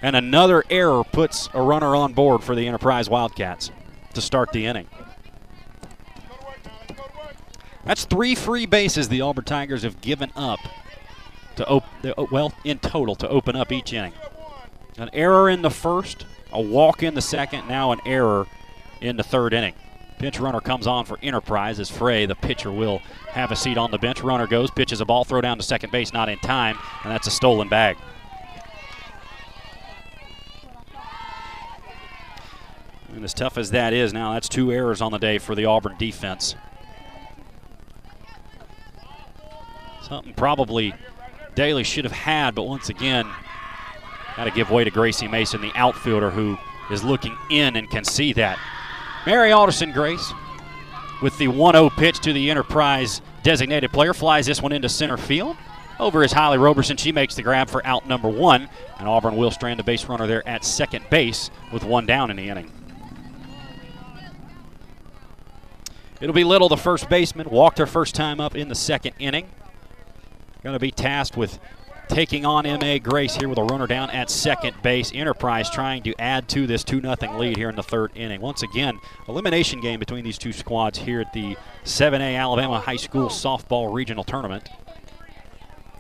And 0.02 0.16
another 0.16 0.64
error 0.70 1.04
puts 1.04 1.50
a 1.54 1.62
runner 1.62 1.96
on 1.96 2.14
board 2.14 2.44
for 2.44 2.56
the 2.56 2.66
Enterprise 2.68 3.10
Wildcats 3.10 3.72
to 4.14 4.22
start 4.22 4.52
the 4.54 4.66
inning. 4.66 4.88
That's 7.86 8.06
three 8.06 8.36
free 8.36 8.66
bases 8.66 9.10
the 9.10 9.22
Auburn 9.22 9.46
Tigers 9.46 9.84
have 9.84 10.02
given 10.02 10.32
up 10.36 10.60
to 11.56 11.68
op- 11.68 12.32
well 12.32 12.54
in 12.64 12.80
total 12.80 13.16
to 13.16 13.30
open 13.30 13.56
up 13.56 13.72
each 13.72 13.94
inning. 13.94 14.14
An 14.98 15.10
error 15.14 15.50
in 15.50 15.62
the 15.62 15.72
first, 15.72 16.26
a 16.52 16.62
walk 16.62 17.04
in 17.04 17.14
the 17.14 17.22
second, 17.22 17.68
now 17.68 17.92
an 17.92 18.00
error 18.06 18.48
in 19.02 19.18
the 19.18 19.24
third 19.24 19.54
inning. 19.54 19.74
Pinch 20.20 20.40
runner 20.40 20.62
comes 20.62 20.88
on 20.88 21.04
for 21.04 21.18
Enterprise 21.22 21.80
as 21.80 21.90
Frey, 21.90 22.26
the 22.26 22.36
pitcher, 22.36 22.72
will 22.72 23.00
have 23.30 23.52
a 23.52 23.56
seat 23.56 23.78
on 23.78 23.92
the 23.92 23.98
bench. 23.98 24.22
Runner 24.22 24.48
goes, 24.48 24.72
pitches 24.72 25.02
a 25.02 25.06
ball, 25.06 25.26
throw 25.26 25.42
down 25.42 25.58
to 25.58 25.64
second 25.64 25.92
base, 25.92 26.14
not 26.14 26.30
in 26.30 26.38
time, 26.40 26.78
and 27.04 27.12
that's 27.12 27.28
a 27.28 27.32
stolen 27.32 27.68
bag. 27.68 27.98
And 33.14 33.24
as 33.24 33.34
tough 33.34 33.58
as 33.58 33.72
that 33.72 33.94
is 33.94 34.14
now, 34.14 34.34
that's 34.34 34.48
two 34.48 34.72
errors 34.72 35.02
on 35.02 35.12
the 35.12 35.20
day 35.20 35.38
for 35.38 35.56
the 35.56 35.66
Auburn 35.66 35.96
defense. 35.98 36.56
Something 40.08 40.34
probably 40.34 40.94
Daly 41.56 41.84
should 41.84 42.04
have 42.04 42.12
had, 42.12 42.56
but 42.56 42.64
once 42.64 42.90
again, 42.90 43.26
got 44.36 44.44
to 44.44 44.52
give 44.52 44.70
way 44.70 44.84
to 44.84 44.92
Gracie 44.92 45.30
Mason, 45.30 45.62
the 45.62 45.72
outfielder 45.76 46.30
who 46.30 46.58
is 46.92 47.04
looking 47.04 47.38
in 47.50 47.78
and 47.78 47.90
can 47.90 48.04
see 48.04 48.34
that. 48.34 48.60
Mary 49.26 49.54
Alderson 49.54 49.94
Grace 49.94 50.34
with 51.22 51.38
the 51.38 51.48
1 51.48 51.74
0 51.74 51.90
pitch 51.92 52.20
to 52.20 52.34
the 52.34 52.52
Enterprise 52.52 53.22
designated 53.44 53.92
player 53.94 54.14
flies 54.14 54.46
this 54.46 54.62
one 54.62 54.74
into 54.74 54.90
center 54.90 55.16
field. 55.16 55.56
Over 56.00 56.22
is 56.24 56.34
Holly 56.34 56.58
Roberson. 56.58 56.98
She 56.98 57.14
makes 57.14 57.36
the 57.36 57.44
grab 57.44 57.70
for 57.70 57.86
out 57.86 58.06
number 58.06 58.28
one, 58.28 58.68
and 59.00 59.08
Auburn 59.08 59.38
will 59.38 59.52
strand 59.52 59.80
a 59.80 59.84
base 59.84 60.06
runner 60.06 60.28
there 60.28 60.46
at 60.46 60.66
second 60.66 61.06
base 61.10 61.50
with 61.72 61.84
one 61.84 62.06
down 62.06 62.30
in 62.30 62.36
the 62.36 62.50
inning. 62.50 62.72
It'll 66.20 66.34
be 66.34 66.44
Little, 66.44 66.68
the 66.68 66.78
first 66.78 67.10
baseman, 67.10 67.50
walked 67.50 67.78
her 67.78 67.86
first 67.86 68.16
time 68.16 68.42
up 68.42 68.56
in 68.56 68.68
the 68.68 68.76
second 68.76 69.14
inning. 69.20 69.50
Going 70.64 70.74
to 70.74 70.80
be 70.80 70.92
tasked 70.92 71.36
with 71.36 71.60
taking 72.08 72.46
on 72.46 72.66
M.A. 72.66 72.98
Grace 73.00 73.36
here 73.36 73.50
with 73.50 73.58
a 73.58 73.64
runner 73.64 73.86
down 73.86 74.10
at 74.12 74.30
second 74.30 74.82
base. 74.82 75.12
Enterprise 75.14 75.70
trying 75.70 76.04
to 76.04 76.14
add 76.22 76.48
to 76.50 76.66
this 76.66 76.86
2 76.86 77.02
0 77.02 77.16
lead 77.38 77.58
here 77.58 77.70
in 77.70 77.76
the 77.76 77.84
third 77.84 78.12
inning. 78.16 78.40
Once 78.40 78.64
again, 78.64 78.98
elimination 79.28 79.82
game 79.82 80.00
between 80.00 80.24
these 80.24 80.38
two 80.38 80.54
squads 80.54 81.00
here 81.00 81.20
at 81.20 81.34
the 81.34 81.58
7A 81.84 82.38
Alabama 82.38 82.80
High 82.80 82.96
School 82.96 83.28
Softball 83.28 83.94
Regional 83.94 84.24
Tournament. 84.24 84.70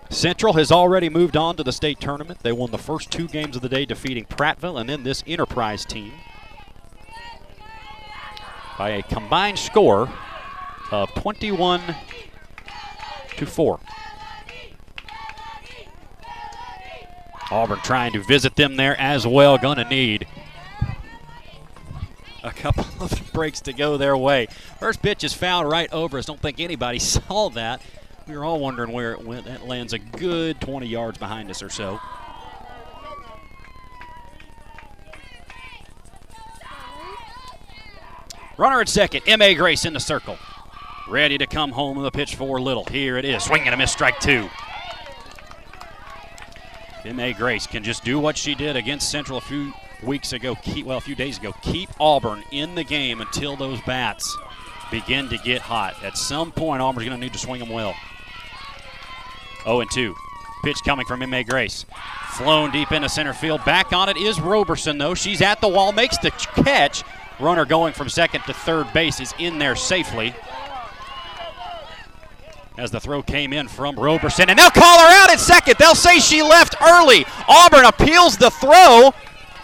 Central 0.09 0.53
has 0.53 0.71
already 0.71 1.09
moved 1.09 1.35
on 1.35 1.57
to 1.57 1.63
the 1.63 1.73
state 1.73 1.99
tournament. 1.99 2.39
They 2.39 2.51
won 2.53 2.71
the 2.71 2.77
first 2.77 3.11
two 3.11 3.27
games 3.27 3.57
of 3.57 3.61
the 3.61 3.69
day, 3.69 3.85
defeating 3.85 4.25
Prattville 4.25 4.79
and 4.79 4.87
then 4.87 5.03
this 5.03 5.23
Enterprise 5.27 5.83
team 5.83 6.13
by 8.77 8.91
a 8.91 9.03
combined 9.03 9.59
score 9.59 10.09
of 10.91 11.13
21 11.15 11.81
to 13.37 13.45
4. 13.45 13.79
Auburn 17.51 17.79
trying 17.83 18.13
to 18.13 18.23
visit 18.23 18.55
them 18.55 18.75
there 18.75 18.99
as 18.99 19.27
well. 19.27 19.57
Going 19.57 19.77
to 19.77 19.85
need 19.85 20.27
a 22.43 22.51
couple 22.51 22.85
of 22.99 23.31
breaks 23.33 23.61
to 23.61 23.73
go 23.73 23.97
their 23.97 24.17
way. 24.17 24.47
First 24.79 25.01
pitch 25.01 25.23
is 25.23 25.33
fouled 25.33 25.69
right 25.69 25.91
over 25.91 26.17
us. 26.17 26.25
Don't 26.25 26.41
think 26.41 26.59
anybody 26.59 26.99
saw 26.99 27.49
that. 27.51 27.81
We 28.27 28.37
were 28.37 28.45
all 28.45 28.59
wondering 28.59 28.91
where 28.91 29.11
it 29.11 29.25
went. 29.25 29.45
That 29.45 29.67
lands 29.67 29.91
a 29.93 29.99
good 29.99 30.61
20 30.61 30.87
yards 30.87 31.17
behind 31.17 31.49
us 31.49 31.61
or 31.61 31.69
so. 31.69 31.99
Runner 38.55 38.79
at 38.81 38.87
second, 38.87 39.23
M.A. 39.27 39.55
Grace 39.55 39.83
in 39.83 39.93
the 39.93 39.99
circle. 39.99 40.37
Ready 41.09 41.37
to 41.39 41.47
come 41.47 41.71
home 41.71 41.97
with 41.97 42.05
a 42.05 42.11
pitch 42.11 42.35
for 42.35 42.61
Little. 42.61 42.85
Here 42.85 43.17
it 43.17 43.25
is. 43.25 43.43
Swinging 43.43 43.73
a 43.73 43.77
miss, 43.77 43.91
strike 43.91 44.19
two. 44.19 44.47
M.A. 47.05 47.33
Grace 47.33 47.67
can 47.67 47.83
just 47.83 48.03
do 48.03 48.19
what 48.19 48.37
she 48.37 48.55
did 48.55 48.75
against 48.75 49.11
Central 49.11 49.37
a 49.37 49.41
few 49.41 49.73
weeks 50.03 50.33
ago, 50.33 50.55
keep, 50.55 50.85
well, 50.85 50.97
a 50.97 51.01
few 51.01 51.15
days 51.15 51.37
ago. 51.37 51.53
Keep 51.61 51.89
Auburn 51.99 52.43
in 52.51 52.75
the 52.75 52.83
game 52.83 53.21
until 53.21 53.55
those 53.55 53.81
bats 53.81 54.37
begin 54.91 55.29
to 55.29 55.37
get 55.39 55.61
hot. 55.61 56.01
At 56.03 56.17
some 56.17 56.51
point, 56.51 56.81
Auburn's 56.81 57.07
going 57.07 57.19
to 57.19 57.23
need 57.23 57.33
to 57.33 57.39
swing 57.39 57.59
them 57.59 57.69
well. 57.69 57.95
0 59.63 59.81
and 59.81 59.91
2. 59.91 60.15
Pitch 60.63 60.77
coming 60.85 61.05
from 61.05 61.27
May 61.29 61.43
Grace. 61.43 61.85
Flown 62.31 62.71
deep 62.71 62.91
into 62.91 63.09
center 63.09 63.33
field. 63.33 63.63
Back 63.65 63.91
on 63.91 64.09
it 64.09 64.17
is 64.17 64.39
Roberson, 64.39 64.97
though. 64.97 65.13
She's 65.13 65.41
at 65.41 65.61
the 65.61 65.67
wall, 65.67 65.91
makes 65.91 66.17
the 66.17 66.31
catch. 66.31 67.03
Runner 67.39 67.65
going 67.65 67.93
from 67.93 68.09
second 68.09 68.41
to 68.43 68.53
third 68.53 68.91
base 68.93 69.19
is 69.19 69.33
in 69.39 69.57
there 69.57 69.75
safely. 69.75 70.33
As 72.75 72.89
the 72.89 72.99
throw 72.99 73.21
came 73.21 73.53
in 73.53 73.67
from 73.67 73.95
Roberson, 73.95 74.49
and 74.49 74.57
they'll 74.57 74.71
call 74.71 74.99
her 74.99 75.23
out 75.23 75.31
at 75.31 75.39
second. 75.39 75.75
They'll 75.77 75.93
say 75.93 76.17
she 76.19 76.41
left 76.41 76.75
early. 76.81 77.23
Auburn 77.47 77.85
appeals 77.85 78.35
the 78.37 78.49
throw, 78.49 79.13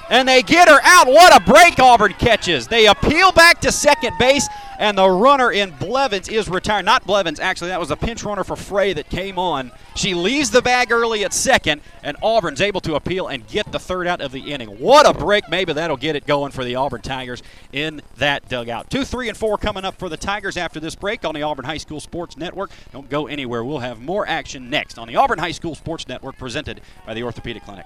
and 0.09 0.27
they 0.27 0.41
get 0.41 0.67
her 0.67 0.79
out. 0.83 1.07
What 1.07 1.35
a 1.35 1.43
break 1.43 1.79
Auburn 1.79 2.13
catches. 2.13 2.67
They 2.67 2.87
appeal 2.87 3.31
back 3.31 3.61
to 3.61 3.71
second 3.71 4.17
base, 4.17 4.47
and 4.79 4.97
the 4.97 5.09
runner 5.09 5.51
in 5.51 5.71
Blevins 5.71 6.29
is 6.29 6.49
retired. 6.49 6.85
Not 6.85 7.05
Blevins, 7.05 7.39
actually, 7.39 7.69
that 7.69 7.79
was 7.79 7.91
a 7.91 7.95
pinch 7.95 8.23
runner 8.23 8.43
for 8.43 8.55
Frey 8.55 8.93
that 8.93 9.09
came 9.09 9.37
on. 9.37 9.71
She 9.95 10.13
leaves 10.13 10.51
the 10.51 10.61
bag 10.61 10.91
early 10.91 11.23
at 11.25 11.33
second, 11.33 11.81
and 12.03 12.17
Auburn's 12.21 12.61
able 12.61 12.81
to 12.81 12.95
appeal 12.95 13.27
and 13.27 13.45
get 13.47 13.71
the 13.71 13.79
third 13.79 14.07
out 14.07 14.21
of 14.21 14.31
the 14.31 14.51
inning. 14.51 14.69
What 14.79 15.07
a 15.07 15.13
break. 15.13 15.49
Maybe 15.49 15.73
that'll 15.73 15.97
get 15.97 16.15
it 16.15 16.25
going 16.25 16.51
for 16.51 16.63
the 16.63 16.75
Auburn 16.75 17.01
Tigers 17.01 17.43
in 17.71 18.01
that 18.17 18.47
dugout. 18.49 18.89
Two, 18.89 19.03
three, 19.03 19.29
and 19.29 19.37
four 19.37 19.57
coming 19.57 19.85
up 19.85 19.99
for 19.99 20.09
the 20.09 20.17
Tigers 20.17 20.57
after 20.57 20.79
this 20.79 20.95
break 20.95 21.25
on 21.25 21.35
the 21.35 21.43
Auburn 21.43 21.65
High 21.65 21.77
School 21.77 21.99
Sports 21.99 22.37
Network. 22.37 22.71
Don't 22.93 23.09
go 23.09 23.27
anywhere. 23.27 23.63
We'll 23.63 23.79
have 23.79 23.99
more 23.99 24.27
action 24.27 24.69
next 24.69 24.97
on 24.97 25.07
the 25.07 25.17
Auburn 25.17 25.39
High 25.39 25.51
School 25.51 25.75
Sports 25.75 26.07
Network 26.07 26.37
presented 26.37 26.81
by 27.05 27.13
the 27.13 27.23
Orthopedic 27.23 27.63
Clinic. 27.63 27.85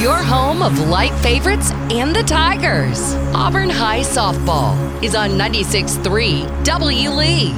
Your 0.00 0.16
home 0.16 0.62
of 0.62 0.88
light 0.88 1.12
favorites 1.16 1.72
and 1.90 2.16
the 2.16 2.22
Tigers. 2.22 3.12
Auburn 3.34 3.68
High 3.68 4.00
Softball 4.00 5.04
is 5.04 5.14
on 5.14 5.32
96.3 5.32 6.64
W. 6.64 7.10
Lee. 7.10 7.52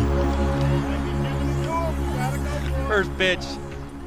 First 2.89 3.17
pitch 3.17 3.45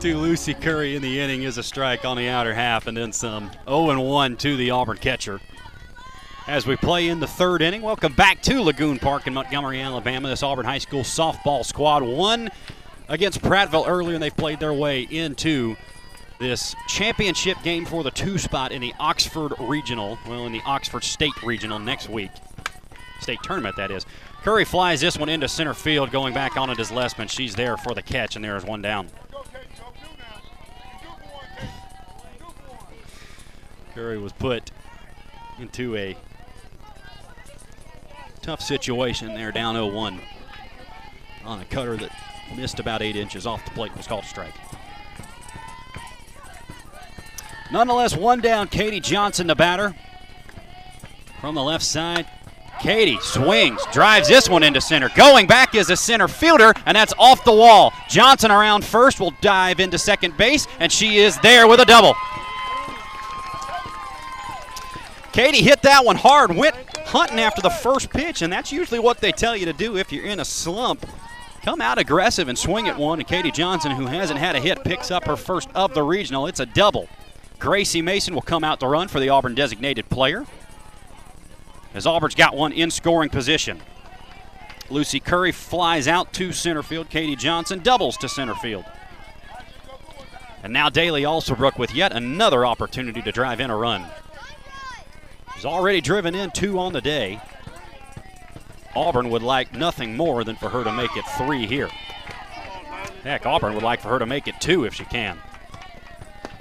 to 0.02 0.18
Lucy 0.18 0.54
Curry 0.54 0.98
in 0.98 1.02
the 1.02 1.18
inning 1.18 1.44
is 1.44 1.58
a 1.58 1.64
strike 1.64 2.04
on 2.04 2.18
the 2.18 2.28
outer 2.28 2.54
half, 2.54 2.88
and 2.88 2.98
then 2.98 3.14
some 3.14 3.50
0 3.70 4.02
1 4.02 4.36
to 4.36 4.58
the 4.58 4.70
Auburn 4.70 4.98
catcher. 4.98 5.40
As 6.46 6.68
we 6.68 6.76
play 6.76 7.08
in 7.08 7.22
the 7.22 7.28
third 7.28 7.62
inning, 7.62 7.84
welcome 7.84 8.12
back 8.12 8.42
to 8.42 8.62
Lagoon 8.62 9.00
Park 9.00 9.28
in 9.28 9.34
Montgomery, 9.34 9.80
Alabama. 9.80 10.28
This 10.28 10.44
Auburn 10.44 10.66
High 10.66 10.80
School 10.80 11.04
softball 11.04 11.64
squad 11.64 12.04
won 12.04 12.50
against 13.08 13.42
Prattville 13.42 13.88
earlier, 13.88 14.16
and 14.16 14.22
they've 14.22 14.36
played 14.36 14.60
their 14.60 14.74
way 14.74 15.04
into 15.04 15.78
this 16.40 16.76
championship 16.88 17.58
game 17.64 17.86
for 17.86 18.04
the 18.04 18.12
two 18.12 18.38
spot 18.38 18.72
in 18.72 18.82
the 18.82 18.94
Oxford 19.00 19.54
Regional, 19.60 20.18
well, 20.28 20.46
in 20.46 20.52
the 20.52 20.62
Oxford 20.66 21.04
State 21.04 21.42
Regional 21.44 21.80
next 21.80 22.10
week. 22.10 22.32
State 23.20 23.40
tournament, 23.44 23.76
that 23.78 23.92
is. 23.92 24.06
Curry 24.44 24.66
flies 24.66 25.02
this 25.02 25.18
one 25.18 25.30
into 25.30 25.48
center 25.48 25.74
field, 25.74 26.12
going 26.12 26.34
back 26.34 26.58
on 26.58 26.70
it 26.70 26.80
as 26.80 26.92
Lessman. 26.92 27.30
She's 27.30 27.56
there 27.56 27.78
for 27.78 27.94
the 27.94 28.02
catch, 28.02 28.36
and 28.36 28.44
there 28.44 28.56
is 28.58 28.64
one 28.64 28.82
down. 28.82 29.08
Curry 33.96 34.18
was 34.18 34.34
put 34.34 34.72
into 35.58 35.96
a 35.96 36.18
tough 38.42 38.62
situation 38.62 39.34
there, 39.34 39.52
down 39.52 39.76
0 39.76 39.88
1 39.88 40.22
on 41.46 41.62
a 41.62 41.66
cutter 41.66 41.96
that 41.96 42.12
missed 42.56 42.80
about 42.80 43.02
eight 43.02 43.16
inches 43.16 43.48
off 43.48 43.64
the 43.66 43.72
plate 43.72 43.96
was 43.96 44.06
called 44.06 44.24
a 44.24 44.28
strike. 44.28 44.54
Nonetheless, 47.72 48.16
one 48.16 48.41
down. 48.41 48.68
Katie 48.68 48.99
Johnson, 48.99 49.47
the 49.47 49.55
batter. 49.55 49.95
From 51.41 51.55
the 51.55 51.63
left 51.63 51.84
side, 51.84 52.28
Katie 52.80 53.20
swings, 53.22 53.82
drives 53.91 54.28
this 54.28 54.49
one 54.49 54.63
into 54.63 54.82
center. 54.82 55.09
Going 55.16 55.47
back 55.47 55.76
is 55.76 55.89
a 55.89 55.95
center 55.95 56.28
fielder, 56.28 56.74
and 56.86 56.95
that's 56.95 57.13
off 57.18 57.43
the 57.43 57.53
wall. 57.53 57.93
Johnson 58.09 58.51
around 58.51 58.84
first 58.84 59.20
will 59.20 59.34
dive 59.41 59.80
into 59.80 59.97
second 59.97 60.38
base, 60.38 60.68
and 60.80 60.91
she 60.91 61.18
is 61.18 61.38
there 61.39 61.68
with 61.68 61.80
a 61.80 61.86
double. 61.86 62.16
Katie 65.32 65.61
hit 65.61 65.82
that 65.82 66.05
one 66.05 66.16
hard, 66.16 66.55
went 66.55 66.76
hunting 67.05 67.39
after 67.39 67.61
the 67.61 67.70
first 67.70 68.09
pitch, 68.09 68.41
and 68.41 68.51
that's 68.51 68.72
usually 68.72 68.99
what 68.99 69.20
they 69.20 69.32
tell 69.32 69.55
you 69.55 69.66
to 69.66 69.74
do 69.74 69.97
if 69.97 70.11
you're 70.11 70.26
in 70.26 70.39
a 70.39 70.45
slump. 70.45 71.05
Come 71.63 71.82
out 71.82 71.97
aggressive 71.97 72.47
and 72.47 72.57
swing 72.57 72.88
at 72.88 72.97
one, 72.97 73.20
and 73.20 73.28
Katie 73.28 73.51
Johnson, 73.51 73.91
who 73.91 74.05
hasn't 74.05 74.39
had 74.39 74.55
a 74.55 74.59
hit, 74.59 74.84
picks 74.84 75.11
up 75.11 75.26
her 75.26 75.36
first 75.36 75.68
of 75.76 75.93
the 75.93 76.03
regional. 76.03 76.47
It's 76.47 76.59
a 76.59 76.66
double. 76.66 77.09
Gracie 77.60 78.01
Mason 78.01 78.34
will 78.34 78.41
come 78.41 78.64
out 78.64 78.80
to 78.80 78.88
run 78.88 79.08
for 79.08 79.20
the 79.20 79.30
Auburn 79.30 79.56
designated 79.56 80.10
player. 80.10 80.45
As 81.93 82.06
Auburn's 82.06 82.36
got 82.36 82.56
one 82.56 82.74
in 82.74 82.91
scoring 82.91 83.30
position. 83.30 83.82
Lucy 84.89 85.20
Curry 85.20 85.51
flies 85.51 86.08
out 86.08 86.34
to 86.34 86.51
center 86.51 86.84
field. 86.84 87.10
Katie 87.10 87.36
Johnson 87.36 87.80
doubles 87.80 88.18
to 88.18 88.30
center 88.30 88.56
field. 88.56 88.86
And 90.62 90.74
now 90.74 90.89
Daly 90.89 91.24
Alsobrook 91.24 91.78
with 91.78 91.93
yet 91.93 92.12
another 92.12 92.66
opportunity 92.66 93.22
to 93.22 93.32
drive 93.32 93.60
in 93.60 93.70
a 93.70 93.78
run. 93.78 94.06
He's 95.56 95.66
already 95.66 96.01
driven 96.01 96.36
in 96.36 96.51
two 96.51 96.80
on 96.80 96.93
the 96.93 97.01
day. 97.01 97.39
Auburn 98.95 99.30
would 99.30 99.43
like 99.43 99.74
nothing 99.74 100.16
more 100.16 100.43
than 100.43 100.56
for 100.56 100.70
her 100.70 100.84
to 100.84 100.91
make 100.91 101.16
it 101.16 101.26
three 101.38 101.66
here. 101.66 101.89
Heck, 103.24 103.45
Auburn 103.45 103.74
would 103.74 103.84
like 103.84 104.01
for 104.01 104.10
her 104.10 104.20
to 104.20 104.26
make 104.26 104.47
it 104.47 104.60
two 104.60 104.86
if 104.86 104.93
she 104.93 105.06
can. 105.06 105.38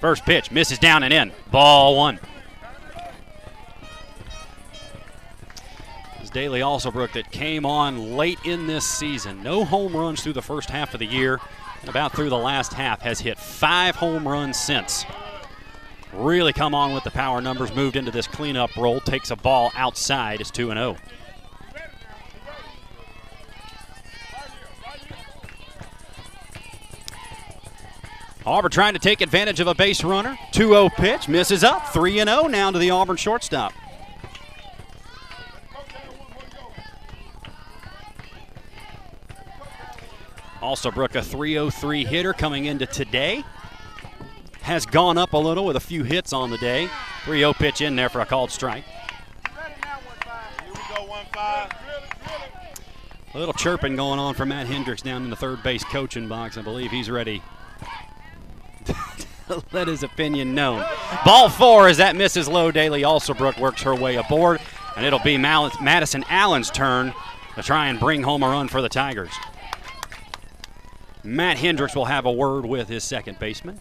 First 0.05 0.27
pitch 0.27 0.51
misses 0.51 0.79
down 0.79 1.03
and 1.03 1.15
in. 1.15 1.33
Ball 1.51 1.97
one. 1.97 2.21
As 6.21 6.29
Daly 6.29 6.61
Alsobrook 6.61 7.15
that 7.15 7.31
came 7.31 7.65
on 7.65 8.15
late 8.15 8.39
in 8.45 8.67
this 8.67 8.85
season. 8.85 9.43
No 9.43 9.65
home 9.65 9.97
runs 9.97 10.23
through 10.23 10.35
the 10.35 10.43
first 10.43 10.69
half 10.69 10.93
of 10.93 11.01
the 11.01 11.07
year. 11.07 11.41
And 11.81 11.89
about 11.89 12.13
through 12.13 12.29
the 12.29 12.37
last 12.37 12.75
half 12.75 13.01
has 13.01 13.19
hit 13.19 13.39
five 13.39 13.97
home 13.97 14.29
runs 14.29 14.59
since. 14.59 15.07
Really 16.13 16.53
come 16.53 16.75
on 16.75 16.93
with 16.93 17.05
the 17.05 17.11
power 17.11 17.41
numbers. 17.41 17.75
Moved 17.75 17.97
into 17.97 18.11
this 18.11 18.27
cleanup 18.27 18.77
role. 18.77 19.01
Takes 19.01 19.31
a 19.31 19.37
ball 19.37 19.73
outside. 19.75 20.39
It's 20.39 20.51
2 20.51 20.67
0. 20.67 20.99
Auburn 28.47 28.71
trying 28.71 28.93
to 28.93 28.99
take 28.99 29.23
advantage 29.23 29.59
of 29.61 29.67
a 29.67 29.75
base 29.75 30.05
runner. 30.05 30.37
2 30.53 30.69
0 30.69 30.91
pitch, 30.91 31.29
misses 31.29 31.65
up. 31.65 31.89
3 31.89 32.17
0 32.17 32.47
now 32.49 32.71
to 32.71 32.79
the 32.79 32.91
Auburn 32.91 33.17
shortstop. 33.17 33.73
Alsobrook, 40.61 41.15
a 41.15 41.23
303 41.23 42.05
hitter 42.05 42.33
coming 42.33 42.67
into 42.67 42.87
today. 42.87 43.45
Has 44.63 44.87
gone 44.87 45.19
up 45.19 45.35
a 45.35 45.39
little 45.39 45.65
with 45.65 45.77
a 45.77 45.81
few 45.81 46.05
hits 46.05 46.33
on 46.33 46.51
the 46.51 46.59
day. 46.59 46.89
3 47.25 47.39
0 47.39 47.55
pitch 47.55 47.81
in 47.81 47.97
there 47.97 48.11
for 48.11 48.21
a 48.21 48.27
called 48.27 48.51
strike. 48.51 48.85
A 53.35 53.39
little 53.39 53.55
chirping 53.55 53.97
going 53.97 54.21
on 54.21 54.35
for 54.35 54.47
Matt 54.47 54.67
Hendricks 54.67 55.03
down 55.03 55.25
in 55.25 55.31
the 55.31 55.37
third 55.37 55.63
base 55.63 55.83
coaching 55.85 56.29
box. 56.29 56.57
I 56.59 56.63
believe 56.63 56.91
he's 56.91 57.11
ready 57.11 57.43
let 59.73 59.89
his 59.89 60.03
opinion 60.03 60.55
known. 60.55 60.85
Ball 61.25 61.49
four 61.49 61.89
as 61.89 61.99
that 61.99 62.17
misses 62.17 62.49
low. 62.49 62.71
Daly 62.71 63.03
Alsobrook 63.03 63.59
works 63.59 63.83
her 63.83 63.95
way 63.95 64.17
aboard, 64.17 64.61
and 64.97 65.05
it'll 65.05 65.19
be 65.19 65.37
Madison 65.37 66.25
Allen's 66.29 66.71
turn 66.71 67.13
to 67.55 67.63
try 67.63 67.89
and 67.89 68.01
bring 68.01 68.23
home 68.23 68.43
a 68.43 68.49
run 68.49 68.69
for 68.69 68.83
the 68.83 68.89
Tigers. 68.89 69.33
Matt 71.23 71.57
Hendricks 71.57 71.97
will 71.97 72.05
have 72.05 72.27
a 72.27 72.33
word 72.33 72.67
with 72.67 72.89
his 72.89 73.03
second 73.03 73.39
baseman. 73.39 73.81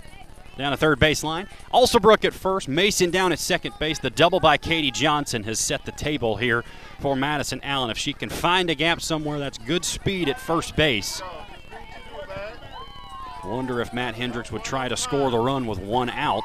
Down 0.58 0.72
the 0.72 0.78
third 0.78 1.00
baseline. 1.00 1.48
Alsobrook 1.74 2.24
at 2.26 2.34
first, 2.34 2.68
Mason 2.68 3.10
down 3.10 3.32
at 3.32 3.40
second 3.40 3.74
base. 3.80 3.98
The 3.98 4.12
double 4.12 4.40
by 4.40 4.58
Katie 4.58 4.92
Johnson 4.92 5.44
has 5.44 5.60
set 5.60 5.84
the 5.84 5.92
table 5.92 6.38
here 6.38 6.64
for 7.00 7.16
Madison 7.16 7.60
Allen. 7.64 7.90
If 7.90 7.98
she 7.98 8.14
can 8.14 8.30
find 8.30 8.70
a 8.70 8.76
gap 8.76 9.02
somewhere, 9.02 9.40
that's 9.40 9.58
good 9.58 9.84
speed 9.84 10.30
at 10.30 10.40
first 10.40 10.76
base. 10.76 11.24
Wonder 13.46 13.82
if 13.82 13.94
Matt 13.94 14.16
Hendricks 14.16 14.52
would 14.52 14.64
try 14.64 14.88
to 14.88 14.98
score 14.98 15.30
the 15.30 15.38
run 15.38 15.68
with 15.68 15.80
one 15.80 16.10
out. 16.10 16.44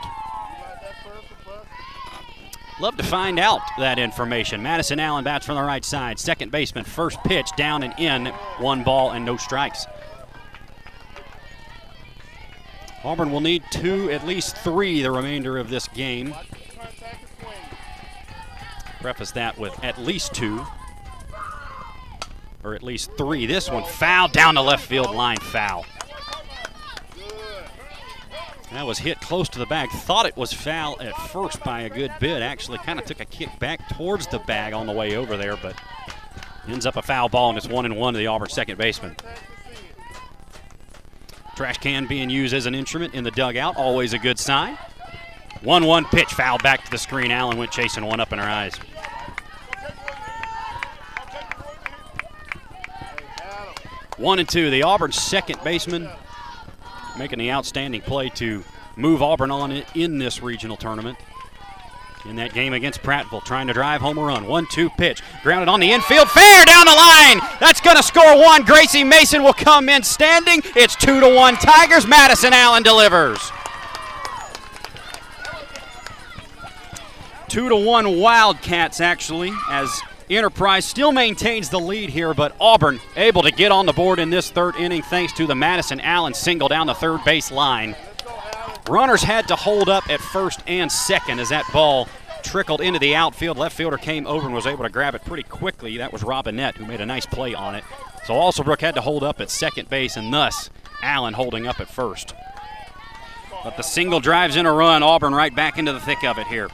Love 2.80 2.96
to 2.96 3.02
find 3.02 3.40
out 3.40 3.60
that 3.78 3.98
information. 3.98 4.62
Madison 4.62 5.00
Allen 5.00 5.24
bats 5.24 5.46
from 5.46 5.56
the 5.56 5.62
right 5.62 5.84
side. 5.84 6.18
Second 6.18 6.52
baseman, 6.52 6.84
first 6.84 7.22
pitch, 7.24 7.48
down 7.56 7.82
and 7.82 7.92
in. 7.98 8.26
One 8.58 8.84
ball 8.84 9.12
and 9.12 9.24
no 9.24 9.36
strikes. 9.36 9.86
Auburn 13.04 13.32
will 13.32 13.40
need 13.40 13.62
two, 13.70 14.10
at 14.10 14.26
least 14.26 14.56
three, 14.56 15.02
the 15.02 15.10
remainder 15.10 15.56
of 15.56 15.70
this 15.70 15.88
game. 15.88 16.34
Preface 19.00 19.32
that 19.32 19.58
with 19.58 19.72
at 19.84 19.98
least 19.98 20.34
two, 20.34 20.64
or 22.64 22.74
at 22.74 22.82
least 22.82 23.10
three. 23.16 23.46
This 23.46 23.70
one 23.70 23.84
foul 23.84 24.28
down 24.28 24.56
the 24.56 24.62
left 24.62 24.84
field 24.84 25.14
line, 25.14 25.38
foul. 25.38 25.84
That 28.72 28.86
was 28.86 28.98
hit 28.98 29.20
close 29.20 29.48
to 29.50 29.58
the 29.58 29.66
bag. 29.66 29.90
Thought 29.90 30.26
it 30.26 30.36
was 30.36 30.52
foul 30.52 31.00
at 31.00 31.16
first 31.16 31.62
by 31.64 31.82
a 31.82 31.88
good 31.88 32.12
bit. 32.20 32.42
Actually, 32.42 32.78
kind 32.78 32.98
of 32.98 33.06
took 33.06 33.20
a 33.20 33.24
kick 33.24 33.58
back 33.58 33.88
towards 33.88 34.26
the 34.26 34.38
bag 34.40 34.74
on 34.74 34.86
the 34.86 34.92
way 34.92 35.16
over 35.16 35.36
there, 35.36 35.56
but 35.56 35.74
ends 36.68 36.84
up 36.84 36.96
a 36.96 37.02
foul 37.02 37.28
ball, 37.28 37.48
and 37.48 37.56
it's 37.56 37.66
one 37.66 37.86
and 37.86 37.96
one 37.96 38.12
to 38.12 38.18
the 38.18 38.26
Auburn 38.26 38.50
second 38.50 38.76
baseman. 38.76 39.16
Trash 41.56 41.78
can 41.78 42.06
being 42.06 42.28
used 42.30 42.54
as 42.54 42.66
an 42.66 42.74
instrument 42.74 43.14
in 43.14 43.24
the 43.24 43.30
dugout, 43.30 43.76
always 43.76 44.12
a 44.12 44.18
good 44.18 44.38
sign. 44.38 44.76
1 45.62 45.84
1 45.84 46.04
pitch, 46.04 46.28
foul 46.28 46.58
back 46.58 46.84
to 46.84 46.90
the 46.90 46.98
screen. 46.98 47.32
Allen 47.32 47.58
went 47.58 47.72
chasing 47.72 48.04
one 48.04 48.20
up 48.20 48.32
in 48.32 48.38
her 48.38 48.44
eyes. 48.44 48.74
One 54.18 54.38
and 54.38 54.48
two. 54.48 54.70
The 54.70 54.82
Auburn 54.82 55.12
second 55.12 55.60
baseman 55.64 56.08
making 57.18 57.38
the 57.38 57.50
outstanding 57.50 58.00
play 58.00 58.28
to 58.30 58.64
move 58.96 59.22
Auburn 59.22 59.50
on 59.50 59.72
in 59.94 60.18
this 60.18 60.42
regional 60.42 60.76
tournament. 60.76 61.18
In 62.28 62.36
that 62.36 62.52
game 62.52 62.72
against 62.72 63.02
Prattville, 63.02 63.44
trying 63.44 63.68
to 63.68 63.72
drive 63.72 64.00
home 64.00 64.18
a 64.18 64.22
run. 64.22 64.46
One 64.46 64.66
two 64.70 64.90
pitch. 64.90 65.22
Grounded 65.42 65.68
on 65.68 65.80
the 65.80 65.90
infield. 65.90 66.28
Fair 66.28 66.64
down 66.64 66.84
the 66.84 66.92
line. 66.92 67.40
That's 67.60 67.80
going 67.80 67.96
to 67.96 68.02
score 68.02 68.36
one. 68.36 68.64
Gracie 68.64 69.04
Mason 69.04 69.42
will 69.42 69.54
come 69.54 69.88
in 69.88 70.02
standing. 70.02 70.60
It's 70.76 70.96
two 70.96 71.20
to 71.20 71.34
one 71.34 71.54
Tigers. 71.54 72.06
Madison 72.06 72.52
Allen 72.52 72.82
delivers. 72.82 73.38
Two 77.48 77.68
to 77.70 77.76
one 77.76 78.18
Wildcats, 78.18 79.00
actually, 79.00 79.52
as 79.70 80.02
Enterprise 80.30 80.84
still 80.84 81.10
maintains 81.10 81.70
the 81.70 81.80
lead 81.80 82.10
here, 82.10 82.34
but 82.34 82.54
Auburn 82.60 83.00
able 83.16 83.42
to 83.42 83.50
get 83.50 83.72
on 83.72 83.86
the 83.86 83.94
board 83.94 84.18
in 84.18 84.28
this 84.28 84.50
third 84.50 84.76
inning 84.76 85.00
thanks 85.02 85.32
to 85.34 85.46
the 85.46 85.54
Madison 85.54 86.00
Allen 86.00 86.34
single 86.34 86.68
down 86.68 86.86
the 86.86 86.94
third 86.94 87.24
base 87.24 87.50
line. 87.50 87.96
Runners 88.88 89.22
had 89.22 89.48
to 89.48 89.56
hold 89.56 89.88
up 89.88 90.08
at 90.10 90.20
first 90.20 90.60
and 90.66 90.92
second 90.92 91.40
as 91.40 91.48
that 91.48 91.64
ball 91.72 92.08
trickled 92.42 92.82
into 92.82 92.98
the 92.98 93.14
outfield. 93.14 93.56
Left 93.56 93.74
fielder 93.74 93.96
came 93.96 94.26
over 94.26 94.46
and 94.46 94.54
was 94.54 94.66
able 94.66 94.84
to 94.84 94.90
grab 94.90 95.14
it 95.14 95.24
pretty 95.24 95.42
quickly. 95.44 95.96
That 95.96 96.12
was 96.12 96.22
Robinette 96.22 96.76
who 96.76 96.86
made 96.86 97.00
a 97.00 97.06
nice 97.06 97.26
play 97.26 97.54
on 97.54 97.74
it. 97.74 97.84
So 98.26 98.34
Alsobrook 98.34 98.80
had 98.82 98.94
to 98.96 99.00
hold 99.00 99.22
up 99.22 99.40
at 99.40 99.48
second 99.48 99.88
base, 99.88 100.16
and 100.16 100.32
thus 100.32 100.68
Allen 101.02 101.34
holding 101.34 101.66
up 101.66 101.80
at 101.80 101.88
first. 101.88 102.34
But 103.64 103.78
the 103.78 103.82
single 103.82 104.20
drives 104.20 104.56
in 104.56 104.66
a 104.66 104.72
run. 104.72 105.02
Auburn 105.02 105.34
right 105.34 105.54
back 105.54 105.78
into 105.78 105.92
the 105.92 106.00
thick 106.00 106.22
of 106.24 106.38
it 106.38 106.46
here. 106.46 106.68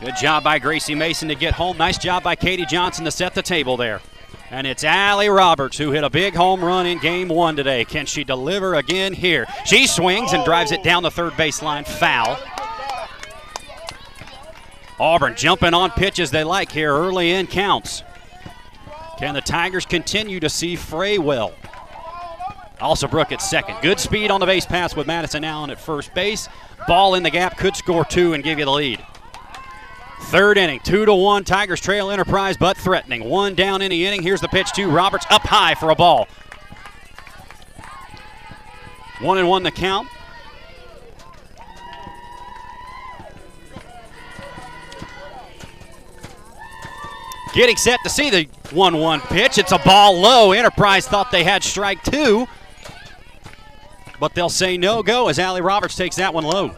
Good 0.00 0.16
job 0.16 0.44
by 0.44 0.58
Gracie 0.58 0.94
Mason 0.94 1.28
to 1.28 1.34
get 1.34 1.54
home. 1.54 1.78
Nice 1.78 1.96
job 1.96 2.22
by 2.22 2.36
Katie 2.36 2.66
Johnson 2.66 3.06
to 3.06 3.10
set 3.10 3.34
the 3.34 3.40
table 3.42 3.78
there. 3.78 4.02
And 4.50 4.66
it's 4.66 4.84
Allie 4.84 5.30
Roberts 5.30 5.78
who 5.78 5.90
hit 5.90 6.04
a 6.04 6.10
big 6.10 6.34
home 6.34 6.62
run 6.62 6.86
in 6.86 6.98
game 6.98 7.28
one 7.28 7.56
today. 7.56 7.84
Can 7.86 8.04
she 8.04 8.22
deliver 8.22 8.74
again 8.74 9.14
here? 9.14 9.46
She 9.64 9.86
swings 9.86 10.34
and 10.34 10.44
drives 10.44 10.70
it 10.70 10.82
down 10.82 11.02
the 11.02 11.10
third 11.10 11.32
baseline. 11.32 11.86
Foul. 11.86 12.38
Auburn 15.00 15.34
jumping 15.34 15.72
on 15.72 15.90
pitches 15.90 16.30
they 16.30 16.44
like 16.44 16.70
here 16.70 16.92
early 16.92 17.30
in 17.30 17.46
counts. 17.46 18.02
Can 19.18 19.32
the 19.32 19.40
Tigers 19.40 19.86
continue 19.86 20.40
to 20.40 20.50
see 20.50 20.76
Frey 20.76 21.16
well? 21.16 21.54
Alsobrook 22.80 23.32
at 23.32 23.40
second. 23.40 23.76
Good 23.80 23.98
speed 23.98 24.30
on 24.30 24.40
the 24.40 24.46
base 24.46 24.66
pass 24.66 24.94
with 24.94 25.06
Madison 25.06 25.42
Allen 25.42 25.70
at 25.70 25.80
first 25.80 26.12
base. 26.12 26.50
Ball 26.86 27.14
in 27.14 27.22
the 27.22 27.30
gap 27.30 27.56
could 27.56 27.74
score 27.74 28.04
two 28.04 28.34
and 28.34 28.44
give 28.44 28.58
you 28.58 28.66
the 28.66 28.70
lead. 28.70 29.02
Third 30.22 30.58
inning, 30.58 30.80
two 30.80 31.04
to 31.04 31.14
one. 31.14 31.44
Tigers 31.44 31.80
trail 31.80 32.10
Enterprise, 32.10 32.56
but 32.56 32.76
threatening. 32.76 33.24
One 33.24 33.54
down 33.54 33.80
in 33.80 33.90
the 33.90 34.06
inning. 34.06 34.22
Here's 34.22 34.40
the 34.40 34.48
pitch 34.48 34.72
to 34.72 34.88
Roberts 34.88 35.26
up 35.30 35.42
high 35.42 35.74
for 35.74 35.90
a 35.90 35.94
ball. 35.94 36.26
One 39.20 39.38
and 39.38 39.48
one 39.48 39.62
the 39.62 39.70
count. 39.70 40.08
Getting 47.54 47.76
set 47.76 48.00
to 48.02 48.10
see 48.10 48.28
the 48.28 48.46
1 48.72 48.98
1 48.98 49.20
pitch. 49.22 49.56
It's 49.56 49.72
a 49.72 49.78
ball 49.78 50.20
low. 50.20 50.52
Enterprise 50.52 51.08
thought 51.08 51.30
they 51.30 51.42
had 51.42 51.64
strike 51.64 52.02
two, 52.02 52.46
but 54.20 54.34
they'll 54.34 54.50
say 54.50 54.76
no 54.76 55.02
go 55.02 55.28
as 55.28 55.38
Allie 55.38 55.62
Roberts 55.62 55.96
takes 55.96 56.16
that 56.16 56.34
one 56.34 56.44
low. 56.44 56.76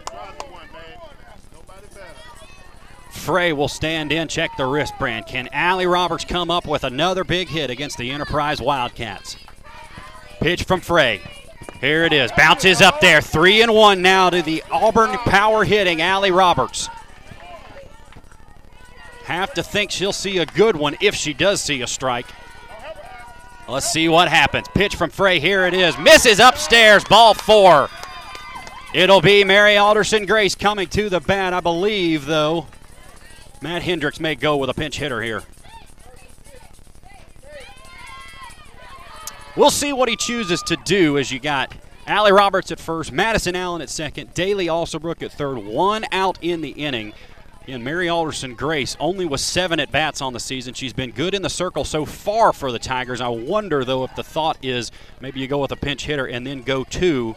Frey 3.28 3.52
will 3.52 3.68
stand 3.68 4.10
in, 4.10 4.26
check 4.26 4.56
the 4.56 4.64
wristband. 4.64 5.26
Can 5.26 5.50
Allie 5.52 5.84
Roberts 5.84 6.24
come 6.24 6.50
up 6.50 6.66
with 6.66 6.82
another 6.82 7.24
big 7.24 7.46
hit 7.46 7.68
against 7.68 7.98
the 7.98 8.10
Enterprise 8.10 8.58
Wildcats? 8.58 9.36
Pitch 10.40 10.62
from 10.62 10.80
Frey. 10.80 11.20
Here 11.78 12.04
it 12.04 12.14
is. 12.14 12.32
Bounces 12.32 12.80
up 12.80 13.02
there. 13.02 13.20
Three 13.20 13.60
and 13.60 13.74
one 13.74 14.00
now 14.00 14.30
to 14.30 14.40
the 14.40 14.64
Auburn 14.70 15.10
power 15.18 15.62
hitting 15.64 16.00
Allie 16.00 16.30
Roberts. 16.30 16.88
Have 19.24 19.52
to 19.52 19.62
think 19.62 19.90
she'll 19.90 20.14
see 20.14 20.38
a 20.38 20.46
good 20.46 20.74
one 20.74 20.96
if 21.02 21.14
she 21.14 21.34
does 21.34 21.60
see 21.60 21.82
a 21.82 21.86
strike. 21.86 22.28
Let's 23.68 23.92
see 23.92 24.08
what 24.08 24.28
happens. 24.28 24.68
Pitch 24.68 24.96
from 24.96 25.10
Frey. 25.10 25.38
Here 25.38 25.66
it 25.66 25.74
is. 25.74 25.98
Misses 25.98 26.40
upstairs. 26.40 27.04
Ball 27.04 27.34
four. 27.34 27.90
It'll 28.94 29.20
be 29.20 29.44
Mary 29.44 29.76
Alderson 29.76 30.24
Grace 30.24 30.54
coming 30.54 30.86
to 30.88 31.10
the 31.10 31.20
bat, 31.20 31.52
I 31.52 31.60
believe, 31.60 32.24
though. 32.24 32.68
Matt 33.60 33.82
Hendricks 33.82 34.20
may 34.20 34.34
go 34.34 34.56
with 34.56 34.70
a 34.70 34.74
pinch 34.74 34.98
hitter 34.98 35.22
here. 35.22 35.42
We'll 39.56 39.70
see 39.70 39.92
what 39.92 40.08
he 40.08 40.14
chooses 40.14 40.62
to 40.62 40.76
do 40.84 41.18
as 41.18 41.32
you 41.32 41.40
got 41.40 41.74
Allie 42.06 42.32
Roberts 42.32 42.70
at 42.70 42.78
first, 42.78 43.12
Madison 43.12 43.56
Allen 43.56 43.82
at 43.82 43.90
second, 43.90 44.32
Daly 44.32 44.66
Alsobrook 44.66 45.22
at 45.22 45.32
third, 45.32 45.58
one 45.58 46.06
out 46.12 46.38
in 46.40 46.60
the 46.60 46.70
inning. 46.70 47.12
And 47.66 47.84
Mary 47.84 48.08
Alderson 48.08 48.54
Grace 48.54 48.96
only 48.98 49.26
was 49.26 49.44
seven 49.44 49.78
at 49.78 49.92
bats 49.92 50.22
on 50.22 50.32
the 50.32 50.40
season. 50.40 50.72
She's 50.72 50.94
been 50.94 51.10
good 51.10 51.34
in 51.34 51.42
the 51.42 51.50
circle 51.50 51.84
so 51.84 52.06
far 52.06 52.54
for 52.54 52.72
the 52.72 52.78
Tigers. 52.78 53.20
I 53.20 53.28
wonder, 53.28 53.84
though, 53.84 54.04
if 54.04 54.14
the 54.16 54.22
thought 54.22 54.56
is 54.62 54.90
maybe 55.20 55.40
you 55.40 55.48
go 55.48 55.58
with 55.58 55.72
a 55.72 55.76
pinch 55.76 56.06
hitter 56.06 56.24
and 56.26 56.46
then 56.46 56.62
go 56.62 56.84
to 56.84 57.34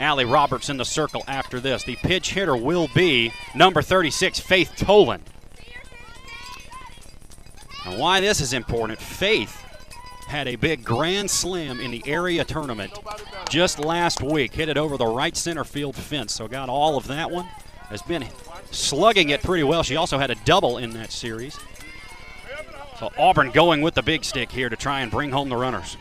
Allie 0.00 0.24
Roberts 0.24 0.68
in 0.70 0.78
the 0.78 0.84
circle 0.84 1.22
after 1.28 1.60
this. 1.60 1.84
The 1.84 1.96
pitch 1.96 2.32
hitter 2.32 2.56
will 2.56 2.88
be 2.94 3.32
number 3.54 3.82
36, 3.82 4.40
Faith 4.40 4.72
Tolan. 4.76 5.20
And 7.86 7.98
why 7.98 8.20
this 8.20 8.40
is 8.40 8.52
important, 8.52 8.98
Faith 8.98 9.56
had 10.26 10.48
a 10.48 10.56
big 10.56 10.84
grand 10.84 11.30
slam 11.30 11.80
in 11.80 11.90
the 11.90 12.02
area 12.06 12.44
tournament 12.44 12.92
just 13.48 13.78
last 13.78 14.22
week. 14.22 14.54
Hit 14.54 14.68
it 14.68 14.76
over 14.76 14.96
the 14.96 15.06
right 15.06 15.36
center 15.36 15.64
field 15.64 15.96
fence, 15.96 16.32
so 16.34 16.48
got 16.48 16.68
all 16.68 16.96
of 16.96 17.06
that 17.08 17.30
one. 17.30 17.46
Has 17.88 18.02
been 18.02 18.24
slugging 18.70 19.30
it 19.30 19.42
pretty 19.42 19.64
well. 19.64 19.82
She 19.82 19.96
also 19.96 20.18
had 20.18 20.30
a 20.30 20.36
double 20.44 20.78
in 20.78 20.90
that 20.90 21.10
series. 21.10 21.58
So 22.98 23.10
Auburn 23.18 23.50
going 23.50 23.82
with 23.82 23.94
the 23.94 24.02
big 24.02 24.24
stick 24.24 24.52
here 24.52 24.68
to 24.68 24.76
try 24.76 25.00
and 25.00 25.10
bring 25.10 25.32
home 25.32 25.48
the 25.48 25.56
runners. 25.56 25.96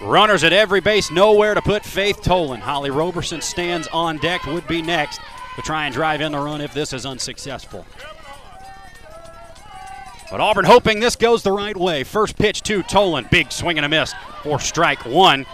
Runners 0.00 0.44
at 0.44 0.52
every 0.52 0.80
base, 0.80 1.10
nowhere 1.10 1.54
to 1.54 1.62
put 1.62 1.84
Faith 1.84 2.22
Tolan. 2.22 2.60
Holly 2.60 2.90
Roberson 2.90 3.40
stands 3.40 3.88
on 3.88 4.18
deck, 4.18 4.44
would 4.46 4.66
be 4.68 4.80
next 4.80 5.20
to 5.56 5.62
try 5.62 5.86
and 5.86 5.94
drive 5.94 6.20
in 6.20 6.30
the 6.30 6.38
run 6.38 6.60
if 6.60 6.72
this 6.72 6.92
is 6.92 7.04
unsuccessful. 7.04 7.84
But 10.30 10.40
Auburn 10.40 10.66
hoping 10.66 11.00
this 11.00 11.16
goes 11.16 11.42
the 11.42 11.50
right 11.50 11.76
way. 11.76 12.04
First 12.04 12.36
pitch 12.36 12.62
to 12.64 12.82
Tolan, 12.84 13.28
big 13.30 13.50
swing 13.50 13.78
and 13.78 13.84
a 13.84 13.88
miss 13.88 14.14
for 14.42 14.60
strike 14.60 15.04
one. 15.04 15.46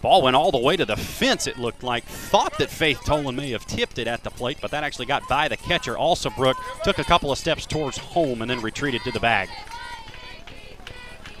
Ball 0.00 0.22
went 0.22 0.36
all 0.36 0.52
the 0.52 0.58
way 0.58 0.76
to 0.76 0.84
the 0.84 0.96
fence, 0.96 1.46
it 1.46 1.58
looked 1.58 1.82
like. 1.82 2.04
Thought 2.04 2.58
that 2.58 2.70
Faith 2.70 3.00
Tolan 3.00 3.34
may 3.34 3.50
have 3.50 3.66
tipped 3.66 3.98
it 3.98 4.06
at 4.06 4.22
the 4.22 4.30
plate, 4.30 4.58
but 4.60 4.70
that 4.70 4.84
actually 4.84 5.06
got 5.06 5.26
by 5.28 5.48
the 5.48 5.56
catcher. 5.56 5.94
Alsobrook 5.94 6.56
took 6.84 6.98
a 6.98 7.04
couple 7.04 7.32
of 7.32 7.38
steps 7.38 7.66
towards 7.66 7.98
home 7.98 8.42
and 8.42 8.50
then 8.50 8.60
retreated 8.60 9.02
to 9.02 9.10
the 9.10 9.20
bag. 9.20 9.48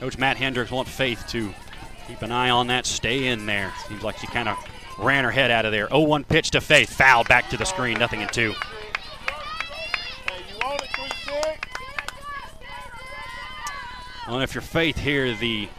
Coach 0.00 0.18
Matt 0.18 0.36
Hendricks 0.36 0.70
wants 0.70 0.90
Faith 0.90 1.24
to 1.28 1.52
keep 2.12 2.20
an 2.20 2.30
eye 2.30 2.50
on 2.50 2.66
that, 2.66 2.84
stay 2.84 3.28
in 3.28 3.46
there. 3.46 3.72
Seems 3.88 4.02
like 4.02 4.18
she 4.18 4.26
kind 4.26 4.46
of 4.46 4.58
ran 4.98 5.24
her 5.24 5.30
head 5.30 5.50
out 5.50 5.64
of 5.64 5.72
there. 5.72 5.88
0 5.88 6.00
1 6.00 6.24
pitch 6.24 6.50
to 6.50 6.60
Faith, 6.60 6.92
foul 6.92 7.24
back 7.24 7.48
to 7.48 7.56
the 7.56 7.64
screen, 7.64 7.98
nothing 7.98 8.20
in 8.20 8.28
two. 8.28 8.52
Well, 14.28 14.40
if 14.40 14.54
you're 14.54 14.60
Faith 14.60 14.98
here, 14.98 15.34
the 15.34 15.70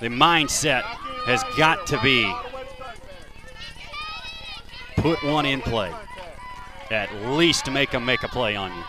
the 0.00 0.06
mindset 0.06 0.82
has 1.26 1.42
got 1.56 1.84
to 1.88 2.00
be 2.00 2.32
put 4.96 5.22
one 5.24 5.46
in 5.46 5.60
play. 5.62 5.92
At 6.92 7.12
least 7.36 7.68
make 7.72 7.90
them 7.90 8.04
make 8.04 8.22
a 8.22 8.28
play 8.28 8.54
on 8.54 8.70
you. 8.70 8.84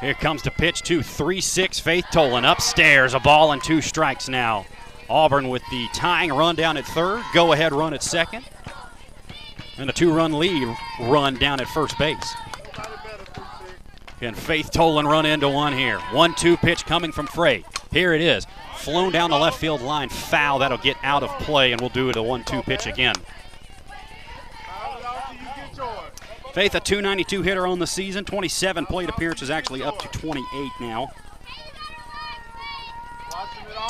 Here 0.00 0.14
comes 0.14 0.42
the 0.42 0.52
pitch 0.52 0.82
to 0.82 1.02
3 1.02 1.40
6 1.40 1.80
Faith 1.80 2.04
Tolan 2.12 2.50
upstairs. 2.50 3.14
A 3.14 3.20
ball 3.20 3.50
and 3.50 3.62
two 3.62 3.82
strikes 3.82 4.28
now. 4.28 4.64
Auburn 5.10 5.48
with 5.48 5.62
the 5.70 5.88
tying 5.92 6.32
run 6.32 6.54
down 6.54 6.76
at 6.76 6.84
third, 6.86 7.24
go 7.34 7.52
ahead 7.52 7.72
run 7.72 7.94
at 7.94 8.02
second, 8.02 8.44
and 9.78 9.88
a 9.88 9.92
two 9.92 10.12
run 10.12 10.38
lead 10.38 10.68
run 11.00 11.34
down 11.34 11.60
at 11.60 11.66
first 11.68 11.98
base. 11.98 12.34
And 14.20 14.36
Faith 14.36 14.70
Tolan 14.70 15.08
run 15.08 15.26
into 15.26 15.48
one 15.48 15.72
here. 15.72 15.98
1 16.12 16.34
2 16.34 16.56
pitch 16.58 16.84
coming 16.84 17.12
from 17.12 17.26
Frey. 17.26 17.64
Here 17.90 18.12
it 18.12 18.20
is. 18.20 18.46
Flown 18.76 19.12
down 19.12 19.30
the 19.30 19.38
left 19.38 19.58
field 19.58 19.80
line. 19.80 20.08
Foul. 20.08 20.58
That'll 20.58 20.78
get 20.78 20.96
out 21.02 21.22
of 21.22 21.30
play, 21.40 21.72
and 21.72 21.80
we'll 21.80 21.90
do 21.90 22.08
it 22.08 22.16
a 22.16 22.22
1 22.22 22.44
2 22.44 22.62
pitch 22.62 22.86
again. 22.86 23.14
Faith, 26.58 26.74
a 26.74 26.80
292 26.80 27.42
hitter 27.42 27.68
on 27.68 27.78
the 27.78 27.86
season. 27.86 28.24
27 28.24 28.84
plate 28.86 29.08
appearances, 29.08 29.48
actually 29.48 29.80
up 29.80 29.96
to 30.00 30.08
28 30.08 30.72
now. 30.80 31.08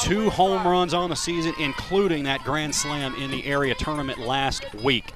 Two 0.00 0.28
home 0.28 0.68
runs 0.68 0.92
on 0.92 1.08
the 1.08 1.16
season, 1.16 1.54
including 1.58 2.24
that 2.24 2.44
grand 2.44 2.74
slam 2.74 3.14
in 3.14 3.30
the 3.30 3.46
area 3.46 3.74
tournament 3.74 4.18
last 4.18 4.66
week. 4.84 5.14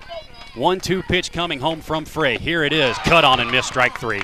1 0.55 0.81
2 0.81 1.03
pitch 1.03 1.31
coming 1.31 1.61
home 1.61 1.83
from 1.83 2.07
Frey. 2.07 2.39
Here 2.39 2.65
it 2.65 2.73
is. 2.73 2.97
Cut 3.01 3.23
on 3.23 3.39
and 3.39 3.51
miss 3.51 3.67
strike 3.67 3.99
three. 3.99 4.23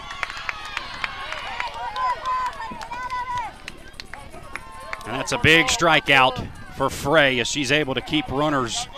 And 5.04 5.14
that's 5.14 5.32
a 5.32 5.38
big 5.40 5.66
strikeout 5.66 6.48
for 6.78 6.88
Frey 6.88 7.40
as 7.40 7.46
she's 7.46 7.72
able 7.72 7.92
to 7.92 8.00
keep 8.00 8.26
runners 8.28 8.88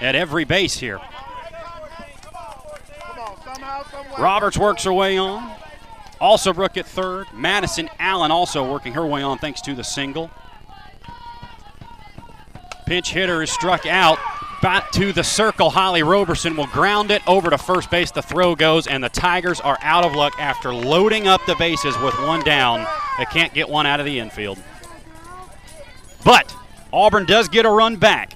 at 0.00 0.16
every 0.16 0.42
base 0.42 0.76
here. 0.76 0.98
Roberts 4.18 4.58
works 4.58 4.84
her 4.84 4.92
way 4.92 5.18
on. 5.18 5.52
Alsobrook 6.20 6.76
at 6.76 6.86
third. 6.86 7.26
Madison 7.34 7.88
Allen 7.98 8.30
also 8.30 8.70
working 8.70 8.92
her 8.92 9.06
way 9.06 9.22
on 9.22 9.38
thanks 9.38 9.60
to 9.62 9.74
the 9.74 9.82
single. 9.82 10.30
Pinch 12.86 13.10
hitter 13.10 13.42
is 13.42 13.50
struck 13.50 13.86
out. 13.86 14.18
Back 14.60 14.92
to 14.92 15.12
the 15.12 15.24
circle. 15.24 15.70
Holly 15.70 16.04
Roberson 16.04 16.56
will 16.56 16.68
ground 16.68 17.10
it 17.10 17.26
over 17.26 17.50
to 17.50 17.58
first 17.58 17.90
base. 17.90 18.12
The 18.12 18.22
throw 18.22 18.54
goes, 18.54 18.86
and 18.86 19.02
the 19.02 19.08
Tigers 19.08 19.60
are 19.60 19.78
out 19.82 20.04
of 20.04 20.14
luck 20.14 20.34
after 20.38 20.72
loading 20.72 21.26
up 21.26 21.44
the 21.46 21.56
bases 21.56 21.98
with 21.98 22.14
one 22.20 22.44
down. 22.44 22.86
They 23.18 23.24
can't 23.24 23.52
get 23.52 23.68
one 23.68 23.86
out 23.86 23.98
of 23.98 24.06
the 24.06 24.20
infield. 24.20 24.62
But 26.24 26.54
Auburn 26.92 27.26
does 27.26 27.48
get 27.48 27.66
a 27.66 27.70
run 27.70 27.96
back. 27.96 28.34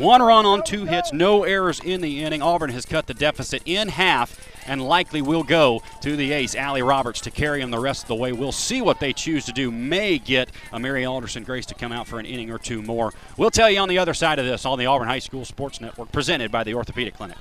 One 0.00 0.22
run 0.22 0.46
on 0.46 0.62
two 0.62 0.86
hits, 0.86 1.12
no 1.12 1.44
errors 1.44 1.78
in 1.78 2.00
the 2.00 2.22
inning. 2.22 2.40
Auburn 2.40 2.70
has 2.70 2.86
cut 2.86 3.06
the 3.06 3.12
deficit 3.12 3.60
in 3.66 3.88
half 3.88 4.48
and 4.66 4.82
likely 4.82 5.20
will 5.20 5.42
go 5.42 5.82
to 6.00 6.16
the 6.16 6.32
ace, 6.32 6.54
Allie 6.54 6.80
Roberts, 6.80 7.20
to 7.20 7.30
carry 7.30 7.60
him 7.60 7.70
the 7.70 7.78
rest 7.78 8.04
of 8.04 8.08
the 8.08 8.14
way. 8.14 8.32
We'll 8.32 8.50
see 8.50 8.80
what 8.80 8.98
they 8.98 9.12
choose 9.12 9.44
to 9.44 9.52
do. 9.52 9.70
May 9.70 10.16
get 10.16 10.52
a 10.72 10.80
Mary 10.80 11.04
Alderson 11.04 11.44
Grace 11.44 11.66
to 11.66 11.74
come 11.74 11.92
out 11.92 12.06
for 12.06 12.18
an 12.18 12.24
inning 12.24 12.50
or 12.50 12.56
two 12.56 12.80
more. 12.80 13.12
We'll 13.36 13.50
tell 13.50 13.70
you 13.70 13.78
on 13.78 13.90
the 13.90 13.98
other 13.98 14.14
side 14.14 14.38
of 14.38 14.46
this 14.46 14.64
on 14.64 14.78
the 14.78 14.86
Auburn 14.86 15.06
High 15.06 15.18
School 15.18 15.44
Sports 15.44 15.82
Network, 15.82 16.10
presented 16.12 16.50
by 16.50 16.64
the 16.64 16.72
Orthopedic 16.72 17.12
Clinic. 17.12 17.36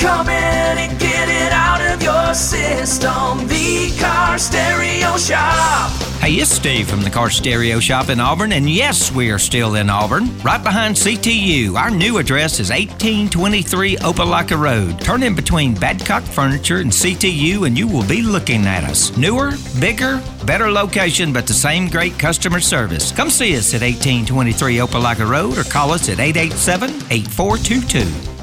Come 0.00 0.28
in 0.30 0.78
and 0.78 0.98
get 0.98 1.28
it 1.28 1.52
out 1.52 1.82
of 1.82 2.02
your 2.02 2.32
system. 2.32 3.46
The 3.48 3.94
Car 4.00 4.38
Stereo 4.38 5.18
Shop. 5.18 5.90
Hey, 6.20 6.34
it's 6.34 6.50
Steve 6.50 6.88
from 6.88 7.02
the 7.02 7.10
Car 7.10 7.28
Stereo 7.28 7.80
Shop 7.80 8.08
in 8.08 8.18
Auburn, 8.18 8.52
and 8.52 8.68
yes, 8.68 9.12
we 9.12 9.30
are 9.30 9.38
still 9.38 9.74
in 9.74 9.90
Auburn, 9.90 10.36
right 10.38 10.62
behind 10.62 10.94
CTU. 10.94 11.76
Our 11.76 11.90
new 11.90 12.16
address 12.16 12.60
is 12.60 12.70
1823 12.70 13.96
Opelika 13.96 14.58
Road. 14.58 15.00
Turn 15.00 15.22
in 15.22 15.34
between 15.34 15.74
Badcock 15.74 16.22
Furniture 16.22 16.78
and 16.78 16.90
CTU, 16.90 17.66
and 17.66 17.76
you 17.76 17.86
will 17.86 18.06
be 18.06 18.22
looking 18.22 18.66
at 18.66 18.84
us. 18.84 19.14
Newer, 19.18 19.52
bigger, 19.80 20.22
better 20.46 20.70
location, 20.70 21.30
but 21.32 21.46
the 21.46 21.52
same 21.52 21.88
great 21.88 22.18
customer 22.18 22.60
service. 22.60 23.12
Come 23.12 23.28
see 23.28 23.54
us 23.54 23.74
at 23.74 23.82
1823 23.82 24.76
Opelika 24.76 25.28
Road 25.28 25.58
or 25.58 25.64
call 25.64 25.90
us 25.90 26.08
at 26.08 26.20
887 26.20 26.90
8422. 27.10 28.39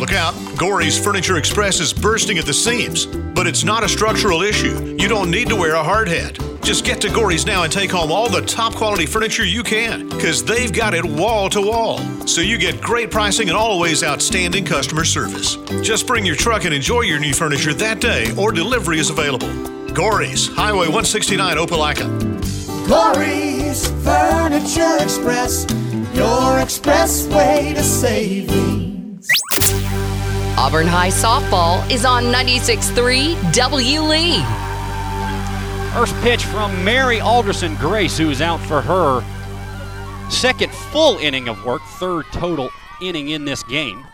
Look 0.00 0.12
out, 0.12 0.34
Gory's 0.58 1.02
Furniture 1.02 1.38
Express 1.38 1.80
is 1.80 1.92
bursting 1.92 2.38
at 2.38 2.46
the 2.46 2.52
seams. 2.52 3.06
But 3.06 3.46
it's 3.46 3.64
not 3.64 3.84
a 3.84 3.88
structural 3.88 4.42
issue. 4.42 4.96
You 4.98 5.08
don't 5.08 5.30
need 5.30 5.48
to 5.48 5.56
wear 5.56 5.74
a 5.74 5.82
hard 5.82 6.08
hat. 6.08 6.38
Just 6.62 6.84
get 6.84 7.00
to 7.02 7.10
Gory's 7.10 7.46
now 7.46 7.62
and 7.62 7.72
take 7.72 7.90
home 7.90 8.10
all 8.10 8.28
the 8.28 8.40
top 8.40 8.74
quality 8.74 9.06
furniture 9.06 9.44
you 9.44 9.62
can, 9.62 10.08
because 10.08 10.44
they've 10.44 10.72
got 10.72 10.94
it 10.94 11.04
wall 11.04 11.48
to 11.50 11.60
wall. 11.60 11.98
So 12.26 12.40
you 12.40 12.58
get 12.58 12.80
great 12.80 13.10
pricing 13.10 13.48
and 13.48 13.56
always 13.56 14.02
outstanding 14.02 14.64
customer 14.64 15.04
service. 15.04 15.56
Just 15.82 16.06
bring 16.06 16.24
your 16.24 16.36
truck 16.36 16.64
and 16.64 16.74
enjoy 16.74 17.02
your 17.02 17.20
new 17.20 17.34
furniture 17.34 17.74
that 17.74 18.00
day, 18.00 18.34
or 18.36 18.50
delivery 18.50 18.98
is 18.98 19.10
available. 19.10 19.52
Gory's, 19.92 20.48
Highway 20.48 20.88
169, 20.88 21.56
Opelika. 21.56 22.08
Gory's 22.88 23.86
Furniture 24.02 25.02
Express, 25.02 25.66
your 26.14 26.58
expressway 26.60 27.74
to 27.74 27.82
savings. 27.82 28.93
Auburn 30.56 30.86
High 30.86 31.10
softball 31.10 31.88
is 31.90 32.04
on 32.04 32.24
96.3 32.24 33.52
W. 33.52 34.00
Lee. 34.00 34.42
First 35.92 36.14
pitch 36.22 36.44
from 36.44 36.84
Mary 36.84 37.20
Alderson 37.20 37.74
Grace, 37.76 38.18
who 38.18 38.30
is 38.30 38.40
out 38.40 38.60
for 38.60 38.80
her 38.80 39.22
second 40.30 40.72
full 40.72 41.18
inning 41.18 41.48
of 41.48 41.64
work, 41.64 41.82
third 41.98 42.24
total 42.32 42.70
inning 43.00 43.28
in 43.28 43.44
this 43.44 43.62
game. 43.64 44.04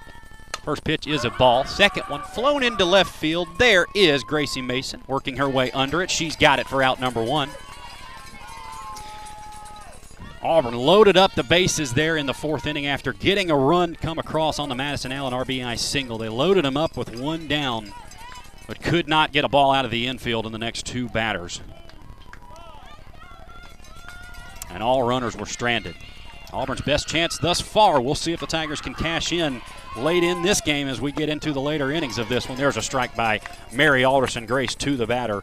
First 0.62 0.84
pitch 0.84 1.06
is 1.06 1.24
a 1.24 1.30
ball. 1.30 1.64
Second 1.64 2.04
one 2.08 2.22
flown 2.22 2.62
into 2.62 2.84
left 2.84 3.14
field. 3.14 3.48
There 3.58 3.86
is 3.94 4.22
Gracie 4.24 4.60
Mason 4.60 5.02
working 5.06 5.36
her 5.36 5.48
way 5.48 5.70
under 5.70 6.02
it. 6.02 6.10
She's 6.10 6.36
got 6.36 6.58
it 6.58 6.66
for 6.66 6.82
out 6.82 7.00
number 7.00 7.22
one. 7.22 7.48
Auburn 10.42 10.74
loaded 10.74 11.18
up 11.18 11.34
the 11.34 11.42
bases 11.42 11.92
there 11.92 12.16
in 12.16 12.24
the 12.24 12.32
fourth 12.32 12.66
inning 12.66 12.86
after 12.86 13.12
getting 13.12 13.50
a 13.50 13.56
run 13.56 13.94
come 13.94 14.18
across 14.18 14.58
on 14.58 14.70
the 14.70 14.74
Madison 14.74 15.12
Allen 15.12 15.34
RBI 15.34 15.78
single. 15.78 16.16
They 16.16 16.30
loaded 16.30 16.64
them 16.64 16.78
up 16.78 16.96
with 16.96 17.14
one 17.14 17.46
down, 17.46 17.92
but 18.66 18.82
could 18.82 19.06
not 19.06 19.32
get 19.32 19.44
a 19.44 19.48
ball 19.48 19.70
out 19.70 19.84
of 19.84 19.90
the 19.90 20.06
infield 20.06 20.46
in 20.46 20.52
the 20.52 20.58
next 20.58 20.86
two 20.86 21.10
batters. 21.10 21.60
And 24.70 24.82
all 24.82 25.02
runners 25.02 25.36
were 25.36 25.46
stranded. 25.46 25.94
Auburn's 26.52 26.80
best 26.80 27.06
chance 27.06 27.38
thus 27.38 27.60
far. 27.60 28.00
We'll 28.00 28.14
see 28.14 28.32
if 28.32 28.40
the 28.40 28.46
Tigers 28.46 28.80
can 28.80 28.94
cash 28.94 29.32
in 29.32 29.60
late 29.96 30.24
in 30.24 30.42
this 30.42 30.60
game 30.60 30.88
as 30.88 31.00
we 31.00 31.12
get 31.12 31.28
into 31.28 31.52
the 31.52 31.60
later 31.60 31.90
innings 31.92 32.18
of 32.18 32.28
this 32.28 32.48
one. 32.48 32.56
There's 32.56 32.76
a 32.76 32.82
strike 32.82 33.14
by 33.14 33.40
Mary 33.72 34.04
Alderson 34.04 34.46
Grace 34.46 34.74
to 34.76 34.96
the 34.96 35.06
batter. 35.06 35.42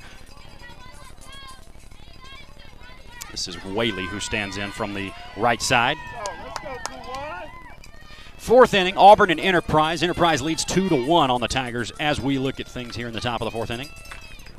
This 3.37 3.49
is 3.49 3.63
Whaley 3.65 4.07
who 4.07 4.19
stands 4.19 4.57
in 4.57 4.71
from 4.71 4.95
the 4.95 5.11
right 5.37 5.61
side. 5.61 5.95
Fourth 8.37 8.73
inning, 8.73 8.97
Auburn 8.97 9.29
and 9.29 9.39
Enterprise. 9.39 10.01
Enterprise 10.01 10.41
leads 10.41 10.65
two 10.65 10.89
to 10.89 11.05
one 11.05 11.29
on 11.29 11.39
the 11.39 11.47
Tigers 11.47 11.91
as 11.99 12.19
we 12.19 12.39
look 12.39 12.59
at 12.59 12.67
things 12.67 12.95
here 12.95 13.07
in 13.07 13.13
the 13.13 13.21
top 13.21 13.39
of 13.41 13.45
the 13.45 13.51
fourth 13.51 13.69
inning. 13.69 13.89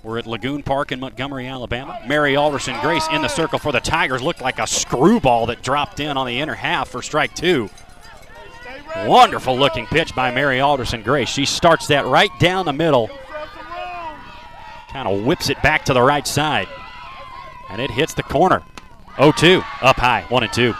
We're 0.05 0.21
at 0.21 0.29
Lagoon 0.29 0.63
Park 0.63 0.93
in 0.93 1.01
Montgomery, 1.01 1.49
Alabama. 1.49 2.01
Mary 2.07 2.37
Alderson 2.37 2.79
Grace 2.81 3.05
in 3.11 3.21
the 3.21 3.27
circle 3.27 3.59
for 3.59 3.73
the 3.73 3.81
Tigers 3.81 4.23
looked 4.23 4.43
like 4.43 4.61
a 4.61 4.67
screwball 4.67 5.47
that 5.47 5.61
dropped 5.61 5.99
in 5.99 6.17
on 6.17 6.29
the 6.29 6.39
inner 6.39 6.55
half 6.55 6.89
for 6.89 7.03
strike 7.03 7.35
two. 7.35 7.69
Wonderful 9.07 9.59
looking 9.59 9.87
pitch 9.87 10.15
by 10.15 10.31
Mary 10.31 10.61
Alderson 10.61 11.03
Grace. 11.03 11.29
She 11.29 11.47
starts 11.47 11.89
that 11.89 12.07
right 12.07 12.31
down 12.39 12.65
the 12.65 12.73
middle, 12.73 13.11
kind 14.93 15.09
of 15.09 15.25
whips 15.25 15.51
it 15.51 15.61
back 15.65 15.85
to 15.87 15.95
the 15.95 16.03
right 16.03 16.29
side, 16.29 16.69
and 17.71 17.81
it 17.81 17.91
hits 17.91 18.15
the 18.15 18.23
corner. 18.23 18.63
0 19.17 19.33
2, 19.33 19.63
up 19.83 19.97
high, 19.97 20.25
1 20.29 20.43
and 20.43 20.53
2. 20.53 20.75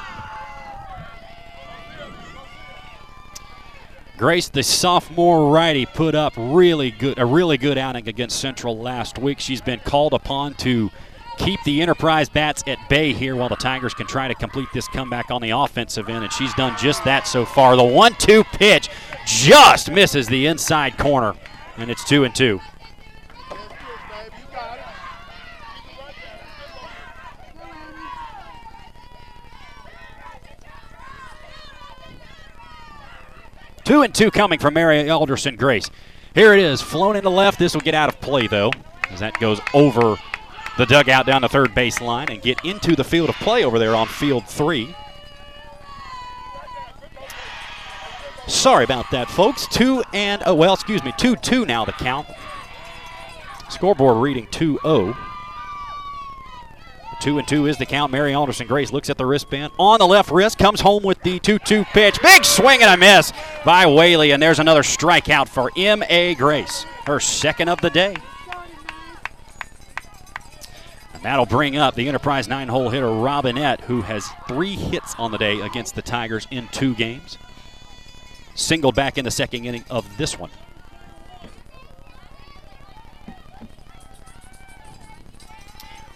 Grace, 4.17 4.49
the 4.49 4.65
sophomore 4.65 5.53
righty, 5.53 5.87
put 5.87 6.17
up 6.17 6.33
really 6.37 6.91
good 6.91 7.19
a 7.21 7.25
really 7.25 7.57
good 7.57 7.79
outing 7.79 8.09
against 8.09 8.41
Central 8.41 8.77
last 8.77 9.17
week. 9.17 9.39
She's 9.39 9.61
been 9.61 9.79
called 9.79 10.13
upon 10.13 10.55
to 10.55 10.91
keep 11.39 11.63
the 11.63 11.81
Enterprise 11.81 12.29
bats 12.29 12.65
at 12.67 12.79
bay 12.89 13.13
here 13.13 13.37
while 13.37 13.49
the 13.49 13.55
Tigers 13.55 13.95
can 13.95 14.09
try 14.09 14.27
to 14.27 14.35
complete 14.35 14.69
this 14.75 14.89
comeback 14.89 15.31
on 15.31 15.41
the 15.41 15.51
offensive 15.51 16.09
end, 16.09 16.25
and 16.25 16.33
she's 16.33 16.53
done 16.55 16.77
just 16.77 17.05
that 17.05 17.29
so 17.29 17.45
far. 17.45 17.77
The 17.77 17.85
one-two 17.85 18.43
pitch 18.45 18.89
just 19.25 19.89
misses 19.91 20.27
the 20.27 20.47
inside 20.47 20.99
corner, 20.99 21.35
and 21.77 21.89
it's 21.89 22.05
two 22.05 22.25
and 22.25 22.35
two. 22.35 22.61
Two 33.89 34.03
and 34.03 34.15
two 34.15 34.31
coming 34.31 34.59
from 34.59 34.75
Mary 34.75 35.09
Alderson 35.09 35.57
Grace. 35.57 35.91
Here 36.35 36.53
it 36.53 36.61
is, 36.61 36.83
flown 36.83 37.17
into 37.17 37.31
left. 37.31 37.59
This 37.59 37.73
will 37.73 37.81
get 37.81 37.95
out 37.95 38.11
of 38.11 38.21
play 38.21 38.47
though, 38.47 38.71
as 39.09 39.21
that 39.21 39.41
goes 39.41 39.63
over 39.73 40.19
the 40.77 40.85
dugout 40.85 41.25
down 41.25 41.41
the 41.41 41.49
third 41.49 41.75
base 41.75 41.99
line 42.03 42.29
and 42.31 42.43
get 42.43 42.63
into 42.67 42.95
the 42.95 43.03
field 43.03 43.31
of 43.31 43.37
play 43.37 43.65
over 43.65 43.79
there 43.79 43.95
on 43.95 44.07
field 44.07 44.47
three. 44.47 44.95
Sorry 48.47 48.85
about 48.85 49.11
that, 49.11 49.31
folks. 49.31 49.67
Two 49.69 50.03
and, 50.13 50.43
oh, 50.45 50.55
well, 50.55 50.75
excuse 50.75 51.03
me, 51.03 51.15
2 51.17 51.37
2 51.37 51.65
now 51.65 51.87
the 51.87 51.93
count. 51.93 52.27
Scoreboard 53.71 54.19
reading 54.19 54.47
2 54.51 54.81
0. 54.83 55.17
Two 57.21 57.39
and 57.39 57.49
two 57.49 57.67
is 57.67 57.77
the 57.79 57.87
count. 57.87 58.13
Mary 58.13 58.33
Alderson 58.35 58.67
Grace 58.67 58.93
looks 58.93 59.11
at 59.11 59.19
the 59.19 59.27
wristband 59.27 59.73
on 59.79 59.99
the 59.99 60.07
left 60.07 60.31
wrist, 60.31 60.59
comes 60.59 60.81
home 60.81 61.03
with 61.03 61.21
the 61.23 61.39
2 61.41 61.59
2 61.59 61.85
pitch. 61.87 62.21
Big 62.23 62.45
swing 62.45 62.83
and 62.83 62.91
a 62.93 62.97
miss 62.97 63.33
by 63.65 63.87
Whaley, 63.87 64.31
and 64.31 64.43
there's 64.43 64.61
another 64.61 64.83
strikeout 64.83 65.49
for 65.49 65.71
M.A. 65.77 66.35
Grace, 66.37 66.85
her 67.07 67.19
second 67.19 67.69
of 67.69 67.81
the 67.81 67.91
day. 67.91 68.15
And 71.15 71.23
that'll 71.23 71.47
bring 71.47 71.77
up 71.77 71.97
the 71.97 72.07
Enterprise 72.07 72.47
nine 72.47 72.69
hole 72.69 72.91
hitter 72.91 73.11
Robinette, 73.11 73.81
who 73.81 74.03
has 74.03 74.29
three 74.47 74.77
hits 74.77 75.15
on 75.19 75.33
the 75.33 75.39
day 75.39 75.61
against 75.61 75.97
the 75.97 76.03
Tigers 76.03 76.47
in 76.51 76.69
two 76.69 76.95
games 76.95 77.37
singled 78.59 78.95
back 78.95 79.19
in 79.19 79.25
the 79.25 79.31
second 79.31 79.65
inning 79.65 79.85
of 79.89 80.17
this 80.17 80.39
one. 80.39 80.51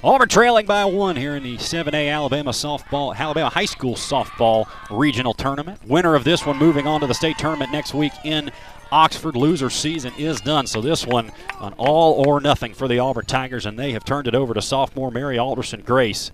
Auburn 0.05 0.29
trailing 0.29 0.67
by 0.67 0.85
one 0.85 1.15
here 1.15 1.37
in 1.37 1.45
the 1.45 1.57
7A 1.59 2.13
Alabama 2.13 2.51
softball, 2.51 3.15
Alabama 3.15 3.49
High 3.49 3.67
School 3.67 3.95
softball 3.95 4.67
regional 4.91 5.33
tournament. 5.33 5.79
Winner 5.87 6.17
of 6.17 6.25
this 6.25 6.45
one 6.45 6.59
moving 6.59 6.89
on 6.89 7.03
to 7.03 7.07
the 7.07 7.15
state 7.15 7.39
tournament 7.39 7.71
next 7.71 7.95
week 7.95 8.11
in 8.25 8.51
Oxford. 8.91 9.37
Loser 9.37 9.71
season 9.71 10.13
is 10.19 10.41
done, 10.41 10.67
so 10.67 10.81
this 10.81 11.07
one 11.07 11.31
an 11.61 11.73
all 11.75 12.27
or 12.27 12.41
nothing 12.41 12.75
for 12.75 12.89
the 12.89 12.99
Auburn 12.99 13.27
Tigers, 13.27 13.65
and 13.65 13.79
they 13.79 13.93
have 13.93 14.05
turned 14.05 14.27
it 14.27 14.35
over 14.35 14.55
to 14.55 14.61
sophomore 14.61 15.13
Mary 15.13 15.39
Alderson 15.39 15.83
Grace 15.83 16.33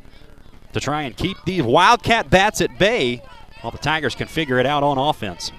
to 0.72 0.80
try 0.80 1.02
and 1.02 1.14
keep 1.14 1.36
these 1.44 1.62
Wildcat 1.62 2.30
bats 2.30 2.62
at 2.62 2.78
bay 2.78 3.20
while 3.60 3.70
the 3.70 3.76
Tigers 3.76 4.14
can 4.14 4.28
figure 4.28 4.58
it 4.58 4.64
out 4.64 4.82
on 4.82 4.96
offense. 4.96 5.52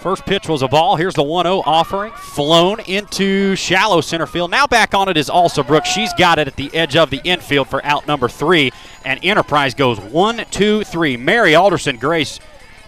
First 0.00 0.24
pitch 0.24 0.48
was 0.48 0.62
a 0.62 0.68
ball. 0.68 0.96
Here's 0.96 1.14
the 1.14 1.22
1 1.22 1.44
0 1.44 1.62
offering. 1.66 2.12
Flown 2.12 2.80
into 2.80 3.54
shallow 3.54 4.00
center 4.00 4.26
field. 4.26 4.50
Now 4.50 4.66
back 4.66 4.94
on 4.94 5.10
it 5.10 5.18
is 5.18 5.28
Alsobrook. 5.28 5.84
She's 5.84 6.14
got 6.14 6.38
it 6.38 6.48
at 6.48 6.56
the 6.56 6.74
edge 6.74 6.96
of 6.96 7.10
the 7.10 7.20
infield 7.22 7.68
for 7.68 7.84
out 7.84 8.06
number 8.06 8.26
three. 8.26 8.72
And 9.04 9.22
Enterprise 9.22 9.74
goes 9.74 10.00
one, 10.00 10.46
two, 10.50 10.84
three. 10.84 11.18
Mary 11.18 11.54
Alderson 11.54 11.98
Grace 11.98 12.40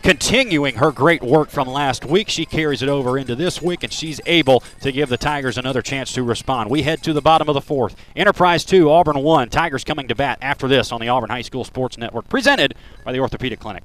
continuing 0.02 0.76
her 0.76 0.90
great 0.90 1.22
work 1.22 1.50
from 1.50 1.68
last 1.68 2.06
week. 2.06 2.30
She 2.30 2.46
carries 2.46 2.80
it 2.82 2.88
over 2.88 3.18
into 3.18 3.36
this 3.36 3.60
week, 3.60 3.82
and 3.82 3.92
she's 3.92 4.18
able 4.24 4.60
to 4.80 4.90
give 4.90 5.10
the 5.10 5.18
Tigers 5.18 5.58
another 5.58 5.82
chance 5.82 6.14
to 6.14 6.22
respond. 6.22 6.70
We 6.70 6.80
head 6.80 7.02
to 7.02 7.12
the 7.12 7.20
bottom 7.20 7.46
of 7.46 7.54
the 7.54 7.60
fourth. 7.60 7.94
Enterprise 8.16 8.64
2, 8.64 8.90
Auburn 8.90 9.18
1. 9.18 9.50
Tigers 9.50 9.84
coming 9.84 10.08
to 10.08 10.14
bat 10.14 10.38
after 10.40 10.66
this 10.66 10.90
on 10.90 11.00
the 11.02 11.08
Auburn 11.08 11.28
High 11.28 11.42
School 11.42 11.64
Sports 11.64 11.98
Network, 11.98 12.28
presented 12.30 12.74
by 13.04 13.12
the 13.12 13.20
Orthopedic 13.20 13.60
Clinic. 13.60 13.84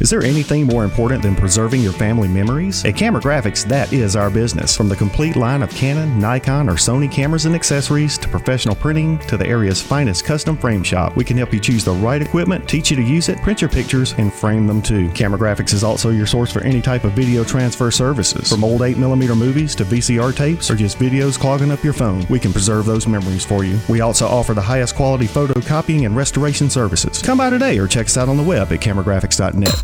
Is 0.00 0.10
there 0.10 0.24
anything 0.24 0.66
more 0.66 0.82
important 0.82 1.22
than 1.22 1.36
preserving 1.36 1.80
your 1.80 1.92
family 1.92 2.26
memories? 2.26 2.84
At 2.84 2.96
Camera 2.96 3.22
Graphics, 3.22 3.64
that 3.68 3.92
is 3.92 4.16
our 4.16 4.28
business. 4.28 4.76
From 4.76 4.88
the 4.88 4.96
complete 4.96 5.36
line 5.36 5.62
of 5.62 5.70
Canon, 5.70 6.18
Nikon, 6.18 6.68
or 6.68 6.72
Sony 6.72 7.10
cameras 7.10 7.46
and 7.46 7.54
accessories 7.54 8.18
to 8.18 8.26
professional 8.26 8.74
printing 8.74 9.18
to 9.28 9.36
the 9.36 9.46
area's 9.46 9.80
finest 9.80 10.24
custom 10.24 10.56
frame 10.56 10.82
shop, 10.82 11.14
we 11.14 11.24
can 11.24 11.36
help 11.36 11.54
you 11.54 11.60
choose 11.60 11.84
the 11.84 11.92
right 11.92 12.20
equipment, 12.20 12.68
teach 12.68 12.90
you 12.90 12.96
to 12.96 13.04
use 13.04 13.28
it, 13.28 13.40
print 13.40 13.60
your 13.60 13.70
pictures, 13.70 14.16
and 14.18 14.32
frame 14.32 14.66
them 14.66 14.82
too. 14.82 15.08
Camera 15.12 15.38
Graphics 15.38 15.72
is 15.72 15.84
also 15.84 16.10
your 16.10 16.26
source 16.26 16.52
for 16.52 16.64
any 16.64 16.82
type 16.82 17.04
of 17.04 17.12
video 17.12 17.44
transfer 17.44 17.92
services. 17.92 18.50
From 18.50 18.64
old 18.64 18.80
8mm 18.80 19.38
movies 19.38 19.76
to 19.76 19.84
VCR 19.84 20.34
tapes 20.34 20.72
or 20.72 20.74
just 20.74 20.98
videos 20.98 21.38
clogging 21.38 21.70
up 21.70 21.84
your 21.84 21.92
phone, 21.92 22.26
we 22.28 22.40
can 22.40 22.52
preserve 22.52 22.84
those 22.84 23.06
memories 23.06 23.46
for 23.46 23.62
you. 23.62 23.78
We 23.88 24.00
also 24.00 24.26
offer 24.26 24.54
the 24.54 24.60
highest 24.60 24.96
quality 24.96 25.26
photocopying 25.26 26.04
and 26.04 26.16
restoration 26.16 26.68
services. 26.68 27.22
Come 27.22 27.38
by 27.38 27.48
today 27.48 27.78
or 27.78 27.86
check 27.86 28.06
us 28.06 28.16
out 28.16 28.28
on 28.28 28.36
the 28.36 28.42
web 28.42 28.72
at 28.72 28.80
cameragraphics.net. 28.80 29.83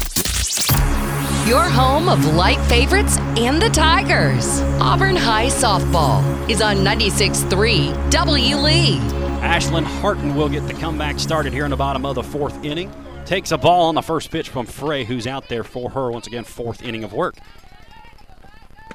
Your 1.46 1.64
home 1.64 2.08
of 2.08 2.24
light 2.34 2.60
favorites 2.68 3.18
and 3.36 3.60
the 3.60 3.70
Tigers. 3.70 4.60
Auburn 4.80 5.16
High 5.16 5.46
Softball 5.46 6.48
is 6.48 6.62
on 6.62 6.76
96.3 6.76 8.10
W. 8.10 8.56
Lee. 8.56 8.98
Ashlyn 9.40 9.82
Harton 9.82 10.36
will 10.36 10.48
get 10.48 10.66
the 10.68 10.74
comeback 10.74 11.18
started 11.18 11.52
here 11.52 11.64
in 11.64 11.70
the 11.70 11.76
bottom 11.76 12.06
of 12.06 12.14
the 12.14 12.22
fourth 12.22 12.62
inning. 12.64 12.92
Takes 13.24 13.52
a 13.52 13.58
ball 13.58 13.88
on 13.88 13.94
the 13.94 14.02
first 14.02 14.30
pitch 14.30 14.48
from 14.48 14.66
Frey, 14.66 15.04
who's 15.04 15.26
out 15.26 15.48
there 15.48 15.64
for 15.64 15.90
her 15.90 16.10
once 16.10 16.26
again, 16.26 16.44
fourth 16.44 16.82
inning 16.82 17.04
of 17.04 17.12
work. 17.12 17.36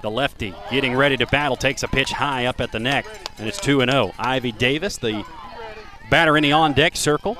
The 0.02 0.12
lefty 0.12 0.54
getting 0.70 0.96
ready 0.96 1.18
to 1.18 1.26
battle 1.26 1.56
takes 1.56 1.84
a 1.84 1.88
pitch 1.88 2.12
high 2.12 2.46
up 2.46 2.62
at 2.62 2.72
the 2.72 2.80
neck, 2.80 3.06
and 3.38 3.48
it's 3.48 3.60
2 3.60 3.80
0. 3.80 4.14
Ivy 4.20 4.52
Davis, 4.52 4.98
the 4.98 5.26
batter 6.10 6.38
in 6.38 6.44
the 6.44 6.52
on 6.52 6.74
deck 6.74 6.96
circle. 6.96 7.38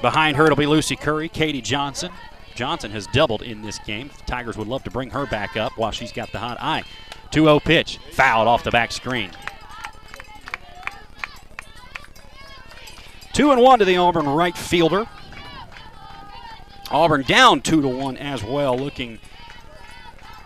Behind 0.00 0.36
her, 0.36 0.44
it'll 0.44 0.56
be 0.56 0.66
Lucy 0.66 0.96
Curry, 0.96 1.28
Katie 1.28 1.60
Johnson, 1.60 2.12
Johnson 2.54 2.90
has 2.92 3.06
doubled 3.08 3.42
in 3.42 3.62
this 3.62 3.78
game. 3.80 4.08
The 4.08 4.24
Tigers 4.24 4.56
would 4.56 4.68
love 4.68 4.84
to 4.84 4.90
bring 4.90 5.10
her 5.10 5.26
back 5.26 5.56
up 5.56 5.76
while 5.76 5.90
she's 5.90 6.12
got 6.12 6.32
the 6.32 6.38
hot 6.38 6.58
eye. 6.60 6.84
2 7.30 7.44
0 7.44 7.60
pitch, 7.60 7.98
fouled 8.12 8.48
off 8.48 8.64
the 8.64 8.70
back 8.70 8.92
screen. 8.92 9.30
2 13.32 13.50
and 13.50 13.60
1 13.60 13.78
to 13.80 13.84
the 13.84 13.96
Auburn 13.96 14.28
right 14.28 14.56
fielder. 14.56 15.06
Auburn 16.90 17.22
down 17.22 17.60
2 17.60 17.82
to 17.82 17.88
1 17.88 18.16
as 18.18 18.44
well, 18.44 18.78
looking 18.78 19.18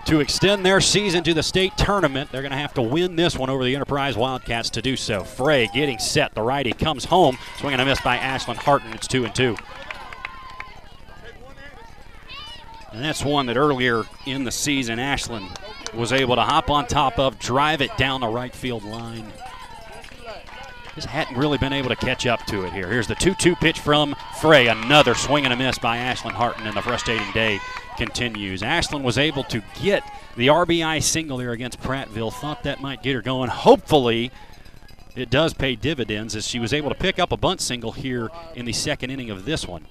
to 0.07 0.21
extend 0.21 0.65
their 0.65 0.81
season 0.81 1.23
to 1.25 1.35
the 1.35 1.43
state 1.43 1.77
tournament. 1.77 2.33
They're 2.33 2.41
going 2.41 2.53
to 2.53 2.57
have 2.57 2.73
to 2.75 2.83
win 2.83 3.17
this 3.17 3.37
one 3.37 3.51
over 3.51 3.63
the 3.63 3.75
Enterprise 3.75 4.17
Wildcats 4.17 4.71
to 4.71 4.81
do 4.81 4.97
so. 4.97 5.23
Frey 5.23 5.69
getting 5.75 5.99
set. 5.99 6.35
The 6.35 6.41
righty 6.41 6.73
comes 6.73 7.05
home. 7.05 7.37
Swing 7.59 7.75
and 7.75 7.83
a 7.83 7.85
miss 7.85 8.01
by 8.01 8.17
Ashlyn 8.17 8.57
Harton. 8.57 8.95
It's 8.95 9.07
2 9.07 9.27
and 9.27 9.35
2. 9.35 9.55
And 12.93 13.05
that's 13.05 13.25
one 13.25 13.47
that 13.47 13.57
earlier 13.57 14.05
in 14.27 14.45
the 14.45 14.51
season, 14.51 14.99
Ashlyn 14.99 15.49
was 15.95 16.13
able 16.13 16.37
to 16.37 16.43
hop 16.43 16.71
on 16.71 16.87
top 16.87 17.19
of, 17.19 17.39
drive 17.39 17.83
it 17.83 17.95
down 17.97 18.21
the 18.21 18.29
right 18.29 18.55
field 18.55 18.85
line. 18.85 19.31
Just 20.95 21.09
hadn't 21.09 21.37
really 21.37 21.59
been 21.59 21.73
able 21.73 21.91
to 21.91 21.97
catch 21.97 22.27
up 22.27 22.45
to 22.47 22.65
it 22.65 22.73
here. 22.73 22.89
Here's 22.89 23.07
the 23.07 23.15
2 23.15 23.35
2 23.35 23.55
pitch 23.57 23.79
from 23.79 24.17
Frey. 24.41 24.67
Another 24.67 25.15
swing 25.15 25.45
and 25.45 25.53
a 25.53 25.57
miss 25.57 25.79
by 25.79 25.99
Ashlyn 25.99 26.33
Harton, 26.33 26.67
and 26.67 26.77
the 26.77 26.83
frustrating 26.83 27.31
day 27.33 27.61
continues. 27.97 28.63
Ashlyn 28.63 29.03
was 29.03 29.17
able 29.17 29.45
to 29.45 29.63
get 29.81 30.03
the 30.37 30.49
RBI 30.49 31.03
single 31.03 31.39
here 31.39 31.53
against 31.53 31.81
Prattville. 31.81 32.33
Thought 32.33 32.65
that 32.65 32.81
might 32.81 33.03
get 33.03 33.15
her 33.15 33.23
going. 33.23 33.49
Hopefully, 33.49 34.33
it 35.15 35.31
does 35.31 35.55
pay 35.55 35.77
dividends 35.77 36.35
as 36.35 36.47
she 36.47 36.59
was 36.59 36.73
able 36.73 36.89
to 36.89 36.97
pick 36.97 37.19
up 37.19 37.33
a 37.33 37.37
bunt 37.37 37.61
single 37.61 37.93
here 37.93 38.31
in 38.55 38.65
the 38.65 38.73
second 38.73 39.11
inning 39.11 39.31
of 39.31 39.45
this 39.45 39.69
one. 39.69 39.87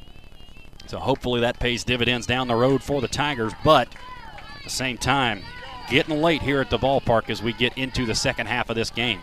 So 0.88 1.00
hopefully 1.00 1.42
that 1.42 1.60
pays 1.60 1.84
dividends 1.84 2.26
down 2.26 2.48
the 2.48 2.56
road 2.56 2.82
for 2.82 3.02
the 3.02 3.08
Tigers. 3.08 3.54
But 3.64 3.90
at 4.56 4.64
the 4.64 4.70
same 4.70 4.98
time, 4.98 5.44
getting 5.90 6.22
late 6.22 6.42
here 6.42 6.62
at 6.62 6.70
the 6.70 6.78
ballpark 6.78 7.30
as 7.30 7.42
we 7.42 7.54
get 7.54 7.78
into 7.78 8.06
the 8.06 8.16
second 8.16 8.48
half 8.48 8.70
of 8.70 8.76
this 8.76 8.90
game. 8.90 9.20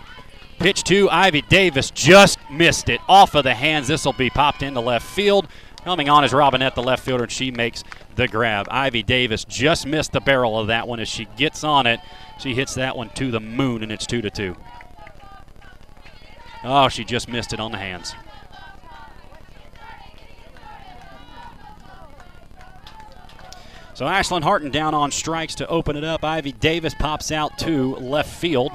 Pitch 0.59 0.85
two, 0.85 1.11
Ivy 1.11 1.43
Davis 1.43 1.91
just 1.91 2.39
missed 2.51 2.89
it 2.89 3.01
off 3.09 3.35
of 3.35 3.45
the 3.45 3.55
hands. 3.55 3.89
This 3.89 4.05
will 4.05 4.13
be 4.13 4.31
popped 4.31 4.63
into 4.63 4.81
left 4.81 5.07
field. 5.07 5.49
Coming 5.83 6.09
on 6.09 6.25
is 6.25 6.33
Robinette, 6.33 6.75
the 6.75 6.83
left 6.83 7.05
fielder, 7.05 7.25
and 7.25 7.33
she 7.33 7.51
makes 7.51 7.85
the 8.15 8.27
grab. 8.29 8.67
Ivy 8.71 9.03
Davis 9.03 9.45
just 9.45 9.87
missed 9.87 10.13
the 10.13 10.21
barrel 10.21 10.59
of 10.59 10.69
that 10.69 10.89
one 10.89 11.01
as 11.01 11.09
she 11.09 11.27
gets 11.37 11.65
on 11.65 11.87
it. 11.87 12.01
She 12.39 12.55
hits 12.55 12.75
that 12.75 12.97
one 12.97 13.11
to 13.11 13.31
the 13.31 13.41
moon, 13.41 13.83
and 13.83 13.93
it's 13.93 14.07
two 14.07 14.23
to 14.23 14.31
two. 14.31 14.57
Oh, 16.63 16.89
she 16.89 17.05
just 17.05 17.29
missed 17.29 17.53
it 17.53 17.61
on 17.61 17.73
the 17.73 17.79
hands. 17.79 18.15
So 23.95 24.07
Ashlyn 24.07 24.43
Harton 24.43 24.71
down 24.71 24.93
on 24.93 25.13
strikes 25.13 25.55
to 25.57 25.69
open 25.69 25.97
it 25.97 26.03
up. 26.03 26.25
Ivy 26.25 26.53
Davis 26.53 26.95
pops 26.95 27.31
out 27.31 27.59
to 27.61 27.95
left 27.97 28.29
field. 28.29 28.73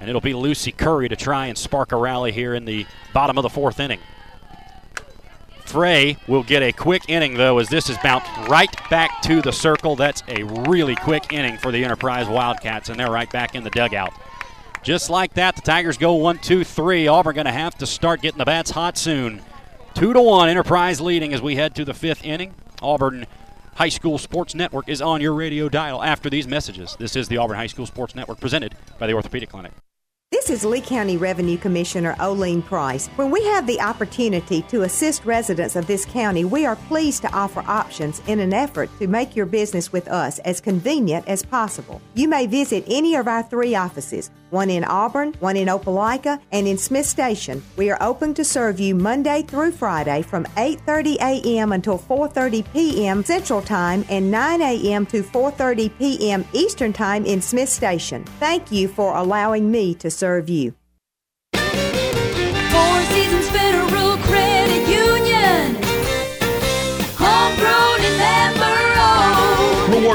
And 0.00 0.08
it'll 0.08 0.20
be 0.20 0.34
Lucy 0.34 0.72
Curry 0.72 1.08
to 1.08 1.16
try 1.16 1.46
and 1.46 1.56
spark 1.56 1.92
a 1.92 1.96
rally 1.96 2.32
here 2.32 2.54
in 2.54 2.64
the 2.64 2.86
bottom 3.12 3.38
of 3.38 3.42
the 3.42 3.50
fourth 3.50 3.78
inning. 3.78 4.00
Frey 5.64 6.16
will 6.26 6.42
get 6.42 6.62
a 6.62 6.72
quick 6.72 7.02
inning, 7.08 7.34
though, 7.34 7.58
as 7.58 7.68
this 7.68 7.88
is 7.88 7.96
bounced 8.02 8.30
right 8.48 8.70
back 8.90 9.22
to 9.22 9.40
the 9.40 9.52
circle. 9.52 9.96
That's 9.96 10.22
a 10.28 10.42
really 10.44 10.94
quick 10.94 11.32
inning 11.32 11.58
for 11.58 11.72
the 11.72 11.84
Enterprise 11.84 12.28
Wildcats, 12.28 12.90
and 12.90 13.00
they're 13.00 13.10
right 13.10 13.30
back 13.30 13.54
in 13.54 13.64
the 13.64 13.70
dugout. 13.70 14.12
Just 14.82 15.08
like 15.08 15.34
that, 15.34 15.56
the 15.56 15.62
Tigers 15.62 15.96
go 15.96 16.14
one, 16.14 16.38
two, 16.38 16.64
three. 16.64 17.08
Auburn 17.08 17.34
going 17.34 17.46
to 17.46 17.52
have 17.52 17.76
to 17.78 17.86
start 17.86 18.20
getting 18.20 18.38
the 18.38 18.44
bats 18.44 18.70
hot 18.70 18.98
soon. 18.98 19.40
Two 19.94 20.12
to 20.12 20.20
one, 20.20 20.48
Enterprise 20.48 21.00
leading 21.00 21.32
as 21.32 21.40
we 21.40 21.56
head 21.56 21.74
to 21.76 21.84
the 21.84 21.94
fifth 21.94 22.24
inning. 22.24 22.54
Auburn 22.82 23.26
High 23.76 23.88
School 23.88 24.18
Sports 24.18 24.54
Network 24.54 24.88
is 24.88 25.02
on 25.02 25.20
your 25.20 25.34
radio 25.34 25.68
dial 25.68 26.00
after 26.00 26.30
these 26.30 26.46
messages. 26.46 26.96
This 27.00 27.16
is 27.16 27.26
the 27.26 27.38
Auburn 27.38 27.56
High 27.56 27.66
School 27.66 27.86
Sports 27.86 28.14
Network 28.14 28.38
presented 28.38 28.76
by 28.98 29.08
the 29.08 29.14
Orthopedic 29.14 29.48
Clinic. 29.48 29.72
This 30.34 30.50
is 30.50 30.64
Lee 30.64 30.80
County 30.80 31.16
Revenue 31.16 31.56
Commissioner 31.56 32.16
Oline 32.18 32.60
Price. 32.60 33.06
When 33.14 33.30
we 33.30 33.44
have 33.44 33.68
the 33.68 33.80
opportunity 33.80 34.62
to 34.62 34.82
assist 34.82 35.24
residents 35.24 35.76
of 35.76 35.86
this 35.86 36.04
county, 36.04 36.44
we 36.44 36.66
are 36.66 36.74
pleased 36.74 37.22
to 37.22 37.32
offer 37.32 37.62
options 37.68 38.20
in 38.26 38.40
an 38.40 38.52
effort 38.52 38.90
to 38.98 39.06
make 39.06 39.36
your 39.36 39.46
business 39.46 39.92
with 39.92 40.08
us 40.08 40.40
as 40.40 40.60
convenient 40.60 41.28
as 41.28 41.44
possible. 41.44 42.02
You 42.14 42.26
may 42.26 42.46
visit 42.46 42.82
any 42.88 43.14
of 43.14 43.28
our 43.28 43.44
three 43.44 43.76
offices, 43.76 44.32
one 44.50 44.70
in 44.70 44.82
Auburn, 44.82 45.34
one 45.38 45.56
in 45.56 45.68
Opelika, 45.68 46.40
and 46.50 46.66
in 46.66 46.78
Smith 46.78 47.06
Station. 47.06 47.62
We 47.76 47.90
are 47.90 48.02
open 48.02 48.34
to 48.34 48.44
serve 48.44 48.80
you 48.80 48.96
Monday 48.96 49.42
through 49.42 49.70
Friday 49.70 50.22
from 50.22 50.46
8:30 50.56 51.14
a.m. 51.20 51.70
until 51.70 51.98
4:30 51.98 52.64
p.m. 52.72 53.22
Central 53.22 53.62
Time 53.62 54.04
and 54.08 54.32
9 54.32 54.62
a.m. 54.62 55.06
to 55.06 55.22
4:30 55.22 55.96
p.m. 55.96 56.44
Eastern 56.52 56.92
Time 56.92 57.24
in 57.24 57.40
Smith 57.40 57.68
Station. 57.68 58.24
Thank 58.40 58.72
you 58.72 58.88
for 58.88 59.14
allowing 59.14 59.70
me 59.70 59.94
to 59.94 60.10
serve 60.10 60.23
you. 60.48 60.74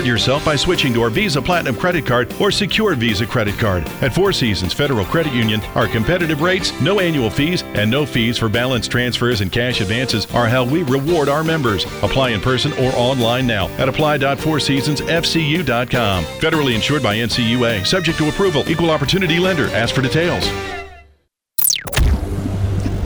Yourself 0.05 0.45
by 0.45 0.55
switching 0.55 0.93
to 0.93 1.01
our 1.01 1.09
Visa 1.09 1.41
Platinum 1.41 1.75
credit 1.75 2.05
card 2.05 2.31
or 2.39 2.51
secure 2.51 2.93
Visa 2.95 3.25
credit 3.25 3.57
card. 3.57 3.87
At 4.01 4.13
Four 4.13 4.31
Seasons 4.33 4.73
Federal 4.73 5.05
Credit 5.05 5.33
Union, 5.33 5.61
our 5.75 5.87
competitive 5.87 6.41
rates, 6.41 6.77
no 6.81 6.99
annual 6.99 7.29
fees, 7.29 7.63
and 7.73 7.89
no 7.89 8.05
fees 8.05 8.37
for 8.37 8.49
balance 8.49 8.85
transfers 8.87 9.39
and 9.41 9.51
cash 9.51 9.81
advances 9.81 10.27
are 10.33 10.47
how 10.47 10.63
we 10.63 10.83
reward 10.83 11.27
our 11.29 11.43
members. 11.43 11.85
Apply 12.03 12.29
in 12.29 12.41
person 12.41 12.71
or 12.73 12.91
online 12.95 13.47
now 13.47 13.67
at 13.77 13.89
apply.fourseasonsfcu.com. 13.89 16.23
Federally 16.23 16.75
insured 16.75 17.03
by 17.03 17.17
NCUA, 17.17 17.85
subject 17.85 18.17
to 18.17 18.29
approval, 18.29 18.69
equal 18.69 18.91
opportunity 18.91 19.39
lender. 19.39 19.67
Ask 19.67 19.95
for 19.95 20.01
details. 20.01 20.47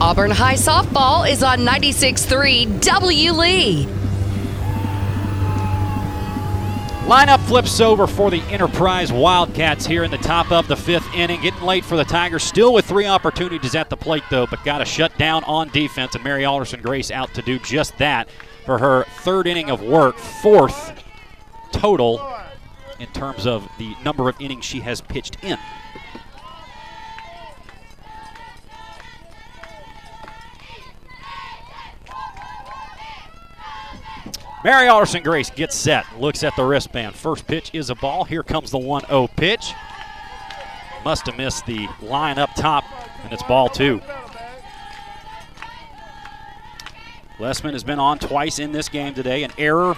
Auburn 0.04 0.32
High 0.32 0.56
Softball 0.56 1.30
is 1.30 1.44
on 1.44 1.60
96.3 1.60 2.82
W. 2.82 3.32
Lee. 3.32 4.03
Lineup 7.04 7.42
flips 7.42 7.82
over 7.82 8.08
for 8.08 8.32
the 8.32 8.42
Enterprise 8.44 9.12
Wildcats 9.12 9.86
here 9.86 10.06
in 10.06 10.10
the 10.10 10.18
top 10.20 10.54
of 10.54 10.70
the 10.70 10.76
fifth 10.78 11.14
inning. 11.14 11.42
Getting 11.42 11.62
late 11.62 11.84
for 11.84 11.98
the 11.98 12.06
Tigers, 12.06 12.44
still 12.44 12.74
with 12.74 12.86
three 12.86 13.06
opportunities 13.06 13.76
at 13.76 13.90
the 13.90 13.98
plate, 13.98 14.24
though, 14.32 14.48
but 14.48 14.64
got 14.64 14.78
to 14.78 14.86
shut 14.86 15.16
down 15.18 15.44
on 15.44 15.68
defense. 15.70 16.16
And 16.16 16.24
Mary 16.24 16.46
Alderson 16.46 16.82
Grace 16.82 17.12
out 17.12 17.34
to 17.34 17.42
do 17.42 17.60
just 17.60 17.98
that 17.98 18.30
for 18.66 18.78
her 18.78 19.04
third 19.20 19.48
inning 19.48 19.70
of 19.70 19.82
work, 19.82 20.18
fourth 20.18 21.04
total 21.74 22.26
in 23.00 23.08
terms 23.08 23.46
of 23.46 23.68
the 23.78 23.94
number 24.06 24.30
of 24.30 24.40
innings 24.40 24.64
she 24.64 24.80
has 24.80 25.02
pitched 25.02 25.44
in. 25.44 25.58
Mary 34.64 34.88
Alderson 34.88 35.22
Grace 35.22 35.50
gets 35.50 35.76
set, 35.76 36.06
looks 36.18 36.42
at 36.42 36.56
the 36.56 36.64
wristband. 36.64 37.16
First 37.16 37.46
pitch 37.48 37.72
is 37.74 37.90
a 37.90 37.96
ball. 37.96 38.24
Here 38.24 38.44
comes 38.44 38.72
the 38.72 38.78
1 38.78 39.08
0 39.08 39.28
pitch. 39.36 39.74
Must 41.04 41.26
have 41.26 41.38
missed 41.38 41.66
the 41.66 41.90
line 42.02 42.40
up 42.40 42.50
top, 42.56 42.86
and 43.24 43.34
it's 43.34 43.44
ball 43.44 43.68
two. 43.68 44.02
Lessman 47.40 47.74
has 47.74 47.84
been 47.84 48.00
on 48.00 48.20
twice 48.20 48.58
in 48.58 48.72
this 48.72 48.88
game 48.88 49.14
today. 49.14 49.44
An 49.44 49.52
error 49.58 49.98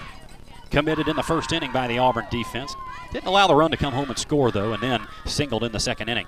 committed 0.71 1.07
in 1.07 1.15
the 1.15 1.21
first 1.21 1.51
inning 1.51 1.71
by 1.71 1.87
the 1.87 1.99
Auburn 1.99 2.25
defense. 2.31 2.73
Didn't 3.13 3.27
allow 3.27 3.45
the 3.45 3.53
run 3.53 3.69
to 3.69 3.77
come 3.77 3.93
home 3.93 4.09
and 4.09 4.17
score, 4.17 4.51
though, 4.51 4.73
and 4.73 4.81
then 4.81 5.05
singled 5.25 5.63
in 5.63 5.73
the 5.73 5.79
second 5.79 6.09
inning. 6.09 6.25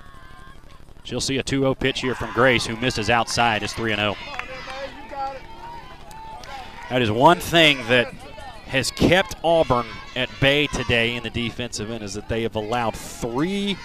She'll 1.02 1.20
see 1.20 1.38
a 1.38 1.42
2 1.42 1.60
0 1.60 1.74
pitch 1.74 2.02
here 2.02 2.14
from 2.14 2.32
Grace, 2.34 2.66
who 2.66 2.76
misses 2.76 3.10
outside. 3.10 3.64
Is 3.64 3.72
3 3.72 3.96
0. 3.96 4.14
That 6.88 7.02
is 7.02 7.10
one 7.10 7.40
thing 7.40 7.78
that 7.88 8.14
has 8.68 8.90
kept 8.90 9.34
Auburn 9.42 9.86
at 10.14 10.28
bay 10.40 10.66
today 10.66 11.16
in 11.16 11.22
the 11.22 11.30
defensive 11.30 11.90
end 11.90 12.02
is 12.02 12.14
that 12.14 12.28
they 12.28 12.42
have 12.42 12.54
allowed 12.54 12.94
three 12.94 13.76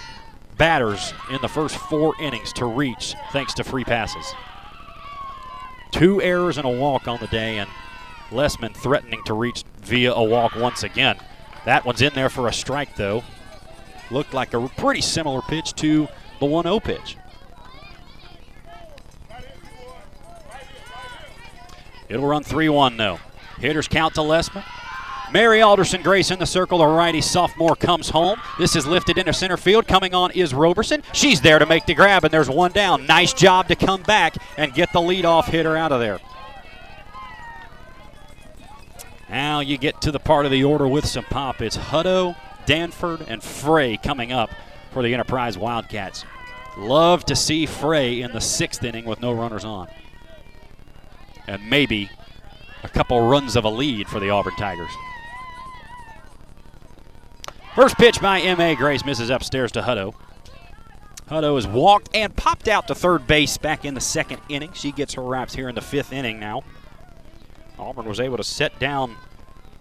batters 0.57 1.13
in 1.31 1.39
the 1.41 1.47
first 1.47 1.77
four 1.77 2.13
innings 2.19 2.51
to 2.53 2.65
reach 2.65 3.15
thanks 3.31 3.53
to 3.55 3.63
free 3.63 3.83
passes. 3.83 4.33
Two 5.91 6.21
errors 6.21 6.57
and 6.57 6.65
a 6.65 6.69
walk 6.69 7.07
on 7.07 7.19
the 7.19 7.27
day, 7.27 7.59
and 7.59 7.69
Lessman 8.31 8.75
threatening 8.75 9.21
to 9.25 9.33
reach 9.33 9.63
via 9.81 10.11
a 10.13 10.23
walk 10.23 10.55
once 10.55 10.83
again. 10.83 11.17
That 11.65 11.85
one's 11.85 12.01
in 12.01 12.13
there 12.13 12.29
for 12.29 12.47
a 12.47 12.53
strike, 12.53 12.95
though. 12.95 13.23
Looked 14.11 14.33
like 14.33 14.53
a 14.53 14.67
pretty 14.67 15.01
similar 15.01 15.41
pitch 15.41 15.73
to 15.75 16.07
the 16.39 16.45
1 16.45 16.63
0 16.63 16.79
pitch. 16.79 17.15
It'll 22.09 22.27
run 22.27 22.43
3 22.43 22.69
1, 22.69 22.97
though. 22.97 23.19
Hitters 23.59 23.87
count 23.87 24.15
to 24.15 24.21
Lessman. 24.21 24.63
Mary 25.31 25.61
Alderson 25.61 26.03
Grace 26.03 26.29
in 26.29 26.37
the 26.37 26.45
circle. 26.45 26.77
The 26.77 26.85
righty 26.85 27.21
sophomore 27.21 27.75
comes 27.75 28.09
home. 28.09 28.39
This 28.59 28.75
is 28.75 28.85
lifted 28.85 29.17
into 29.17 29.33
center 29.33 29.57
field. 29.57 29.87
Coming 29.87 30.13
on 30.13 30.29
is 30.31 30.53
Roberson. 30.53 31.01
She's 31.11 31.41
there 31.41 31.57
to 31.57 31.65
make 31.65 31.87
the 31.87 31.95
grab, 31.95 32.23
and 32.23 32.31
there's 32.31 32.49
one 32.49 32.71
down. 32.71 33.07
Nice 33.07 33.33
job 33.33 33.67
to 33.69 33.75
come 33.75 34.03
back 34.03 34.35
and 34.57 34.73
get 34.73 34.93
the 34.93 34.99
leadoff 34.99 35.45
hitter 35.45 35.75
out 35.75 35.91
of 35.91 35.99
there. 35.99 36.19
Now 39.27 39.61
you 39.61 39.79
get 39.79 40.01
to 40.01 40.11
the 40.11 40.19
part 40.19 40.45
of 40.45 40.51
the 40.51 40.63
order 40.63 40.87
with 40.87 41.07
some 41.07 41.23
pop. 41.23 41.61
It's 41.61 41.77
Hutto, 41.77 42.35
Danford, 42.67 43.25
and 43.27 43.41
Frey 43.41 43.97
coming 43.97 44.31
up 44.31 44.51
for 44.91 45.01
the 45.01 45.11
Enterprise 45.11 45.57
Wildcats. 45.57 46.25
Love 46.77 47.25
to 47.25 47.35
see 47.35 47.65
Frey 47.65 48.21
in 48.21 48.31
the 48.31 48.41
sixth 48.41 48.83
inning 48.83 49.05
with 49.05 49.21
no 49.21 49.31
runners 49.31 49.65
on. 49.65 49.87
And 51.47 51.67
maybe 51.67 52.11
a 52.83 52.89
couple 52.89 53.27
runs 53.27 53.55
of 53.55 53.63
a 53.65 53.69
lead 53.69 54.07
for 54.07 54.19
the 54.19 54.29
Auburn 54.29 54.55
Tigers. 54.55 54.91
First 57.75 57.97
pitch 57.97 58.21
by 58.21 58.39
M.A. 58.41 58.75
Grace 58.75 59.03
misses 59.03 59.29
upstairs 59.29 59.71
to 59.71 59.81
Hutto. 59.81 60.13
Hutto 61.27 61.55
has 61.55 61.65
walked 61.65 62.09
and 62.13 62.35
popped 62.35 62.67
out 62.67 62.87
to 62.87 62.95
third 62.95 63.25
base 63.25 63.57
back 63.57 63.85
in 63.85 63.93
the 63.93 64.01
second 64.01 64.41
inning. 64.49 64.73
She 64.73 64.91
gets 64.91 65.15
her 65.15 65.23
wraps 65.23 65.55
here 65.55 65.69
in 65.69 65.75
the 65.75 65.81
fifth 65.81 66.13
inning 66.13 66.39
now. 66.39 66.63
Auburn 67.79 68.05
was 68.05 68.19
able 68.19 68.37
to 68.37 68.43
set 68.43 68.77
down 68.77 69.15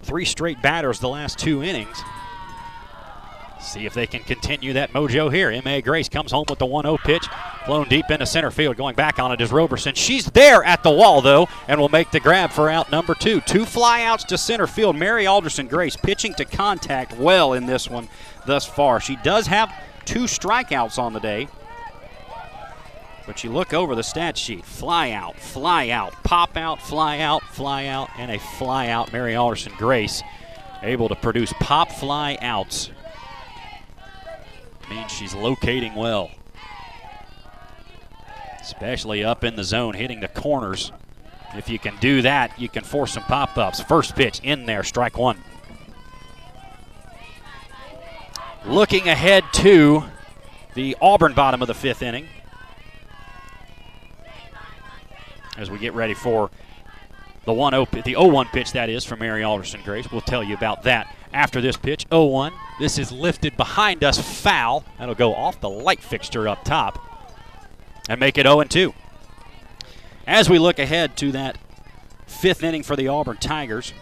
three 0.02 0.24
straight 0.24 0.62
batters 0.62 1.00
the 1.00 1.08
last 1.08 1.38
two 1.38 1.62
innings. 1.62 2.02
See 3.62 3.86
if 3.86 3.94
they 3.94 4.08
can 4.08 4.22
continue 4.24 4.72
that 4.72 4.92
mojo 4.92 5.32
here. 5.32 5.50
M.A. 5.50 5.80
Grace 5.80 6.08
comes 6.08 6.32
home 6.32 6.44
with 6.48 6.58
the 6.58 6.66
1 6.66 6.84
0 6.84 6.98
pitch, 6.98 7.24
flown 7.64 7.88
deep 7.88 8.10
into 8.10 8.26
center 8.26 8.50
field. 8.50 8.76
Going 8.76 8.96
back 8.96 9.20
on 9.20 9.30
it 9.30 9.40
is 9.40 9.52
Roberson. 9.52 9.94
She's 9.94 10.26
there 10.26 10.64
at 10.64 10.82
the 10.82 10.90
wall, 10.90 11.22
though, 11.22 11.48
and 11.68 11.80
will 11.80 11.88
make 11.88 12.10
the 12.10 12.18
grab 12.20 12.50
for 12.50 12.68
out 12.68 12.90
number 12.90 13.14
two. 13.14 13.40
Two 13.42 13.64
flyouts 13.64 14.26
to 14.26 14.36
center 14.36 14.66
field. 14.66 14.96
Mary 14.96 15.26
Alderson 15.26 15.68
Grace 15.68 15.96
pitching 15.96 16.34
to 16.34 16.44
contact 16.44 17.16
well 17.16 17.52
in 17.52 17.66
this 17.66 17.88
one 17.88 18.08
thus 18.46 18.66
far. 18.66 19.00
She 19.00 19.16
does 19.16 19.46
have 19.46 19.72
two 20.04 20.24
strikeouts 20.24 20.98
on 20.98 21.12
the 21.12 21.20
day. 21.20 21.48
But 23.26 23.44
you 23.44 23.52
look 23.52 23.72
over 23.72 23.94
the 23.94 24.02
stat 24.02 24.36
sheet 24.36 24.64
fly 24.64 25.12
out, 25.12 25.38
fly 25.38 25.90
out, 25.90 26.12
pop 26.24 26.56
out, 26.56 26.82
fly 26.82 27.20
out, 27.20 27.44
fly 27.44 27.86
out, 27.86 28.10
and 28.18 28.32
a 28.32 28.40
fly 28.40 28.88
out. 28.88 29.12
Mary 29.12 29.36
Alderson 29.36 29.72
Grace 29.78 30.20
able 30.82 31.08
to 31.08 31.14
produce 31.14 31.52
pop 31.60 31.92
fly 31.92 32.36
outs 32.40 32.90
means 34.92 35.10
she's 35.10 35.34
locating 35.34 35.94
well. 35.94 36.30
Especially 38.60 39.24
up 39.24 39.42
in 39.44 39.56
the 39.56 39.64
zone, 39.64 39.94
hitting 39.94 40.20
the 40.20 40.28
corners. 40.28 40.92
If 41.54 41.68
you 41.68 41.78
can 41.78 41.96
do 41.98 42.22
that, 42.22 42.58
you 42.58 42.68
can 42.68 42.84
force 42.84 43.12
some 43.12 43.24
pop 43.24 43.56
ups. 43.58 43.80
First 43.80 44.14
pitch 44.14 44.40
in 44.42 44.66
there, 44.66 44.82
strike 44.82 45.18
one. 45.18 45.38
Looking 48.64 49.08
ahead 49.08 49.44
to 49.54 50.04
the 50.74 50.96
Auburn 51.00 51.34
bottom 51.34 51.62
of 51.62 51.68
the 51.68 51.74
fifth 51.74 52.02
inning. 52.02 52.28
As 55.58 55.70
we 55.70 55.78
get 55.78 55.92
ready 55.92 56.14
for 56.14 56.50
the 57.44 57.52
1 57.52 57.72
0 57.72 57.86
the 57.90 58.02
0 58.02 58.26
1 58.26 58.46
pitch 58.48 58.72
that 58.72 58.88
is 58.88 59.04
from 59.04 59.18
Mary 59.18 59.42
Alderson 59.42 59.80
Grace. 59.84 60.10
We'll 60.10 60.20
tell 60.20 60.44
you 60.44 60.54
about 60.54 60.84
that 60.84 61.14
after 61.32 61.60
this 61.60 61.76
pitch. 61.76 62.06
0 62.08 62.24
1. 62.24 62.52
This 62.78 62.98
is 62.98 63.12
lifted 63.12 63.56
behind 63.56 64.04
us, 64.04 64.18
foul. 64.18 64.84
That'll 64.98 65.14
go 65.14 65.34
off 65.34 65.60
the 65.60 65.70
light 65.70 66.02
fixture 66.02 66.48
up 66.48 66.64
top 66.64 66.98
and 68.08 68.18
make 68.20 68.38
it 68.38 68.46
0 68.46 68.64
2. 68.64 68.94
As 70.26 70.48
we 70.48 70.58
look 70.58 70.78
ahead 70.78 71.16
to 71.18 71.32
that 71.32 71.58
fifth 72.26 72.62
inning 72.62 72.82
for 72.82 72.96
the 72.96 73.08
Auburn 73.08 73.36
Tigers. 73.36 73.92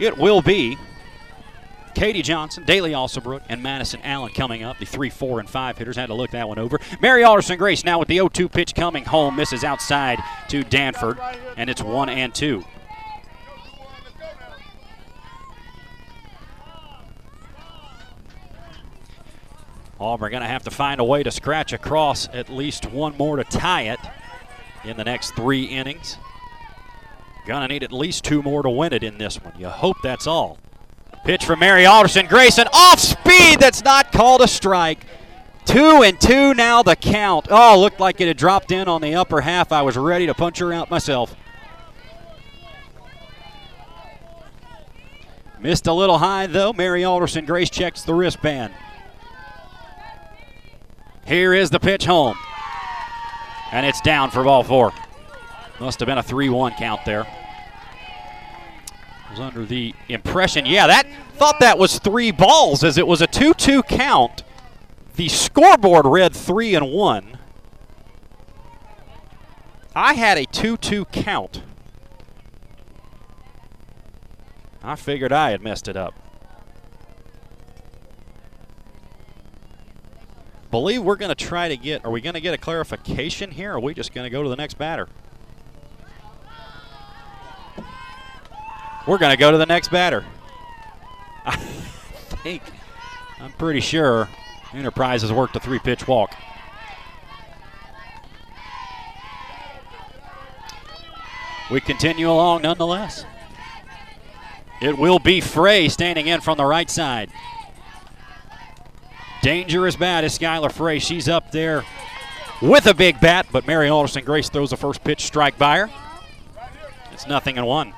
It 0.00 0.18
will 0.18 0.42
be 0.42 0.76
Katie 1.94 2.22
Johnson, 2.22 2.64
Daly 2.64 2.92
Alsobrook, 2.92 3.42
and 3.48 3.62
Madison 3.62 4.00
Allen 4.02 4.32
coming 4.32 4.62
up. 4.62 4.78
The 4.78 4.84
three, 4.84 5.10
four, 5.10 5.40
and 5.40 5.48
five 5.48 5.78
hitters 5.78 5.96
had 5.96 6.06
to 6.06 6.14
look 6.14 6.30
that 6.30 6.48
one 6.48 6.58
over. 6.58 6.80
Mary 7.00 7.24
Alderson 7.24 7.56
Grace 7.56 7.84
now 7.84 7.98
with 7.98 8.08
the 8.08 8.16
0 8.16 8.28
2 8.28 8.48
pitch 8.48 8.74
coming 8.74 9.04
home, 9.04 9.36
misses 9.36 9.64
outside 9.64 10.18
to 10.48 10.64
Danford, 10.64 11.18
and 11.56 11.70
it's 11.70 11.82
one 11.82 12.08
and 12.08 12.34
two. 12.34 12.64
Auburn 20.00 20.32
going 20.32 20.42
to 20.42 20.48
have 20.48 20.64
to 20.64 20.70
find 20.70 21.00
a 21.00 21.04
way 21.04 21.22
to 21.22 21.30
scratch 21.30 21.72
across 21.72 22.28
at 22.28 22.50
least 22.50 22.90
one 22.90 23.16
more 23.16 23.36
to 23.36 23.44
tie 23.44 23.82
it 23.82 24.00
in 24.84 24.96
the 24.96 25.04
next 25.04 25.34
three 25.34 25.64
innings. 25.64 26.18
Gonna 27.46 27.68
need 27.68 27.82
at 27.82 27.92
least 27.92 28.24
two 28.24 28.42
more 28.42 28.62
to 28.62 28.70
win 28.70 28.92
it 28.92 29.02
in 29.02 29.18
this 29.18 29.42
one. 29.42 29.52
You 29.58 29.68
hope 29.68 29.96
that's 30.02 30.26
all. 30.26 30.58
Pitch 31.24 31.44
from 31.44 31.58
Mary 31.60 31.86
Alderson. 31.86 32.26
Grayson 32.26 32.68
off 32.72 33.00
speed. 33.00 33.58
That's 33.58 33.82
not 33.82 34.12
called 34.12 34.42
a 34.42 34.48
strike. 34.48 35.06
Two 35.64 36.02
and 36.02 36.20
two 36.20 36.52
now 36.52 36.82
the 36.82 36.94
count. 36.94 37.48
Oh, 37.50 37.80
looked 37.80 37.98
like 37.98 38.20
it 38.20 38.28
had 38.28 38.36
dropped 38.36 38.70
in 38.70 38.88
on 38.88 39.00
the 39.00 39.14
upper 39.14 39.40
half. 39.40 39.72
I 39.72 39.82
was 39.82 39.96
ready 39.96 40.26
to 40.26 40.34
punch 40.34 40.58
her 40.58 40.72
out 40.72 40.90
myself. 40.90 41.34
Missed 45.58 45.86
a 45.86 45.92
little 45.94 46.18
high 46.18 46.46
though. 46.46 46.74
Mary 46.74 47.04
Alderson 47.04 47.46
Grace 47.46 47.70
checks 47.70 48.02
the 48.02 48.12
wristband. 48.12 48.74
Here 51.26 51.54
is 51.54 51.70
the 51.70 51.80
pitch 51.80 52.04
home. 52.04 52.36
And 53.72 53.86
it's 53.86 54.02
down 54.02 54.30
for 54.30 54.44
ball 54.44 54.62
four. 54.62 54.92
Must 55.80 55.98
have 56.00 56.06
been 56.06 56.18
a 56.18 56.22
3 56.22 56.50
1 56.50 56.72
count 56.74 57.00
there. 57.04 57.26
Was 59.34 59.40
under 59.40 59.64
the 59.64 59.92
impression, 60.08 60.64
yeah, 60.64 60.86
that 60.86 61.08
thought 61.32 61.58
that 61.58 61.76
was 61.76 61.98
three 61.98 62.30
balls 62.30 62.84
as 62.84 62.98
it 62.98 63.04
was 63.04 63.20
a 63.20 63.26
2 63.26 63.52
2 63.54 63.82
count. 63.82 64.44
The 65.16 65.28
scoreboard 65.28 66.06
read 66.06 66.32
3 66.36 66.76
and 66.76 66.92
1. 66.92 67.38
I 69.96 70.14
had 70.14 70.38
a 70.38 70.44
2 70.44 70.76
2 70.76 71.06
count. 71.06 71.64
I 74.84 74.94
figured 74.94 75.32
I 75.32 75.50
had 75.50 75.62
messed 75.62 75.88
it 75.88 75.96
up. 75.96 76.14
Believe 80.70 81.02
we're 81.02 81.16
going 81.16 81.34
to 81.34 81.34
try 81.34 81.68
to 81.68 81.76
get, 81.76 82.04
are 82.04 82.10
we 82.12 82.20
going 82.20 82.34
to 82.34 82.40
get 82.40 82.54
a 82.54 82.58
clarification 82.58 83.50
here? 83.50 83.72
Or 83.72 83.78
are 83.78 83.80
we 83.80 83.94
just 83.94 84.14
going 84.14 84.26
to 84.26 84.30
go 84.30 84.44
to 84.44 84.48
the 84.48 84.54
next 84.54 84.74
batter? 84.74 85.08
We're 89.06 89.18
going 89.18 89.32
to 89.32 89.36
go 89.36 89.50
to 89.50 89.58
the 89.58 89.66
next 89.66 89.88
batter. 89.88 90.24
I 91.46 91.56
think, 91.56 92.62
I'm 93.40 93.52
pretty 93.52 93.80
sure 93.80 94.28
Enterprise 94.72 95.22
has 95.22 95.32
worked 95.32 95.54
a 95.56 95.60
three 95.60 95.78
pitch 95.78 96.08
walk. 96.08 96.34
We 101.70 101.80
continue 101.80 102.30
along 102.30 102.62
nonetheless. 102.62 103.24
It 104.80 104.98
will 104.98 105.18
be 105.18 105.40
Frey 105.40 105.88
standing 105.88 106.26
in 106.26 106.40
from 106.40 106.58
the 106.58 106.64
right 106.64 106.90
side. 106.90 107.30
Dangerous 109.42 109.96
bat 109.96 110.24
is 110.24 110.38
Skylar 110.38 110.72
Frey. 110.72 110.98
She's 110.98 111.28
up 111.28 111.52
there 111.52 111.84
with 112.60 112.86
a 112.86 112.94
big 112.94 113.20
bat, 113.20 113.46
but 113.52 113.66
Mary 113.66 113.88
Alderson 113.88 114.24
Grace 114.24 114.48
throws 114.48 114.72
a 114.72 114.76
first 114.76 115.04
pitch 115.04 115.24
strike 115.24 115.58
by 115.58 115.78
her. 115.78 115.90
It's 117.12 117.26
nothing 117.26 117.58
and 117.58 117.66
one. 117.66 117.92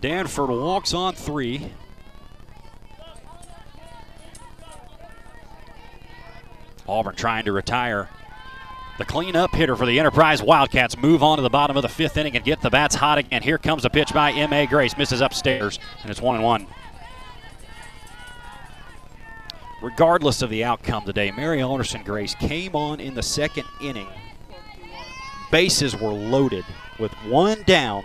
Danford 0.00 0.50
walks 0.50 0.94
on 0.94 1.14
three. 1.14 1.72
Auburn 6.88 7.16
trying 7.16 7.44
to 7.46 7.52
retire. 7.52 8.08
The 8.98 9.04
cleanup 9.04 9.54
hitter 9.54 9.76
for 9.76 9.84
the 9.84 9.98
Enterprise 9.98 10.42
Wildcats 10.42 10.96
move 10.96 11.22
on 11.22 11.36
to 11.36 11.42
the 11.42 11.50
bottom 11.50 11.76
of 11.76 11.82
the 11.82 11.88
fifth 11.88 12.16
inning 12.16 12.34
and 12.34 12.44
get 12.44 12.62
the 12.62 12.70
bats 12.70 12.94
hot 12.94 13.18
again. 13.18 13.42
Here 13.42 13.58
comes 13.58 13.84
a 13.84 13.90
pitch 13.90 14.14
by 14.14 14.32
M.A. 14.32 14.66
Grace, 14.66 14.96
misses 14.96 15.20
upstairs, 15.20 15.78
and 16.02 16.10
it's 16.10 16.22
one 16.22 16.36
and 16.36 16.44
one. 16.44 16.66
Regardless 19.82 20.40
of 20.40 20.48
the 20.48 20.64
outcome 20.64 21.04
today, 21.04 21.30
Mary 21.30 21.60
Alderson 21.60 22.02
Grace 22.02 22.34
came 22.34 22.74
on 22.74 22.98
in 22.98 23.14
the 23.14 23.22
second 23.22 23.64
inning. 23.82 24.08
Bases 25.52 25.94
were 25.94 26.12
loaded 26.12 26.64
with 26.98 27.12
one 27.28 27.62
down. 27.64 28.02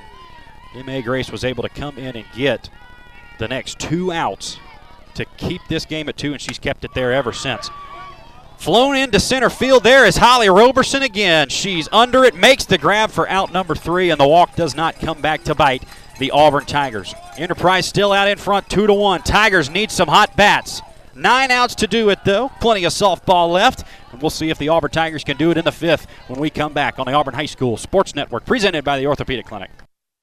M.A. 0.76 1.02
Grace 1.02 1.32
was 1.32 1.44
able 1.44 1.64
to 1.64 1.70
come 1.70 1.98
in 1.98 2.16
and 2.16 2.26
get 2.36 2.70
the 3.40 3.48
next 3.48 3.80
two 3.80 4.12
outs 4.12 4.58
to 5.16 5.26
keep 5.38 5.62
this 5.68 5.86
game 5.86 6.08
at 6.08 6.18
two, 6.18 6.32
and 6.34 6.42
she's 6.42 6.60
kept 6.60 6.86
it 6.86 6.94
there 6.94 7.12
ever 7.12 7.34
since. 7.34 7.70
Flown 8.58 8.96
into 8.96 9.20
center 9.20 9.50
field 9.50 9.84
there 9.84 10.06
is 10.06 10.18
Holly 10.18 10.48
Roberson 10.48 11.02
again. 11.02 11.50
She's 11.50 11.90
under 11.92 12.24
it, 12.24 12.36
makes 12.36 12.64
the 12.64 12.78
grab 12.78 13.10
for 13.10 13.28
out 13.28 13.52
number 13.52 13.74
three, 13.74 14.12
and 14.12 14.20
the 14.20 14.28
walk 14.28 14.56
does 14.56 14.76
not 14.76 15.00
come 15.00 15.20
back 15.20 15.44
to 15.46 15.56
bite 15.56 15.84
the 16.20 16.32
Auburn 16.32 16.66
Tigers. 16.66 17.16
Enterprise 17.38 17.88
still 17.88 18.12
out 18.12 18.28
in 18.28 18.38
front, 18.38 18.70
two 18.70 18.86
to 18.86 18.94
one. 18.94 19.24
Tigers 19.24 19.70
need 19.70 19.90
some 19.90 20.08
hot 20.08 20.38
bats. 20.38 20.82
Nine 21.16 21.52
outs 21.52 21.76
to 21.76 21.88
do 21.88 22.10
it, 22.10 22.20
though. 22.24 22.50
Plenty 22.62 22.84
of 22.86 22.94
softball 22.94 23.52
left. 23.52 23.84
And 24.12 24.22
we'll 24.22 24.30
see 24.30 24.50
if 24.50 24.60
the 24.60 24.70
Auburn 24.70 24.92
Tigers 24.92 25.24
can 25.24 25.38
do 25.38 25.52
it 25.52 25.58
in 25.58 25.66
the 25.66 25.72
fifth 25.72 26.06
when 26.28 26.40
we 26.40 26.50
come 26.50 26.72
back 26.72 27.00
on 27.00 27.08
the 27.08 27.14
Auburn 27.14 27.34
High 27.34 27.48
School 27.48 27.78
Sports 27.78 28.16
Network, 28.16 28.46
presented 28.46 28.86
by 28.86 29.00
the 29.00 29.08
Orthopedic 29.08 29.48
Clinic. 29.48 29.72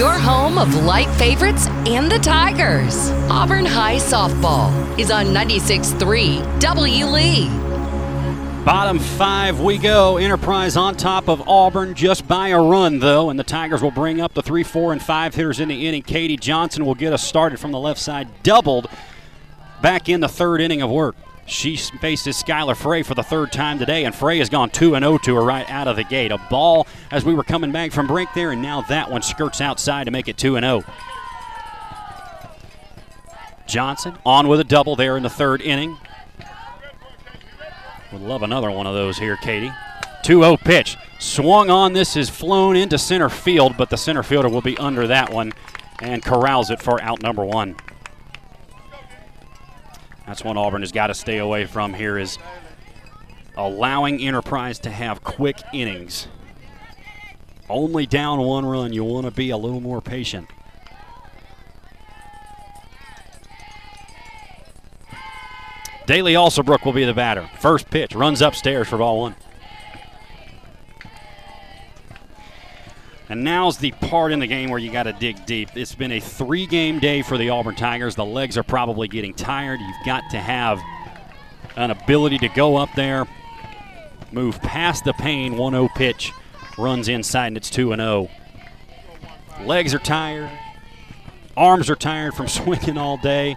Your 0.00 0.18
home 0.18 0.56
of 0.56 0.74
light 0.76 1.10
favorites 1.18 1.66
and 1.86 2.10
the 2.10 2.18
Tigers. 2.20 3.10
Auburn 3.28 3.66
High 3.66 3.96
Softball 3.96 4.98
is 4.98 5.10
on 5.10 5.26
96.3 5.26 6.58
W. 6.58 7.04
Lee. 7.04 7.48
Bottom 8.64 8.98
five 8.98 9.60
we 9.60 9.76
go. 9.76 10.16
Enterprise 10.16 10.74
on 10.74 10.96
top 10.96 11.28
of 11.28 11.46
Auburn 11.46 11.92
just 11.92 12.26
by 12.26 12.48
a 12.48 12.62
run, 12.62 13.00
though, 13.00 13.28
and 13.28 13.38
the 13.38 13.44
Tigers 13.44 13.82
will 13.82 13.90
bring 13.90 14.22
up 14.22 14.32
the 14.32 14.42
three, 14.42 14.62
four, 14.62 14.92
and 14.94 15.02
five 15.02 15.34
hitters 15.34 15.60
in 15.60 15.68
the 15.68 15.86
inning. 15.86 16.00
Katie 16.00 16.38
Johnson 16.38 16.86
will 16.86 16.94
get 16.94 17.12
us 17.12 17.22
started 17.22 17.60
from 17.60 17.70
the 17.70 17.78
left 17.78 18.00
side, 18.00 18.26
doubled 18.42 18.88
back 19.82 20.08
in 20.08 20.20
the 20.20 20.28
third 20.28 20.62
inning 20.62 20.80
of 20.80 20.88
work. 20.88 21.14
She 21.50 21.76
faces 21.76 22.40
Skylar 22.40 22.76
Frey 22.76 23.02
for 23.02 23.14
the 23.14 23.24
third 23.24 23.50
time 23.50 23.80
today, 23.80 24.04
and 24.04 24.14
Frey 24.14 24.38
has 24.38 24.48
gone 24.48 24.70
2 24.70 24.92
0 24.92 25.18
to 25.18 25.34
her 25.34 25.42
right 25.42 25.68
out 25.68 25.88
of 25.88 25.96
the 25.96 26.04
gate. 26.04 26.30
A 26.30 26.38
ball 26.48 26.86
as 27.10 27.24
we 27.24 27.34
were 27.34 27.42
coming 27.42 27.72
back 27.72 27.90
from 27.90 28.06
break 28.06 28.28
there, 28.36 28.52
and 28.52 28.62
now 28.62 28.82
that 28.82 29.10
one 29.10 29.20
skirts 29.20 29.60
outside 29.60 30.04
to 30.04 30.12
make 30.12 30.28
it 30.28 30.36
2 30.36 30.60
0. 30.60 30.84
Johnson 33.66 34.16
on 34.24 34.46
with 34.46 34.60
a 34.60 34.64
double 34.64 34.94
there 34.94 35.16
in 35.16 35.24
the 35.24 35.28
third 35.28 35.60
inning. 35.60 35.98
Would 38.12 38.22
love 38.22 38.44
another 38.44 38.70
one 38.70 38.86
of 38.86 38.94
those 38.94 39.18
here, 39.18 39.36
Katie. 39.36 39.72
2 40.22 40.42
0 40.42 40.56
pitch. 40.56 40.96
Swung 41.18 41.68
on. 41.68 41.94
This 41.94 42.16
is 42.16 42.30
flown 42.30 42.76
into 42.76 42.96
center 42.96 43.28
field, 43.28 43.76
but 43.76 43.90
the 43.90 43.96
center 43.96 44.22
fielder 44.22 44.48
will 44.48 44.62
be 44.62 44.78
under 44.78 45.08
that 45.08 45.32
one 45.32 45.52
and 46.00 46.24
corrals 46.24 46.70
it 46.70 46.80
for 46.80 47.02
out 47.02 47.20
number 47.22 47.44
one. 47.44 47.74
That's 50.30 50.44
what 50.44 50.56
Auburn 50.56 50.82
has 50.82 50.92
got 50.92 51.08
to 51.08 51.14
stay 51.14 51.38
away 51.38 51.66
from 51.66 51.92
here 51.92 52.16
is 52.16 52.38
allowing 53.56 54.20
Enterprise 54.20 54.78
to 54.78 54.88
have 54.88 55.24
quick 55.24 55.60
innings. 55.74 56.28
Only 57.68 58.06
down 58.06 58.38
one 58.38 58.64
run, 58.64 58.92
you 58.92 59.02
want 59.02 59.24
to 59.24 59.32
be 59.32 59.50
a 59.50 59.56
little 59.56 59.80
more 59.80 60.00
patient. 60.00 60.46
Daly 66.06 66.34
Alsobrook 66.34 66.84
will 66.84 66.92
be 66.92 67.04
the 67.04 67.12
batter. 67.12 67.50
First 67.58 67.90
pitch 67.90 68.14
runs 68.14 68.40
upstairs 68.40 68.86
for 68.86 68.98
ball 68.98 69.18
one. 69.22 69.34
And 73.30 73.44
now's 73.44 73.78
the 73.78 73.92
part 73.92 74.32
in 74.32 74.40
the 74.40 74.46
game 74.48 74.70
where 74.70 74.80
you 74.80 74.90
got 74.90 75.04
to 75.04 75.12
dig 75.12 75.46
deep. 75.46 75.70
It's 75.76 75.94
been 75.94 76.10
a 76.10 76.18
three 76.18 76.66
game 76.66 76.98
day 76.98 77.22
for 77.22 77.38
the 77.38 77.50
Auburn 77.50 77.76
Tigers. 77.76 78.16
The 78.16 78.24
legs 78.24 78.58
are 78.58 78.64
probably 78.64 79.06
getting 79.06 79.34
tired. 79.34 79.78
You've 79.78 80.04
got 80.04 80.24
to 80.32 80.40
have 80.40 80.80
an 81.76 81.92
ability 81.92 82.38
to 82.38 82.48
go 82.48 82.76
up 82.76 82.88
there, 82.96 83.28
move 84.32 84.60
past 84.60 85.04
the 85.04 85.12
pain. 85.12 85.56
1 85.56 85.72
0 85.72 85.88
pitch 85.94 86.32
runs 86.76 87.06
inside, 87.06 87.46
and 87.46 87.56
it's 87.56 87.70
2 87.70 87.94
0. 87.94 88.28
Legs 89.62 89.94
are 89.94 90.00
tired, 90.00 90.50
arms 91.56 91.88
are 91.88 91.96
tired 91.96 92.34
from 92.34 92.48
swinging 92.48 92.98
all 92.98 93.16
day. 93.16 93.54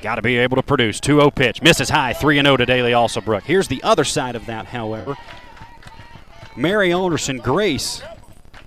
Got 0.00 0.14
to 0.14 0.22
be 0.22 0.38
able 0.38 0.56
to 0.56 0.62
produce. 0.62 1.00
2 1.00 1.18
0 1.18 1.32
pitch. 1.32 1.60
Misses 1.60 1.90
high. 1.90 2.12
3 2.12 2.40
0 2.40 2.56
to 2.56 2.66
Daly 2.66 2.92
Alsobrook. 2.92 3.42
Here's 3.42 3.66
the 3.66 3.82
other 3.82 4.04
side 4.04 4.36
of 4.36 4.46
that, 4.46 4.66
however. 4.66 5.16
Mary 6.56 6.92
Alderson 6.92 7.38
Grace, 7.38 8.02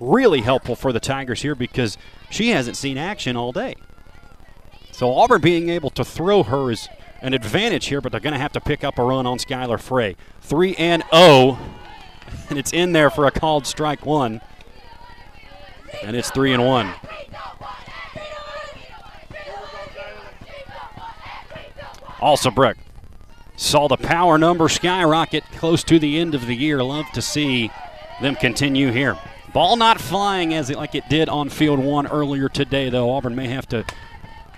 really 0.00 0.40
helpful 0.40 0.74
for 0.74 0.92
the 0.92 1.00
Tigers 1.00 1.42
here 1.42 1.54
because 1.54 1.98
she 2.30 2.50
hasn't 2.50 2.76
seen 2.76 2.96
action 2.96 3.36
all 3.36 3.52
day. 3.52 3.74
So 4.90 5.12
Auburn 5.12 5.40
being 5.40 5.68
able 5.68 5.90
to 5.90 6.04
throw 6.04 6.42
her 6.44 6.70
is 6.70 6.88
an 7.20 7.34
advantage 7.34 7.86
here, 7.86 8.00
but 8.00 8.12
they're 8.12 8.20
going 8.20 8.32
to 8.32 8.38
have 8.38 8.52
to 8.52 8.60
pick 8.60 8.84
up 8.84 8.98
a 8.98 9.04
run 9.04 9.26
on 9.26 9.38
Skylar 9.38 9.80
Frey. 9.80 10.16
3 10.40 10.74
and 10.76 11.02
0, 11.12 11.58
and 12.48 12.58
it's 12.58 12.72
in 12.72 12.92
there 12.92 13.10
for 13.10 13.26
a 13.26 13.30
called 13.30 13.66
strike 13.66 14.06
one. 14.06 14.40
And 16.02 16.16
it's 16.16 16.30
3 16.30 16.52
and 16.52 16.64
1. 16.64 16.92
Alsobrook 22.20 22.76
saw 23.56 23.88
the 23.88 23.96
power 23.96 24.38
number 24.38 24.68
skyrocket 24.68 25.44
close 25.52 25.84
to 25.84 25.98
the 25.98 26.18
end 26.18 26.34
of 26.34 26.46
the 26.46 26.54
year. 26.56 26.82
Love 26.82 27.06
to 27.14 27.22
see 27.22 27.70
them 28.20 28.34
continue 28.34 28.90
here. 28.90 29.16
Ball 29.52 29.76
not 29.76 30.00
flying 30.00 30.52
as 30.52 30.70
it 30.70 30.76
like 30.76 30.94
it 30.94 31.08
did 31.08 31.28
on 31.28 31.48
field 31.48 31.78
one 31.78 32.06
earlier 32.08 32.48
today, 32.48 32.90
though. 32.90 33.10
Auburn 33.10 33.36
may 33.36 33.48
have 33.48 33.68
to 33.68 33.84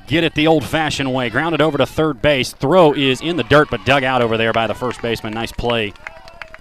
get 0.07 0.25
it 0.25 0.35
the 0.35 0.47
old-fashioned 0.47 1.13
way. 1.13 1.29
Grounded 1.29 1.61
over 1.61 1.77
to 1.77 1.85
third 1.85 2.23
base. 2.23 2.53
Throw 2.53 2.95
is 2.95 3.21
in 3.21 3.37
the 3.37 3.45
dirt, 3.45 3.69
but 3.71 3.85
dug 3.85 4.05
out 4.05 4.23
over 4.23 4.39
there 4.39 4.55
by 4.55 4.67
the 4.67 4.75
first 4.75 5.03
baseman. 5.03 5.35
Nice 5.35 5.53
play. 5.53 5.93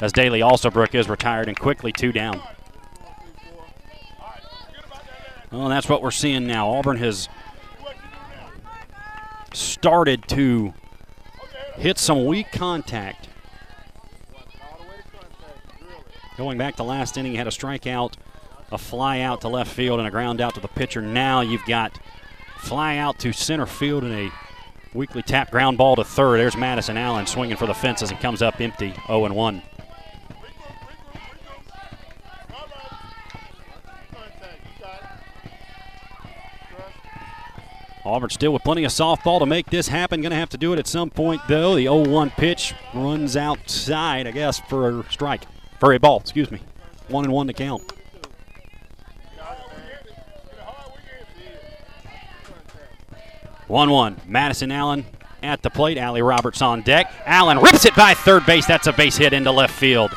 As 0.02 0.12
Daly 0.12 0.42
Alsobrook 0.42 0.94
is 0.94 1.08
retired 1.08 1.48
and 1.48 1.58
quickly 1.58 1.94
two 1.94 2.12
down. 2.12 2.42
Well, 5.52 5.70
that's 5.70 5.88
what 5.88 6.02
we're 6.02 6.12
seeing 6.12 6.46
now. 6.46 6.70
Auburn 6.70 6.98
has 6.98 7.30
started 9.54 10.28
to 10.28 10.74
hit 11.78 11.98
some 11.98 12.26
weak 12.26 12.52
contact. 12.52 13.30
Going 16.38 16.58
back 16.58 16.76
to 16.78 16.84
last 16.84 17.18
inning, 17.18 17.32
he 17.32 17.38
had 17.38 17.48
a 17.48 17.52
strikeout, 17.52 18.14
a 18.72 18.78
fly 18.78 19.22
out 19.22 19.42
to 19.42 19.48
left 19.48 19.72
field, 19.72 20.00
and 20.00 20.08
a 20.08 20.12
ground 20.12 20.42
out 20.42 20.56
to 20.56 20.60
the 20.60 20.68
pitcher. 20.68 21.02
Now 21.02 21.42
you've 21.42 21.66
got 21.66 21.98
fly 22.58 22.98
out 22.98 23.20
to 23.20 23.32
center 23.32 23.66
field 23.66 24.04
and 24.04 24.14
a 24.14 24.32
weakly 24.94 25.22
tap 25.22 25.52
ground 25.52 25.78
ball 25.78 25.96
to 25.96 26.04
third. 26.04 26.40
There's 26.40 26.58
Madison 26.58 26.98
Allen 26.98 27.26
swinging 27.28 27.58
for 27.58 27.68
the 27.68 27.74
fences 27.74 28.12
and 28.12 28.20
comes 28.20 28.42
up 28.42 28.60
empty, 28.60 28.94
0 29.08 29.34
1. 29.34 29.62
Auburn 38.06 38.30
still 38.30 38.54
with 38.54 38.64
plenty 38.64 38.84
of 38.84 38.92
softball 38.92 39.40
to 39.40 39.48
make 39.48 39.70
this 39.72 39.88
happen. 39.88 40.22
Going 40.22 40.30
to 40.30 40.38
have 40.38 40.50
to 40.50 40.58
do 40.58 40.74
it 40.74 40.80
at 40.80 40.86
some 40.86 41.10
point, 41.10 41.42
though. 41.48 41.76
The 41.76 41.84
0 41.84 42.08
1 42.08 42.30
pitch 42.32 42.76
runs 42.94 43.36
outside, 43.36 44.28
I 44.28 44.32
guess, 44.32 44.60
for 44.60 45.00
a 45.00 45.12
strike. 45.12 45.46
For 45.80 45.92
a 45.94 46.00
ball, 46.00 46.20
excuse 46.20 46.52
me. 46.52 46.60
One 47.08 47.26
and 47.26 47.34
one 47.34 47.48
to 47.48 47.54
count. 47.54 47.92
One 53.68 53.90
one. 53.90 54.22
Madison 54.28 54.72
Allen 54.72 55.06
at 55.42 55.64
the 55.64 55.72
plate. 55.72 55.98
Allie 55.98 56.22
Roberts 56.22 56.62
on 56.62 56.84
deck. 56.84 57.12
Allen 57.26 57.60
rips 57.60 57.86
it 57.86 57.96
by 57.96 58.14
third 58.14 58.46
base. 58.46 58.68
That's 58.68 58.86
a 58.86 58.94
base 58.94 59.18
hit 59.18 59.34
into 59.34 59.52
left 59.52 59.74
field. 59.74 60.12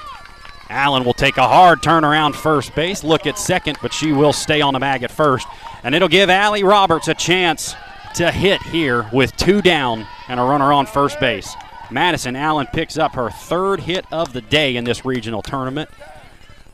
Allen 0.70 1.04
will 1.04 1.14
take 1.14 1.38
a 1.38 1.48
hard 1.48 1.82
turn 1.82 2.04
around 2.04 2.36
first 2.36 2.74
base, 2.74 3.02
look 3.02 3.26
at 3.26 3.38
second, 3.38 3.78
but 3.80 3.92
she 3.92 4.12
will 4.12 4.34
stay 4.34 4.60
on 4.60 4.74
the 4.74 4.78
bag 4.78 5.02
at 5.02 5.10
first. 5.10 5.46
And 5.82 5.94
it'll 5.94 6.08
give 6.08 6.28
Allie 6.28 6.64
Roberts 6.64 7.08
a 7.08 7.14
chance 7.14 7.74
to 8.14 8.30
hit 8.30 8.62
here 8.62 9.08
with 9.12 9.36
two 9.36 9.62
down 9.62 10.06
and 10.28 10.40
a 10.40 10.42
runner 10.42 10.72
on 10.72 10.86
first 10.86 11.20
base. 11.20 11.54
Madison 11.90 12.36
Allen 12.36 12.66
picks 12.72 12.98
up 12.98 13.14
her 13.14 13.30
third 13.30 13.80
hit 13.80 14.04
of 14.12 14.32
the 14.32 14.40
day 14.40 14.76
in 14.76 14.84
this 14.84 15.04
regional 15.04 15.42
tournament. 15.42 15.88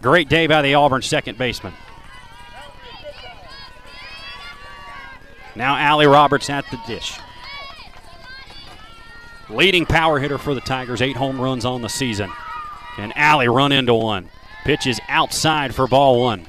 Great 0.02 0.28
day 0.28 0.46
by 0.46 0.62
the 0.62 0.74
Auburn 0.74 1.02
second 1.02 1.38
baseman. 1.38 1.72
Now 5.56 5.76
Allie 5.76 6.06
Roberts 6.06 6.50
at 6.50 6.64
the 6.70 6.80
dish. 6.86 7.18
Leading 9.50 9.86
power 9.86 10.18
hitter 10.18 10.38
for 10.38 10.54
the 10.54 10.60
Tigers, 10.60 11.02
eight 11.02 11.16
home 11.16 11.40
runs 11.40 11.64
on 11.64 11.82
the 11.82 11.88
season. 11.88 12.30
And 12.98 13.12
Allie 13.16 13.48
run 13.48 13.70
into 13.70 13.94
one. 13.94 14.30
Pitch 14.64 14.86
is 14.86 15.00
outside 15.08 15.74
for 15.74 15.86
ball 15.86 16.20
one. 16.20 16.46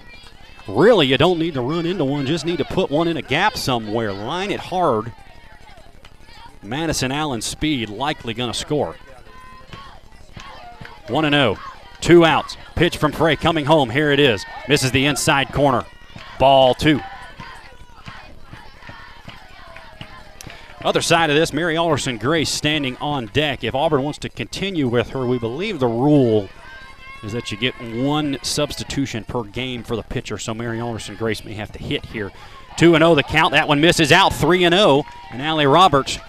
Really, 0.68 1.08
you 1.08 1.18
don't 1.18 1.38
need 1.38 1.54
to 1.54 1.62
run 1.62 1.86
into 1.86 2.04
one, 2.04 2.26
just 2.26 2.46
need 2.46 2.58
to 2.58 2.66
put 2.66 2.90
one 2.90 3.08
in 3.08 3.18
a 3.18 3.22
gap 3.22 3.56
somewhere. 3.58 4.12
Line 4.12 4.52
it 4.52 4.60
hard. 4.60 5.14
Madison 6.64 7.12
Allen 7.12 7.42
speed 7.42 7.90
likely 7.90 8.34
going 8.34 8.52
to 8.52 8.58
score. 8.58 8.96
1 11.08 11.30
0. 11.30 11.58
Two 12.02 12.26
outs. 12.26 12.58
Pitch 12.76 12.98
from 12.98 13.12
Frey 13.12 13.36
coming 13.36 13.66
home. 13.66 13.90
Here 13.90 14.12
it 14.12 14.20
is. 14.20 14.44
Misses 14.68 14.92
the 14.92 15.06
inside 15.06 15.54
corner. 15.54 15.86
Ball 16.40 16.74
two. 16.74 17.00
Other 20.84 21.02
side 21.02 21.32
of 21.32 21.36
this, 21.36 21.52
Mary 21.52 21.78
Alderson 21.78 22.18
Grace 22.18 22.50
standing 22.50 22.96
on 22.98 23.28
deck. 23.28 23.64
If 23.64 23.74
Auburn 23.74 24.04
wants 24.04 24.20
to 24.20 24.30
continue 24.30 24.88
with 24.88 25.10
her, 25.10 25.26
we 25.26 25.40
believe 25.40 25.80
the 25.80 25.88
rule 25.88 26.48
is 27.26 27.31
that 27.34 27.52
you 27.52 27.57
get 27.57 27.73
one 27.81 28.38
substitution 28.43 29.23
per 29.23 29.43
game 29.43 29.84
for 29.84 29.95
the 29.95 30.03
pitcher. 30.03 30.38
So 30.38 30.53
Mary 30.53 30.80
Alderson 30.80 31.15
Grace 31.15 31.43
may 31.43 31.53
have 31.53 31.72
to 31.73 31.80
hit 31.80 32.06
here. 32.06 32.31
2 32.77 32.91
0 32.91 33.15
the 33.15 33.23
count. 33.23 33.52
That 33.52 33.68
one 33.68 33.81
misses 33.81 34.11
out 34.11 34.34
3 34.34 34.60
0. 34.60 35.03
And 35.31 35.41
Allie 35.41 35.65
Roberts 35.65 36.19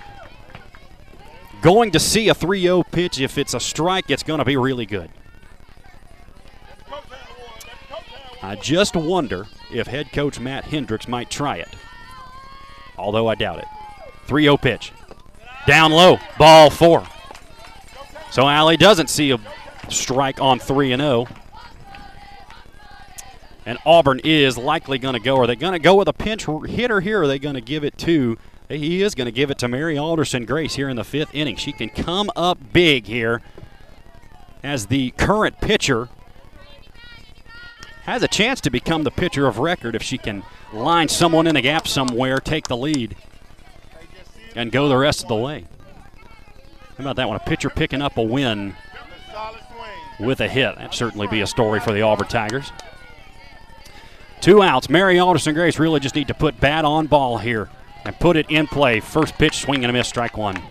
going 1.61 1.91
to 1.93 2.01
see 2.01 2.29
a 2.29 2.35
3 2.35 2.63
0 2.63 2.83
pitch. 2.85 3.21
If 3.21 3.39
it's 3.39 3.55
a 3.55 3.61
strike, 3.61 4.11
it's 4.11 4.23
going 4.23 4.39
to 4.39 4.45
be 4.45 4.57
really 4.57 4.87
good. 4.87 5.11
I 8.43 8.55
just 8.55 8.95
wonder 8.95 9.47
if 9.73 9.89
head 9.89 10.13
coach 10.13 10.39
Matt 10.39 10.65
Hendricks 10.65 11.09
might 11.09 11.31
try 11.31 11.57
it, 11.57 11.69
although 12.97 13.27
I 13.27 13.35
doubt 13.35 13.59
it. 13.59 13.67
3 14.27 14.45
0 14.45 14.57
pitch. 14.57 14.93
Down 15.67 15.91
low, 15.91 16.19
ball 16.39 16.71
four. 16.71 17.05
So 18.31 18.49
Allie 18.49 18.77
doesn't 18.77 19.11
see 19.11 19.33
a 19.33 19.39
strike 19.89 20.41
on 20.41 20.59
3 20.59 20.93
and 20.93 21.03
0. 21.03 21.27
And 23.65 23.79
Auburn 23.85 24.21
is 24.23 24.57
likely 24.57 24.99
going 24.99 25.15
to 25.15 25.21
go. 25.21 25.37
Are 25.39 25.47
they 25.47 25.57
going 25.57 25.73
to 25.73 25.81
go 25.81 25.97
with 25.97 26.07
a 26.07 26.13
pinch 26.13 26.47
hitter 26.47 27.01
here? 27.01 27.23
Are 27.23 27.27
they 27.27 27.39
going 27.39 27.57
to 27.57 27.61
give 27.61 27.83
it 27.83 27.99
to? 27.99 28.39
Eh, 28.71 28.77
he 28.77 29.03
is 29.03 29.15
going 29.15 29.27
to 29.27 29.33
give 29.33 29.51
it 29.51 29.59
to 29.59 29.69
Mary 29.69 29.99
Alderson 29.99 30.45
Grace 30.45 30.77
here 30.77 30.89
in 30.89 30.97
the 30.97 31.05
fifth 31.05 31.35
inning. 31.35 31.57
She 31.57 31.73
can 31.73 31.89
come 31.89 32.31
up 32.37 32.59
big 32.73 33.07
here 33.07 33.43
as 34.63 34.87
the 34.87 35.11
current 35.13 35.61
pitcher. 35.61 36.09
Has 38.05 38.23
a 38.23 38.29
chance 38.29 38.61
to 38.61 38.71
become 38.71 39.03
the 39.03 39.11
pitcher 39.11 39.49
of 39.49 39.59
record 39.59 39.97
if 39.97 40.03
she 40.03 40.17
can 40.17 40.45
line 40.73 41.09
someone 41.09 41.49
in 41.49 41.57
the 41.57 41.61
gap 41.61 41.89
somewhere, 41.89 42.39
take 42.39 42.69
the 42.69 42.77
lead, 42.77 43.17
and 44.55 44.71
go 44.71 44.89
the 44.89 44.97
rest 44.97 45.23
of 45.23 45.29
the 45.29 45.35
way. 45.35 45.65
How 46.97 47.03
about 47.03 47.17
that 47.17 47.27
one? 47.27 47.37
A 47.37 47.41
pitcher 47.41 47.69
picking 47.69 48.01
up 48.01 48.17
a 48.17 48.23
win 48.23 48.77
with 50.19 50.41
a 50.41 50.49
hit. 50.49 50.77
That'd 50.77 50.95
certainly 50.95 51.27
be 51.27 51.41
a 51.41 51.47
story 51.47 51.81
for 51.81 51.93
the 51.93 52.03
Auburn 52.03 52.29
Tigers. 52.29 52.73
Two 54.41 54.63
outs. 54.63 54.89
Mary 54.89 55.19
Alderson 55.19 55.55
Grace 55.55 55.79
really 55.79 56.01
just 56.01 56.15
need 56.15 56.29
to 56.29 56.35
put 56.35 56.61
bat 56.61 56.85
on 56.85 57.07
ball 57.07 57.39
here 57.39 57.69
and 58.05 58.19
put 58.19 58.37
it 58.37 58.51
in 58.51 58.67
play. 58.67 59.01
First 59.01 59.35
pitch, 59.37 59.59
swing 59.59 59.85
and 59.85 59.91
a 59.91 59.93
miss, 59.93 60.09
strike 60.09 60.37
one. 60.37 60.63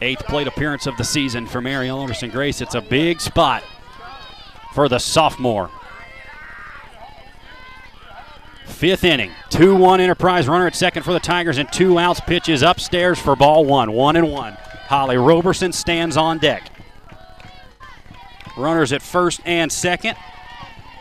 Eighth 0.00 0.24
plate 0.26 0.48
appearance 0.48 0.86
of 0.86 0.96
the 0.96 1.04
season 1.04 1.46
for 1.46 1.60
Mary 1.60 1.88
Alderson 1.88 2.30
Grace. 2.30 2.60
It's 2.60 2.74
a 2.74 2.80
big 2.80 3.20
spot 3.20 3.62
for 4.74 4.88
the 4.88 4.98
sophomore. 4.98 5.70
Fifth 8.72 9.04
inning, 9.04 9.30
2 9.50 9.76
1 9.76 10.00
Enterprise 10.00 10.48
runner 10.48 10.66
at 10.66 10.74
second 10.74 11.04
for 11.04 11.12
the 11.12 11.20
Tigers, 11.20 11.58
and 11.58 11.70
two 11.72 11.98
outs. 11.98 12.20
Pitches 12.20 12.62
upstairs 12.62 13.18
for 13.18 13.36
ball 13.36 13.64
one. 13.64 13.92
One 13.92 14.16
and 14.16 14.32
one. 14.32 14.54
Holly 14.88 15.16
Roberson 15.16 15.72
stands 15.72 16.16
on 16.16 16.38
deck. 16.38 16.68
Runners 18.56 18.92
at 18.92 19.00
first 19.00 19.40
and 19.44 19.70
second. 19.70 20.16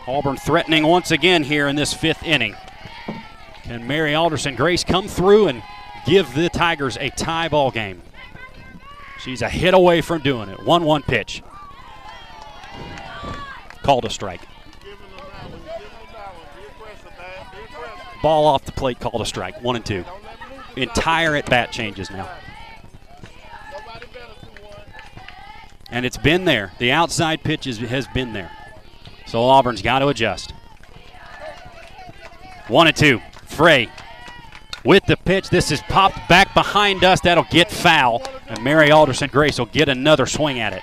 Auburn 0.08 0.38
threatening 0.38 0.86
once 0.86 1.12
again 1.12 1.44
here 1.44 1.68
in 1.68 1.76
this 1.76 1.94
fifth 1.94 2.24
inning. 2.24 2.56
Can 3.64 3.88
Mary 3.88 4.14
Alderson 4.14 4.56
Grace 4.56 4.84
come 4.84 5.08
through 5.08 5.48
and 5.48 5.64
give 6.06 6.34
the 6.36 6.50
Tigers 6.50 6.98
a 6.98 7.10
tie 7.10 7.50
ball 7.50 7.72
game? 7.72 8.02
She's 9.20 9.42
a 9.42 9.50
hit 9.50 9.74
away 9.74 10.02
from 10.02 10.22
doing 10.22 10.50
it. 10.50 10.64
1 10.64 10.84
1 10.84 11.04
pitch. 11.04 11.42
Called 13.82 14.06
a 14.06 14.10
strike. 14.10 14.42
Ball 18.22 18.46
off 18.46 18.66
the 18.66 18.72
plate, 18.72 19.00
called 19.00 19.22
a 19.22 19.26
strike. 19.26 19.62
One 19.62 19.76
and 19.76 19.86
two. 19.86 20.06
Entire 20.76 21.36
at 21.36 21.50
bat 21.50 21.72
changes 21.72 22.10
now. 22.10 22.30
And 25.90 26.06
it's 26.06 26.18
been 26.18 26.46
there. 26.46 26.72
The 26.80 26.92
outside 26.92 27.44
pitch 27.44 27.68
is, 27.68 27.80
has 27.80 28.08
been 28.08 28.34
there. 28.34 28.52
So 29.28 29.44
Auburn's 29.44 29.82
got 29.82 30.00
to 30.00 30.08
adjust. 30.08 30.54
One 32.68 32.88
and 32.88 32.96
two. 32.96 33.20
Frey 33.48 33.90
with 34.86 35.06
the 35.06 35.18
pitch. 35.18 35.50
This 35.50 35.72
is 35.72 35.82
popped 35.84 36.30
back 36.30 36.54
behind 36.54 37.04
us. 37.04 37.22
That'll 37.22 37.46
get 37.52 37.70
foul. 37.70 38.24
And 38.48 38.64
Mary 38.64 38.92
Alderson 38.92 39.30
Grace 39.30 39.60
will 39.60 39.66
get 39.66 39.90
another 39.90 40.26
swing 40.26 40.60
at 40.60 40.74
it. 40.74 40.82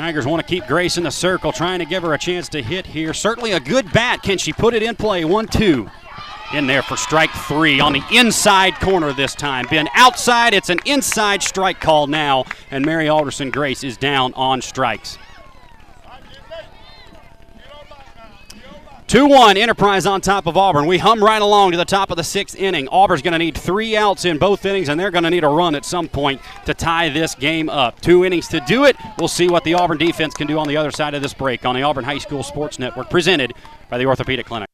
Tigers 0.00 0.26
want 0.26 0.40
to 0.40 0.48
keep 0.48 0.66
Grace 0.66 0.96
in 0.96 1.02
the 1.02 1.10
circle, 1.10 1.52
trying 1.52 1.78
to 1.78 1.84
give 1.84 2.02
her 2.04 2.14
a 2.14 2.18
chance 2.18 2.48
to 2.48 2.62
hit 2.62 2.86
here. 2.86 3.12
Certainly 3.12 3.52
a 3.52 3.60
good 3.60 3.92
bat. 3.92 4.22
Can 4.22 4.38
she 4.38 4.50
put 4.50 4.72
it 4.72 4.82
in 4.82 4.96
play? 4.96 5.26
One, 5.26 5.46
two. 5.46 5.90
In 6.54 6.66
there 6.66 6.80
for 6.80 6.96
strike 6.96 7.30
three 7.30 7.80
on 7.80 7.92
the 7.92 8.02
inside 8.10 8.76
corner 8.76 9.12
this 9.12 9.34
time. 9.34 9.66
Been 9.68 9.90
outside. 9.94 10.54
It's 10.54 10.70
an 10.70 10.78
inside 10.86 11.42
strike 11.42 11.82
call 11.82 12.06
now, 12.06 12.46
and 12.70 12.82
Mary 12.82 13.10
Alderson 13.10 13.50
Grace 13.50 13.84
is 13.84 13.98
down 13.98 14.32
on 14.32 14.62
strikes. 14.62 15.18
2 19.10 19.26
1 19.26 19.56
Enterprise 19.56 20.06
on 20.06 20.20
top 20.20 20.46
of 20.46 20.56
Auburn. 20.56 20.86
We 20.86 20.96
hum 20.96 21.20
right 21.20 21.42
along 21.42 21.72
to 21.72 21.76
the 21.76 21.84
top 21.84 22.12
of 22.12 22.16
the 22.16 22.22
sixth 22.22 22.54
inning. 22.54 22.86
Auburn's 22.90 23.22
going 23.22 23.32
to 23.32 23.40
need 23.40 23.58
three 23.58 23.96
outs 23.96 24.24
in 24.24 24.38
both 24.38 24.64
innings, 24.64 24.88
and 24.88 25.00
they're 25.00 25.10
going 25.10 25.24
to 25.24 25.30
need 25.30 25.42
a 25.42 25.48
run 25.48 25.74
at 25.74 25.84
some 25.84 26.06
point 26.06 26.40
to 26.64 26.74
tie 26.74 27.08
this 27.08 27.34
game 27.34 27.68
up. 27.68 28.00
Two 28.00 28.24
innings 28.24 28.46
to 28.46 28.60
do 28.68 28.84
it. 28.84 28.94
We'll 29.18 29.26
see 29.26 29.48
what 29.48 29.64
the 29.64 29.74
Auburn 29.74 29.98
defense 29.98 30.34
can 30.34 30.46
do 30.46 30.60
on 30.60 30.68
the 30.68 30.76
other 30.76 30.92
side 30.92 31.14
of 31.14 31.22
this 31.22 31.34
break 31.34 31.66
on 31.66 31.74
the 31.74 31.82
Auburn 31.82 32.04
High 32.04 32.18
School 32.18 32.44
Sports 32.44 32.78
Network, 32.78 33.10
presented 33.10 33.52
by 33.88 33.98
the 33.98 34.06
Orthopedic 34.06 34.46
Clinic. 34.46 34.68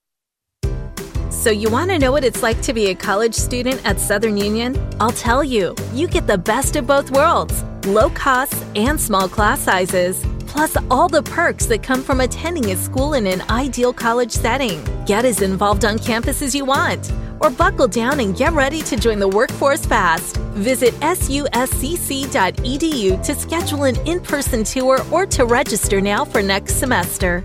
So, 1.31 1.49
you 1.49 1.71
want 1.71 1.91
to 1.93 1.99
know 1.99 2.13
what 2.13 2.23
it's 2.23 2.43
like 2.43 2.61
to 2.61 2.75
be 2.75 2.89
a 2.89 2.95
college 2.95 3.35
student 3.35 3.81
at 3.87 3.99
Southern 3.99 4.37
Union? 4.37 4.79
I'll 5.01 5.13
tell 5.13 5.43
you. 5.43 5.75
You 5.95 6.09
get 6.09 6.27
the 6.27 6.37
best 6.37 6.77
of 6.77 6.87
both 6.87 7.11
worlds 7.11 7.65
low 7.87 8.11
costs 8.11 8.65
and 8.75 9.01
small 9.01 9.29
class 9.29 9.61
sizes 9.61 10.25
plus 10.57 10.77
all 10.91 11.09
the 11.09 11.23
perks 11.23 11.67
that 11.67 11.83
come 11.83 12.03
from 12.03 12.21
attending 12.21 12.71
a 12.71 12.77
school 12.77 13.13
in 13.15 13.27
an 13.27 13.43
ideal 13.51 13.93
college 13.93 14.33
setting. 14.33 14.83
Get 15.05 15.27
as 15.27 15.43
involved 15.43 15.85
on 15.85 15.99
campus 15.99 16.41
as 16.41 16.55
you 16.55 16.65
want, 16.65 17.13
or 17.41 17.51
buckle 17.51 17.89
down 17.89 18.21
and 18.21 18.35
get 18.35 18.55
ready 18.55 18.81
to 18.83 18.97
join 18.97 19.19
the 19.19 19.29
workforce 19.29 19.85
fast. 19.85 20.39
Visit 20.55 20.95
suscc.edu 20.95 21.63
to 23.23 23.35
schedule 23.35 23.85
an 23.85 23.97
in 24.09 24.21
person 24.21 24.65
tour 24.65 24.99
or 25.13 25.27
to 25.27 25.45
register 25.45 26.01
now 26.01 26.25
for 26.25 26.41
next 26.41 26.77
semester. 26.77 27.45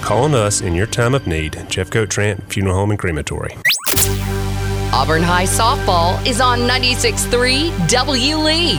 Call 0.00 0.24
on 0.24 0.34
us 0.34 0.60
in 0.60 0.74
your 0.74 0.86
time 0.86 1.14
of 1.14 1.26
need. 1.26 1.52
Jeffcoat 1.52 2.06
Trant 2.06 2.42
Funeral 2.52 2.76
Home 2.76 2.90
and 2.90 2.98
Crematory. 2.98 3.56
Auburn 4.92 5.22
High 5.22 5.44
softball 5.44 6.24
is 6.26 6.40
on 6.40 6.60
96.3 6.60 7.88
W. 7.88 8.36
Lee. 8.36 8.78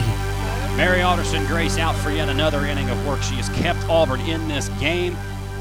Mary 0.76 1.02
Alderson 1.02 1.46
Grace 1.46 1.78
out 1.78 1.94
for 1.96 2.10
yet 2.10 2.28
another 2.28 2.64
inning 2.64 2.88
of 2.90 3.06
work. 3.06 3.22
She 3.22 3.34
has 3.34 3.48
kept 3.50 3.78
Auburn 3.88 4.20
in 4.20 4.48
this 4.48 4.68
game. 4.80 5.16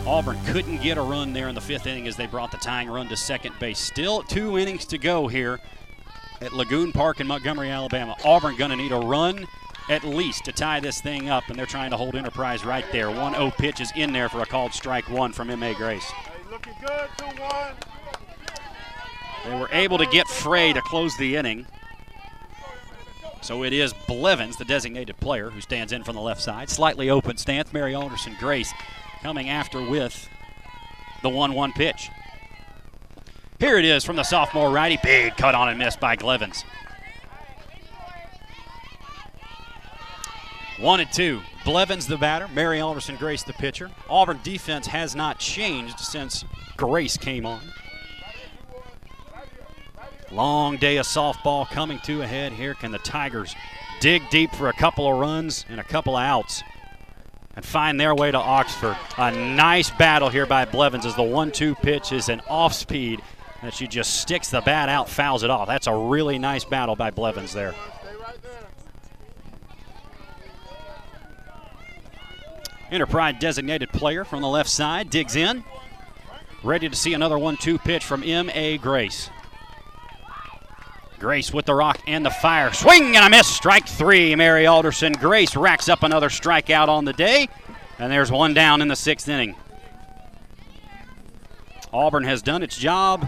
Auburn 0.07 0.39
couldn't 0.45 0.81
get 0.81 0.97
a 0.97 1.01
run 1.01 1.33
there 1.33 1.49
in 1.49 1.55
the 1.55 1.61
fifth 1.61 1.85
inning 1.85 2.07
as 2.07 2.15
they 2.15 2.25
brought 2.25 2.51
the 2.51 2.57
tying 2.57 2.89
run 2.89 3.07
to 3.09 3.17
second 3.17 3.53
base. 3.59 3.79
Still 3.79 4.23
two 4.23 4.57
innings 4.57 4.85
to 4.85 4.97
go 4.97 5.27
here 5.27 5.59
at 6.41 6.53
Lagoon 6.53 6.91
Park 6.91 7.19
in 7.19 7.27
Montgomery, 7.27 7.69
Alabama. 7.69 8.15
Auburn 8.23 8.55
going 8.55 8.71
to 8.71 8.77
need 8.77 8.91
a 8.91 8.99
run 8.99 9.45
at 9.89 10.03
least 10.03 10.45
to 10.45 10.51
tie 10.51 10.79
this 10.79 11.01
thing 11.01 11.29
up, 11.29 11.49
and 11.49 11.57
they're 11.57 11.65
trying 11.65 11.89
to 11.89 11.97
hold 11.97 12.15
Enterprise 12.15 12.63
right 12.63 12.85
there. 12.91 13.09
1 13.09 13.33
0 13.33 13.51
pitch 13.57 13.81
is 13.81 13.91
in 13.95 14.13
there 14.13 14.29
for 14.29 14.41
a 14.41 14.45
called 14.45 14.73
strike 14.73 15.09
one 15.09 15.33
from 15.33 15.49
M.A. 15.49 15.73
Grace. 15.73 16.03
Hey, 16.03 16.51
looking 16.51 16.73
good, 16.79 17.09
2 17.17 17.25
1. 17.41 17.73
They 19.45 19.59
were 19.59 19.69
able 19.71 19.97
to 19.97 20.05
get 20.05 20.27
Frey 20.27 20.73
to 20.73 20.81
close 20.81 21.17
the 21.17 21.35
inning. 21.35 21.65
So 23.41 23.63
it 23.63 23.73
is 23.73 23.93
Blevins, 24.07 24.57
the 24.57 24.65
designated 24.65 25.17
player, 25.17 25.49
who 25.49 25.61
stands 25.61 25.93
in 25.93 26.03
from 26.03 26.15
the 26.15 26.21
left 26.21 26.41
side. 26.41 26.69
Slightly 26.69 27.09
open 27.09 27.37
stance. 27.37 27.73
Mary 27.73 27.95
Alderson 27.95 28.35
Grace 28.39 28.71
coming 29.23 29.49
after 29.49 29.81
with 29.81 30.29
the 31.23 31.29
1 31.29 31.53
1 31.53 31.73
pitch. 31.73 32.09
Here 33.59 33.77
it 33.77 33.85
is 33.85 34.05
from 34.05 34.17
the 34.17 34.23
sophomore 34.23 34.69
righty. 34.69 34.99
Big 35.03 35.35
cut 35.35 35.55
on 35.55 35.67
and 35.67 35.79
miss 35.79 35.95
by 35.95 36.15
Blevins. 36.15 36.63
One 40.79 41.01
and 41.01 41.11
two. 41.11 41.41
Blevins 41.65 42.07
the 42.07 42.17
batter, 42.17 42.47
Mary 42.47 42.79
Alderson 42.79 43.17
Grace 43.17 43.43
the 43.43 43.53
pitcher. 43.53 43.91
Auburn 44.09 44.39
defense 44.43 44.87
has 44.87 45.13
not 45.13 45.37
changed 45.37 45.99
since 45.99 46.45
Grace 46.77 47.17
came 47.17 47.45
on. 47.45 47.61
Long 50.31 50.77
day 50.77 50.97
of 50.97 51.05
softball 51.05 51.69
coming 51.69 51.99
to 52.05 52.21
a 52.21 52.27
head 52.27 52.53
here. 52.53 52.75
Can 52.75 52.91
the 52.91 52.99
Tigers 52.99 53.55
dig 53.99 54.21
deep 54.29 54.51
for 54.53 54.69
a 54.69 54.73
couple 54.73 55.11
of 55.11 55.19
runs 55.19 55.65
and 55.69 55.79
a 55.79 55.83
couple 55.83 56.15
of 56.15 56.23
outs 56.23 56.63
and 57.55 57.65
find 57.65 57.99
their 57.99 58.15
way 58.15 58.31
to 58.31 58.37
Oxford? 58.37 58.95
A 59.17 59.31
nice 59.31 59.89
battle 59.89 60.29
here 60.29 60.45
by 60.45 60.63
Blevins 60.65 61.05
as 61.05 61.15
the 61.15 61.23
one-two 61.23 61.75
pitch 61.75 62.13
is 62.13 62.29
an 62.29 62.41
off-speed 62.47 63.21
that 63.63 63.73
she 63.73 63.87
just 63.87 64.21
sticks 64.21 64.49
the 64.49 64.61
bat 64.61 64.87
out, 64.87 65.09
fouls 65.09 65.43
it 65.43 65.49
off. 65.49 65.67
That's 65.67 65.87
a 65.87 65.95
really 65.95 66.39
nice 66.39 66.63
battle 66.63 66.95
by 66.95 67.11
Blevins 67.11 67.51
there. 67.51 67.75
Enterprise 72.91 73.35
designated 73.39 73.89
player 73.89 74.25
from 74.25 74.41
the 74.41 74.47
left 74.47 74.69
side 74.69 75.09
digs 75.09 75.35
in. 75.35 75.63
Ready 76.63 76.89
to 76.89 76.95
see 76.95 77.13
another 77.13 77.37
1 77.37 77.57
2 77.57 77.77
pitch 77.77 78.03
from 78.03 78.23
M.A. 78.23 78.77
Grace. 78.77 79.29
Grace 81.19 81.53
with 81.53 81.65
the 81.65 81.73
rock 81.73 81.99
and 82.07 82.25
the 82.25 82.31
fire. 82.31 82.73
Swing 82.73 83.15
and 83.15 83.25
a 83.25 83.29
miss. 83.29 83.47
Strike 83.47 83.87
three. 83.87 84.35
Mary 84.35 84.65
Alderson 84.65 85.11
Grace 85.13 85.55
racks 85.55 85.89
up 85.89 86.01
another 86.01 86.29
strikeout 86.29 86.87
on 86.87 87.05
the 87.05 87.13
day. 87.13 87.49
And 87.99 88.11
there's 88.11 88.31
one 88.31 88.53
down 88.53 88.81
in 88.81 88.87
the 88.87 88.95
sixth 88.95 89.27
inning. 89.27 89.55
Auburn 91.91 92.23
has 92.23 92.41
done 92.41 92.63
its 92.63 92.77
job 92.77 93.27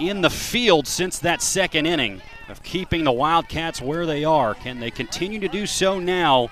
in 0.00 0.20
the 0.20 0.30
field 0.30 0.86
since 0.86 1.18
that 1.20 1.40
second 1.40 1.86
inning 1.86 2.22
of 2.48 2.62
keeping 2.62 3.04
the 3.04 3.12
Wildcats 3.12 3.80
where 3.80 4.06
they 4.06 4.24
are. 4.24 4.54
Can 4.54 4.80
they 4.80 4.90
continue 4.90 5.38
to 5.40 5.48
do 5.48 5.66
so 5.66 6.00
now 6.00 6.50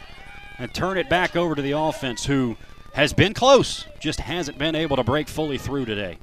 and 0.59 0.73
turn 0.73 0.99
it 0.99 1.09
back 1.09 1.37
over 1.37 1.55
to 1.55 1.63
the 1.63 1.73
offense, 1.73 2.25
who 2.25 2.57
has 2.95 3.13
been 3.13 3.35
close, 3.35 3.87
just 4.01 4.21
hasn't 4.21 4.59
been 4.59 4.75
able 4.75 4.97
to 4.97 5.05
break 5.05 5.29
fully 5.29 5.59
through 5.59 5.85
today? 5.85 6.19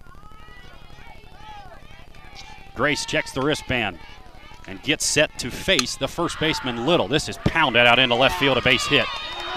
Grace 2.75 3.05
checks 3.05 3.31
the 3.31 3.41
wristband 3.41 3.99
and 4.67 4.81
gets 4.81 5.05
set 5.05 5.37
to 5.39 5.51
face 5.51 5.95
the 5.95 6.07
first 6.07 6.39
baseman 6.39 6.85
Little. 6.85 7.07
This 7.07 7.29
is 7.29 7.37
pounded 7.45 7.85
out 7.85 7.99
into 7.99 8.15
left 8.15 8.39
field, 8.39 8.57
a 8.57 8.61
base 8.61 8.85
hit. 8.87 9.05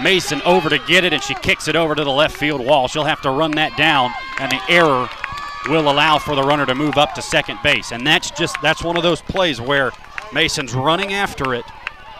Mason 0.02 0.42
over 0.42 0.68
to 0.68 0.78
get 0.80 1.04
it, 1.04 1.14
and 1.14 1.22
she 1.22 1.34
kicks 1.34 1.68
it 1.68 1.76
over 1.76 1.94
to 1.94 2.04
the 2.04 2.10
left 2.10 2.36
field 2.36 2.60
wall. 2.60 2.86
She'll 2.86 3.04
have 3.04 3.22
to 3.22 3.30
run 3.30 3.52
that 3.52 3.76
down, 3.78 4.12
and 4.38 4.52
the 4.52 4.60
error 4.68 5.08
will 5.68 5.90
allow 5.90 6.18
for 6.18 6.34
the 6.34 6.42
runner 6.42 6.66
to 6.66 6.74
move 6.74 6.98
up 6.98 7.14
to 7.14 7.22
second 7.22 7.58
base. 7.62 7.92
And 7.92 8.06
that's 8.06 8.30
just 8.32 8.60
that's 8.60 8.84
one 8.84 8.96
of 8.96 9.02
those 9.02 9.22
plays 9.22 9.60
where 9.60 9.92
Mason's 10.32 10.74
running 10.74 11.14
after 11.14 11.54
it, 11.54 11.64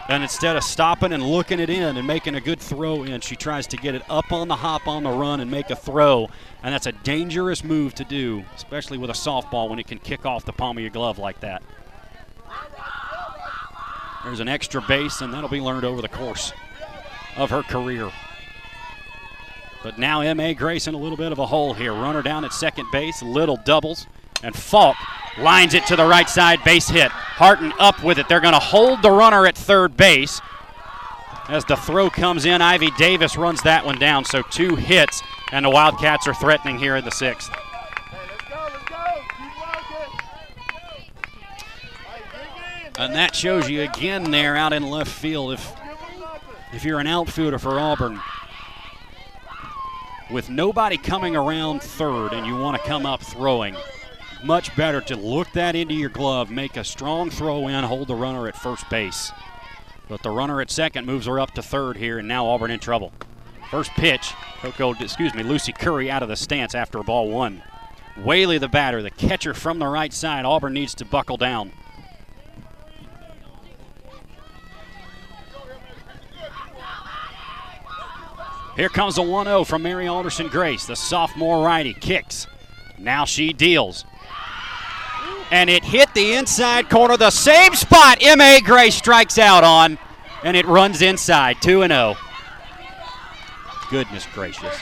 And 0.09 0.23
instead 0.23 0.55
of 0.55 0.63
stopping 0.63 1.11
and 1.11 1.21
looking 1.21 1.59
it 1.59 1.69
in 1.69 1.97
and 1.97 2.07
making 2.07 2.35
a 2.35 2.41
good 2.41 2.59
throw 2.59 3.03
in, 3.03 3.19
she 3.19 3.35
tries 3.35 3.67
to 3.67 3.77
get 3.77 3.93
it 3.93 4.03
up 4.09 4.31
on 4.31 4.47
the 4.47 4.55
hop 4.55 4.87
on 4.87 5.03
the 5.03 5.09
run 5.09 5.41
and 5.41 5.51
make 5.51 5.69
a 5.69 5.75
throw. 5.75 6.29
And 6.63 6.73
that's 6.73 6.87
a 6.87 6.93
dangerous 6.93 7.61
move 7.63 7.93
to 7.95 8.05
do, 8.05 8.45
especially 8.55 8.97
with 8.97 9.09
a 9.09 9.13
softball 9.13 9.69
when 9.69 9.79
it 9.79 9.87
can 9.87 9.99
kick 9.99 10.25
off 10.25 10.45
the 10.45 10.53
palm 10.53 10.77
of 10.77 10.81
your 10.81 10.91
glove 10.91 11.19
like 11.19 11.41
that. 11.41 11.61
There's 14.23 14.39
an 14.39 14.47
extra 14.47 14.81
base, 14.81 15.21
and 15.21 15.33
that'll 15.33 15.49
be 15.49 15.61
learned 15.61 15.85
over 15.85 16.01
the 16.01 16.09
course 16.09 16.53
of 17.35 17.49
her 17.49 17.63
career. 17.63 18.09
But 19.83 19.99
now 19.99 20.21
M.A. 20.21 20.53
Grayson 20.53 20.95
a 20.95 20.97
little 20.97 21.17
bit 21.17 21.31
of 21.31 21.39
a 21.39 21.45
hole 21.45 21.73
here. 21.73 21.93
Runner 21.93 22.21
down 22.21 22.43
at 22.45 22.53
second 22.53 22.87
base, 22.91 23.21
little 23.21 23.57
doubles, 23.57 24.07
and 24.43 24.55
Falk 24.55 24.95
lines 25.37 25.73
it 25.73 25.85
to 25.87 25.95
the 25.95 26.05
right 26.05 26.29
side, 26.29 26.63
base 26.63 26.89
hit. 26.89 27.11
Harton 27.11 27.71
up 27.79 28.03
with 28.03 28.17
it. 28.17 28.27
They're 28.27 28.41
going 28.41 28.53
to 28.53 28.59
hold 28.59 29.01
the 29.01 29.11
runner 29.11 29.45
at 29.45 29.57
third 29.57 29.95
base. 29.95 30.41
As 31.49 31.63
the 31.65 31.75
throw 31.75 32.09
comes 32.09 32.45
in, 32.45 32.61
Ivy 32.61 32.91
Davis 32.97 33.37
runs 33.37 33.61
that 33.63 33.85
one 33.85 33.99
down. 33.99 34.25
So 34.25 34.41
two 34.41 34.75
hits, 34.75 35.21
and 35.51 35.63
the 35.63 35.69
Wildcats 35.69 36.27
are 36.27 36.33
threatening 36.33 36.77
here 36.77 36.95
in 36.95 37.05
the 37.05 37.11
sixth. 37.11 37.51
And 42.99 43.13
that 43.13 43.35
shows 43.35 43.69
you 43.69 43.83
again 43.83 44.31
there 44.31 44.55
out 44.57 44.73
in 44.73 44.83
left 44.83 45.11
field. 45.11 45.53
If 45.53 45.71
if 46.73 46.83
you're 46.83 46.99
an 46.99 47.07
outfielder 47.07 47.59
for 47.59 47.79
Auburn, 47.79 48.19
with 50.31 50.49
nobody 50.49 50.97
coming 50.97 51.35
around 51.35 51.81
third 51.81 52.33
and 52.33 52.45
you 52.45 52.57
want 52.57 52.81
to 52.81 52.87
come 52.87 53.05
up 53.05 53.21
throwing, 53.21 53.75
much 54.47 54.73
better 54.77 55.01
to 55.01 55.17
look 55.17 55.51
that 55.51 55.75
into 55.75 55.93
your 55.93 56.09
glove, 56.09 56.49
make 56.49 56.77
a 56.77 56.83
strong 56.83 57.29
throw 57.29 57.67
in, 57.67 57.83
hold 57.83 58.07
the 58.07 58.15
runner 58.15 58.47
at 58.47 58.55
first 58.55 58.89
base. 58.89 59.33
But 60.07 60.23
the 60.23 60.29
runner 60.29 60.61
at 60.61 60.71
second 60.71 61.05
moves 61.05 61.25
her 61.25 61.37
up 61.37 61.51
to 61.55 61.61
third 61.61 61.97
here, 61.97 62.17
and 62.17 62.29
now 62.29 62.47
Auburn 62.47 62.71
in 62.71 62.79
trouble. 62.79 63.11
First 63.69 63.91
pitch, 63.91 64.31
Coco, 64.61 64.93
excuse 64.93 65.35
me, 65.35 65.43
Lucy 65.43 65.73
Curry 65.73 66.09
out 66.09 66.23
of 66.23 66.29
the 66.29 66.37
stance 66.37 66.73
after 66.73 67.03
ball 67.03 67.29
one. 67.29 67.61
Whaley 68.15 68.57
the 68.57 68.69
batter, 68.69 69.01
the 69.01 69.11
catcher 69.11 69.53
from 69.53 69.79
the 69.79 69.87
right 69.87 70.13
side. 70.13 70.45
Auburn 70.45 70.73
needs 70.73 70.95
to 70.95 71.05
buckle 71.05 71.35
down. 71.35 71.73
Here 78.77 78.89
comes 78.89 79.17
a 79.17 79.23
1 79.23 79.45
0 79.47 79.65
from 79.65 79.83
Mary 79.83 80.07
Alderson 80.07 80.47
Grace. 80.47 80.85
The 80.85 80.95
sophomore 80.95 81.65
righty 81.65 81.93
kicks. 81.93 82.47
Now 82.97 83.25
she 83.25 83.51
deals. 83.51 84.05
And 85.51 85.69
it 85.69 85.83
hit 85.83 86.13
the 86.13 86.33
inside 86.33 86.89
corner, 86.89 87.15
the 87.15 87.31
same 87.31 87.73
spot 87.73 88.17
M.A. 88.21 88.59
Grace 88.61 88.95
strikes 88.95 89.37
out 89.37 89.63
on, 89.63 89.97
and 90.43 90.57
it 90.57 90.65
runs 90.65 91.01
inside 91.01 91.61
2 91.61 91.87
0. 91.87 92.17
Goodness 93.89 94.27
gracious. 94.33 94.75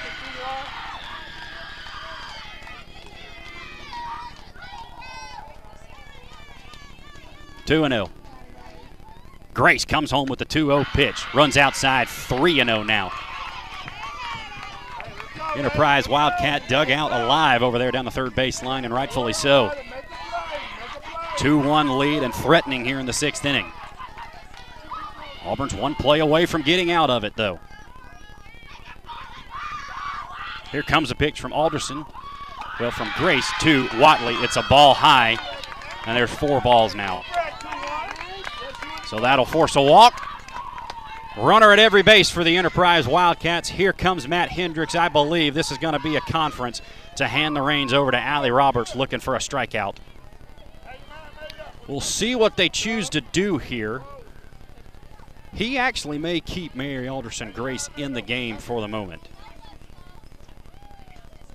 Two 7.66 7.84
and 7.84 7.92
zero. 7.92 8.10
Grace 9.54 9.86
comes 9.86 10.12
home 10.12 10.28
with 10.28 10.38
the 10.38 10.46
2-0 10.46 10.86
pitch, 10.94 11.34
runs 11.34 11.56
outside 11.58 12.08
3-0 12.08 12.86
now. 12.86 13.12
Enterprise 15.56 16.10
Wildcat 16.10 16.68
dugout 16.68 17.12
alive 17.12 17.64
over 17.64 17.80
there 17.80 17.90
down 17.90 18.06
the 18.06 18.12
third 18.12 18.36
base 18.36 18.62
line, 18.62 18.84
and 18.84 18.94
rightfully 18.94 19.34
so. 19.34 19.72
2 21.38 21.60
1 21.60 21.98
lead 21.98 22.24
and 22.24 22.34
threatening 22.34 22.86
here 22.86 23.00
in 23.00 23.06
the 23.06 23.14
sixth 23.14 23.46
inning. 23.46 23.72
Auburn's 25.46 25.76
one 25.76 25.96
play 25.96 26.20
away 26.20 26.46
from 26.46 26.64
getting 26.64 26.92
out 26.92 27.10
of 27.10 27.24
it, 27.24 27.36
though. 27.36 27.60
Here 30.72 30.82
comes 30.82 31.12
a 31.12 31.16
pitch 31.16 31.40
from 31.40 31.54
Alderson. 31.54 32.06
Well, 32.80 32.92
from 32.92 33.10
Grace 33.16 33.50
to 33.62 33.88
Whaley. 34.00 34.34
It's 34.44 34.58
a 34.58 34.64
ball 34.64 34.94
high, 34.94 35.38
and 36.06 36.18
there's 36.18 36.32
four 36.32 36.60
balls 36.62 36.96
now. 36.96 37.24
So 39.08 39.20
that'll 39.20 39.46
force 39.46 39.76
a 39.76 39.82
walk. 39.82 40.22
Runner 41.38 41.72
at 41.72 41.80
every 41.80 42.02
base 42.02 42.30
for 42.30 42.44
the 42.44 42.58
Enterprise 42.58 43.08
Wildcats. 43.08 43.70
Here 43.70 43.94
comes 43.94 44.28
Matt 44.28 44.50
Hendricks. 44.50 44.96
I 44.96 45.10
believe 45.10 45.54
this 45.54 45.72
is 45.72 45.78
going 45.78 45.94
to 45.94 46.00
be 46.00 46.16
a 46.16 46.22
conference 46.22 46.82
to 47.18 47.28
hand 47.28 47.56
the 47.56 47.62
reins 47.62 47.94
over 47.94 48.12
to 48.12 48.20
Allie 48.20 48.52
Roberts 48.52 48.96
looking 48.96 49.20
for 49.20 49.36
a 49.36 49.40
strikeout. 49.40 49.98
We'll 51.88 52.02
see 52.02 52.36
what 52.36 52.58
they 52.58 52.70
choose 52.70 53.10
to 53.10 53.22
do 53.22 53.58
here. 53.58 54.02
He 55.54 55.78
actually 55.78 56.18
may 56.18 56.40
keep 56.42 56.76
Mary 56.76 57.08
Alderson 57.08 57.52
Grace 57.52 57.90
in 57.96 58.14
the 58.14 58.22
game 58.22 58.58
for 58.58 58.82
the 58.82 58.88
moment. 58.88 59.22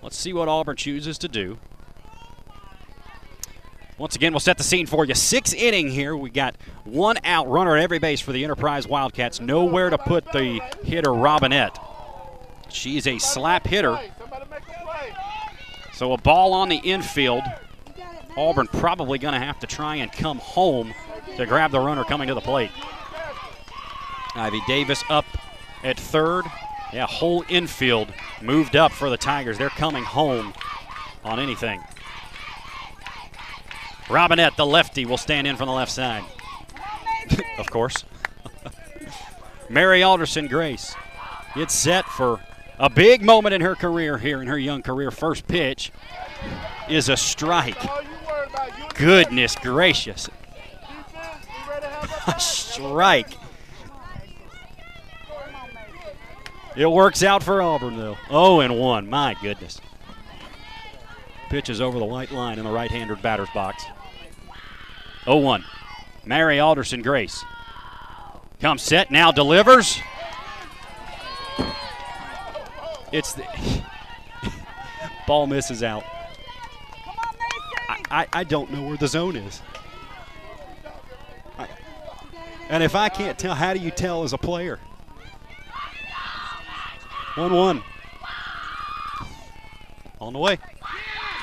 Let's 0.02 0.16
see 0.16 0.32
what 0.32 0.48
Auburn 0.48 0.76
chooses 0.76 1.18
to 1.18 1.28
do. 1.28 1.58
Once 3.98 4.16
again, 4.16 4.32
we'll 4.32 4.40
set 4.40 4.56
the 4.56 4.64
scene 4.64 4.86
for 4.86 5.04
you. 5.04 5.14
Six 5.14 5.52
inning 5.52 5.88
here. 5.88 6.16
We 6.16 6.30
got 6.30 6.56
one 6.84 7.18
out 7.22 7.50
runner 7.50 7.76
at 7.76 7.82
every 7.82 7.98
base 7.98 8.22
for 8.22 8.32
the 8.32 8.42
Enterprise 8.42 8.88
Wildcats. 8.88 9.42
Nowhere 9.42 9.90
to 9.90 9.98
put 9.98 10.24
the 10.32 10.60
hitter 10.82 11.12
Robinette. 11.12 11.78
She's 12.70 13.06
a 13.06 13.18
slap 13.18 13.66
hitter. 13.66 13.98
So 15.92 16.14
a 16.14 16.16
ball 16.16 16.54
on 16.54 16.70
the 16.70 16.78
infield. 16.78 17.42
Auburn 18.36 18.66
probably 18.68 19.18
going 19.18 19.34
to 19.34 19.40
have 19.40 19.58
to 19.60 19.66
try 19.66 19.96
and 19.96 20.10
come 20.10 20.38
home 20.38 20.94
to 21.36 21.46
grab 21.46 21.70
the 21.70 21.80
runner 21.80 22.04
coming 22.04 22.28
to 22.28 22.34
the 22.34 22.40
plate. 22.40 22.70
Ivy 24.34 24.60
Davis 24.66 25.02
up 25.08 25.24
at 25.82 25.98
third. 25.98 26.44
Yeah, 26.92 27.06
whole 27.06 27.44
infield 27.48 28.12
moved 28.42 28.76
up 28.76 28.92
for 28.92 29.10
the 29.10 29.16
Tigers. 29.16 29.58
They're 29.58 29.68
coming 29.70 30.02
home 30.02 30.54
on 31.24 31.38
anything. 31.38 31.80
Robinette, 34.08 34.56
the 34.56 34.66
lefty, 34.66 35.06
will 35.06 35.16
stand 35.16 35.46
in 35.46 35.56
from 35.56 35.66
the 35.66 35.72
left 35.72 35.92
side. 35.92 36.24
of 37.58 37.70
course. 37.70 38.04
Mary 39.68 40.02
Alderson 40.02 40.48
Grace 40.48 40.94
gets 41.54 41.74
set 41.74 42.04
for 42.06 42.40
a 42.78 42.90
big 42.90 43.22
moment 43.22 43.54
in 43.54 43.60
her 43.60 43.76
career 43.76 44.18
here 44.18 44.42
in 44.42 44.48
her 44.48 44.58
young 44.58 44.82
career. 44.82 45.10
First 45.10 45.46
pitch 45.46 45.92
is 46.88 47.08
a 47.08 47.16
strike. 47.16 47.78
Goodness 49.00 49.56
gracious. 49.56 50.28
a 52.26 52.34
strike. 52.38 53.32
It 56.76 56.86
works 56.86 57.22
out 57.22 57.42
for 57.42 57.62
Auburn, 57.62 57.96
though. 57.96 58.18
0 58.28 58.60
and 58.60 58.78
1. 58.78 59.08
My 59.08 59.34
goodness. 59.40 59.80
Pitches 61.48 61.80
over 61.80 61.98
the 61.98 62.04
white 62.04 62.30
line 62.30 62.58
in 62.58 62.64
the 62.66 62.70
right 62.70 62.90
handed 62.90 63.22
batter's 63.22 63.48
box. 63.54 63.84
0 65.24 65.38
1. 65.38 65.64
Mary 66.26 66.60
Alderson 66.60 67.00
Grace. 67.00 67.42
Comes 68.60 68.82
set, 68.82 69.10
now 69.10 69.32
delivers. 69.32 69.98
It's 73.12 73.32
the 73.32 73.46
ball 75.26 75.46
misses 75.46 75.82
out. 75.82 76.04
I, 78.10 78.26
I, 78.32 78.44
don't 78.44 78.72
know 78.72 78.82
where 78.82 78.96
the 78.96 79.06
zone 79.06 79.36
is. 79.36 79.62
I, 81.58 81.68
and 82.68 82.82
if 82.82 82.94
I 82.94 83.08
can't 83.08 83.38
tell, 83.38 83.54
how 83.54 83.72
do 83.72 83.80
you 83.80 83.90
tell 83.90 84.24
as 84.24 84.32
a 84.32 84.38
player? 84.38 84.80
1 87.36 87.52
1. 87.52 87.82
On 90.20 90.32
the 90.32 90.38
way. 90.38 90.58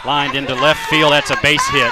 Lined 0.06 0.35
into 0.35 0.53
left 0.53 0.80
field. 0.89 1.11
That's 1.11 1.31
a 1.31 1.38
base 1.41 1.65
hit. 1.69 1.91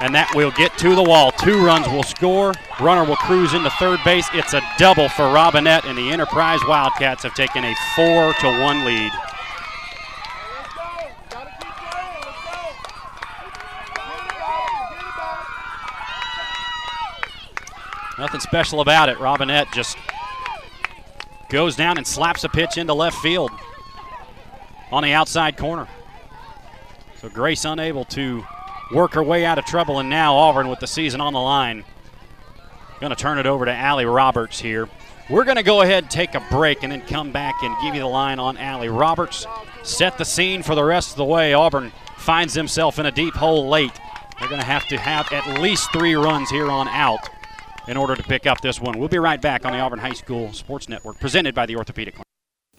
And 0.00 0.14
that 0.14 0.32
will 0.34 0.50
get 0.52 0.76
to 0.78 0.94
the 0.94 1.02
wall. 1.02 1.30
Two 1.30 1.64
runs 1.64 1.86
will 1.88 2.02
score. 2.02 2.54
Runner 2.80 3.04
will 3.04 3.16
cruise 3.16 3.54
into 3.54 3.70
third 3.70 4.00
base. 4.04 4.26
It's 4.32 4.54
a 4.54 4.62
double 4.78 5.08
for 5.10 5.32
Robinette, 5.32 5.84
and 5.84 5.96
the 5.96 6.10
Enterprise 6.10 6.60
Wildcats 6.66 7.22
have 7.22 7.34
taken 7.34 7.64
a 7.64 7.74
4 7.94 8.32
to 8.32 8.60
1 8.62 8.84
lead. 8.84 9.12
Nothing 18.20 18.40
special 18.40 18.82
about 18.82 19.08
it. 19.08 19.18
Robinette 19.18 19.72
just 19.72 19.96
goes 21.48 21.74
down 21.74 21.96
and 21.96 22.06
slaps 22.06 22.44
a 22.44 22.50
pitch 22.50 22.76
into 22.76 22.92
left 22.92 23.16
field 23.16 23.50
on 24.92 25.02
the 25.02 25.12
outside 25.12 25.56
corner. 25.56 25.88
So 27.22 27.30
Grace 27.30 27.64
unable 27.64 28.04
to 28.04 28.44
work 28.92 29.14
her 29.14 29.22
way 29.22 29.46
out 29.46 29.58
of 29.58 29.64
trouble, 29.64 30.00
and 30.00 30.10
now 30.10 30.36
Auburn 30.36 30.68
with 30.68 30.80
the 30.80 30.86
season 30.86 31.22
on 31.22 31.32
the 31.32 31.40
line. 31.40 31.82
Going 33.00 33.08
to 33.08 33.16
turn 33.16 33.38
it 33.38 33.46
over 33.46 33.64
to 33.64 33.72
Allie 33.72 34.04
Roberts 34.04 34.60
here. 34.60 34.86
We're 35.30 35.44
going 35.44 35.56
to 35.56 35.62
go 35.62 35.80
ahead 35.80 36.04
and 36.04 36.10
take 36.10 36.34
a 36.34 36.44
break 36.50 36.82
and 36.82 36.92
then 36.92 37.00
come 37.00 37.32
back 37.32 37.62
and 37.62 37.74
give 37.82 37.94
you 37.94 38.02
the 38.02 38.06
line 38.06 38.38
on 38.38 38.58
Allie 38.58 38.90
Roberts. 38.90 39.46
Set 39.82 40.18
the 40.18 40.26
scene 40.26 40.62
for 40.62 40.74
the 40.74 40.84
rest 40.84 41.12
of 41.12 41.16
the 41.16 41.24
way. 41.24 41.54
Auburn 41.54 41.90
finds 42.18 42.52
himself 42.52 42.98
in 42.98 43.06
a 43.06 43.12
deep 43.12 43.32
hole 43.32 43.66
late. 43.66 43.98
They're 44.38 44.50
going 44.50 44.60
to 44.60 44.66
have 44.66 44.86
to 44.88 44.98
have 44.98 45.32
at 45.32 45.58
least 45.58 45.90
three 45.90 46.16
runs 46.16 46.50
here 46.50 46.70
on 46.70 46.86
out 46.88 47.26
in 47.90 47.96
order 47.96 48.14
to 48.14 48.22
pick 48.22 48.46
up 48.46 48.60
this 48.60 48.80
one. 48.80 48.98
We'll 48.98 49.08
be 49.08 49.18
right 49.18 49.42
back 49.42 49.66
on 49.66 49.72
the 49.72 49.80
Auburn 49.80 49.98
High 49.98 50.12
School 50.12 50.52
Sports 50.52 50.88
Network, 50.88 51.18
presented 51.18 51.54
by 51.56 51.66
the 51.66 51.74
Orthopedic 51.76 52.14
Clinic. 52.14 52.29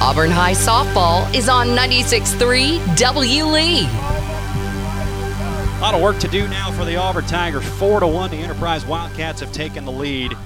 Auburn 0.00 0.30
High 0.30 0.52
Softball 0.52 1.34
is 1.34 1.48
on 1.48 1.66
96.3 1.68 2.96
W. 2.96 3.44
Lee. 3.44 3.80
A 3.80 5.78
lot 5.80 5.92
of 5.92 6.00
work 6.00 6.20
to 6.20 6.28
do 6.28 6.46
now 6.46 6.70
for 6.70 6.84
the 6.84 6.94
Auburn 6.94 7.26
Tigers. 7.26 7.64
Four 7.64 7.98
to 7.98 8.06
one, 8.06 8.30
the 8.30 8.36
Enterprise 8.36 8.86
Wildcats 8.86 9.40
have 9.40 9.52
taken 9.52 9.84
the 9.84 9.90
lead 9.90 10.36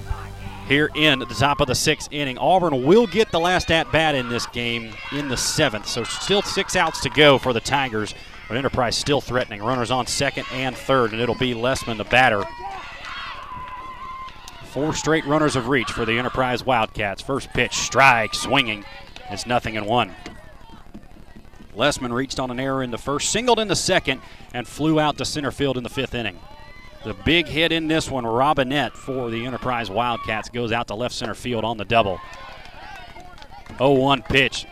here 0.66 0.89
in 0.95 1.19
the 1.19 1.27
top 1.27 1.61
of 1.61 1.66
the 1.66 1.74
sixth 1.74 2.09
inning. 2.11 2.39
Auburn 2.39 2.87
will 2.87 3.07
get 3.07 3.31
the 3.31 3.39
last 3.39 3.70
at 3.70 3.93
bat 3.93 4.15
in 4.15 4.31
this 4.31 4.47
game 4.47 4.95
in 5.12 5.29
the 5.29 5.37
seventh, 5.37 5.87
so 5.87 6.03
still 6.03 6.41
six 6.41 6.74
outs 6.74 7.03
to 7.03 7.11
go 7.11 7.37
for 7.37 7.53
the 7.53 7.61
Tigers. 7.61 8.15
But 8.49 8.57
Enterprise 8.57 8.97
still 8.97 9.20
threatening. 9.20 9.62
Runners 9.62 9.91
on 9.91 10.07
second 10.07 10.47
and 10.53 10.74
third, 10.74 11.12
and 11.12 11.20
it'll 11.20 11.35
be 11.35 11.53
Lessman 11.53 11.99
the 11.99 12.05
batter. 12.05 12.43
Four 14.73 14.95
straight 14.95 15.27
runners 15.27 15.57
of 15.57 15.69
reach 15.69 15.93
for 15.93 16.07
the 16.07 16.19
Enterprise 16.19 16.65
Wildcats. 16.65 17.20
First 17.20 17.51
pitch, 17.51 17.74
strike, 17.74 18.35
swinging. 18.35 18.87
It's 19.32 19.46
nothing 19.46 19.76
in 19.76 19.86
one. 19.86 20.14
Lessman 21.74 22.12
reached 22.12 22.38
on 22.38 22.50
an 22.50 22.60
error 22.60 22.82
in 22.82 22.90
the 22.90 22.98
first, 22.98 23.30
singled 23.30 23.59
in 23.59 23.66
the 23.66 23.76
second, 23.76 24.20
and 24.52 24.68
flew 24.68 25.00
out 25.00 25.16
to 25.16 25.24
center 25.24 25.50
field 25.50 25.78
in 25.78 25.82
the 25.82 25.88
fifth 25.88 26.14
inning. 26.14 26.38
The 27.04 27.14
big 27.14 27.46
hit 27.46 27.72
in 27.72 27.88
this 27.88 28.10
one, 28.10 28.26
Robinette 28.26 28.92
for 28.92 29.30
the 29.30 29.46
Enterprise 29.46 29.90
Wildcats, 29.90 30.50
goes 30.50 30.70
out 30.70 30.88
to 30.88 30.94
left 30.94 31.14
center 31.14 31.34
field 31.34 31.64
on 31.64 31.78
the 31.78 31.84
double. 31.84 32.20
0 33.78 33.92
1 33.92 34.22
pitch. 34.22 34.66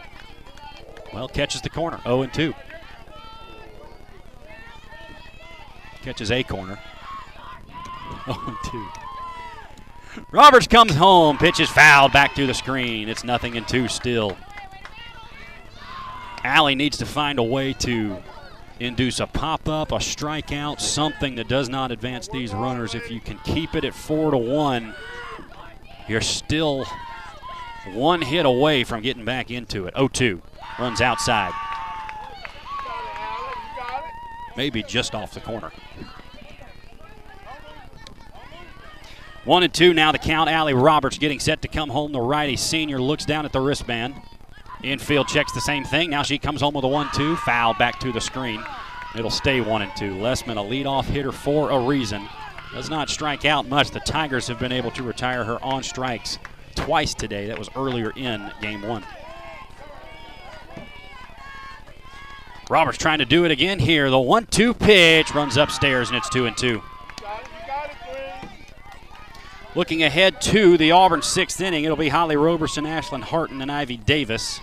Well, 1.14 1.26
catches 1.26 1.62
the 1.62 1.70
corner. 1.70 1.98
0 2.04 2.26
2. 2.26 2.54
Catches 6.02 6.30
a 6.30 6.42
corner. 6.42 6.78
0 8.26 8.56
2. 8.64 8.88
Roberts 10.32 10.66
comes 10.66 10.94
home, 10.94 11.38
pitches 11.38 11.68
fouled 11.70 12.12
back 12.12 12.34
to 12.34 12.46
the 12.46 12.54
screen. 12.54 13.08
It's 13.08 13.24
nothing 13.24 13.56
in 13.56 13.64
two 13.64 13.88
still. 13.88 14.36
Alley 16.42 16.74
needs 16.74 16.96
to 16.98 17.06
find 17.06 17.38
a 17.38 17.42
way 17.42 17.72
to 17.74 18.22
induce 18.78 19.20
a 19.20 19.26
pop 19.26 19.68
up, 19.68 19.92
a 19.92 19.96
strikeout, 19.96 20.80
something 20.80 21.34
that 21.34 21.48
does 21.48 21.68
not 21.68 21.92
advance 21.92 22.28
these 22.28 22.54
runners. 22.54 22.94
If 22.94 23.10
you 23.10 23.20
can 23.20 23.38
keep 23.38 23.74
it 23.74 23.84
at 23.84 23.94
four 23.94 24.30
to 24.30 24.38
one, 24.38 24.94
you're 26.08 26.22
still 26.22 26.86
one 27.92 28.22
hit 28.22 28.46
away 28.46 28.84
from 28.84 29.02
getting 29.02 29.24
back 29.24 29.50
into 29.50 29.86
it. 29.86 29.94
0 29.94 30.08
2 30.08 30.42
runs 30.78 31.00
outside. 31.00 31.52
Maybe 34.56 34.82
just 34.82 35.14
off 35.14 35.32
the 35.34 35.40
corner. 35.40 35.72
One 39.44 39.62
and 39.62 39.72
two 39.72 39.94
now 39.94 40.12
the 40.12 40.18
count. 40.18 40.50
Allie 40.50 40.74
Roberts 40.74 41.16
getting 41.16 41.40
set 41.40 41.62
to 41.62 41.68
come 41.68 41.88
home. 41.88 42.12
The 42.12 42.20
righty 42.20 42.56
senior 42.56 43.00
looks 43.00 43.24
down 43.24 43.46
at 43.46 43.52
the 43.52 43.60
wristband. 43.60 44.14
Infield 44.82 45.28
checks 45.28 45.52
the 45.52 45.60
same 45.60 45.84
thing. 45.84 46.10
Now 46.10 46.22
she 46.22 46.38
comes 46.38 46.60
home 46.60 46.74
with 46.74 46.84
a 46.84 46.88
one-two. 46.88 47.36
Foul 47.36 47.74
back 47.74 48.00
to 48.00 48.12
the 48.12 48.20
screen. 48.20 48.64
It'll 49.14 49.30
stay 49.30 49.60
one 49.60 49.82
and 49.82 49.94
two. 49.96 50.14
Lessman 50.14 50.56
a 50.56 50.62
leadoff 50.62 51.04
hitter 51.04 51.32
for 51.32 51.70
a 51.70 51.80
reason. 51.80 52.26
Does 52.72 52.88
not 52.88 53.10
strike 53.10 53.44
out 53.44 53.68
much. 53.68 53.90
The 53.90 54.00
Tigers 54.00 54.46
have 54.48 54.58
been 54.58 54.72
able 54.72 54.90
to 54.92 55.02
retire 55.02 55.44
her 55.44 55.62
on 55.62 55.82
strikes 55.82 56.38
twice 56.76 57.14
today. 57.14 57.48
That 57.48 57.58
was 57.58 57.68
earlier 57.76 58.10
in 58.16 58.50
game 58.62 58.82
one. 58.82 59.04
Roberts 62.70 62.98
trying 62.98 63.18
to 63.18 63.24
do 63.24 63.44
it 63.44 63.50
again 63.50 63.80
here. 63.80 64.08
The 64.10 64.20
one-two 64.20 64.74
pitch 64.74 65.34
runs 65.34 65.56
upstairs 65.56 66.08
and 66.08 66.16
it's 66.16 66.28
two 66.30 66.46
and 66.46 66.56
two. 66.56 66.80
Looking 69.74 70.02
ahead 70.04 70.40
to 70.42 70.76
the 70.76 70.92
Auburn 70.92 71.22
sixth 71.22 71.60
inning, 71.60 71.84
it'll 71.84 71.96
be 71.96 72.08
Holly 72.08 72.36
Roberson, 72.36 72.84
Ashlyn 72.84 73.22
Harton, 73.22 73.60
and 73.60 73.70
Ivy 73.70 73.96
Davis. 73.96 74.60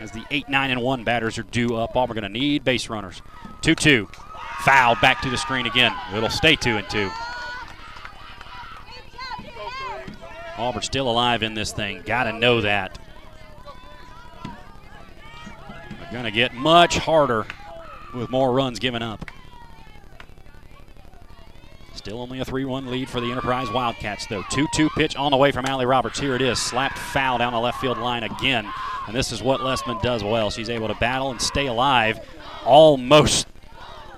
As 0.00 0.12
the 0.12 0.24
8, 0.30 0.48
9, 0.48 0.70
and 0.70 0.80
1 0.80 1.04
batters 1.04 1.38
are 1.38 1.42
due 1.42 1.76
up, 1.76 1.96
Auburn 1.96 2.14
going 2.14 2.22
to 2.22 2.38
need 2.38 2.64
base 2.64 2.88
runners. 2.88 3.20
2 3.62 3.74
2. 3.74 4.08
Foul 4.60 4.96
back 5.00 5.22
to 5.22 5.30
the 5.30 5.36
screen 5.36 5.66
again. 5.66 5.92
It'll 6.14 6.28
stay 6.28 6.56
2 6.56 6.76
and 6.76 6.88
2. 6.88 7.10
Auburn 10.58 10.82
still 10.82 11.08
alive 11.08 11.42
in 11.42 11.54
this 11.54 11.72
thing. 11.72 12.02
Got 12.04 12.24
to 12.24 12.32
know 12.32 12.60
that. 12.60 12.98
They're 14.44 16.12
going 16.12 16.24
to 16.24 16.30
get 16.30 16.54
much 16.54 16.98
harder 16.98 17.46
with 18.14 18.30
more 18.30 18.52
runs 18.52 18.78
given 18.78 19.02
up. 19.02 19.30
Still 22.08 22.22
only 22.22 22.40
a 22.40 22.44
3 22.46 22.64
1 22.64 22.86
lead 22.86 23.10
for 23.10 23.20
the 23.20 23.30
Enterprise 23.30 23.70
Wildcats, 23.70 24.26
though. 24.28 24.42
2 24.48 24.66
2 24.72 24.88
pitch 24.96 25.14
on 25.16 25.30
the 25.30 25.36
way 25.36 25.52
from 25.52 25.66
Allie 25.66 25.84
Roberts. 25.84 26.18
Here 26.18 26.34
it 26.34 26.40
is. 26.40 26.58
Slapped 26.58 26.96
foul 26.96 27.36
down 27.36 27.52
the 27.52 27.60
left 27.60 27.82
field 27.82 27.98
line 27.98 28.22
again. 28.22 28.66
And 29.06 29.14
this 29.14 29.30
is 29.30 29.42
what 29.42 29.60
Lessman 29.60 30.00
does 30.00 30.24
well. 30.24 30.48
She's 30.48 30.70
able 30.70 30.88
to 30.88 30.94
battle 30.94 31.30
and 31.30 31.38
stay 31.38 31.66
alive. 31.66 32.26
Almost 32.64 33.46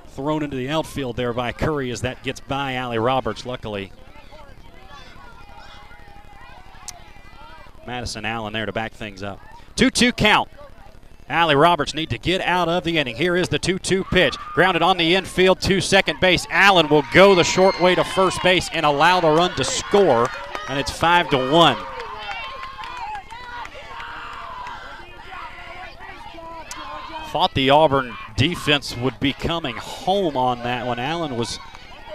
thrown 0.06 0.44
into 0.44 0.56
the 0.56 0.68
outfield 0.68 1.16
there 1.16 1.32
by 1.32 1.50
Curry 1.50 1.90
as 1.90 2.02
that 2.02 2.22
gets 2.22 2.38
by 2.38 2.74
Allie 2.74 3.00
Roberts, 3.00 3.44
luckily. 3.44 3.90
Madison 7.88 8.24
Allen 8.24 8.52
there 8.52 8.66
to 8.66 8.72
back 8.72 8.92
things 8.92 9.24
up. 9.24 9.40
2 9.74 9.90
2 9.90 10.12
count. 10.12 10.48
Allie 11.30 11.54
Roberts 11.54 11.94
need 11.94 12.10
to 12.10 12.18
get 12.18 12.40
out 12.40 12.68
of 12.68 12.82
the 12.82 12.98
inning. 12.98 13.14
Here 13.14 13.36
is 13.36 13.48
the 13.48 13.58
2 13.58 13.78
2 13.78 14.02
pitch. 14.04 14.36
Grounded 14.52 14.82
on 14.82 14.96
the 14.96 15.14
infield 15.14 15.60
to 15.60 15.80
second 15.80 16.18
base. 16.20 16.44
Allen 16.50 16.88
will 16.88 17.04
go 17.14 17.36
the 17.36 17.44
short 17.44 17.80
way 17.80 17.94
to 17.94 18.02
first 18.02 18.42
base 18.42 18.68
and 18.72 18.84
allow 18.84 19.20
the 19.20 19.30
run 19.30 19.54
to 19.54 19.62
score, 19.62 20.28
and 20.68 20.76
it's 20.76 20.90
5 20.90 21.30
to 21.30 21.50
1. 21.52 21.76
Thought 27.28 27.54
the 27.54 27.70
Auburn 27.70 28.16
defense 28.36 28.96
would 28.96 29.20
be 29.20 29.32
coming 29.32 29.76
home 29.76 30.36
on 30.36 30.58
that 30.64 30.84
one. 30.84 30.98
Allen 30.98 31.36
was 31.36 31.60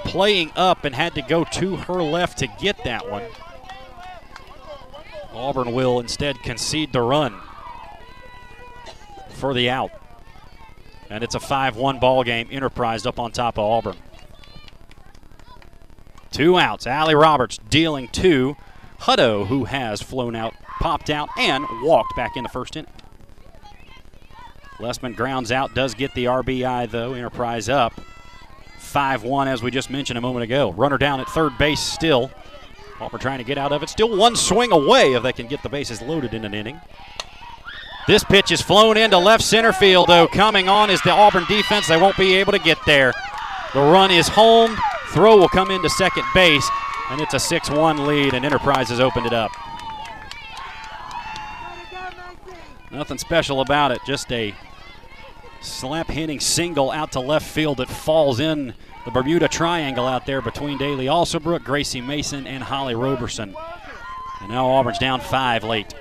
playing 0.03 0.51
up 0.57 0.83
and 0.83 0.93
had 0.93 1.15
to 1.15 1.21
go 1.21 1.45
to 1.45 1.77
her 1.77 2.03
left 2.03 2.39
to 2.39 2.47
get 2.47 2.83
that 2.83 3.09
one. 3.09 3.23
Auburn 5.33 5.71
will 5.71 6.01
instead 6.01 6.43
concede 6.43 6.91
the 6.91 7.01
run 7.01 7.39
for 9.35 9.53
the 9.53 9.69
out. 9.69 9.91
And 11.09 11.23
it's 11.23 11.35
a 11.35 11.39
5 11.39 11.75
1 11.77 11.99
ball 11.99 12.23
game. 12.23 12.47
Enterprise 12.51 13.05
up 13.05 13.19
on 13.19 13.31
top 13.31 13.57
of 13.57 13.63
Auburn. 13.63 13.97
Two 16.31 16.57
outs. 16.57 16.87
Allie 16.87 17.15
Roberts 17.15 17.59
dealing 17.69 18.07
to 18.09 18.57
Hutto, 19.01 19.47
who 19.47 19.65
has 19.65 20.01
flown 20.01 20.35
out, 20.35 20.53
popped 20.79 21.09
out, 21.09 21.29
and 21.37 21.65
walked 21.83 22.15
back 22.15 22.35
in 22.35 22.43
the 22.43 22.49
first 22.49 22.75
inning. 22.75 22.91
Lessman 24.79 25.15
grounds 25.15 25.51
out, 25.51 25.73
does 25.73 25.93
get 25.93 26.13
the 26.13 26.25
RBI, 26.25 26.89
though. 26.89 27.13
Enterprise 27.13 27.69
up 27.69 27.93
5 28.79 29.23
1, 29.23 29.47
as 29.47 29.63
we 29.63 29.71
just 29.71 29.89
mentioned 29.89 30.17
a 30.17 30.21
moment 30.21 30.43
ago. 30.43 30.71
Runner 30.71 30.97
down 30.97 31.19
at 31.19 31.27
third 31.29 31.57
base 31.57 31.79
still. 31.79 32.31
Auburn 32.99 33.19
trying 33.19 33.37
to 33.37 33.43
get 33.43 33.57
out 33.57 33.71
of 33.71 33.83
it. 33.83 33.89
Still 33.89 34.15
one 34.17 34.35
swing 34.35 34.71
away 34.71 35.13
if 35.13 35.23
they 35.23 35.33
can 35.33 35.47
get 35.47 35.61
the 35.63 35.69
bases 35.69 36.01
loaded 36.01 36.33
in 36.33 36.45
an 36.45 36.53
inning. 36.53 36.79
This 38.07 38.23
pitch 38.23 38.51
is 38.51 38.61
flown 38.61 38.97
into 38.97 39.17
left 39.17 39.43
center 39.43 39.73
field, 39.73 40.07
though. 40.07 40.27
Coming 40.27 40.69
on 40.69 40.91
is 40.91 41.01
the 41.01 41.11
Auburn 41.11 41.45
defense. 41.47 41.87
They 41.87 41.97
won't 41.97 42.17
be 42.17 42.35
able 42.35 42.51
to 42.51 42.59
get 42.59 42.77
there. 42.85 43.13
The 43.73 43.79
run 43.79 44.11
is 44.11 44.27
home. 44.27 44.77
Throw 45.09 45.37
will 45.37 45.49
come 45.49 45.71
into 45.71 45.89
second 45.89 46.23
base. 46.33 46.69
And 47.09 47.19
it's 47.19 47.33
a 47.33 47.39
6 47.39 47.69
1 47.69 48.05
lead, 48.05 48.33
and 48.33 48.45
Enterprise 48.45 48.89
has 48.89 48.99
opened 48.99 49.25
it 49.25 49.33
up. 49.33 49.51
Nothing 52.91 53.17
special 53.17 53.61
about 53.61 53.91
it, 53.91 53.99
just 54.05 54.31
a 54.31 54.53
slap 55.61 56.07
hitting 56.07 56.39
single 56.39 56.91
out 56.91 57.11
to 57.13 57.19
left 57.19 57.45
field 57.45 57.77
that 57.77 57.89
falls 57.89 58.39
in 58.39 58.73
the 59.03 59.11
Bermuda 59.11 59.47
Triangle 59.47 60.07
out 60.07 60.25
there 60.25 60.41
between 60.41 60.77
Daly 60.77 61.05
Alsobrook, 61.05 61.63
Gracie 61.63 62.01
Mason, 62.01 62.47
and 62.47 62.63
Holly 62.63 62.95
Roberson. 62.95 63.55
And 64.41 64.49
now 64.49 64.67
Auburn's 64.67 64.99
down 64.99 65.19
five 65.19 65.63
late. 65.63 65.93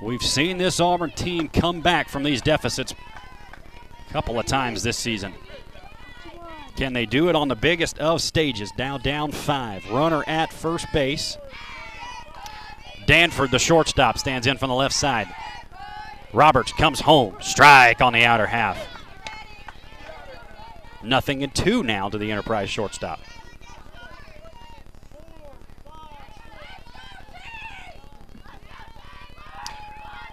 We've 0.00 0.22
seen 0.22 0.58
this 0.58 0.78
Auburn 0.78 1.10
team 1.10 1.48
come 1.48 1.80
back 1.80 2.08
from 2.08 2.22
these 2.22 2.40
deficits 2.40 2.94
a 4.08 4.12
couple 4.12 4.38
of 4.38 4.46
times 4.46 4.82
this 4.82 4.96
season. 4.96 5.34
Can 6.76 6.92
they 6.92 7.06
do 7.06 7.28
it 7.28 7.34
on 7.34 7.48
the 7.48 7.56
biggest 7.56 7.98
of 7.98 8.22
stages? 8.22 8.70
Now 8.78 8.98
down 8.98 9.32
five. 9.32 9.90
Runner 9.90 10.22
at 10.28 10.52
first 10.52 10.86
base. 10.92 11.36
Danford, 13.06 13.50
the 13.50 13.58
shortstop, 13.58 14.18
stands 14.18 14.46
in 14.46 14.58
from 14.58 14.68
the 14.68 14.76
left 14.76 14.94
side. 14.94 15.28
Roberts 16.32 16.72
comes 16.72 17.00
home. 17.00 17.36
Strike 17.40 18.00
on 18.00 18.12
the 18.12 18.24
outer 18.24 18.46
half. 18.46 18.78
Nothing 21.02 21.42
in 21.42 21.50
two 21.50 21.82
now 21.82 22.08
to 22.08 22.18
the 22.18 22.30
Enterprise 22.30 22.70
shortstop. 22.70 23.18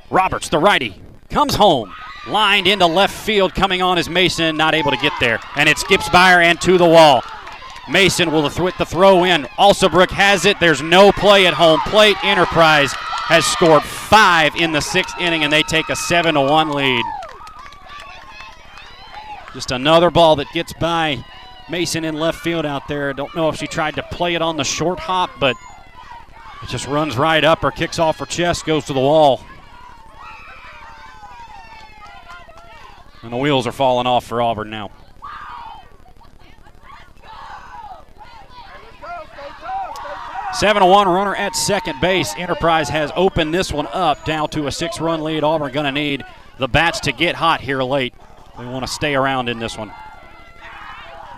Roberts, 0.09 0.49
the 0.49 0.59
righty, 0.59 1.01
comes 1.29 1.55
home. 1.55 1.93
Lined 2.27 2.65
into 2.65 2.87
left 2.87 3.13
field, 3.13 3.53
coming 3.53 3.81
on 3.81 3.97
is 3.97 4.09
Mason, 4.09 4.57
not 4.57 4.73
able 4.73 4.91
to 4.91 4.97
get 4.97 5.13
there. 5.19 5.39
And 5.55 5.69
it 5.69 5.77
skips 5.77 6.09
by 6.09 6.31
her 6.31 6.41
and 6.41 6.59
to 6.61 6.77
the 6.77 6.85
wall. 6.85 7.23
Mason 7.87 8.31
will 8.31 8.43
with 8.43 8.77
the 8.77 8.85
throw 8.85 9.25
in. 9.25 9.43
Alsobrook 9.59 10.09
has 10.09 10.45
it. 10.45 10.59
There's 10.59 10.81
no 10.81 11.11
play 11.11 11.45
at 11.45 11.53
home 11.53 11.79
plate. 11.81 12.17
Enterprise 12.23 12.91
has 12.93 13.45
scored 13.45 13.83
five 13.83 14.55
in 14.55 14.71
the 14.71 14.81
sixth 14.81 15.15
inning, 15.19 15.43
and 15.43 15.53
they 15.53 15.61
take 15.63 15.89
a 15.89 15.95
7 15.95 16.33
to 16.33 16.41
1 16.41 16.71
lead. 16.71 17.03
Just 19.53 19.71
another 19.71 20.09
ball 20.09 20.35
that 20.37 20.47
gets 20.51 20.73
by 20.73 21.23
Mason 21.69 22.03
in 22.03 22.15
left 22.15 22.39
field 22.39 22.65
out 22.65 22.87
there. 22.87 23.13
Don't 23.13 23.33
know 23.35 23.49
if 23.49 23.55
she 23.55 23.67
tried 23.67 23.95
to 23.95 24.03
play 24.03 24.35
it 24.35 24.41
on 24.41 24.57
the 24.57 24.63
short 24.63 24.99
hop, 24.99 25.29
but 25.39 25.55
it 26.63 26.69
just 26.69 26.87
runs 26.87 27.17
right 27.17 27.43
up 27.43 27.63
or 27.63 27.71
kicks 27.71 27.99
off 27.99 28.17
her 28.17 28.25
chest, 28.25 28.65
goes 28.65 28.85
to 28.85 28.93
the 28.93 28.99
wall. 28.99 29.41
And 33.25 33.33
the 33.33 33.37
wheels 33.37 33.65
are 33.65 33.71
falling 33.71 34.05
off 34.05 34.23
for 34.27 34.39
Auburn 34.39 34.69
now. 34.69 34.91
Seven 40.53 40.83
to 40.83 40.85
one 40.87 41.07
runner 41.07 41.35
at 41.35 41.55
second 41.55 41.99
base. 41.99 42.35
Enterprise 42.37 42.87
has 42.89 43.11
opened 43.15 43.51
this 43.51 43.73
one 43.73 43.87
up 43.91 44.23
down 44.25 44.49
to 44.49 44.67
a 44.67 44.71
six-run 44.71 45.23
lead. 45.23 45.43
Auburn 45.43 45.71
going 45.71 45.87
to 45.87 45.91
need 45.91 46.23
the 46.59 46.67
bats 46.67 46.99
to 47.01 47.11
get 47.11 47.35
hot 47.35 47.61
here 47.61 47.81
late. 47.81 48.13
They 48.59 48.65
want 48.65 48.85
to 48.85 48.91
stay 48.91 49.15
around 49.15 49.49
in 49.49 49.57
this 49.57 49.75
one. 49.75 49.91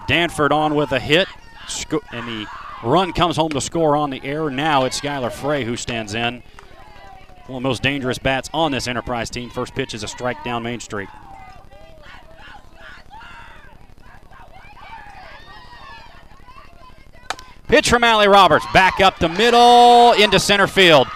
Danford 0.08 0.52
on 0.52 0.76
with 0.76 0.92
a 0.92 1.00
hit, 1.00 1.30
and 2.12 2.28
the 2.28 2.48
run 2.84 3.14
comes 3.14 3.38
home 3.38 3.52
to 3.52 3.62
score 3.62 3.96
on 3.96 4.10
the 4.10 4.22
air. 4.26 4.50
Now 4.50 4.84
it's 4.84 5.00
Skylar 5.00 5.32
Frey 5.32 5.64
who 5.64 5.78
stands 5.78 6.14
in. 6.14 6.44
One 7.48 7.60
of 7.60 7.64
the 7.64 7.70
most 7.70 7.82
dangerous 7.82 8.18
bats 8.18 8.50
on 8.54 8.74
this 8.74 8.90
Enterprise 8.90 9.30
team. 9.30 9.50
First 9.50 9.74
pitch 9.74 9.94
is 9.94 10.04
a 10.04 10.08
strike 10.08 10.44
down 10.44 10.64
Main 10.64 10.82
Street. 10.82 11.08
Pitch 17.68 17.90
from 17.90 18.04
Allie 18.04 18.30
Roberts. 18.30 18.66
Back 18.74 19.02
up 19.02 19.20
the 19.20 19.28
middle 19.28 20.14
into 20.14 20.40
center 20.40 20.68
field. 20.68 21.08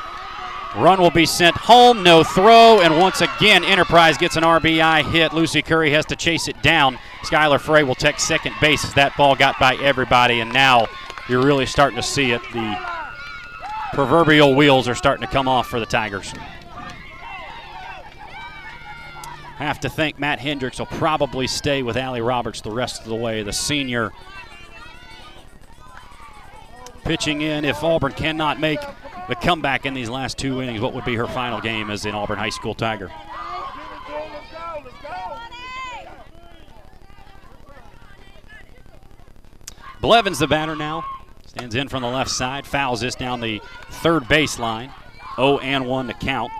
Run 0.75 1.01
will 1.01 1.11
be 1.11 1.25
sent 1.25 1.55
home, 1.55 2.01
no 2.01 2.23
throw, 2.23 2.79
and 2.81 2.97
once 2.97 3.19
again, 3.19 3.63
Enterprise 3.63 4.17
gets 4.17 4.37
an 4.37 4.43
RBI 4.43 5.03
hit. 5.11 5.33
Lucy 5.33 5.61
Curry 5.61 5.91
has 5.91 6.05
to 6.07 6.15
chase 6.15 6.47
it 6.47 6.61
down. 6.61 6.97
Skylar 7.23 7.59
Frey 7.59 7.83
will 7.83 7.95
take 7.95 8.19
second 8.19 8.55
base 8.61 8.85
as 8.85 8.93
that 8.93 9.15
ball 9.17 9.35
got 9.35 9.59
by 9.59 9.75
everybody, 9.75 10.39
and 10.39 10.53
now 10.53 10.87
you're 11.27 11.43
really 11.43 11.65
starting 11.65 11.97
to 11.97 12.03
see 12.03 12.31
it. 12.31 12.41
The 12.53 12.77
proverbial 13.93 14.55
wheels 14.55 14.87
are 14.87 14.95
starting 14.95 15.25
to 15.25 15.31
come 15.31 15.47
off 15.47 15.67
for 15.67 15.79
the 15.79 15.85
Tigers. 15.85 16.33
Have 19.57 19.81
to 19.81 19.89
think 19.89 20.19
Matt 20.19 20.39
Hendricks 20.39 20.79
will 20.79 20.85
probably 20.87 21.47
stay 21.47 21.83
with 21.83 21.95
Allie 21.95 22.21
Roberts 22.21 22.61
the 22.61 22.71
rest 22.71 23.01
of 23.01 23.07
the 23.07 23.15
way. 23.15 23.43
The 23.43 23.53
senior 23.53 24.11
pitching 27.11 27.41
in. 27.41 27.65
If 27.65 27.83
Auburn 27.83 28.13
cannot 28.13 28.61
make 28.61 28.79
the 29.27 29.35
comeback 29.35 29.85
in 29.85 29.93
these 29.93 30.09
last 30.09 30.37
two 30.37 30.61
innings, 30.61 30.79
what 30.79 30.93
would 30.93 31.03
be 31.03 31.15
her 31.15 31.27
final 31.27 31.59
game 31.59 31.91
as 31.91 32.05
an 32.05 32.15
Auburn 32.15 32.37
High 32.37 32.51
School 32.51 32.73
Tiger? 32.73 33.11
Blevins 39.99 40.39
the 40.39 40.47
batter 40.47 40.77
now. 40.77 41.03
Stands 41.45 41.75
in 41.75 41.89
from 41.89 42.01
the 42.01 42.07
left 42.07 42.31
side, 42.31 42.65
fouls 42.65 43.01
this 43.01 43.15
down 43.15 43.41
the 43.41 43.61
third 43.89 44.23
baseline. 44.23 44.89
0 45.35 45.57
and 45.57 45.85
1 45.87 46.07
to 46.07 46.13
count. 46.13 46.53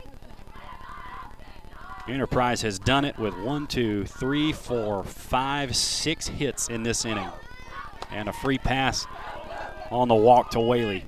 Enterprise 2.09 2.61
has 2.61 2.77
done 2.77 3.05
it 3.05 3.17
with 3.17 3.33
one, 3.37 3.67
two, 3.67 4.03
three, 4.03 4.51
four, 4.51 5.05
five, 5.05 5.77
six 5.77 6.27
hits 6.27 6.67
in 6.67 6.83
this 6.83 7.05
inning. 7.05 7.29
And 8.11 8.27
a 8.27 8.33
free 8.33 8.57
pass 8.57 9.07
on 9.91 10.07
the 10.07 10.15
walk 10.15 10.49
to 10.51 10.59
Whaley. 10.59 11.05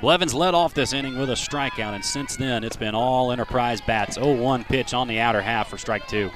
Blevins 0.00 0.34
led 0.34 0.54
off 0.54 0.74
this 0.74 0.92
inning 0.92 1.18
with 1.18 1.30
a 1.30 1.34
strikeout, 1.34 1.94
and 1.94 2.04
since 2.04 2.36
then 2.36 2.64
it's 2.64 2.76
been 2.76 2.94
all 2.94 3.32
Enterprise 3.32 3.80
bats. 3.80 4.14
0 4.14 4.36
1 4.36 4.64
pitch 4.64 4.94
on 4.94 5.08
the 5.08 5.18
outer 5.18 5.40
half 5.40 5.68
for 5.68 5.78
strike 5.78 6.06
two. 6.06 6.30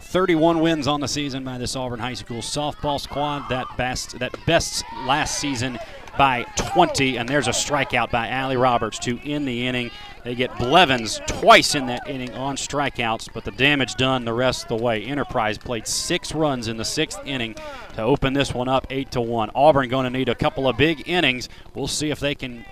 Thirty-one 0.00 0.60
wins 0.60 0.86
on 0.86 1.00
the 1.00 1.08
season 1.08 1.42
by 1.42 1.56
this 1.56 1.74
Auburn 1.74 1.98
High 1.98 2.12
School 2.12 2.42
softball 2.42 3.00
squad. 3.00 3.48
That 3.48 3.66
best 3.78 4.18
that 4.18 4.34
best 4.46 4.84
last 5.06 5.38
season 5.38 5.78
by 6.18 6.44
20, 6.56 7.16
and 7.16 7.26
there's 7.26 7.48
a 7.48 7.52
strikeout 7.52 8.10
by 8.10 8.28
Allie 8.28 8.58
Roberts 8.58 8.98
to 9.00 9.18
end 9.20 9.48
the 9.48 9.66
inning. 9.66 9.90
They 10.24 10.36
get 10.36 10.56
Blevins 10.56 11.20
twice 11.26 11.74
in 11.74 11.86
that 11.86 12.08
inning 12.08 12.32
on 12.34 12.56
strikeouts, 12.56 13.28
but 13.34 13.44
the 13.44 13.50
damage 13.50 13.96
done 13.96 14.24
the 14.24 14.32
rest 14.32 14.62
of 14.62 14.68
the 14.68 14.84
way. 14.84 15.02
Enterprise 15.02 15.58
played 15.58 15.86
six 15.86 16.32
runs 16.32 16.68
in 16.68 16.76
the 16.76 16.84
sixth 16.84 17.20
inning 17.24 17.56
to 17.94 18.02
open 18.02 18.32
this 18.32 18.54
one 18.54 18.68
up 18.68 18.86
eight 18.90 19.10
to 19.12 19.20
one. 19.20 19.50
Auburn 19.54 19.88
going 19.88 20.04
to 20.04 20.10
need 20.10 20.28
a 20.28 20.34
couple 20.34 20.68
of 20.68 20.76
big 20.76 21.08
innings. 21.08 21.48
We'll 21.74 21.88
see 21.88 22.10
if 22.10 22.20
they 22.20 22.36
can 22.36 22.64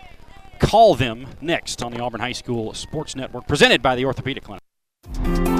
call 0.61 0.95
them 0.95 1.27
next 1.41 1.83
on 1.83 1.93
the 1.93 2.01
Auburn 2.01 2.21
High 2.21 2.33
School 2.33 2.73
Sports 2.73 3.17
Network, 3.17 3.49
presented 3.49 3.83
by 3.83 3.97
the 3.97 4.05
Orthopedic 4.05 4.45
Clinic. 4.45 5.60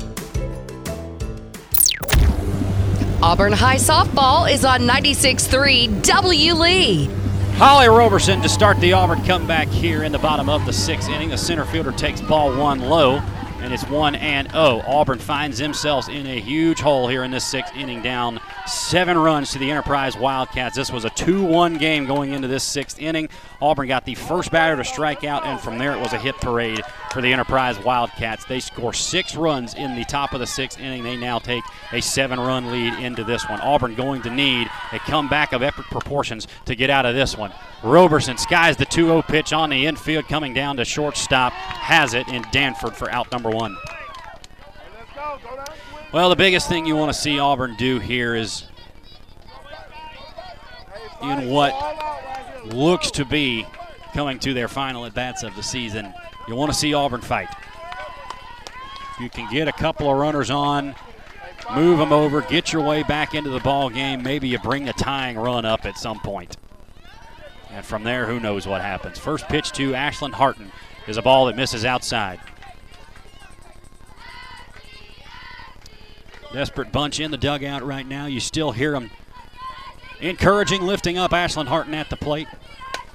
Auburn 3.23 3.53
High 3.53 3.75
Softball 3.75 4.51
is 4.51 4.65
on 4.65 4.79
96.3 4.81 6.01
W. 6.01 6.53
Lee. 6.55 7.05
Holly 7.53 7.87
Roberson 7.87 8.41
to 8.41 8.49
start 8.49 8.79
the 8.79 8.93
Auburn 8.93 9.23
comeback 9.25 9.67
here 9.67 10.03
in 10.03 10.11
the 10.11 10.17
bottom 10.17 10.49
of 10.49 10.65
the 10.65 10.73
sixth 10.73 11.07
inning. 11.07 11.29
The 11.29 11.37
center 11.37 11.63
fielder 11.65 11.91
takes 11.91 12.19
ball 12.19 12.57
one 12.57 12.79
low. 12.79 13.21
And 13.71 13.79
it's 13.79 13.89
1 13.89 14.15
and 14.15 14.51
0. 14.51 14.81
Auburn 14.85 15.17
finds 15.17 15.57
themselves 15.57 16.09
in 16.09 16.27
a 16.27 16.41
huge 16.41 16.81
hole 16.81 17.07
here 17.07 17.23
in 17.23 17.31
this 17.31 17.45
sixth 17.45 17.73
inning, 17.73 18.01
down 18.01 18.37
seven 18.67 19.17
runs 19.17 19.51
to 19.51 19.59
the 19.59 19.71
Enterprise 19.71 20.17
Wildcats. 20.17 20.75
This 20.75 20.91
was 20.91 21.05
a 21.05 21.09
2 21.11 21.45
1 21.45 21.77
game 21.77 22.05
going 22.05 22.33
into 22.33 22.49
this 22.49 22.65
sixth 22.65 22.99
inning. 22.99 23.29
Auburn 23.61 23.87
got 23.87 24.03
the 24.03 24.15
first 24.15 24.51
batter 24.51 24.75
to 24.75 24.83
strike 24.83 25.23
out, 25.23 25.45
and 25.45 25.57
from 25.57 25.77
there 25.77 25.93
it 25.93 26.01
was 26.01 26.11
a 26.11 26.17
hit 26.17 26.35
parade 26.41 26.81
for 27.13 27.21
the 27.21 27.31
Enterprise 27.31 27.79
Wildcats. 27.79 28.43
They 28.43 28.59
score 28.59 28.91
six 28.91 29.37
runs 29.37 29.73
in 29.73 29.95
the 29.95 30.03
top 30.03 30.33
of 30.33 30.41
the 30.41 30.47
sixth 30.47 30.77
inning. 30.77 31.03
They 31.03 31.15
now 31.15 31.39
take 31.39 31.63
a 31.93 32.01
seven 32.01 32.41
run 32.41 32.71
lead 32.71 32.95
into 32.95 33.23
this 33.23 33.47
one. 33.47 33.61
Auburn 33.61 33.95
going 33.95 34.21
to 34.23 34.29
need 34.29 34.67
a 34.91 34.99
comeback 34.99 35.53
of 35.53 35.63
epic 35.63 35.85
proportions 35.85 36.45
to 36.65 36.75
get 36.75 36.89
out 36.89 37.05
of 37.05 37.15
this 37.15 37.37
one. 37.37 37.53
Roberson 37.83 38.37
skies 38.37 38.77
the 38.77 38.85
2 38.85 39.05
0 39.05 39.21
pitch 39.23 39.53
on 39.53 39.69
the 39.69 39.85
infield, 39.85 40.27
coming 40.27 40.53
down 40.53 40.75
to 40.77 40.85
shortstop, 40.85 41.53
has 41.53 42.13
it 42.13 42.27
in 42.27 42.43
Danford 42.51 42.95
for 42.95 43.09
out 43.11 43.31
number 43.31 43.49
one. 43.49 43.60
Well, 46.13 46.29
the 46.29 46.35
biggest 46.35 46.67
thing 46.67 46.85
you 46.85 46.95
want 46.95 47.13
to 47.13 47.17
see 47.17 47.39
Auburn 47.39 47.75
do 47.77 47.99
here 47.99 48.35
is 48.35 48.65
in 51.21 51.49
what 51.49 51.73
looks 52.65 53.11
to 53.11 53.25
be 53.25 53.65
coming 54.13 54.39
to 54.39 54.53
their 54.53 54.67
final 54.67 55.05
at 55.05 55.13
bats 55.13 55.43
of 55.43 55.55
the 55.55 55.63
season. 55.63 56.13
You 56.47 56.55
want 56.55 56.71
to 56.71 56.77
see 56.77 56.93
Auburn 56.93 57.21
fight. 57.21 57.49
You 59.19 59.29
can 59.29 59.49
get 59.51 59.67
a 59.67 59.71
couple 59.71 60.09
of 60.11 60.17
runners 60.17 60.49
on, 60.49 60.95
move 61.73 61.99
them 61.99 62.11
over, 62.11 62.41
get 62.41 62.73
your 62.73 62.81
way 62.81 63.03
back 63.03 63.33
into 63.35 63.49
the 63.49 63.59
ball 63.59 63.89
game. 63.89 64.23
Maybe 64.23 64.47
you 64.47 64.59
bring 64.59 64.89
a 64.89 64.93
tying 64.93 65.37
run 65.37 65.63
up 65.63 65.85
at 65.85 65.97
some 65.97 66.19
point. 66.19 66.57
And 67.69 67.85
from 67.85 68.03
there, 68.03 68.25
who 68.25 68.39
knows 68.39 68.67
what 68.67 68.81
happens. 68.81 69.17
First 69.17 69.47
pitch 69.47 69.71
to 69.73 69.93
Ashland 69.93 70.35
Harton 70.35 70.71
is 71.07 71.17
a 71.17 71.21
ball 71.21 71.45
that 71.45 71.55
misses 71.55 71.85
outside. 71.85 72.39
Desperate 76.53 76.91
bunch 76.91 77.19
in 77.19 77.31
the 77.31 77.37
dugout 77.37 77.83
right 77.83 78.05
now. 78.05 78.25
You 78.25 78.39
still 78.39 78.71
hear 78.71 78.91
them 78.91 79.09
encouraging, 80.19 80.81
lifting 80.81 81.17
up 81.17 81.33
Ashland 81.33 81.69
Harton 81.69 81.93
at 81.93 82.09
the 82.09 82.17
plate. 82.17 82.47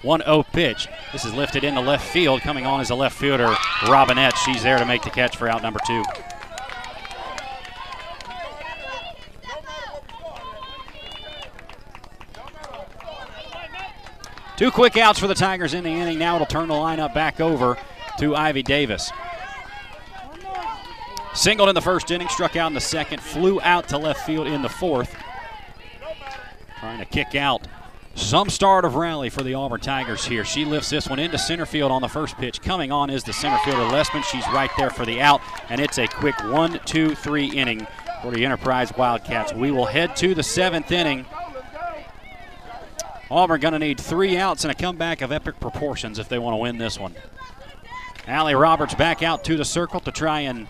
1 0.02 0.22
0 0.22 0.42
pitch. 0.52 0.88
This 1.12 1.24
is 1.24 1.34
lifted 1.34 1.64
into 1.64 1.80
left 1.80 2.06
field. 2.08 2.40
Coming 2.40 2.66
on 2.66 2.80
as 2.80 2.90
a 2.90 2.94
left 2.94 3.18
fielder, 3.18 3.54
Robinette. 3.88 4.36
She's 4.38 4.62
there 4.62 4.78
to 4.78 4.86
make 4.86 5.02
the 5.02 5.10
catch 5.10 5.36
for 5.36 5.48
out 5.48 5.62
number 5.62 5.80
two. 5.86 6.02
Two 14.56 14.70
quick 14.70 14.96
outs 14.96 15.18
for 15.18 15.26
the 15.26 15.34
Tigers 15.34 15.74
in 15.74 15.84
the 15.84 15.90
inning. 15.90 16.18
Now 16.18 16.36
it'll 16.36 16.46
turn 16.46 16.68
the 16.68 16.74
lineup 16.74 17.12
back 17.12 17.40
over 17.40 17.76
to 18.18 18.34
Ivy 18.34 18.62
Davis. 18.62 19.10
Singled 21.36 21.68
in 21.68 21.74
the 21.74 21.82
first 21.82 22.10
inning, 22.10 22.28
struck 22.28 22.56
out 22.56 22.68
in 22.68 22.72
the 22.74 22.80
second, 22.80 23.20
flew 23.20 23.60
out 23.60 23.90
to 23.90 23.98
left 23.98 24.24
field 24.24 24.46
in 24.46 24.62
the 24.62 24.70
fourth. 24.70 25.14
Trying 26.80 26.98
to 26.98 27.04
kick 27.04 27.34
out 27.34 27.68
some 28.14 28.48
start 28.48 28.86
of 28.86 28.94
rally 28.94 29.28
for 29.28 29.42
the 29.42 29.52
Auburn 29.52 29.80
Tigers 29.80 30.24
here. 30.24 30.46
She 30.46 30.64
lifts 30.64 30.88
this 30.88 31.08
one 31.08 31.18
into 31.18 31.36
center 31.36 31.66
field 31.66 31.92
on 31.92 32.00
the 32.00 32.08
first 32.08 32.38
pitch. 32.38 32.62
Coming 32.62 32.90
on 32.90 33.10
is 33.10 33.22
the 33.22 33.34
center 33.34 33.58
fielder 33.58 33.82
Lessman. 33.82 34.24
She's 34.24 34.46
right 34.48 34.70
there 34.78 34.88
for 34.88 35.04
the 35.04 35.20
out, 35.20 35.42
and 35.68 35.78
it's 35.78 35.98
a 35.98 36.06
quick 36.06 36.42
one, 36.44 36.80
two, 36.86 37.14
three 37.14 37.50
inning 37.50 37.86
for 38.22 38.30
the 38.30 38.42
Enterprise 38.42 38.90
Wildcats. 38.96 39.52
We 39.52 39.70
will 39.70 39.84
head 39.84 40.16
to 40.16 40.34
the 40.34 40.42
seventh 40.42 40.90
inning. 40.90 41.26
Auburn 43.30 43.60
going 43.60 43.72
to 43.72 43.78
need 43.78 44.00
three 44.00 44.38
outs 44.38 44.64
and 44.64 44.72
a 44.72 44.74
comeback 44.74 45.20
of 45.20 45.32
epic 45.32 45.60
proportions 45.60 46.18
if 46.18 46.30
they 46.30 46.38
want 46.38 46.54
to 46.54 46.58
win 46.58 46.78
this 46.78 46.98
one. 46.98 47.14
Allie 48.26 48.54
Roberts 48.54 48.94
back 48.94 49.22
out 49.22 49.44
to 49.44 49.58
the 49.58 49.64
circle 49.66 50.00
to 50.00 50.10
try 50.10 50.40
and 50.40 50.66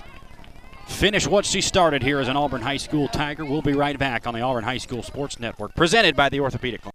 finish 0.87 1.27
what 1.27 1.45
she 1.45 1.61
started 1.61 2.03
here 2.03 2.19
as 2.19 2.29
an 2.29 2.37
Auburn 2.37 2.63
High 2.63 2.79
School 2.79 3.09
Tiger. 3.09 3.45
We'll 3.45 3.63
be 3.63 3.75
right 3.75 3.99
back 3.99 4.27
on 4.27 4.35
the 4.35 4.41
Auburn 4.41 4.65
High 4.65 4.79
School 4.79 5.03
Sports 5.03 5.39
Network, 5.39 5.75
presented 5.75 6.17
by 6.17 6.29
the 6.29 6.41
Orthopedic 6.41 6.83
Clinic. 6.83 6.95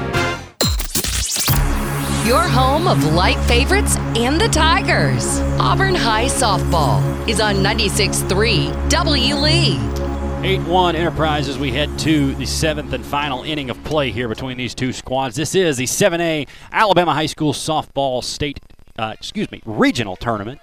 Your 2.25 2.47
home 2.47 2.87
of 2.87 3.03
light 3.13 3.39
favorites 3.47 3.97
and 4.15 4.39
the 4.39 4.47
Tigers. 4.47 5.39
Auburn 5.59 5.95
High 5.95 6.25
Softball 6.25 7.01
is 7.27 7.41
on 7.41 7.55
96.3 7.55 8.89
W. 8.91 9.35
Lee. 9.35 9.79
8 10.47 10.61
1 10.61 10.95
Enterprise 10.95 11.49
as 11.49 11.57
we 11.57 11.71
head 11.71 11.97
to 11.97 12.35
the 12.35 12.45
seventh 12.45 12.93
and 12.93 13.03
final 13.03 13.41
inning 13.41 13.71
of 13.71 13.83
play 13.83 14.11
here 14.11 14.27
between 14.27 14.55
these 14.55 14.75
two 14.75 14.93
squads. 14.93 15.35
This 15.35 15.55
is 15.55 15.77
the 15.77 15.85
7A 15.85 16.47
Alabama 16.71 17.11
High 17.15 17.25
School 17.25 17.53
Softball 17.53 18.23
State, 18.23 18.59
uh, 18.99 19.15
excuse 19.17 19.49
me, 19.49 19.63
Regional 19.65 20.15
Tournament. 20.15 20.61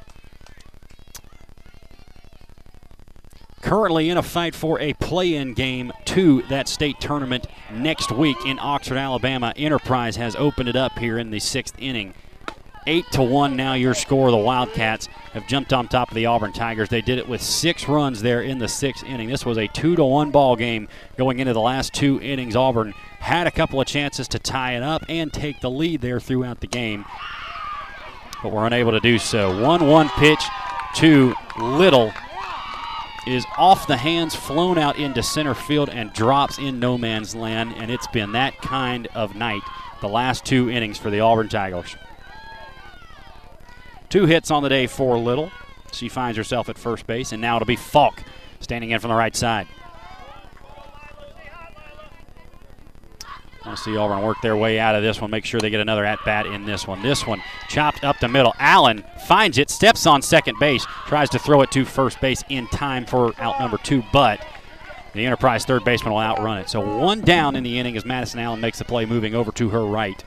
Currently 3.61 4.09
in 4.09 4.17
a 4.17 4.23
fight 4.23 4.55
for 4.55 4.81
a 4.81 4.93
play 4.95 5.35
in 5.35 5.55
game 5.55 5.93
to 6.07 6.43
that 6.43 6.69
state 6.69 7.01
tournament 7.01 7.47
next 7.73 8.13
week 8.13 8.37
in 8.47 8.59
Oxford, 8.61 8.97
Alabama. 8.97 9.53
Enterprise 9.57 10.17
has 10.17 10.37
opened 10.37 10.69
it 10.69 10.77
up 10.77 10.99
here 10.99 11.19
in 11.19 11.31
the 11.31 11.41
sixth 11.41 11.75
inning. 11.79 12.15
Eight 12.87 13.05
to 13.13 13.23
one 13.23 13.57
now 13.57 13.75
your 13.75 13.93
score. 13.93 14.31
The 14.31 14.37
Wildcats 14.37 15.09
have 15.33 15.47
jumped 15.47 15.75
on 15.75 15.89
top 15.89 16.09
of 16.09 16.15
the 16.15 16.25
Auburn 16.25 16.53
Tigers. 16.53 16.89
They 16.89 17.03
did 17.03 17.19
it 17.19 17.29
with 17.29 17.43
six 17.43 17.87
runs 17.87 18.23
there 18.23 18.41
in 18.41 18.59
the 18.59 18.69
sixth 18.69 19.05
inning. 19.05 19.29
This 19.29 19.45
was 19.45 19.59
a 19.59 19.67
two 19.67 19.95
to 19.97 20.05
one 20.05 20.31
ball 20.31 20.57
game 20.57 20.89
going 21.19 21.39
into 21.39 21.53
the 21.53 21.61
last 21.61 21.93
two 21.93 22.19
innings. 22.23 22.57
Auburn 22.57 22.95
had 23.19 23.47
a 23.47 23.51
couple 23.51 23.81
of 23.81 23.87
chances 23.87 24.29
to 24.29 24.39
tie 24.39 24.75
it 24.75 24.83
up 24.83 25.05
and 25.09 25.31
take 25.33 25.61
the 25.61 25.71
lead 25.71 26.01
there 26.01 26.21
throughout 26.21 26.61
the 26.61 26.67
game, 26.67 27.05
but 28.43 28.53
were 28.53 28.67
unable 28.67 28.93
to 28.93 29.01
do 29.01 29.19
so. 29.19 29.63
One 29.63 29.87
one 29.87 30.09
pitch 30.11 30.43
to 30.95 31.35
Little 31.59 32.15
is 33.33 33.45
off 33.57 33.87
the 33.87 33.97
hands, 33.97 34.35
flown 34.35 34.79
out 34.79 34.99
into 34.99 35.23
center 35.23 35.55
field, 35.55 35.91
and 35.91 36.13
drops 36.13 36.59
in 36.59 36.79
no 36.79 36.97
man's 36.97 37.35
land. 37.35 37.75
And 37.77 37.91
it's 37.91 38.07
been 38.09 38.33
that 38.33 38.61
kind 38.61 39.09
of 39.15 39.35
night 39.35 39.63
the 40.01 40.09
last 40.09 40.45
two 40.45 40.71
innings 40.71 40.99
for 40.99 41.11
the 41.11 41.21
Auburn 41.21 41.49
Tigers. 41.49 41.97
Two 44.09 44.27
hits 44.27 44.51
on 44.51 44.63
the 44.63 44.69
day 44.69 44.87
for 44.87 45.19
Little. 45.19 45.51
She 45.93 46.09
finds 46.09 46.37
herself 46.37 46.69
at 46.69 46.79
first 46.79 47.07
base, 47.07 47.33
and 47.33 47.43
now 47.43 47.57
it'll 47.57 47.67
be 47.67 47.77
Falk 47.77 48.23
standing 48.61 48.91
in 48.91 49.01
from 49.01 49.09
the 49.11 49.17
right 49.17 49.35
side. 49.35 49.67
To 53.71 53.77
see 53.77 53.97
Auburn 53.97 54.23
work 54.23 54.39
their 54.43 54.57
way 54.57 54.79
out 54.79 54.95
of 54.95 55.03
this 55.03 55.21
one, 55.21 55.31
make 55.31 55.45
sure 55.45 55.61
they 55.61 55.71
get 55.71 55.81
another 55.81 56.05
at 56.05 56.19
bat 56.25 56.47
in 56.47 56.65
this 56.65 56.87
one. 56.87 57.03
This 57.03 57.27
one 57.27 57.43
chopped 57.69 58.03
up 58.03 58.19
the 58.19 58.29
middle. 58.29 58.55
Allen 58.59 59.05
finds 59.27 59.59
it, 59.59 59.69
steps 59.71 60.07
on 60.07 60.23
second 60.23 60.59
base, 60.59 60.87
tries 61.07 61.29
to 61.31 61.39
throw 61.39 61.61
it 61.61 61.71
to 61.73 61.85
first 61.85 62.21
base 62.21 62.43
in 62.49 62.67
time 62.69 63.05
for 63.05 63.35
out 63.41 63.61
number 63.61 63.77
two, 63.79 64.03
but 64.13 64.45
the 65.13 65.27
Enterprise 65.27 65.65
third 65.65 65.85
baseman 65.85 66.13
will 66.13 66.21
outrun 66.21 66.59
it. 66.59 66.69
So 66.71 66.81
one 66.81 67.21
down 67.21 67.57
in 67.57 67.63
the 67.63 67.79
inning 67.79 67.97
as 67.97 68.05
Madison 68.05 68.41
Allen 68.41 68.61
makes 68.61 68.79
the 68.79 68.85
play, 68.85 69.05
moving 69.05 69.35
over 69.35 69.53
to 69.53 69.69
her 69.69 69.85
right. 69.85 70.25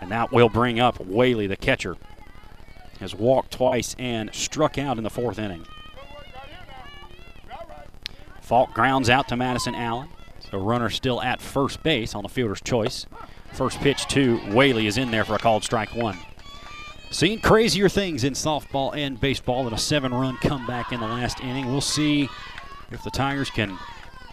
And 0.00 0.10
that 0.10 0.32
will 0.32 0.48
bring 0.48 0.80
up 0.80 1.00
Whaley, 1.00 1.46
the 1.46 1.56
catcher. 1.56 1.96
Has 3.00 3.14
walked 3.14 3.52
twice 3.52 3.96
and 3.98 4.32
struck 4.32 4.78
out 4.78 4.96
in 4.96 5.02
the 5.02 5.10
fourth 5.10 5.38
inning. 5.38 5.66
Falk 8.40 8.72
grounds 8.72 9.10
out 9.10 9.26
to 9.28 9.36
Madison 9.36 9.74
Allen. 9.74 10.08
The 10.52 10.58
runner 10.58 10.90
still 10.90 11.20
at 11.22 11.40
first 11.40 11.82
base 11.82 12.14
on 12.14 12.22
the 12.22 12.28
fielder's 12.28 12.60
choice. 12.60 13.06
First 13.54 13.80
pitch 13.80 14.06
to 14.08 14.36
Whaley 14.52 14.86
is 14.86 14.98
in 14.98 15.10
there 15.10 15.24
for 15.24 15.34
a 15.34 15.38
called 15.38 15.64
strike 15.64 15.94
one. 15.94 16.18
Seen 17.10 17.40
crazier 17.40 17.88
things 17.88 18.22
in 18.22 18.34
softball 18.34 18.94
and 18.94 19.18
baseball 19.18 19.64
than 19.64 19.72
a 19.72 19.78
seven 19.78 20.12
run 20.12 20.36
comeback 20.42 20.92
in 20.92 21.00
the 21.00 21.06
last 21.06 21.40
inning. 21.40 21.72
We'll 21.72 21.80
see 21.80 22.28
if 22.90 23.02
the 23.02 23.10
Tigers 23.10 23.48
can 23.48 23.78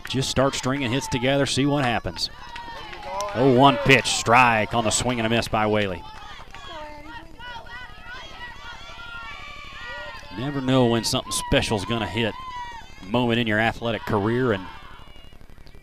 just 0.10 0.30
start 0.30 0.56
stringing 0.56 0.92
hits 0.92 1.08
together, 1.08 1.46
see 1.46 1.66
what 1.66 1.86
happens. 1.86 2.30
0 3.34 3.56
1 3.56 3.78
pitch, 3.78 4.08
strike 4.08 4.74
on 4.74 4.84
the 4.84 4.92
swing 4.92 5.20
and 5.20 5.26
a 5.26 5.30
miss 5.30 5.48
by 5.48 5.68
Whaley. 5.68 6.04
Never 10.38 10.60
know 10.60 10.86
when 10.88 11.06
something 11.06 11.32
special 11.32 11.78
is 11.78 11.86
going 11.86 12.02
to 12.02 12.08
hit. 12.08 12.34
Moment 13.08 13.40
in 13.40 13.48
your 13.48 13.60
athletic 13.60 14.02
career, 14.02 14.52
and 14.54 14.66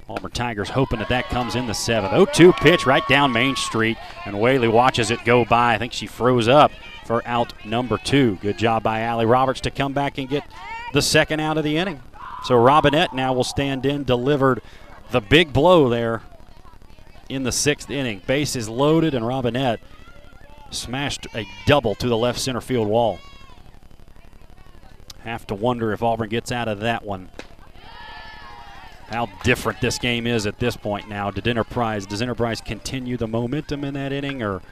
Auburn 0.08 0.30
Tigers 0.30 0.70
hoping 0.70 1.00
that 1.00 1.08
that 1.08 1.28
comes 1.28 1.56
in 1.56 1.66
the 1.66 1.74
seventh. 1.74 2.12
0 2.12 2.26
2 2.26 2.52
pitch 2.52 2.86
right 2.86 3.06
down 3.08 3.32
Main 3.32 3.56
Street, 3.56 3.98
and 4.24 4.40
Whaley 4.40 4.68
watches 4.68 5.10
it 5.10 5.24
go 5.24 5.44
by. 5.44 5.74
I 5.74 5.78
think 5.78 5.92
she 5.92 6.06
froze 6.06 6.46
up 6.46 6.70
for 7.04 7.26
out 7.26 7.52
number 7.64 7.98
two. 7.98 8.36
Good 8.36 8.58
job 8.58 8.82
by 8.82 9.00
Allie 9.00 9.26
Roberts 9.26 9.60
to 9.62 9.70
come 9.70 9.92
back 9.92 10.18
and 10.18 10.28
get 10.28 10.44
the 10.92 11.02
second 11.02 11.40
out 11.40 11.58
of 11.58 11.64
the 11.64 11.76
inning. 11.76 12.02
So 12.44 12.54
Robinette 12.54 13.14
now 13.14 13.32
will 13.32 13.44
stand 13.44 13.84
in, 13.84 14.04
delivered 14.04 14.62
the 15.10 15.20
big 15.20 15.52
blow 15.52 15.88
there 15.88 16.22
in 17.28 17.42
the 17.42 17.52
sixth 17.52 17.90
inning. 17.90 18.22
Base 18.26 18.54
is 18.54 18.68
loaded, 18.68 19.14
and 19.14 19.26
Robinette 19.26 19.80
smashed 20.70 21.26
a 21.34 21.46
double 21.66 21.96
to 21.96 22.08
the 22.08 22.16
left 22.16 22.38
center 22.38 22.60
field 22.60 22.86
wall. 22.86 23.18
Have 25.20 25.46
to 25.48 25.56
wonder 25.56 25.92
if 25.92 26.02
Auburn 26.02 26.28
gets 26.28 26.52
out 26.52 26.68
of 26.68 26.78
that 26.80 27.04
one. 27.04 27.30
How 29.08 29.26
different 29.44 29.80
this 29.80 29.98
game 29.98 30.26
is 30.26 30.46
at 30.46 30.58
this 30.58 30.76
point 30.76 31.08
now. 31.08 31.30
Did 31.30 31.46
Enterprise 31.46 32.06
does 32.06 32.20
Enterprise 32.20 32.60
continue 32.60 33.16
the 33.16 33.28
momentum 33.28 33.84
in 33.84 33.94
that 33.94 34.12
inning, 34.12 34.42
or 34.42 34.62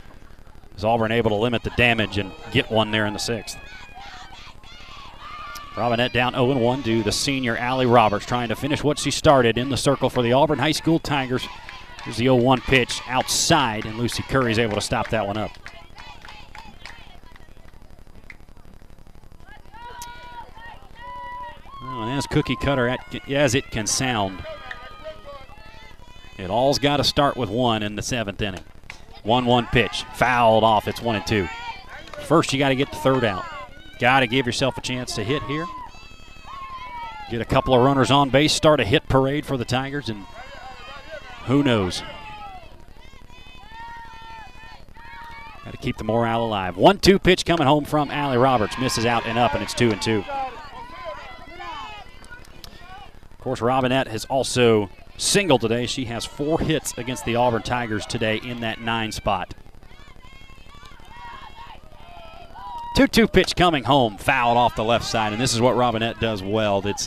is 0.76 0.84
Auburn 0.84 1.12
able 1.12 1.30
to 1.30 1.36
limit 1.36 1.62
the 1.62 1.70
damage 1.70 2.18
and 2.18 2.32
get 2.50 2.70
one 2.70 2.90
there 2.90 3.06
in 3.06 3.12
the 3.12 3.18
sixth? 3.18 3.56
Robinette 5.76 6.12
down 6.12 6.34
0 6.34 6.56
1 6.56 6.82
to 6.84 7.02
the 7.02 7.12
senior 7.12 7.56
Allie 7.56 7.86
Roberts, 7.86 8.26
trying 8.26 8.48
to 8.48 8.56
finish 8.56 8.84
what 8.84 8.98
she 8.98 9.10
started 9.10 9.58
in 9.58 9.70
the 9.70 9.76
circle 9.76 10.08
for 10.08 10.22
the 10.22 10.32
Auburn 10.32 10.58
High 10.58 10.72
School 10.72 10.98
Tigers. 10.98 11.46
Here's 12.04 12.16
the 12.16 12.24
0 12.24 12.36
1 12.36 12.60
pitch 12.60 13.00
outside, 13.08 13.84
and 13.84 13.98
Lucy 13.98 14.22
Curry 14.24 14.52
is 14.52 14.58
able 14.58 14.74
to 14.74 14.80
stop 14.80 15.08
that 15.10 15.26
one 15.26 15.36
up. 15.36 15.50
As 22.14 22.26
cookie 22.26 22.56
cutter 22.56 22.96
as 23.28 23.54
it 23.54 23.70
can 23.70 23.86
sound, 23.86 24.44
it 26.38 26.50
all's 26.50 26.78
got 26.78 26.96
to 26.96 27.04
start 27.04 27.36
with 27.36 27.50
one 27.50 27.82
in 27.82 27.96
the 27.96 28.02
seventh 28.02 28.40
inning. 28.40 28.64
1 29.24 29.46
1 29.46 29.66
pitch, 29.66 30.04
fouled 30.14 30.64
off. 30.64 30.86
It's 30.86 31.00
1 31.00 31.16
and 31.16 31.26
2. 31.26 31.48
First, 32.26 32.52
you 32.52 32.58
got 32.58 32.68
to 32.68 32.76
get 32.76 32.90
the 32.90 32.98
third 32.98 33.24
out. 33.24 33.44
Got 33.98 34.20
to 34.20 34.26
give 34.26 34.46
yourself 34.46 34.76
a 34.76 34.80
chance 34.80 35.14
to 35.14 35.24
hit 35.24 35.42
here. 35.44 35.64
Get 37.30 37.40
a 37.40 37.46
couple 37.46 37.74
of 37.74 37.82
runners 37.82 38.10
on 38.10 38.28
base, 38.28 38.52
start 38.52 38.80
a 38.80 38.84
hit 38.84 39.08
parade 39.08 39.46
for 39.46 39.56
the 39.56 39.64
Tigers, 39.64 40.10
and 40.10 40.24
who 41.46 41.62
knows? 41.62 42.02
Got 45.64 45.70
to 45.70 45.76
keep 45.78 45.96
the 45.96 46.04
morale 46.04 46.44
alive. 46.44 46.76
1 46.76 46.98
2 46.98 47.18
pitch 47.18 47.46
coming 47.46 47.66
home 47.66 47.86
from 47.86 48.10
Allie 48.10 48.36
Roberts. 48.36 48.78
Misses 48.78 49.06
out 49.06 49.26
and 49.26 49.38
up, 49.38 49.54
and 49.54 49.62
it's 49.62 49.72
2 49.72 49.90
and 49.90 50.02
2. 50.02 50.22
Of 53.44 53.46
course, 53.46 53.60
Robinette 53.60 54.08
has 54.08 54.24
also 54.24 54.88
singled 55.18 55.60
today. 55.60 55.84
She 55.84 56.06
has 56.06 56.24
four 56.24 56.58
hits 56.60 56.96
against 56.96 57.26
the 57.26 57.36
Auburn 57.36 57.60
Tigers 57.60 58.06
today 58.06 58.40
in 58.42 58.60
that 58.60 58.80
nine 58.80 59.12
spot. 59.12 59.52
2 62.96 63.06
2 63.06 63.28
pitch 63.28 63.54
coming 63.54 63.84
home, 63.84 64.16
fouled 64.16 64.56
off 64.56 64.74
the 64.76 64.82
left 64.82 65.04
side, 65.04 65.34
and 65.34 65.42
this 65.42 65.52
is 65.52 65.60
what 65.60 65.76
Robinette 65.76 66.18
does 66.20 66.42
well. 66.42 66.80
That's 66.80 67.06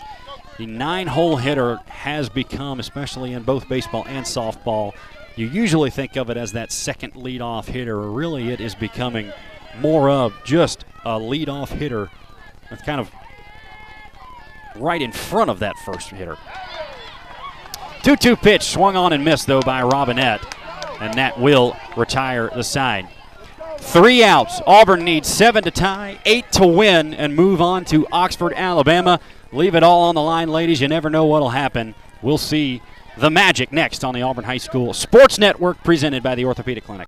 the 0.60 0.68
nine 0.68 1.08
hole 1.08 1.38
hitter 1.38 1.78
has 1.88 2.30
become, 2.30 2.80
especially 2.80 3.34
in 3.34 3.42
both 3.42 3.68
baseball 3.68 4.06
and 4.08 4.24
softball. 4.24 4.94
You 5.38 5.48
usually 5.48 5.90
think 5.90 6.18
of 6.18 6.30
it 6.30 6.38
as 6.38 6.52
that 6.52 6.72
second 6.72 7.14
leadoff 7.14 7.66
hitter. 7.66 8.00
Really, 8.00 8.52
it 8.52 8.62
is 8.62 8.76
becoming 8.76 9.34
more 9.80 10.12
of 10.12 10.36
just 10.46 10.86
a 11.04 11.20
leadoff 11.20 11.70
hitter 11.70 12.12
that's 12.70 12.84
kind 12.84 13.02
of 13.02 13.10
right 14.80 15.02
in 15.02 15.12
front 15.12 15.50
of 15.50 15.60
that 15.60 15.76
first 15.86 16.10
hitter. 16.10 16.38
2 18.04 18.16
2 18.16 18.36
pitch 18.36 18.64
swung 18.64 18.96
on 18.96 19.14
and 19.14 19.24
missed, 19.26 19.48
though, 19.48 19.62
by 19.62 19.84
Robinette, 19.84 20.42
and 21.02 21.14
that 21.16 21.40
will 21.40 21.76
retire 21.96 22.50
the 22.54 22.64
side. 22.64 23.08
Three 23.80 24.24
outs. 24.24 24.62
Auburn 24.66 25.04
needs 25.04 25.28
seven 25.28 25.64
to 25.64 25.72
tie, 25.72 26.20
eight 26.26 26.52
to 26.54 26.66
win, 26.66 27.14
and 27.14 27.36
move 27.36 27.62
on 27.62 27.86
to 27.86 28.08
Oxford, 28.12 28.54
Alabama. 28.56 29.20
Leave 29.52 29.76
it 29.76 29.84
all 29.84 30.04
on 30.04 30.16
the 30.16 30.22
line, 30.22 30.50
ladies. 30.50 30.82
You 30.82 30.88
never 30.88 31.10
know 31.10 31.26
what'll 31.26 31.50
happen. 31.50 31.96
We'll 32.22 32.38
see 32.38 32.82
the 33.18 33.30
magic 33.30 33.72
next 33.72 34.04
on 34.04 34.14
the 34.14 34.22
Auburn 34.22 34.46
High 34.46 34.58
School 34.58 34.94
Sports 34.94 35.38
Network, 35.38 35.84
presented 35.84 36.24
by 36.24 36.36
the 36.36 36.46
Orthopedic 36.46 36.86
Clinic. 36.86 37.08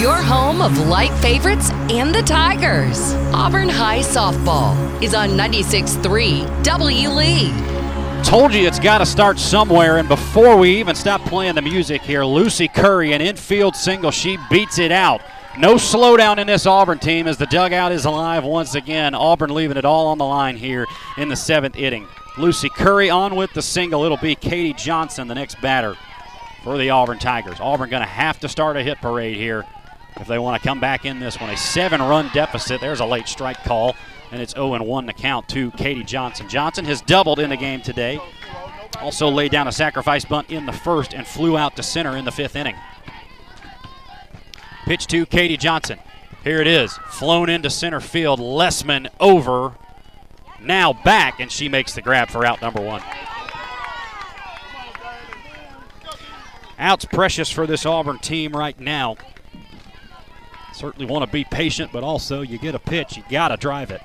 Your 0.00 0.16
home 0.16 0.62
of 0.62 0.88
light 0.88 1.12
favorites 1.20 1.70
and 1.90 2.14
the 2.14 2.22
Tigers. 2.22 3.12
Auburn 3.34 3.68
High 3.68 3.98
Softball 3.98 5.02
is 5.02 5.12
on 5.12 5.32
96.3 5.32 6.64
W 6.64 7.08
Lee. 7.10 7.52
Told 8.22 8.54
you 8.54 8.66
it's 8.66 8.78
got 8.78 8.98
to 8.98 9.06
start 9.06 9.38
somewhere, 9.38 9.98
and 9.98 10.08
before 10.08 10.56
we 10.56 10.78
even 10.78 10.94
stop 10.94 11.20
playing 11.26 11.54
the 11.54 11.60
music 11.60 12.00
here, 12.00 12.24
Lucy 12.24 12.66
Curry, 12.66 13.12
an 13.12 13.20
infield 13.20 13.76
single, 13.76 14.10
she 14.10 14.38
beats 14.48 14.78
it 14.78 14.90
out. 14.90 15.20
No 15.58 15.74
slowdown 15.74 16.38
in 16.38 16.46
this 16.46 16.64
Auburn 16.64 16.98
team 16.98 17.26
as 17.26 17.36
the 17.36 17.44
dugout 17.44 17.92
is 17.92 18.06
alive 18.06 18.42
once 18.42 18.74
again. 18.74 19.14
Auburn 19.14 19.52
leaving 19.52 19.76
it 19.76 19.84
all 19.84 20.06
on 20.06 20.16
the 20.16 20.24
line 20.24 20.56
here 20.56 20.86
in 21.18 21.28
the 21.28 21.36
seventh 21.36 21.76
inning. 21.76 22.08
Lucy 22.38 22.70
Curry 22.70 23.10
on 23.10 23.36
with 23.36 23.52
the 23.52 23.60
single. 23.60 24.04
It'll 24.04 24.16
be 24.16 24.34
Katie 24.34 24.72
Johnson, 24.72 25.28
the 25.28 25.34
next 25.34 25.60
batter 25.60 25.94
for 26.64 26.78
the 26.78 26.88
Auburn 26.88 27.18
Tigers. 27.18 27.60
Auburn 27.60 27.90
going 27.90 28.02
to 28.02 28.08
have 28.08 28.40
to 28.40 28.48
start 28.48 28.78
a 28.78 28.82
hit 28.82 28.98
parade 29.02 29.36
here 29.36 29.66
if 30.20 30.28
they 30.28 30.38
want 30.38 30.60
to 30.60 30.66
come 30.66 30.78
back 30.78 31.04
in 31.04 31.18
this 31.18 31.40
one. 31.40 31.50
A 31.50 31.56
seven 31.56 32.00
run 32.00 32.30
deficit. 32.32 32.80
There's 32.80 33.00
a 33.00 33.06
late 33.06 33.26
strike 33.26 33.64
call, 33.64 33.96
and 34.30 34.40
it's 34.40 34.52
0 34.52 34.82
1 34.82 35.06
to 35.06 35.12
count 35.12 35.48
to 35.48 35.70
Katie 35.72 36.04
Johnson. 36.04 36.48
Johnson 36.48 36.84
has 36.84 37.00
doubled 37.00 37.40
in 37.40 37.50
the 37.50 37.56
game 37.56 37.80
today. 37.80 38.20
Also 39.00 39.28
laid 39.28 39.50
down 39.50 39.66
a 39.66 39.72
sacrifice 39.72 40.24
bunt 40.24 40.50
in 40.50 40.66
the 40.66 40.72
first 40.72 41.14
and 41.14 41.26
flew 41.26 41.56
out 41.56 41.74
to 41.76 41.82
center 41.82 42.16
in 42.16 42.24
the 42.24 42.30
fifth 42.30 42.54
inning. 42.54 42.76
Pitch 44.84 45.06
to 45.06 45.24
Katie 45.24 45.56
Johnson. 45.56 45.98
Here 46.44 46.60
it 46.60 46.66
is, 46.66 46.92
flown 47.08 47.48
into 47.48 47.70
center 47.70 48.00
field. 48.00 48.40
Lessman 48.40 49.08
over, 49.20 49.74
now 50.60 50.92
back, 50.92 51.38
and 51.40 51.50
she 51.50 51.68
makes 51.68 51.94
the 51.94 52.02
grab 52.02 52.28
for 52.28 52.44
out 52.44 52.60
number 52.60 52.80
one. 52.80 53.02
Outs 56.78 57.04
precious 57.04 57.50
for 57.50 57.66
this 57.66 57.84
Auburn 57.84 58.18
team 58.18 58.56
right 58.56 58.78
now. 58.80 59.16
Certainly 60.80 61.12
want 61.12 61.26
to 61.26 61.30
be 61.30 61.44
patient, 61.44 61.92
but 61.92 62.02
also 62.02 62.40
you 62.40 62.56
get 62.56 62.74
a 62.74 62.78
pitch, 62.78 63.18
you 63.18 63.22
got 63.28 63.48
to 63.48 63.58
drive 63.58 63.90
it. 63.90 64.00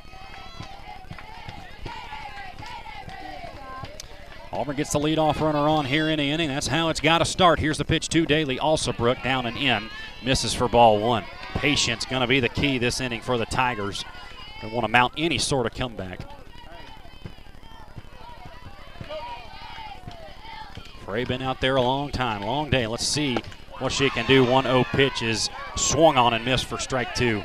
Auburn 4.51 4.75
gets 4.75 4.91
the 4.91 4.99
leadoff 4.99 5.39
runner 5.39 5.69
on 5.69 5.85
here 5.85 6.09
in 6.09 6.19
the 6.19 6.29
inning. 6.29 6.49
That's 6.49 6.67
how 6.67 6.89
it's 6.89 6.99
got 6.99 7.19
to 7.19 7.25
start. 7.25 7.59
Here's 7.59 7.77
the 7.77 7.85
pitch 7.85 8.09
to 8.09 8.25
Daly. 8.25 8.57
Alsobrook 8.57 9.23
down 9.23 9.45
and 9.45 9.55
in. 9.55 9.89
Misses 10.21 10.53
for 10.53 10.67
ball 10.67 10.99
one. 10.99 11.23
Patience 11.53 12.03
going 12.03 12.19
to 12.19 12.27
be 12.27 12.41
the 12.41 12.49
key 12.49 12.77
this 12.77 12.99
inning 12.99 13.21
for 13.21 13.37
the 13.37 13.45
Tigers. 13.45 14.03
They 14.61 14.69
want 14.69 14.83
to 14.83 14.91
mount 14.91 15.13
any 15.17 15.37
sort 15.37 15.65
of 15.65 15.73
comeback. 15.73 16.19
Frey 21.05 21.23
been 21.23 21.41
out 21.41 21.61
there 21.61 21.77
a 21.77 21.81
long 21.81 22.11
time, 22.11 22.41
long 22.41 22.69
day. 22.69 22.85
Let's 22.85 23.07
see 23.07 23.37
what 23.79 23.91
she 23.91 24.09
can 24.09 24.25
do. 24.25 24.45
1-0 24.45 24.85
pitch 24.85 25.21
is 25.21 25.49
swung 25.75 26.17
on 26.17 26.33
and 26.33 26.45
missed 26.45 26.65
for 26.65 26.77
strike 26.77 27.13
two. 27.15 27.43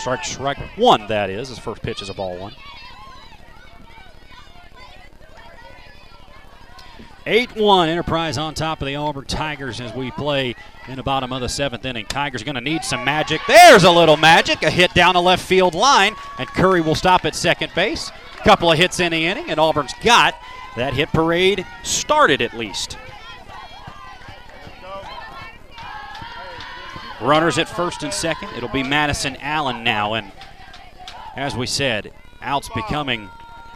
Strike 0.00 0.24
strike 0.24 0.58
one, 0.76 1.06
that 1.08 1.30
is. 1.30 1.48
His 1.48 1.58
first 1.58 1.82
pitch 1.82 2.02
is 2.02 2.08
a 2.08 2.14
ball 2.14 2.36
one. 2.38 2.54
8-1 7.26 7.86
Enterprise 7.86 8.36
on 8.36 8.52
top 8.52 8.80
of 8.82 8.86
the 8.86 8.96
Auburn 8.96 9.24
Tigers 9.26 9.80
as 9.80 9.94
we 9.94 10.10
play 10.10 10.56
in 10.88 10.96
the 10.96 11.04
bottom 11.04 11.32
of 11.32 11.40
the 11.40 11.48
seventh 11.48 11.84
inning. 11.84 12.04
Tigers 12.06 12.42
going 12.42 12.56
to 12.56 12.60
need 12.60 12.82
some 12.82 13.04
magic. 13.04 13.40
There's 13.46 13.84
a 13.84 13.90
little 13.90 14.16
magic. 14.16 14.62
A 14.62 14.70
hit 14.70 14.92
down 14.92 15.14
the 15.14 15.22
left 15.22 15.44
field 15.44 15.74
line, 15.74 16.16
and 16.38 16.48
Curry 16.48 16.80
will 16.80 16.96
stop 16.96 17.24
at 17.24 17.36
second 17.36 17.72
base. 17.76 18.10
Couple 18.38 18.72
of 18.72 18.78
hits 18.78 18.98
in 18.98 19.12
the 19.12 19.24
inning, 19.24 19.50
and 19.50 19.60
Auburn's 19.60 19.92
got 20.02 20.34
that 20.76 20.94
hit 20.94 21.10
parade 21.10 21.64
started 21.84 22.42
at 22.42 22.54
least. 22.54 22.98
Runners 27.22 27.58
at 27.58 27.68
first 27.68 28.02
and 28.02 28.12
second. 28.12 28.50
It'll 28.56 28.68
be 28.68 28.82
Madison 28.82 29.36
Allen 29.36 29.84
now, 29.84 30.14
and 30.14 30.32
as 31.36 31.56
we 31.56 31.66
said, 31.66 32.12
outs 32.40 32.68
becoming 32.74 33.28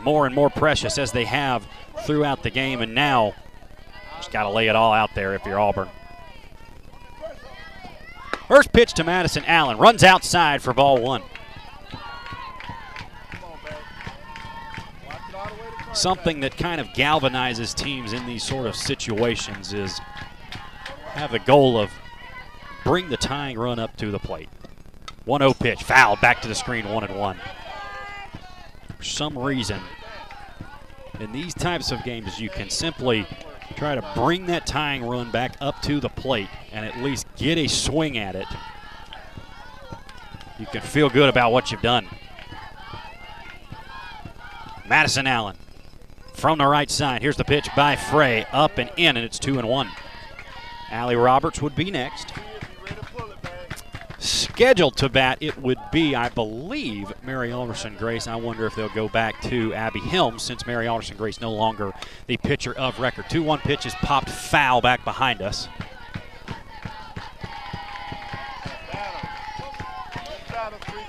more 0.03 0.27
and 0.27 0.35
more 0.35 0.51
precious 0.51 0.99
as 0.99 1.13
they 1.13 1.25
have 1.25 1.67
throughout 2.05 2.43
the 2.43 2.51
game, 2.51 2.81
and 2.81 2.95
now 2.95 3.35
just 4.17 4.33
got 4.33 4.43
to 4.43 4.51
lay 4.51 4.69
it 4.69 4.77
all 4.77 4.93
out 4.93 5.15
there 5.15 5.35
if 5.35 5.45
you're 5.47 5.61
Auburn. 5.61 5.89
First 8.49 8.73
pitch 8.73 8.93
to 8.95 9.05
Madison 9.05 9.45
Allen. 9.47 9.79
Runs 9.79 10.05
outside 10.05 10.63
for 10.63 10.73
ball 10.73 11.01
one. 11.01 11.23
Something 15.93 16.41
that 16.41 16.57
kind 16.57 16.81
of 16.81 16.89
galvanizes 16.89 17.75
teams 17.75 18.13
in 18.13 18.27
these 18.27 18.45
sort 18.45 18.67
of 18.67 18.77
situations 18.77 19.73
is 19.73 19.99
have 21.15 21.33
the 21.33 21.39
goal 21.39 21.79
of 21.79 21.91
bring 22.87 23.09
the 23.09 23.17
tying 23.17 23.59
run 23.59 23.81
up 23.81 23.97
to 23.97 24.13
the 24.13 24.19
plate. 24.21 24.49
1 25.25 25.41
0 25.41 25.53
pitch, 25.55 25.83
fouled 25.83 26.21
back 26.21 26.41
to 26.41 26.47
the 26.47 26.55
screen, 26.55 26.89
1 26.89 27.05
and 27.05 27.19
1. 27.19 27.37
For 28.97 29.03
some 29.03 29.37
reason, 29.37 29.81
in 31.19 31.33
these 31.33 31.53
types 31.53 31.91
of 31.91 32.05
games, 32.05 32.41
you 32.41 32.49
can 32.49 32.71
simply 32.71 33.27
try 33.75 33.97
to 33.97 34.13
bring 34.15 34.47
that 34.47 34.69
tying 34.69 35.05
run 35.05 35.33
back 35.33 35.57
up 35.61 35.83
to 35.83 35.99
the 35.99 36.09
plate 36.09 36.49
and 36.71 36.87
at 36.87 36.97
least 37.03 37.27
get 37.35 37.59
a 37.59 37.67
swing 37.67 38.19
at 38.19 38.37
it. 38.37 38.47
You 40.61 40.67
can 40.67 40.81
feel 40.81 41.11
good 41.11 41.29
about 41.29 41.51
what 41.51 41.73
you've 41.73 41.83
done. 41.83 42.07
Madison 44.89 45.27
Allen 45.27 45.57
from 46.35 46.59
the 46.59 46.67
right 46.67 46.89
side. 46.89 47.21
Here's 47.21 47.37
the 47.37 47.45
pitch 47.45 47.69
by 47.75 47.97
Frey, 47.97 48.47
up 48.53 48.79
and 48.79 48.93
in, 48.97 49.17
and 49.17 49.27
it's 49.27 49.41
two 49.41 49.59
and 49.59 49.69
one. 49.69 49.91
Allie 50.93 51.17
Roberts 51.17 51.61
would 51.61 51.75
be 51.75 51.91
next 51.91 52.33
scheduled 54.19 54.97
to 54.99 55.09
bat, 55.09 55.39
it 55.41 55.59
would 55.59 55.79
be, 55.93 56.15
I 56.15 56.29
believe, 56.29 57.13
Mary 57.23 57.53
Alderson 57.53 57.97
Grace. 57.97 58.27
I 58.27 58.37
wonder 58.37 58.67
if 58.67 58.75
they'll 58.75 58.89
go 58.89 59.09
back 59.09 59.41
to 59.43 59.75
Abby 59.75 60.01
Helms 60.01 60.43
since 60.43 60.67
Mary 60.67 60.87
Alderson 60.87 61.17
Grace 61.17 61.41
no 61.41 61.53
longer 61.53 61.93
the 62.27 62.37
pitcher 62.37 62.73
of 62.75 62.99
record. 62.99 63.27
2 63.29 63.43
1 63.43 63.59
pitch 63.61 63.87
is 63.87 63.95
popped 63.97 64.31
foul 64.31 64.81
back 64.81 65.05
behind 65.05 65.43
us. 65.43 65.69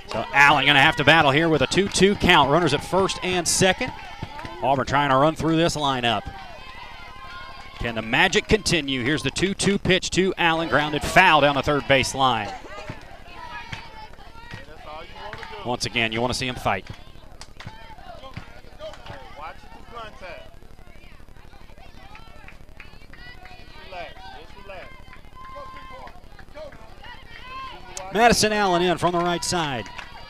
So 0.08 0.24
Allen 0.32 0.64
going 0.64 0.74
to 0.74 0.80
have 0.80 0.96
to 0.96 1.04
battle 1.04 1.30
here 1.30 1.48
with 1.48 1.62
a 1.62 1.66
2 1.66 1.88
2 1.88 2.14
count. 2.16 2.50
Runners 2.50 2.74
at 2.74 2.82
first 2.82 3.18
and 3.22 3.46
second. 3.46 3.92
Auburn 4.62 4.86
trying 4.86 5.10
to 5.10 5.16
run 5.16 5.34
through 5.34 5.56
this 5.56 5.76
lineup. 5.76 6.22
Can 7.78 7.94
the 7.94 8.02
magic 8.02 8.48
continue? 8.48 9.04
Here's 9.04 9.22
the 9.22 9.30
2 9.30 9.54
2 9.54 9.78
pitch 9.78 10.10
to 10.10 10.34
Allen, 10.36 10.68
grounded 10.68 11.02
foul 11.02 11.42
down 11.42 11.54
the 11.54 11.62
third 11.62 11.86
base 11.86 12.14
line. 12.14 12.52
Once 15.64 15.86
again, 15.86 16.12
you 16.12 16.20
want 16.20 16.32
to 16.32 16.38
see 16.38 16.46
him 16.46 16.54
fight. 16.54 16.88
Madison 28.12 28.52
Allen 28.52 28.82
in 28.82 28.96
from 28.98 29.12
the 29.12 29.18
right 29.18 29.44
side. 29.44 29.84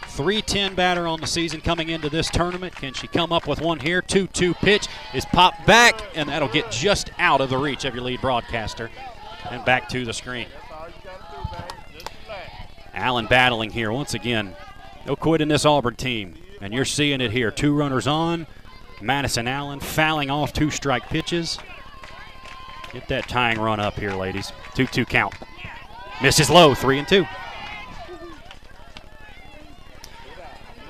310 0.08 0.74
batter 0.74 1.06
on 1.06 1.20
the 1.20 1.26
season 1.28 1.60
coming 1.60 1.90
into 1.90 2.08
this 2.08 2.28
tournament. 2.28 2.74
Can 2.74 2.92
she 2.92 3.06
come 3.06 3.32
up 3.32 3.46
with 3.46 3.60
one 3.60 3.78
here? 3.78 4.02
2 4.02 4.26
2 4.26 4.52
pitch 4.54 4.88
is 5.14 5.24
popped 5.26 5.64
back, 5.64 6.00
and 6.16 6.28
that'll 6.28 6.48
get 6.48 6.72
just 6.72 7.10
out 7.18 7.40
of 7.40 7.50
the 7.50 7.56
reach 7.56 7.84
of 7.84 7.94
your 7.94 8.02
lead 8.02 8.20
broadcaster 8.20 8.90
and 9.50 9.64
back 9.64 9.88
to 9.90 10.04
the 10.04 10.12
screen. 10.12 10.48
Allen 12.94 13.26
battling 13.26 13.70
here 13.70 13.92
once 13.92 14.14
again. 14.14 14.56
No 15.06 15.16
quit 15.16 15.40
in 15.40 15.48
this 15.48 15.64
Auburn 15.64 15.96
team. 15.96 16.34
And 16.60 16.74
you're 16.74 16.84
seeing 16.84 17.20
it 17.20 17.30
here. 17.30 17.50
Two 17.50 17.74
runners 17.74 18.06
on. 18.06 18.46
Madison 19.00 19.46
Allen 19.46 19.80
fouling 19.80 20.30
off 20.30 20.52
two 20.52 20.70
strike 20.70 21.08
pitches. 21.08 21.58
Get 22.92 23.08
that 23.08 23.28
tying 23.28 23.60
run 23.60 23.80
up 23.80 23.94
here, 23.94 24.12
ladies. 24.12 24.52
2 24.74 24.86
2 24.86 25.04
count. 25.04 25.34
Misses 26.22 26.50
low, 26.50 26.74
3 26.74 26.98
and 27.00 27.08
2. 27.08 27.24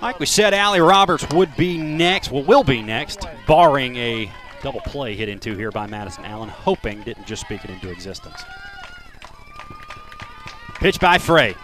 Like 0.01 0.21
we 0.21 0.27
said, 0.27 0.55
Allie 0.55 0.81
Roberts 0.81 1.29
would 1.31 1.55
be 1.57 1.77
next, 1.77 2.31
well, 2.31 2.45
will 2.45 2.63
be 2.63 2.83
next, 2.83 3.27
barring 3.49 3.97
a 3.97 4.31
double 4.63 4.81
play 4.81 5.17
hit 5.17 5.29
into 5.29 5.57
here 5.57 5.73
by 5.73 5.87
Madison 5.89 6.25
Allen, 6.25 6.49
hoping 6.49 7.03
didn't 7.03 7.27
just 7.27 7.43
speak 7.43 7.65
it 7.65 7.71
into 7.71 7.91
existence. 7.91 8.41
Pitch 10.77 11.01
by 11.01 11.19
Frey. 11.19 11.57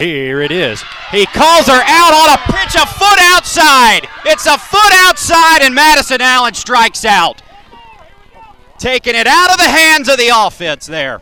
Here 0.00 0.40
it 0.40 0.50
is. 0.50 0.82
He 1.10 1.26
calls 1.26 1.66
her 1.66 1.82
out 1.84 2.14
on 2.14 2.32
a 2.32 2.38
pitch 2.50 2.74
a 2.74 2.86
foot 2.86 3.18
outside. 3.20 4.08
It's 4.24 4.46
a 4.46 4.56
foot 4.56 4.92
outside, 4.94 5.60
and 5.60 5.74
Madison 5.74 6.22
Allen 6.22 6.54
strikes 6.54 7.04
out. 7.04 7.42
Taking 8.78 9.14
it 9.14 9.26
out 9.26 9.50
of 9.50 9.58
the 9.58 9.68
hands 9.68 10.08
of 10.08 10.16
the 10.16 10.30
offense 10.34 10.86
there. 10.86 11.20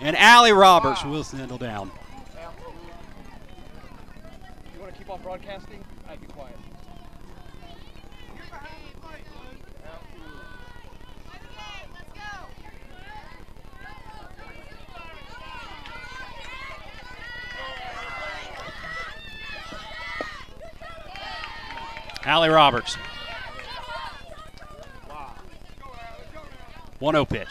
And 0.00 0.18
Allie 0.18 0.52
Roberts 0.52 1.02
will 1.02 1.24
settle 1.24 1.56
down. 1.56 1.90
You 4.74 4.80
want 4.82 4.92
to 4.92 4.98
keep 4.98 5.08
on 5.08 5.22
broadcasting? 5.22 5.82
I'd 6.06 6.20
be 6.20 6.26
quiet. 6.26 6.58
Allie 22.26 22.48
Roberts. 22.48 22.96
1 27.00 27.14
0 27.14 27.24
pitch. 27.26 27.48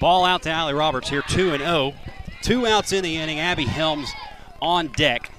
Ball 0.00 0.24
out 0.24 0.42
to 0.42 0.50
Allie 0.50 0.74
Roberts 0.74 1.08
here, 1.08 1.22
2 1.22 1.52
and 1.52 1.62
0. 1.62 1.94
Two 2.42 2.66
outs 2.66 2.92
in 2.92 3.02
the 3.02 3.16
inning. 3.16 3.40
Abby 3.40 3.64
Helms 3.64 4.10
on 4.60 4.88
deck. 4.88 5.30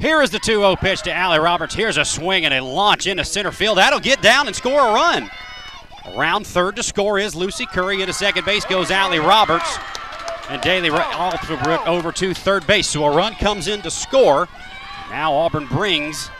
Here 0.00 0.22
is 0.22 0.30
the 0.30 0.38
2 0.38 0.60
0 0.60 0.76
pitch 0.76 1.02
to 1.02 1.12
Allie 1.12 1.40
Roberts. 1.40 1.74
Here's 1.74 1.96
a 1.96 2.04
swing 2.04 2.44
and 2.44 2.54
a 2.54 2.62
launch 2.62 3.08
into 3.08 3.24
center 3.24 3.50
field. 3.50 3.78
That'll 3.78 3.98
get 3.98 4.22
down 4.22 4.46
and 4.46 4.54
score 4.54 4.78
a 4.78 4.92
run. 4.92 5.28
Around 6.14 6.46
third 6.46 6.76
to 6.76 6.84
score 6.84 7.18
is 7.18 7.34
Lucy 7.34 7.66
Curry. 7.66 8.00
Into 8.00 8.12
second 8.12 8.44
base 8.44 8.64
goes 8.64 8.92
Allie 8.92 9.18
Roberts. 9.18 9.76
And 10.48 10.62
Daly 10.62 10.88
over 10.88 12.12
to 12.12 12.32
third 12.32 12.66
base. 12.66 12.88
So 12.88 13.04
a 13.04 13.14
run 13.14 13.34
comes 13.34 13.66
in 13.66 13.82
to 13.82 13.90
score. 13.90 14.48
Now 15.10 15.34
Auburn 15.34 15.66
brings 15.66 16.30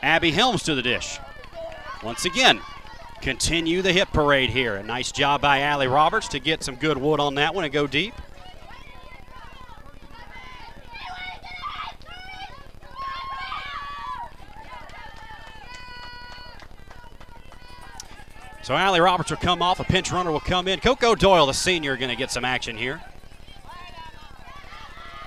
Abby 0.00 0.30
Helms 0.30 0.62
to 0.64 0.74
the 0.76 0.82
dish. 0.82 1.18
Once 2.04 2.24
again, 2.24 2.60
continue 3.20 3.82
the 3.82 3.92
hit 3.92 4.12
parade 4.12 4.50
here. 4.50 4.76
A 4.76 4.82
nice 4.82 5.10
job 5.10 5.40
by 5.40 5.60
Allie 5.60 5.88
Roberts 5.88 6.28
to 6.28 6.38
get 6.38 6.62
some 6.62 6.76
good 6.76 6.98
wood 6.98 7.18
on 7.18 7.34
that 7.34 7.54
one 7.54 7.64
and 7.64 7.72
go 7.72 7.88
deep. 7.88 8.14
So 18.62 18.76
Allie 18.76 19.00
Roberts 19.00 19.30
will 19.30 19.38
come 19.38 19.60
off. 19.60 19.80
A 19.80 19.84
pinch 19.84 20.12
runner 20.12 20.30
will 20.30 20.40
come 20.40 20.68
in. 20.68 20.78
Coco 20.78 21.16
Doyle, 21.16 21.46
the 21.46 21.54
senior, 21.54 21.96
going 21.96 22.10
to 22.10 22.16
get 22.16 22.30
some 22.30 22.44
action 22.44 22.76
here. 22.76 23.00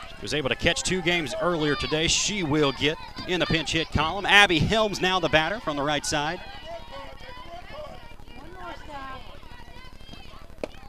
She 0.09 0.21
was 0.21 0.33
able 0.33 0.47
to 0.49 0.55
catch 0.55 0.83
two 0.83 1.01
games 1.01 1.35
earlier 1.41 1.75
today. 1.75 2.07
She 2.07 2.43
will 2.43 2.71
get 2.71 2.97
in 3.27 3.41
the 3.41 3.45
pinch 3.45 3.73
hit 3.73 3.89
column. 3.89 4.25
Abby 4.25 4.59
Helms 4.59 5.01
now 5.01 5.19
the 5.19 5.27
batter 5.27 5.59
from 5.59 5.75
the 5.75 5.83
right 5.83 6.05
side. 6.05 6.39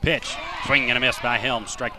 Pitch. 0.01 0.37
Swing 0.67 0.89
and 0.89 0.97
a 0.97 1.01
miss 1.01 1.19
by 1.19 1.39
Helms. 1.39 1.73
Strike. 1.73 1.95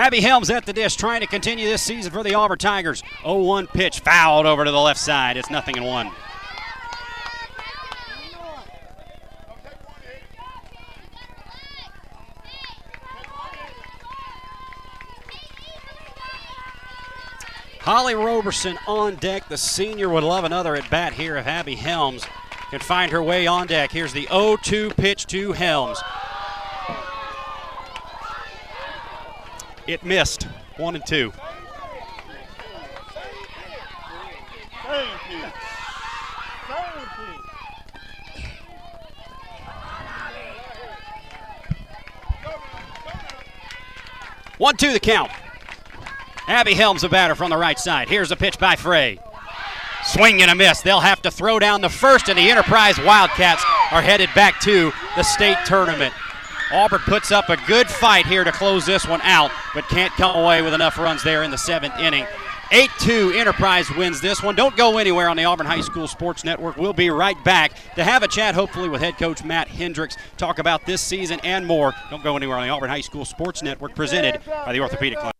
Abby 0.00 0.22
Helms 0.22 0.48
at 0.48 0.64
the 0.64 0.72
dish 0.72 0.96
trying 0.96 1.20
to 1.20 1.26
continue 1.26 1.66
this 1.66 1.82
season 1.82 2.10
for 2.10 2.22
the 2.22 2.32
Auburn 2.32 2.56
Tigers. 2.56 3.02
0 3.20 3.42
1 3.42 3.66
pitch 3.66 4.00
fouled 4.00 4.46
over 4.46 4.64
to 4.64 4.70
the 4.70 4.80
left 4.80 4.98
side. 4.98 5.36
It's 5.36 5.50
nothing 5.50 5.76
in 5.76 5.84
one. 5.84 6.10
Holly 17.80 18.14
Roberson 18.14 18.78
on 18.86 19.16
deck. 19.16 19.50
The 19.50 19.58
senior 19.58 20.08
would 20.08 20.24
love 20.24 20.44
another 20.44 20.76
at 20.76 20.88
bat 20.88 21.12
here 21.12 21.36
if 21.36 21.46
Abby 21.46 21.74
Helms 21.74 22.24
can 22.70 22.80
find 22.80 23.12
her 23.12 23.22
way 23.22 23.46
on 23.46 23.66
deck. 23.66 23.92
Here's 23.92 24.14
the 24.14 24.26
0 24.28 24.56
2 24.62 24.92
pitch 24.92 25.26
to 25.26 25.52
Helms. 25.52 26.00
It 29.90 30.04
missed. 30.04 30.44
One 30.76 30.94
and 30.94 31.04
two. 31.04 31.32
Thank 34.84 35.10
you. 35.32 35.44
Thank 36.68 37.18
you. 37.18 37.34
One 44.58 44.76
two 44.76 44.92
the 44.92 45.00
count. 45.00 45.32
Abby 46.46 46.74
Helms, 46.74 47.02
the 47.02 47.08
batter 47.08 47.34
from 47.34 47.50
the 47.50 47.56
right 47.56 47.76
side. 47.76 48.08
Here's 48.08 48.30
a 48.30 48.36
pitch 48.36 48.60
by 48.60 48.76
Frey. 48.76 49.18
Swing 50.04 50.40
and 50.40 50.52
a 50.52 50.54
miss. 50.54 50.82
They'll 50.82 51.00
have 51.00 51.20
to 51.22 51.32
throw 51.32 51.58
down 51.58 51.80
the 51.80 51.88
first, 51.88 52.28
and 52.28 52.38
the 52.38 52.48
Enterprise 52.48 52.96
Wildcats 53.00 53.64
are 53.90 54.02
headed 54.02 54.28
back 54.36 54.60
to 54.60 54.92
the 55.16 55.24
state 55.24 55.58
tournament. 55.66 56.14
Auburn 56.72 57.00
puts 57.00 57.32
up 57.32 57.48
a 57.48 57.56
good 57.66 57.88
fight 57.88 58.26
here 58.26 58.44
to 58.44 58.52
close 58.52 58.86
this 58.86 59.06
one 59.06 59.20
out, 59.22 59.50
but 59.74 59.88
can't 59.88 60.12
come 60.12 60.36
away 60.36 60.62
with 60.62 60.74
enough 60.74 60.98
runs 60.98 61.22
there 61.22 61.42
in 61.42 61.50
the 61.50 61.58
seventh 61.58 61.98
inning. 61.98 62.26
8 62.72 62.88
2 63.00 63.32
Enterprise 63.34 63.90
wins 63.96 64.20
this 64.20 64.42
one. 64.42 64.54
Don't 64.54 64.76
go 64.76 64.98
anywhere 64.98 65.28
on 65.28 65.36
the 65.36 65.44
Auburn 65.44 65.66
High 65.66 65.80
School 65.80 66.06
Sports 66.06 66.44
Network. 66.44 66.76
We'll 66.76 66.92
be 66.92 67.10
right 67.10 67.42
back 67.44 67.72
to 67.96 68.04
have 68.04 68.22
a 68.22 68.28
chat, 68.28 68.54
hopefully, 68.54 68.88
with 68.88 69.00
head 69.00 69.18
coach 69.18 69.42
Matt 69.42 69.66
Hendricks. 69.66 70.16
Talk 70.36 70.60
about 70.60 70.86
this 70.86 71.00
season 71.00 71.40
and 71.42 71.66
more. 71.66 71.92
Don't 72.10 72.22
go 72.22 72.36
anywhere 72.36 72.58
on 72.58 72.66
the 72.66 72.72
Auburn 72.72 72.90
High 72.90 73.00
School 73.00 73.24
Sports 73.24 73.62
Network, 73.62 73.96
presented 73.96 74.40
by 74.46 74.72
the 74.72 74.80
Orthopedic 74.80 75.18
Clinic. 75.18 75.39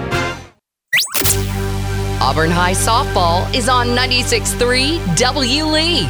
Auburn 2.23 2.51
High 2.51 2.73
Softball 2.73 3.51
is 3.51 3.67
on 3.67 3.87
96.3 3.87 5.17
W. 5.17 5.63
Lee. 5.65 6.07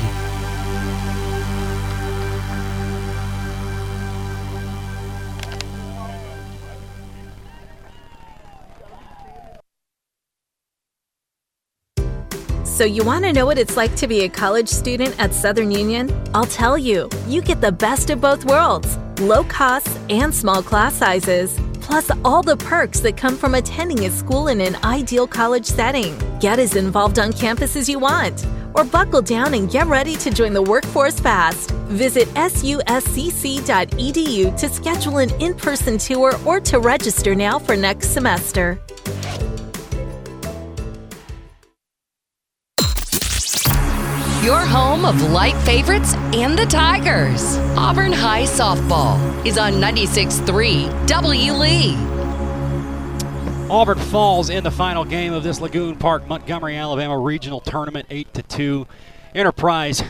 So, 12.66 12.84
you 12.84 13.06
want 13.06 13.24
to 13.24 13.32
know 13.32 13.46
what 13.46 13.58
it's 13.58 13.78
like 13.78 13.96
to 13.96 14.08
be 14.08 14.26
a 14.26 14.30
college 14.30 14.68
student 14.68 15.18
at 15.18 15.34
Southern 15.34 15.72
Union? 15.72 16.12
I'll 16.34 16.44
tell 16.44 16.78
you. 16.78 17.10
You 17.26 17.42
get 17.42 17.62
the 17.62 17.72
best 17.72 18.10
of 18.10 18.20
both 18.20 18.44
worlds 18.44 18.98
low 19.22 19.46
costs 19.46 19.98
and 20.10 20.36
small 20.36 20.62
class 20.62 20.96
sizes, 20.96 21.58
plus 21.92 22.10
all 22.24 22.42
the 22.42 22.56
perks 22.56 23.02
that 23.02 23.18
come 23.18 23.36
from 23.36 23.54
attending 23.54 24.06
a 24.06 24.10
school 24.10 24.48
in 24.48 24.62
an 24.62 24.78
ideal 24.86 25.28
college 25.28 25.66
setting. 25.66 26.18
Get 26.40 26.58
as 26.58 26.78
involved 26.78 27.20
on 27.20 27.34
campus 27.34 27.76
as 27.76 27.90
you 27.90 28.00
want, 28.00 28.48
or 28.76 28.86
buckle 28.86 29.22
down 29.22 29.54
and 29.56 29.70
get 29.70 29.88
ready 29.88 30.16
to 30.16 30.32
join 30.32 30.54
the 30.54 30.62
workforce 30.62 31.20
fast. 31.20 31.72
Visit 31.92 32.30
suscc.edu 32.30 33.68
to 34.58 34.70
schedule 34.70 35.18
an 35.18 35.32
in 35.42 35.54
person 35.54 35.98
tour 35.98 36.32
or 36.46 36.62
to 36.62 36.80
register 36.80 37.36
now 37.36 37.60
for 37.60 37.76
next 37.76 38.14
semester. 38.14 38.80
Your 44.44 44.66
home 44.66 45.06
of 45.06 45.22
light 45.22 45.56
favorites 45.58 46.16
and 46.34 46.58
the 46.58 46.66
Tigers. 46.66 47.58
Auburn 47.78 48.12
High 48.12 48.42
Softball 48.42 49.46
is 49.46 49.56
on 49.56 49.74
96.3 49.74 51.06
W. 51.06 51.54
Lee. 51.54 51.96
Auburn 53.70 54.00
falls 54.00 54.50
in 54.50 54.64
the 54.64 54.72
final 54.72 55.06
game 55.06 55.32
of 55.32 55.44
this 55.44 55.62
Lagoon 55.62 55.96
Park 55.96 56.28
Montgomery, 56.28 56.76
Alabama 56.76 57.20
regional 57.20 57.60
tournament, 57.60 58.08
8 58.10 58.34
to 58.34 58.42
2. 58.42 58.88
Enterprise 59.36 60.02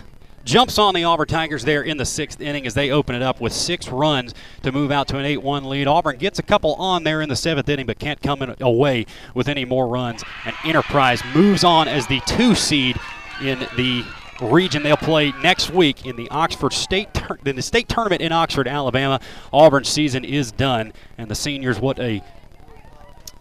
jumps 0.45 0.80
on 0.80 0.94
the 0.94 1.03
Auburn 1.03 1.28
Tigers 1.28 1.66
there 1.66 1.82
in 1.82 1.98
the 1.98 2.06
sixth 2.06 2.40
inning 2.40 2.66
as 2.66 2.74
they 2.74 2.90
open 2.90 3.16
it 3.16 3.22
up 3.22 3.41
with 3.41 3.52
six 3.52 3.90
runs 3.90 4.34
to 4.64 4.72
move 4.72 4.91
out 4.91 5.10
to 5.10 5.18
an 5.18 5.26
8 5.26 5.44
1 5.44 5.66
lead. 5.66 5.88
Auburn 5.88 6.16
gets 6.16 6.40
a 6.40 6.44
couple 6.44 6.76
on 6.76 7.03
there 7.03 7.22
in 7.22 7.28
the 7.28 7.36
seventh 7.36 7.68
inning, 7.68 7.86
but 7.86 7.99
can't 7.99 8.22
come 8.22 8.41
in 8.41 8.56
away 8.62 9.08
with 9.34 9.49
any 9.49 9.66
more 9.66 9.90
runs. 9.90 10.24
And 10.45 10.56
Enterprise 10.64 11.22
moves 11.36 11.66
on 11.66 11.90
as 11.90 12.08
the 12.08 12.22
two 12.22 12.56
seed 12.56 12.98
in 13.41 13.60
the 13.76 14.06
region. 14.41 14.84
They'll 14.84 14.97
play 14.97 15.34
next 15.41 15.72
week 15.72 16.05
in 16.05 16.15
the 16.15 16.30
Oxford 16.30 16.73
State 16.73 17.09
in 17.45 17.55
the 17.55 17.61
state 17.61 17.88
tournament 17.88 18.22
in 18.22 18.31
Oxford, 18.31 18.68
Alabama. 18.68 19.19
Auburn's 19.51 19.89
season 19.89 20.26
is 20.26 20.51
done, 20.51 20.93
and 21.18 21.30
the 21.30 21.35
seniors 21.35 21.80
what 21.80 21.99
a 21.99 22.22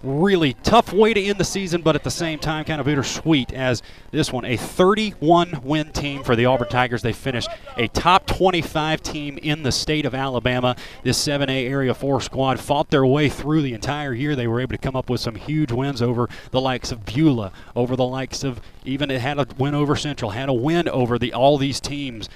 really 0.03 0.55
tough 0.63 0.93
way 0.93 1.13
to 1.13 1.23
end 1.23 1.39
the 1.39 1.45
season, 1.45 1.83
but 1.83 1.95
at 1.95 2.05
the 2.05 2.11
same 2.11 2.39
time, 2.39 2.65
kind 2.65 2.81
of 2.81 2.87
bittersweet 2.87 3.53
as 3.53 3.83
this 4.11 4.33
one, 4.33 4.45
a 4.45 4.57
31 4.57 5.61
win 5.63 5.93
team 5.93 6.23
for 6.23 6.35
the 6.35 6.47
Auburn 6.47 6.69
Tigers. 6.69 7.03
They 7.03 7.13
finished 7.13 7.49
a 7.77 7.89
top 7.89 8.27
25 8.27 9.03
team 9.03 9.39
in 9.39 9.63
the 9.63 9.73
state 9.73 10.07
of 10.07 10.15
Alabama. 10.15 10.77
This 11.03 11.23
7A 11.27 11.69
Area 11.69 11.95
4 11.95 12.21
squad 12.21 12.61
fought 12.61 12.91
their 12.91 13.05
way 13.05 13.29
through 13.29 13.63
the 13.63 13.75
entire 13.75 14.15
year. 14.15 14.35
They 14.35 14.47
were 14.47 14.61
able 14.61 14.73
to 14.73 14.79
come 14.79 14.97
up 14.97 15.11
with 15.11 15.21
some 15.21 15.35
huge 15.35 15.73
wins 15.73 16.01
over 16.01 16.29
the 16.51 16.61
likes 16.61 16.93
of 16.93 17.05
Beulah, 17.05 17.53
over 17.77 17.97
the 17.97 18.07
likes 18.07 18.43
of 18.43 18.61
even 18.85 19.11
it 19.11 19.21
had 19.21 19.39
a 19.39 19.47
win 19.59 19.75
over 19.75 19.97
Central, 19.97 20.31
had 20.31 20.49
a 20.49 20.55
win 20.55 20.89
over 20.89 21.19
the 21.19 21.33
all 21.33 21.59
these 21.59 21.81
teams 21.81 22.29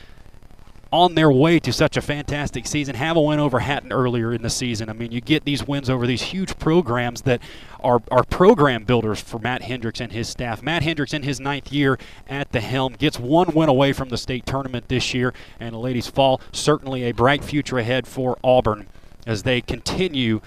on 0.94 1.16
their 1.16 1.30
way 1.32 1.58
to 1.58 1.72
such 1.72 1.96
a 1.96 2.00
fantastic 2.00 2.68
season. 2.68 2.94
Have 2.94 3.16
a 3.16 3.20
win 3.20 3.40
over 3.40 3.58
Hatton 3.58 3.92
earlier 3.92 4.32
in 4.32 4.42
the 4.42 4.48
season. 4.48 4.88
I 4.88 4.92
mean, 4.92 5.10
you 5.10 5.20
get 5.20 5.44
these 5.44 5.66
wins 5.66 5.90
over 5.90 6.06
these 6.06 6.22
huge 6.22 6.56
programs 6.56 7.22
that 7.22 7.42
are, 7.80 8.00
are 8.12 8.22
program 8.22 8.84
builders 8.84 9.20
for 9.20 9.40
Matt 9.40 9.62
Hendricks 9.62 10.00
and 10.00 10.12
his 10.12 10.28
staff. 10.28 10.62
Matt 10.62 10.84
Hendricks, 10.84 11.12
in 11.12 11.24
his 11.24 11.40
ninth 11.40 11.72
year 11.72 11.98
at 12.28 12.52
the 12.52 12.60
helm, 12.60 12.92
gets 12.92 13.18
one 13.18 13.52
win 13.52 13.68
away 13.68 13.92
from 13.92 14.08
the 14.08 14.16
state 14.16 14.46
tournament 14.46 14.86
this 14.86 15.12
year, 15.12 15.34
and 15.58 15.74
the 15.74 15.78
ladies 15.78 16.06
fall. 16.06 16.40
Certainly 16.52 17.02
a 17.02 17.12
bright 17.12 17.42
future 17.42 17.78
ahead 17.78 18.06
for 18.06 18.38
Auburn 18.44 18.86
as 19.26 19.42
they 19.42 19.60
continue 19.60 20.42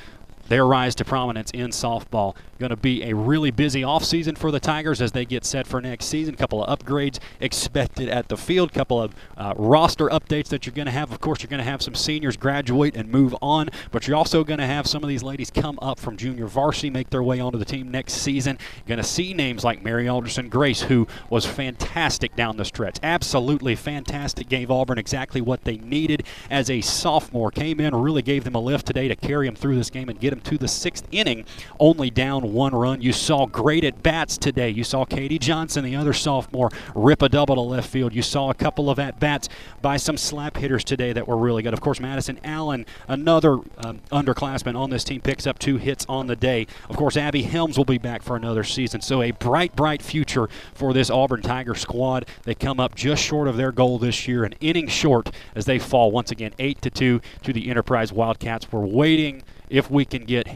their 0.49 0.65
rise 0.65 0.95
to 0.95 1.05
prominence 1.05 1.51
in 1.51 1.69
softball. 1.69 2.35
Going 2.59 2.71
to 2.71 2.75
be 2.75 3.03
a 3.03 3.13
really 3.15 3.51
busy 3.51 3.81
offseason 3.81 4.35
for 4.35 4.49
the 4.49 4.59
Tigers 4.59 4.99
as 4.99 5.11
they 5.11 5.25
get 5.25 5.45
set 5.45 5.67
for 5.67 5.79
next 5.79 6.05
season. 6.05 6.33
A 6.33 6.37
couple 6.37 6.63
of 6.63 6.79
upgrades 6.79 7.19
expected 7.39 8.09
at 8.09 8.29
the 8.29 8.37
field, 8.37 8.73
couple 8.73 8.99
of 8.99 9.13
uh, 9.37 9.53
roster 9.55 10.07
updates 10.07 10.47
that 10.47 10.65
you're 10.65 10.73
going 10.73 10.87
to 10.87 10.91
have. 10.91 11.11
Of 11.11 11.21
course, 11.21 11.43
you're 11.43 11.49
going 11.49 11.59
to 11.59 11.63
have 11.63 11.83
some 11.83 11.93
seniors 11.93 12.35
graduate 12.35 12.95
and 12.95 13.09
move 13.09 13.35
on, 13.43 13.69
but 13.91 14.07
you're 14.07 14.17
also 14.17 14.43
going 14.43 14.59
to 14.59 14.65
have 14.65 14.87
some 14.87 15.03
of 15.03 15.09
these 15.09 15.21
ladies 15.21 15.51
come 15.51 15.77
up 15.83 15.99
from 15.99 16.17
junior 16.17 16.47
varsity, 16.47 16.89
make 16.89 17.11
their 17.11 17.21
way 17.21 17.39
onto 17.39 17.59
the 17.59 17.65
team 17.65 17.91
next 17.91 18.13
season. 18.13 18.57
Going 18.87 18.97
to 18.97 19.03
see 19.03 19.35
names 19.35 19.63
like 19.63 19.83
Mary 19.83 20.07
Alderson 20.07 20.49
Grace, 20.49 20.81
who 20.81 21.07
was 21.29 21.45
fantastic 21.45 22.35
down 22.35 22.57
the 22.57 22.65
stretch. 22.65 22.97
Absolutely 23.03 23.75
fantastic. 23.75 24.49
Gave 24.49 24.71
Auburn 24.71 24.97
exactly 24.97 25.41
what 25.41 25.63
they 25.63 25.77
needed 25.77 26.23
as 26.49 26.71
a 26.71 26.81
sophomore. 26.81 27.51
Came 27.51 27.79
in, 27.79 27.93
really 27.93 28.23
gave 28.23 28.43
them 28.43 28.55
a 28.55 28.59
lift 28.59 28.87
today 28.87 29.07
to 29.07 29.15
carry 29.15 29.45
them 29.45 29.55
through 29.55 29.75
this 29.75 29.91
game 29.91 30.09
and 30.09 30.19
get 30.19 30.31
them 30.31 30.36
to 30.41 30.57
the 30.57 30.67
sixth 30.67 31.07
inning, 31.11 31.45
only 31.79 32.09
down 32.09 32.53
one 32.53 32.73
run. 32.73 33.01
You 33.01 33.13
saw 33.13 33.45
great 33.45 33.83
at 33.83 34.03
bats 34.03 34.37
today. 34.37 34.69
You 34.69 34.83
saw 34.83 35.05
Katie 35.05 35.39
Johnson, 35.39 35.83
the 35.83 35.95
other 35.95 36.13
sophomore, 36.13 36.69
rip 36.95 37.21
a 37.21 37.29
double 37.29 37.55
to 37.55 37.61
left 37.61 37.89
field. 37.89 38.13
You 38.13 38.21
saw 38.21 38.49
a 38.49 38.53
couple 38.53 38.89
of 38.89 38.99
at 38.99 39.19
bats 39.19 39.49
by 39.81 39.97
some 39.97 40.17
slap 40.17 40.57
hitters 40.57 40.83
today 40.83 41.13
that 41.13 41.27
were 41.27 41.37
really 41.37 41.63
good. 41.63 41.73
Of 41.73 41.81
course, 41.81 41.99
Madison 41.99 42.39
Allen, 42.43 42.85
another 43.07 43.53
um, 43.77 43.99
underclassman 44.11 44.77
on 44.77 44.89
this 44.89 45.03
team, 45.03 45.21
picks 45.21 45.47
up 45.47 45.59
two 45.59 45.77
hits 45.77 46.05
on 46.09 46.27
the 46.27 46.35
day. 46.35 46.67
Of 46.89 46.95
course, 46.95 47.17
Abby 47.17 47.43
Helms 47.43 47.77
will 47.77 47.85
be 47.85 47.97
back 47.97 48.21
for 48.23 48.35
another 48.35 48.63
season. 48.63 49.01
So 49.01 49.21
a 49.21 49.31
bright, 49.31 49.75
bright 49.75 50.01
future 50.01 50.49
for 50.73 50.93
this 50.93 51.09
Auburn 51.09 51.41
Tiger 51.41 51.75
squad. 51.75 52.27
They 52.43 52.55
come 52.55 52.79
up 52.79 52.95
just 52.95 53.23
short 53.23 53.47
of 53.47 53.57
their 53.57 53.71
goal 53.71 53.99
this 53.99 54.27
year, 54.27 54.43
an 54.43 54.53
inning 54.59 54.87
short 54.87 55.31
as 55.55 55.65
they 55.65 55.79
fall 55.79 56.11
once 56.11 56.31
again 56.31 56.53
eight 56.59 56.81
to 56.81 56.89
two 56.89 57.21
to 57.43 57.53
the 57.53 57.69
Enterprise 57.69 58.11
Wildcats. 58.11 58.71
We're 58.71 58.85
waiting 58.85 59.43
if 59.69 59.89
we 59.89 60.05
can 60.05 60.25
get 60.25 60.47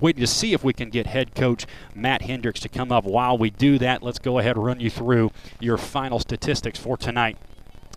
waiting 0.00 0.20
to 0.20 0.26
see 0.26 0.52
if 0.52 0.64
we 0.64 0.72
can 0.72 0.88
get 0.88 1.06
head 1.06 1.34
coach 1.34 1.66
Matt 1.94 2.22
Hendricks 2.22 2.60
to 2.60 2.68
come 2.68 2.90
up. 2.90 3.04
While 3.04 3.36
we 3.36 3.50
do 3.50 3.78
that, 3.78 4.02
let's 4.02 4.18
go 4.18 4.38
ahead 4.38 4.56
and 4.56 4.64
run 4.64 4.80
you 4.80 4.90
through 4.90 5.30
your 5.60 5.76
final 5.76 6.18
statistics 6.18 6.78
for 6.78 6.96
tonight. 6.96 7.36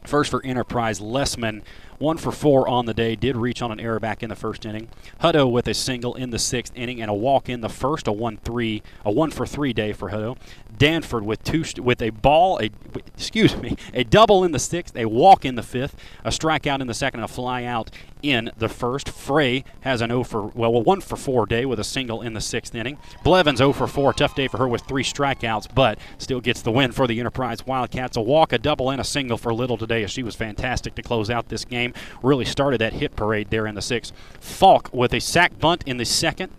First 0.03 0.31
for 0.31 0.43
Enterprise, 0.45 0.99
Lessman 0.99 1.63
one 1.97 2.17
for 2.17 2.31
four 2.31 2.67
on 2.67 2.85
the 2.85 2.93
day, 2.93 3.15
did 3.15 3.37
reach 3.37 3.61
on 3.61 3.71
an 3.71 3.79
error 3.79 3.99
back 3.99 4.21
in 4.21 4.29
the 4.29 4.35
first 4.35 4.65
inning. 4.65 4.89
Hutto 5.21 5.49
with 5.49 5.67
a 5.67 5.73
single 5.73 6.15
in 6.15 6.29
the 6.29 6.39
sixth 6.39 6.73
inning 6.75 7.01
and 7.01 7.09
a 7.09 7.13
walk 7.13 7.49
in 7.49 7.61
the 7.61 7.69
first, 7.69 8.07
a 8.07 8.11
one 8.11 8.37
three, 8.37 8.83
a 9.03 9.11
one 9.11 9.31
for 9.31 9.45
three 9.45 9.73
day 9.73 9.93
for 9.93 10.09
Hutto. 10.09 10.37
Danford 10.77 11.25
with 11.25 11.43
two 11.43 11.63
with 11.81 12.01
a 12.01 12.09
ball, 12.09 12.59
a 12.59 12.69
excuse 13.15 13.55
me, 13.57 13.77
a 13.93 14.03
double 14.03 14.43
in 14.43 14.51
the 14.51 14.59
sixth, 14.59 14.95
a 14.97 15.05
walk 15.05 15.45
in 15.45 15.55
the 15.55 15.63
fifth, 15.63 15.95
a 16.23 16.29
strikeout 16.29 16.81
in 16.81 16.87
the 16.87 16.93
second, 16.93 17.21
a 17.21 17.27
fly 17.27 17.63
out 17.63 17.91
in 18.21 18.51
the 18.57 18.67
first. 18.67 19.09
Frey 19.09 19.63
has 19.81 20.01
an 20.01 20.09
0 20.09 20.23
for 20.23 20.47
well, 20.47 20.75
a 20.75 20.79
1 20.79 21.01
for 21.01 21.15
4 21.15 21.45
day 21.45 21.65
with 21.65 21.79
a 21.79 21.83
single 21.83 22.21
in 22.21 22.33
the 22.33 22.41
sixth 22.41 22.73
inning. 22.75 22.97
Blevins 23.23 23.59
0 23.59 23.73
for 23.73 23.87
4, 23.87 24.13
tough 24.13 24.35
day 24.35 24.47
for 24.47 24.57
her 24.57 24.67
with 24.67 24.81
three 24.83 25.03
strikeouts, 25.03 25.73
but 25.73 25.99
still 26.17 26.41
gets 26.41 26.61
the 26.61 26.71
win 26.71 26.91
for 26.91 27.07
the 27.07 27.19
Enterprise 27.19 27.65
Wildcats. 27.65 28.17
A 28.17 28.21
walk, 28.21 28.51
a 28.51 28.57
double, 28.57 28.89
and 28.89 28.99
a 28.99 29.03
single 29.03 29.37
for 29.37 29.53
Little 29.53 29.77
today 29.77 30.03
as 30.03 30.11
she 30.11 30.23
was 30.23 30.35
fantastic 30.35 30.95
to 30.95 31.01
close 31.01 31.29
out 31.29 31.49
this 31.49 31.65
game. 31.65 31.84
Really 32.23 32.45
started 32.45 32.79
that 32.81 32.93
hit 32.93 33.15
parade 33.15 33.49
there 33.49 33.67
in 33.67 33.75
the 33.75 33.81
sixth. 33.81 34.13
Falk 34.39 34.89
with 34.93 35.13
a 35.13 35.19
sac 35.19 35.59
bunt 35.59 35.83
in 35.85 35.97
the 35.97 36.05
second. 36.05 36.51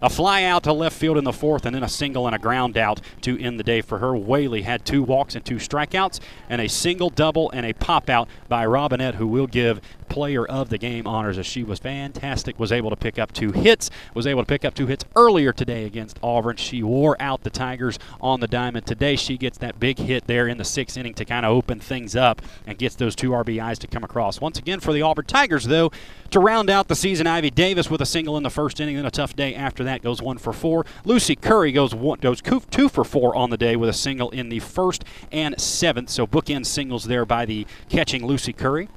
A 0.00 0.08
fly 0.08 0.44
out 0.44 0.62
to 0.62 0.72
left 0.72 0.96
field 0.96 1.18
in 1.18 1.24
the 1.24 1.32
fourth, 1.32 1.66
and 1.66 1.74
then 1.74 1.82
a 1.82 1.88
single 1.88 2.26
and 2.26 2.36
a 2.36 2.38
ground 2.38 2.78
out 2.78 3.00
to 3.22 3.36
end 3.40 3.58
the 3.58 3.64
day 3.64 3.80
for 3.80 3.98
her. 3.98 4.16
Whaley 4.16 4.62
had 4.62 4.84
two 4.84 5.02
walks 5.02 5.34
and 5.34 5.44
two 5.44 5.56
strikeouts, 5.56 6.20
and 6.48 6.60
a 6.60 6.68
single, 6.68 7.10
double, 7.10 7.50
and 7.50 7.66
a 7.66 7.72
pop 7.72 8.08
out 8.08 8.28
by 8.48 8.64
Robinette, 8.64 9.16
who 9.16 9.26
will 9.26 9.48
give 9.48 9.80
player 10.08 10.46
of 10.46 10.68
the 10.68 10.78
game 10.78 11.06
honors 11.06 11.38
as 11.38 11.46
she 11.46 11.62
was 11.62 11.78
fantastic. 11.78 12.58
Was 12.58 12.72
able 12.72 12.90
to 12.90 12.96
pick 12.96 13.18
up 13.18 13.32
two 13.32 13.52
hits, 13.52 13.90
was 14.14 14.26
able 14.26 14.42
to 14.42 14.46
pick 14.46 14.64
up 14.64 14.74
two 14.74 14.86
hits 14.86 15.04
earlier 15.16 15.52
today 15.52 15.84
against 15.84 16.18
Auburn. 16.22 16.56
She 16.56 16.82
wore 16.82 17.16
out 17.20 17.42
the 17.42 17.50
Tigers 17.50 17.98
on 18.20 18.40
the 18.40 18.48
diamond. 18.48 18.86
Today, 18.86 19.16
she 19.16 19.36
gets 19.36 19.58
that 19.58 19.78
big 19.78 19.98
hit 19.98 20.26
there 20.26 20.48
in 20.48 20.58
the 20.58 20.64
sixth 20.64 20.96
inning 20.96 21.14
to 21.14 21.24
kind 21.24 21.44
of 21.44 21.52
open 21.52 21.80
things 21.80 22.16
up 22.16 22.42
and 22.66 22.78
gets 22.78 22.94
those 22.94 23.14
two 23.14 23.30
RBIs 23.30 23.78
to 23.78 23.86
come 23.86 24.04
across. 24.04 24.40
Once 24.40 24.58
again, 24.58 24.80
for 24.80 24.92
the 24.92 25.02
Auburn 25.02 25.26
Tigers, 25.26 25.64
though, 25.64 25.90
to 26.30 26.40
round 26.40 26.70
out 26.70 26.88
the 26.88 26.96
season, 26.96 27.26
Ivy 27.26 27.50
Davis 27.50 27.90
with 27.90 28.00
a 28.00 28.06
single 28.06 28.36
in 28.36 28.42
the 28.42 28.50
first 28.50 28.80
inning, 28.80 28.96
then 28.96 29.06
a 29.06 29.10
tough 29.10 29.34
day 29.34 29.54
after 29.54 29.84
that 29.84 30.02
goes 30.02 30.20
one 30.20 30.38
for 30.38 30.52
four. 30.52 30.84
Lucy 31.04 31.36
Curry 31.36 31.72
goes 31.72 31.94
one, 31.94 32.18
goes 32.20 32.40
two 32.42 32.88
for 32.88 33.04
four 33.04 33.34
on 33.34 33.50
the 33.50 33.56
day 33.56 33.76
with 33.76 33.88
a 33.88 33.94
single 33.94 34.30
in 34.30 34.48
the 34.48 34.60
first 34.60 35.04
and 35.32 35.58
seventh. 35.60 36.10
So 36.10 36.26
bookend 36.26 36.66
singles 36.66 37.04
there 37.04 37.24
by 37.24 37.44
the 37.44 37.66
catching 37.88 38.26
Lucy 38.26 38.52
Curry. 38.52 38.88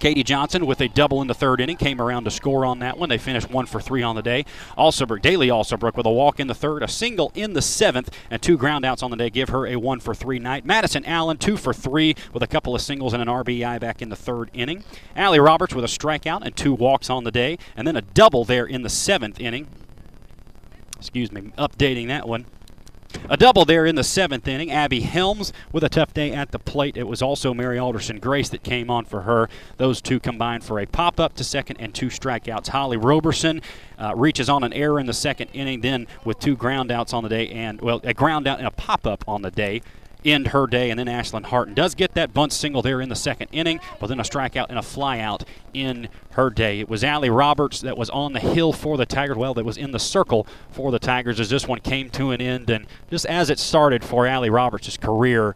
Katie 0.00 0.22
Johnson 0.24 0.64
with 0.64 0.80
a 0.80 0.88
double 0.88 1.20
in 1.20 1.28
the 1.28 1.34
third 1.34 1.60
inning 1.60 1.76
came 1.76 2.00
around 2.00 2.24
to 2.24 2.30
score 2.30 2.64
on 2.64 2.78
that 2.78 2.96
one. 2.96 3.10
They 3.10 3.18
finished 3.18 3.50
one 3.50 3.66
for 3.66 3.82
three 3.82 4.02
on 4.02 4.16
the 4.16 4.22
day. 4.22 4.46
Alsobrook, 4.78 5.20
Daly 5.20 5.48
Alsobrook 5.48 5.94
with 5.94 6.06
a 6.06 6.10
walk 6.10 6.40
in 6.40 6.46
the 6.46 6.54
third, 6.54 6.82
a 6.82 6.88
single 6.88 7.30
in 7.34 7.52
the 7.52 7.60
seventh, 7.60 8.10
and 8.30 8.40
two 8.40 8.56
groundouts 8.56 9.02
on 9.02 9.10
the 9.10 9.16
day 9.18 9.28
give 9.28 9.50
her 9.50 9.66
a 9.66 9.76
one 9.76 10.00
for 10.00 10.14
three 10.14 10.38
night. 10.38 10.64
Madison 10.64 11.04
Allen 11.04 11.36
two 11.36 11.58
for 11.58 11.74
three 11.74 12.16
with 12.32 12.42
a 12.42 12.46
couple 12.46 12.74
of 12.74 12.80
singles 12.80 13.12
and 13.12 13.20
an 13.20 13.28
RBI 13.28 13.78
back 13.78 14.00
in 14.00 14.08
the 14.08 14.16
third 14.16 14.50
inning. 14.54 14.84
Allie 15.14 15.38
Roberts 15.38 15.74
with 15.74 15.84
a 15.84 15.88
strikeout 15.88 16.40
and 16.42 16.56
two 16.56 16.72
walks 16.72 17.10
on 17.10 17.24
the 17.24 17.30
day, 17.30 17.58
and 17.76 17.86
then 17.86 17.96
a 17.96 18.02
double 18.02 18.46
there 18.46 18.64
in 18.64 18.80
the 18.80 18.88
seventh 18.88 19.38
inning. 19.38 19.68
Excuse 20.96 21.30
me, 21.30 21.52
updating 21.58 22.08
that 22.08 22.26
one. 22.26 22.46
A 23.28 23.36
double 23.36 23.64
there 23.64 23.86
in 23.86 23.94
the 23.94 24.04
seventh 24.04 24.46
inning. 24.48 24.70
Abby 24.70 25.00
Helms 25.00 25.52
with 25.72 25.84
a 25.84 25.88
tough 25.88 26.12
day 26.14 26.32
at 26.32 26.50
the 26.50 26.58
plate. 26.58 26.96
It 26.96 27.06
was 27.06 27.22
also 27.22 27.54
Mary 27.54 27.78
Alderson 27.78 28.18
Grace 28.18 28.48
that 28.50 28.62
came 28.62 28.90
on 28.90 29.04
for 29.04 29.22
her. 29.22 29.48
Those 29.76 30.00
two 30.00 30.20
combined 30.20 30.64
for 30.64 30.78
a 30.80 30.86
pop 30.86 31.20
up 31.20 31.34
to 31.34 31.44
second 31.44 31.76
and 31.78 31.94
two 31.94 32.06
strikeouts. 32.06 32.68
Holly 32.68 32.96
Roberson 32.96 33.62
uh, 33.98 34.14
reaches 34.16 34.48
on 34.48 34.64
an 34.64 34.72
error 34.72 34.98
in 34.98 35.06
the 35.06 35.12
second 35.12 35.48
inning, 35.52 35.80
then 35.80 36.06
with 36.24 36.38
two 36.38 36.56
groundouts 36.56 37.12
on 37.14 37.22
the 37.22 37.28
day, 37.28 37.48
and 37.48 37.80
well, 37.80 38.00
a 38.04 38.14
ground 38.14 38.46
out 38.46 38.58
and 38.58 38.66
a 38.66 38.72
pop 38.72 39.06
up 39.06 39.24
on 39.28 39.42
the 39.42 39.50
day 39.50 39.82
end 40.24 40.48
her 40.48 40.66
day. 40.66 40.90
And 40.90 40.98
then 40.98 41.06
Ashlyn 41.06 41.44
Harton 41.44 41.74
does 41.74 41.94
get 41.94 42.14
that 42.14 42.32
bunt 42.32 42.52
single 42.52 42.82
there 42.82 43.00
in 43.00 43.08
the 43.08 43.16
second 43.16 43.48
inning, 43.52 43.80
but 43.98 44.08
then 44.08 44.20
a 44.20 44.24
strikeout 44.24 44.66
and 44.68 44.78
a 44.78 44.82
flyout 44.82 45.42
in 45.72 46.08
her 46.32 46.50
day. 46.50 46.80
It 46.80 46.88
was 46.88 47.04
Allie 47.04 47.30
Roberts 47.30 47.80
that 47.80 47.96
was 47.96 48.10
on 48.10 48.32
the 48.32 48.40
hill 48.40 48.72
for 48.72 48.96
the 48.96 49.06
Tigers. 49.06 49.36
Well, 49.36 49.54
that 49.54 49.64
was 49.64 49.76
in 49.76 49.92
the 49.92 49.98
circle 49.98 50.46
for 50.70 50.90
the 50.90 50.98
Tigers 50.98 51.40
as 51.40 51.50
this 51.50 51.66
one 51.66 51.80
came 51.80 52.10
to 52.10 52.30
an 52.30 52.40
end. 52.40 52.70
And 52.70 52.86
just 53.10 53.26
as 53.26 53.50
it 53.50 53.58
started 53.58 54.04
for 54.04 54.26
Allie 54.26 54.50
Roberts' 54.50 54.96
career, 54.96 55.54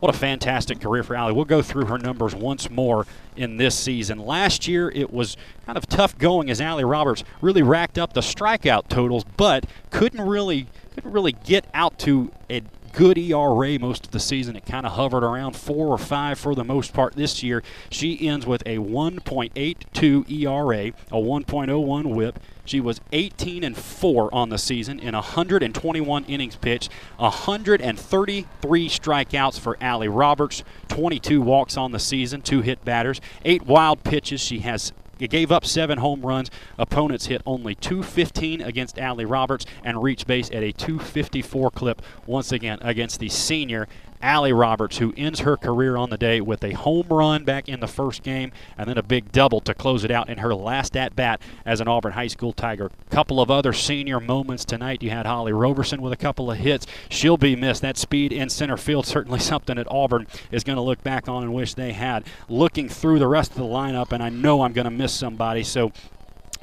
what 0.00 0.14
a 0.14 0.18
fantastic 0.18 0.80
career 0.80 1.02
for 1.02 1.16
Allie. 1.16 1.32
We'll 1.32 1.44
go 1.44 1.60
through 1.60 1.86
her 1.86 1.98
numbers 1.98 2.34
once 2.34 2.70
more 2.70 3.06
in 3.36 3.56
this 3.56 3.74
season. 3.74 4.18
Last 4.18 4.68
year, 4.68 4.90
it 4.90 5.12
was 5.12 5.36
kind 5.66 5.76
of 5.76 5.88
tough 5.88 6.16
going 6.16 6.50
as 6.50 6.60
Allie 6.60 6.84
Roberts 6.84 7.24
really 7.40 7.62
racked 7.62 7.98
up 7.98 8.12
the 8.12 8.20
strikeout 8.20 8.88
totals, 8.88 9.24
but 9.36 9.66
couldn't 9.90 10.20
really 10.20 10.68
couldn't 10.94 11.12
really 11.12 11.32
get 11.32 11.64
out 11.74 11.98
to 12.00 12.30
a 12.50 12.62
good 12.98 13.16
ERA 13.16 13.78
most 13.78 14.06
of 14.06 14.10
the 14.10 14.18
season. 14.18 14.56
It 14.56 14.66
kind 14.66 14.84
of 14.84 14.94
hovered 14.94 15.22
around 15.22 15.54
four 15.54 15.86
or 15.86 15.98
five 15.98 16.36
for 16.36 16.56
the 16.56 16.64
most 16.64 16.92
part 16.92 17.14
this 17.14 17.44
year. 17.44 17.62
She 17.90 18.26
ends 18.26 18.44
with 18.44 18.60
a 18.66 18.78
1.82 18.78 20.28
ERA, 20.28 20.86
a 20.88 21.22
1.01 21.22 22.04
WHIP. 22.06 22.40
She 22.64 22.80
was 22.80 23.00
18 23.12 23.62
and 23.62 23.76
4 23.76 24.34
on 24.34 24.48
the 24.48 24.58
season 24.58 24.98
in 24.98 25.14
121 25.14 26.24
innings 26.24 26.56
pitched, 26.56 26.90
133 27.18 28.88
strikeouts 28.88 29.60
for 29.60 29.78
Allie 29.80 30.08
Roberts, 30.08 30.64
22 30.88 31.40
walks 31.40 31.76
on 31.76 31.92
the 31.92 32.00
season, 32.00 32.42
two 32.42 32.62
hit 32.62 32.84
batters, 32.84 33.20
eight 33.44 33.62
wild 33.62 34.02
pitches. 34.02 34.40
She 34.40 34.58
has 34.58 34.92
gave 35.26 35.50
up 35.50 35.64
seven 35.64 35.98
home 35.98 36.22
runs. 36.22 36.50
Opponents 36.78 37.26
hit 37.26 37.42
only 37.44 37.74
215 37.74 38.62
against 38.62 38.98
Allie 38.98 39.24
Roberts 39.24 39.66
and 39.82 40.02
reached 40.02 40.26
base 40.26 40.48
at 40.50 40.62
a 40.62 40.72
254 40.72 41.70
clip 41.72 42.00
once 42.26 42.52
again 42.52 42.78
against 42.82 43.18
the 43.18 43.28
senior 43.28 43.88
Allie 44.20 44.52
Roberts, 44.52 44.98
who 44.98 45.14
ends 45.16 45.40
her 45.40 45.56
career 45.56 45.96
on 45.96 46.10
the 46.10 46.18
day 46.18 46.40
with 46.40 46.64
a 46.64 46.72
home 46.72 47.06
run 47.08 47.44
back 47.44 47.68
in 47.68 47.80
the 47.80 47.86
first 47.86 48.22
game 48.22 48.52
and 48.76 48.88
then 48.88 48.98
a 48.98 49.02
big 49.02 49.32
double 49.32 49.60
to 49.60 49.74
close 49.74 50.04
it 50.04 50.10
out 50.10 50.28
in 50.28 50.38
her 50.38 50.54
last 50.54 50.96
at 50.96 51.14
bat 51.14 51.40
as 51.64 51.80
an 51.80 51.88
Auburn 51.88 52.12
High 52.12 52.26
School 52.26 52.52
Tiger. 52.52 52.90
Couple 53.10 53.40
of 53.40 53.50
other 53.50 53.72
senior 53.72 54.20
moments 54.20 54.64
tonight. 54.64 55.02
You 55.02 55.10
had 55.10 55.26
Holly 55.26 55.52
Roberson 55.52 56.02
with 56.02 56.12
a 56.12 56.16
couple 56.16 56.50
of 56.50 56.58
hits. 56.58 56.86
She'll 57.08 57.36
be 57.36 57.56
missed. 57.56 57.82
That 57.82 57.96
speed 57.96 58.32
in 58.32 58.48
center 58.48 58.76
field 58.76 59.06
certainly 59.06 59.38
something 59.38 59.76
that 59.76 59.90
Auburn 59.90 60.26
is 60.50 60.64
going 60.64 60.76
to 60.76 60.82
look 60.82 61.02
back 61.02 61.28
on 61.28 61.42
and 61.42 61.54
wish 61.54 61.74
they 61.74 61.92
had. 61.92 62.24
Looking 62.48 62.88
through 62.88 63.18
the 63.18 63.28
rest 63.28 63.52
of 63.52 63.58
the 63.58 63.64
lineup, 63.64 64.12
and 64.12 64.22
I 64.22 64.28
know 64.28 64.62
I'm 64.62 64.72
going 64.72 64.84
to 64.84 64.90
miss 64.90 65.12
somebody, 65.12 65.62
so 65.62 65.92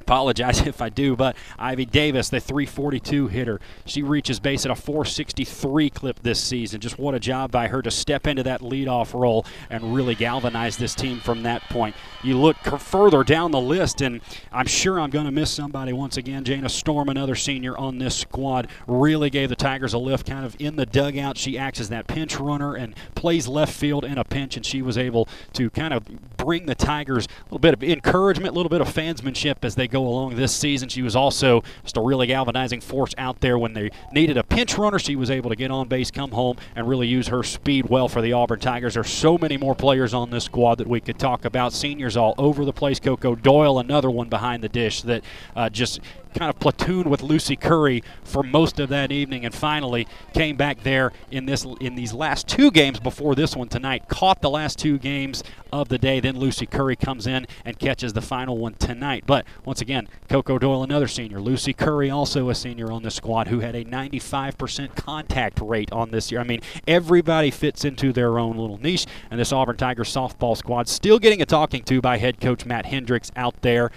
apologize 0.06 0.62
if 0.68 0.82
I 0.82 0.90
do, 0.90 1.16
but 1.16 1.36
Ivy 1.58 1.86
Davis, 1.86 2.30
the 2.30 2.40
342 2.40 3.28
hitter, 3.28 3.60
she 3.86 4.04
reaches 4.04 4.40
base 4.40 4.66
at 4.66 4.72
a 4.72 4.76
463 4.76 5.90
clip 5.90 6.20
this 6.22 6.40
season. 6.40 6.80
Just 6.80 7.00
what 7.00 7.16
a 7.16 7.20
job 7.20 7.52
by 7.52 7.68
her 7.68 7.82
to 7.82 7.92
step 7.92 8.28
into 8.28 8.44
that 8.44 8.62
leadoff 8.62 9.20
role 9.20 9.46
and 9.70 9.96
really 9.96 10.16
galvanize 10.16 10.78
this 10.78 10.94
team 10.94 11.20
from 11.20 11.44
that 11.44 11.64
point. 11.70 11.96
You 12.24 12.38
look 12.38 12.58
further 12.58 13.24
down 13.24 13.52
the 13.52 13.62
list, 13.62 14.02
and 14.02 14.22
I'm 14.52 14.68
sure 14.68 15.00
I'm 15.00 15.10
going 15.10 15.26
to 15.26 15.32
miss 15.32 15.52
somebody 15.52 15.94
once 15.94 16.18
again. 16.18 16.44
Jana 16.44 16.70
Storm, 16.70 17.10
another 17.10 17.36
senior 17.36 17.78
on 17.78 17.98
this 17.98 18.16
squad, 18.16 18.68
really 18.88 19.30
gave 19.30 19.50
the 19.50 19.56
Tigers 19.56 19.94
a 19.94 19.98
lift 19.98 20.28
kind 20.28 20.46
of 20.46 20.56
in 20.60 20.76
the 20.76 20.86
dugout. 20.86 21.38
She 21.38 21.58
acts 21.58 21.80
as 21.80 21.90
that 21.90 22.08
pinch 22.08 22.40
runner 22.40 22.76
and 22.76 22.96
plays 23.16 23.48
left 23.48 23.74
field 23.74 24.06
in 24.06 24.18
a 24.18 24.24
pinch, 24.24 24.56
and 24.56 24.66
she 24.66 24.82
was 24.82 24.98
able 24.98 25.28
to 25.54 25.70
kind 25.70 25.94
of 25.94 26.06
bring 26.38 26.66
the 26.66 26.76
Tigers 26.76 27.28
a 27.28 27.44
little 27.46 27.60
bit 27.60 27.74
of 27.74 27.84
encouragement, 27.84 28.54
a 28.54 28.56
little 28.56 28.70
bit 28.70 28.82
of 28.82 28.88
fansmanship 28.88 29.64
as 29.64 29.76
they 29.76 29.88
go 29.96 30.06
along 30.06 30.36
this 30.36 30.54
season. 30.54 30.90
She 30.90 31.02
was 31.02 31.16
also 31.16 31.64
just 31.84 31.96
a 31.96 32.02
really 32.02 32.28
galvanizing 32.28 32.82
force 32.82 33.14
out 33.18 33.40
there 33.40 33.58
when 33.58 33.74
they 33.74 33.92
needed 34.12 34.38
a 34.38 34.44
pinch 34.44 34.78
runner. 34.78 35.00
She 35.00 35.16
was 35.16 35.32
able 35.32 35.50
to 35.50 35.56
get 35.56 35.72
on 35.72 35.88
base, 35.88 36.12
come 36.12 36.32
home, 36.32 36.58
and 36.76 36.88
really 36.88 37.08
use 37.08 37.28
her 37.28 37.44
speed 37.44 37.88
well 37.90 38.10
for 38.10 38.22
the 38.22 38.34
Auburn 38.34 38.60
Tigers. 38.60 38.96
There's 38.96 39.10
so 39.10 39.38
many 39.38 39.56
more 39.56 39.74
players 39.74 40.14
on 40.14 40.32
this 40.32 40.44
squad 40.44 40.76
that 40.80 40.88
we 40.88 41.00
could 41.00 41.18
talk 41.18 41.46
about. 41.46 41.72
Seniors 41.72 42.18
all 42.18 42.36
over 42.38 42.66
the 42.66 42.74
place. 42.74 43.00
Coco 43.00 43.36
Doyle, 43.36 43.80
another 43.80 44.12
one 44.12 44.28
behind 44.28 44.62
the 44.64 44.70
dish 44.70 45.02
that 45.04 45.24
uh, 45.56 45.70
just 45.70 46.02
kind 46.36 46.50
of 46.50 46.60
platooned 46.60 47.06
with 47.06 47.24
Lucy 47.24 47.56
Curry 47.56 48.04
for 48.24 48.44
most 48.44 48.80
of 48.80 48.90
that 48.90 49.12
evening, 49.12 49.46
and 49.46 49.54
finally 49.54 50.08
came 50.34 50.56
back 50.56 50.84
there 50.84 51.12
in 51.32 51.46
this 51.46 51.66
in 51.80 51.96
these 51.96 52.14
last 52.14 52.48
two 52.48 52.70
games 52.70 53.00
before 53.00 53.36
this 53.36 53.56
one 53.56 53.70
tonight. 53.70 54.08
Caught 54.10 54.42
the 54.42 54.50
last 54.50 54.78
two 54.78 54.98
games 54.98 55.44
of 55.72 55.90
the 55.90 55.98
day. 55.98 56.20
Then 56.20 56.38
Lucy 56.38 56.66
Curry 56.66 56.96
comes 56.96 57.26
in 57.28 57.48
and 57.64 57.80
catches 57.80 58.14
the 58.14 58.22
final 58.22 58.58
one 58.58 58.76
tonight. 58.76 59.24
But 59.26 59.46
once 59.64 59.82
again, 59.82 60.08
Coco 60.30 60.60
Doyle, 60.60 60.84
another 60.84 61.08
senior. 61.08 61.40
Lucy 61.40 61.74
Curry, 61.74 62.10
also 62.10 62.50
a 62.50 62.56
senior 62.56 62.92
on 62.92 63.04
the 63.04 63.12
squad, 63.12 63.48
who 63.48 63.60
had 63.60 63.76
a 63.76 63.86
95% 63.86 64.96
contact 64.96 65.60
rate 65.62 65.92
on 65.92 66.12
this 66.12 66.32
year. 66.32 66.42
I 66.42 66.44
mean, 66.44 66.62
everybody 66.88 67.52
fits 67.52 67.86
into 67.86 68.14
their 68.14 68.38
own 68.38 68.58
little 68.58 68.78
niche, 68.78 69.06
and 69.32 69.40
this 69.40 69.52
Auburn 69.52 69.78
Tigers 69.78 70.14
softball 70.14 70.58
squad 70.58 70.88
still 70.88 71.20
getting 71.20 71.42
a 71.42 71.46
talking 71.46 71.84
to 71.84 72.02
by 72.02 72.18
head 72.18 72.40
coach 72.40 72.66
Matt 72.66 72.86
Hendricks 72.86 73.32
out 73.36 73.62
there. 73.62 73.92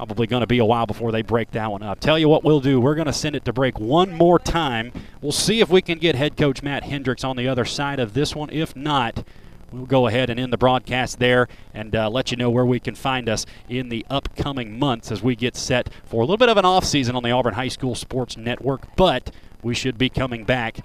Probably 0.00 0.26
going 0.26 0.40
to 0.40 0.46
be 0.46 0.60
a 0.60 0.64
while 0.64 0.86
before 0.86 1.12
they 1.12 1.20
break 1.20 1.50
that 1.50 1.70
one 1.70 1.82
up. 1.82 2.00
Tell 2.00 2.18
you 2.18 2.26
what 2.26 2.42
we'll 2.42 2.62
do. 2.62 2.80
We're 2.80 2.94
going 2.94 3.06
to 3.06 3.12
send 3.12 3.36
it 3.36 3.44
to 3.44 3.52
break 3.52 3.78
one 3.78 4.14
more 4.14 4.38
time. 4.38 4.92
We'll 5.20 5.30
see 5.30 5.60
if 5.60 5.68
we 5.68 5.82
can 5.82 5.98
get 5.98 6.14
head 6.14 6.38
coach 6.38 6.62
Matt 6.62 6.84
Hendricks 6.84 7.22
on 7.22 7.36
the 7.36 7.46
other 7.46 7.66
side 7.66 8.00
of 8.00 8.14
this 8.14 8.34
one. 8.34 8.48
If 8.48 8.74
not, 8.74 9.22
we'll 9.70 9.84
go 9.84 10.06
ahead 10.06 10.30
and 10.30 10.40
end 10.40 10.54
the 10.54 10.56
broadcast 10.56 11.18
there 11.18 11.48
and 11.74 11.94
uh, 11.94 12.08
let 12.08 12.30
you 12.30 12.38
know 12.38 12.48
where 12.48 12.64
we 12.64 12.80
can 12.80 12.94
find 12.94 13.28
us 13.28 13.44
in 13.68 13.90
the 13.90 14.06
upcoming 14.08 14.78
months 14.78 15.12
as 15.12 15.22
we 15.22 15.36
get 15.36 15.54
set 15.54 15.90
for 16.06 16.22
a 16.22 16.24
little 16.24 16.38
bit 16.38 16.48
of 16.48 16.56
an 16.56 16.64
off 16.64 16.86
season 16.86 17.14
on 17.14 17.22
the 17.22 17.32
Auburn 17.32 17.52
High 17.52 17.68
School 17.68 17.94
Sports 17.94 18.38
Network. 18.38 18.96
But 18.96 19.30
we 19.62 19.74
should 19.74 19.98
be 19.98 20.08
coming 20.08 20.46
back 20.46 20.78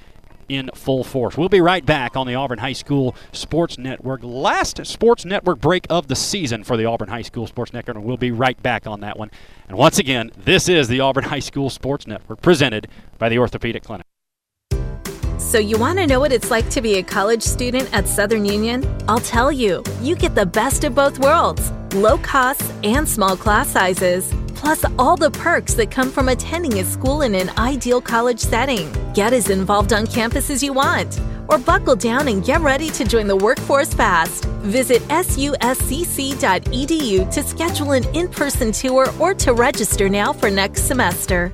in 0.50 0.70
full 0.74 1.04
force. 1.04 1.38
We'll 1.38 1.50
be 1.50 1.62
right 1.62 1.86
back 1.86 2.16
on 2.16 2.28
the 2.28 2.36
Auburn 2.36 2.60
High 2.60 2.74
School 2.74 3.16
Sports 3.32 3.78
Network. 3.78 4.22
Last 4.24 4.86
sports 4.86 5.26
network 5.26 5.60
break 5.60 5.86
of 5.90 6.08
the 6.08 6.16
season 6.16 6.64
for 6.64 6.78
the 6.78 6.86
Auburn 6.86 7.10
High 7.10 7.22
School 7.22 7.48
Sports 7.48 7.74
Network, 7.74 7.98
and 7.98 8.06
we'll 8.06 8.18
be 8.18 8.32
right 8.32 8.62
back 8.62 8.88
on 8.88 9.02
that 9.02 9.18
one. 9.18 9.32
And 9.68 9.78
once 9.78 10.00
again, 10.00 10.32
this 10.38 10.70
is 10.70 10.88
the 10.88 11.00
Auburn 11.00 11.26
High 11.26 11.40
School 11.40 11.70
Sports 11.70 12.08
Network 12.08 12.42
presented 12.42 12.88
by 13.18 13.30
the 13.30 13.40
Orthopedic 13.40 13.84
Clinic. 13.84 14.06
So, 15.38 15.60
you 15.60 15.78
want 15.78 16.00
to 16.00 16.08
know 16.08 16.20
what 16.20 16.32
it's 16.32 16.50
like 16.50 16.70
to 16.72 16.82
be 16.82 16.96
a 16.96 17.04
college 17.04 17.42
student 17.42 17.94
at 17.94 18.08
Southern 18.08 18.46
Union? 18.46 18.84
I'll 19.08 19.20
tell 19.20 19.52
you. 19.52 19.84
You 20.02 20.16
get 20.16 20.34
the 20.34 20.46
best 20.46 20.84
of 20.84 20.96
both 20.96 21.20
worlds 21.20 21.72
low 21.94 22.18
costs 22.18 22.72
and 22.84 23.08
small 23.08 23.38
class 23.38 23.70
sizes, 23.70 24.34
plus 24.56 24.84
all 24.98 25.15
the 25.15 25.32
perks 25.32 25.73
that 25.76 25.91
come 25.91 26.10
from 26.10 26.30
attending 26.30 26.80
a 26.80 26.84
school 26.84 27.22
in 27.22 27.36
an 27.36 27.49
ideal 27.57 28.02
college 28.02 28.40
setting. 28.40 28.91
Get 29.14 29.34
as 29.34 29.49
involved 29.49 29.94
on 29.94 30.07
campus 30.07 30.49
as 30.49 30.64
you 30.64 30.73
want, 30.73 31.19
or 31.48 31.57
buckle 31.57 31.95
down 31.95 32.27
and 32.27 32.44
get 32.44 32.61
ready 32.61 32.90
to 32.90 33.06
join 33.06 33.27
the 33.27 33.36
workforce 33.36 33.94
fast. 33.94 34.45
Visit 34.65 35.02
suscc.edu 35.10 36.41
to 37.32 37.44
schedule 37.44 37.91
an 37.91 38.03
in 38.15 38.27
person 38.27 38.72
tour 38.72 39.07
or 39.19 39.34
to 39.36 39.53
register 39.53 40.10
now 40.10 40.34
for 40.34 40.49
next 40.49 40.84
semester. 40.84 41.53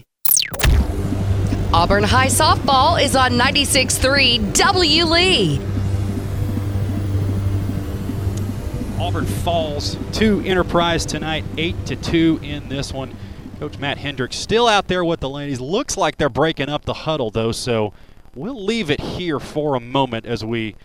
Auburn 1.73 2.03
High 2.03 2.27
Softball 2.27 3.01
is 3.01 3.15
on 3.15 3.31
96.3 3.31 4.53
W. 4.53 5.05
Lee. 5.05 5.61
Auburn 8.99 9.25
falls 9.25 9.95
to 10.11 10.41
Enterprise 10.41 11.05
tonight, 11.05 11.45
8 11.57 11.85
to 11.85 11.95
2 11.95 12.41
in 12.43 12.67
this 12.67 12.91
one. 12.91 13.15
Coach 13.57 13.77
Matt 13.77 13.97
Hendricks 13.97 14.35
still 14.35 14.67
out 14.67 14.89
there 14.89 15.05
with 15.05 15.21
the 15.21 15.29
ladies. 15.29 15.61
Looks 15.61 15.95
like 15.95 16.17
they're 16.17 16.27
breaking 16.27 16.67
up 16.67 16.83
the 16.83 16.93
huddle, 16.93 17.31
though, 17.31 17.53
so 17.53 17.93
we'll 18.35 18.61
leave 18.61 18.91
it 18.91 18.99
here 18.99 19.39
for 19.39 19.75
a 19.75 19.79
moment 19.79 20.25
as 20.25 20.43
we 20.43 20.75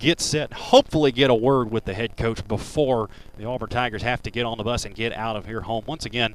get 0.00 0.20
set, 0.20 0.52
hopefully 0.52 1.12
get 1.12 1.30
a 1.30 1.34
word 1.36 1.70
with 1.70 1.84
the 1.84 1.94
head 1.94 2.16
coach 2.16 2.46
before 2.48 3.08
the 3.38 3.44
Auburn 3.44 3.68
Tigers 3.68 4.02
have 4.02 4.20
to 4.24 4.30
get 4.32 4.44
on 4.44 4.58
the 4.58 4.64
bus 4.64 4.84
and 4.84 4.92
get 4.92 5.12
out 5.12 5.36
of 5.36 5.46
here 5.46 5.60
home. 5.60 5.84
Once 5.86 6.04
again, 6.04 6.34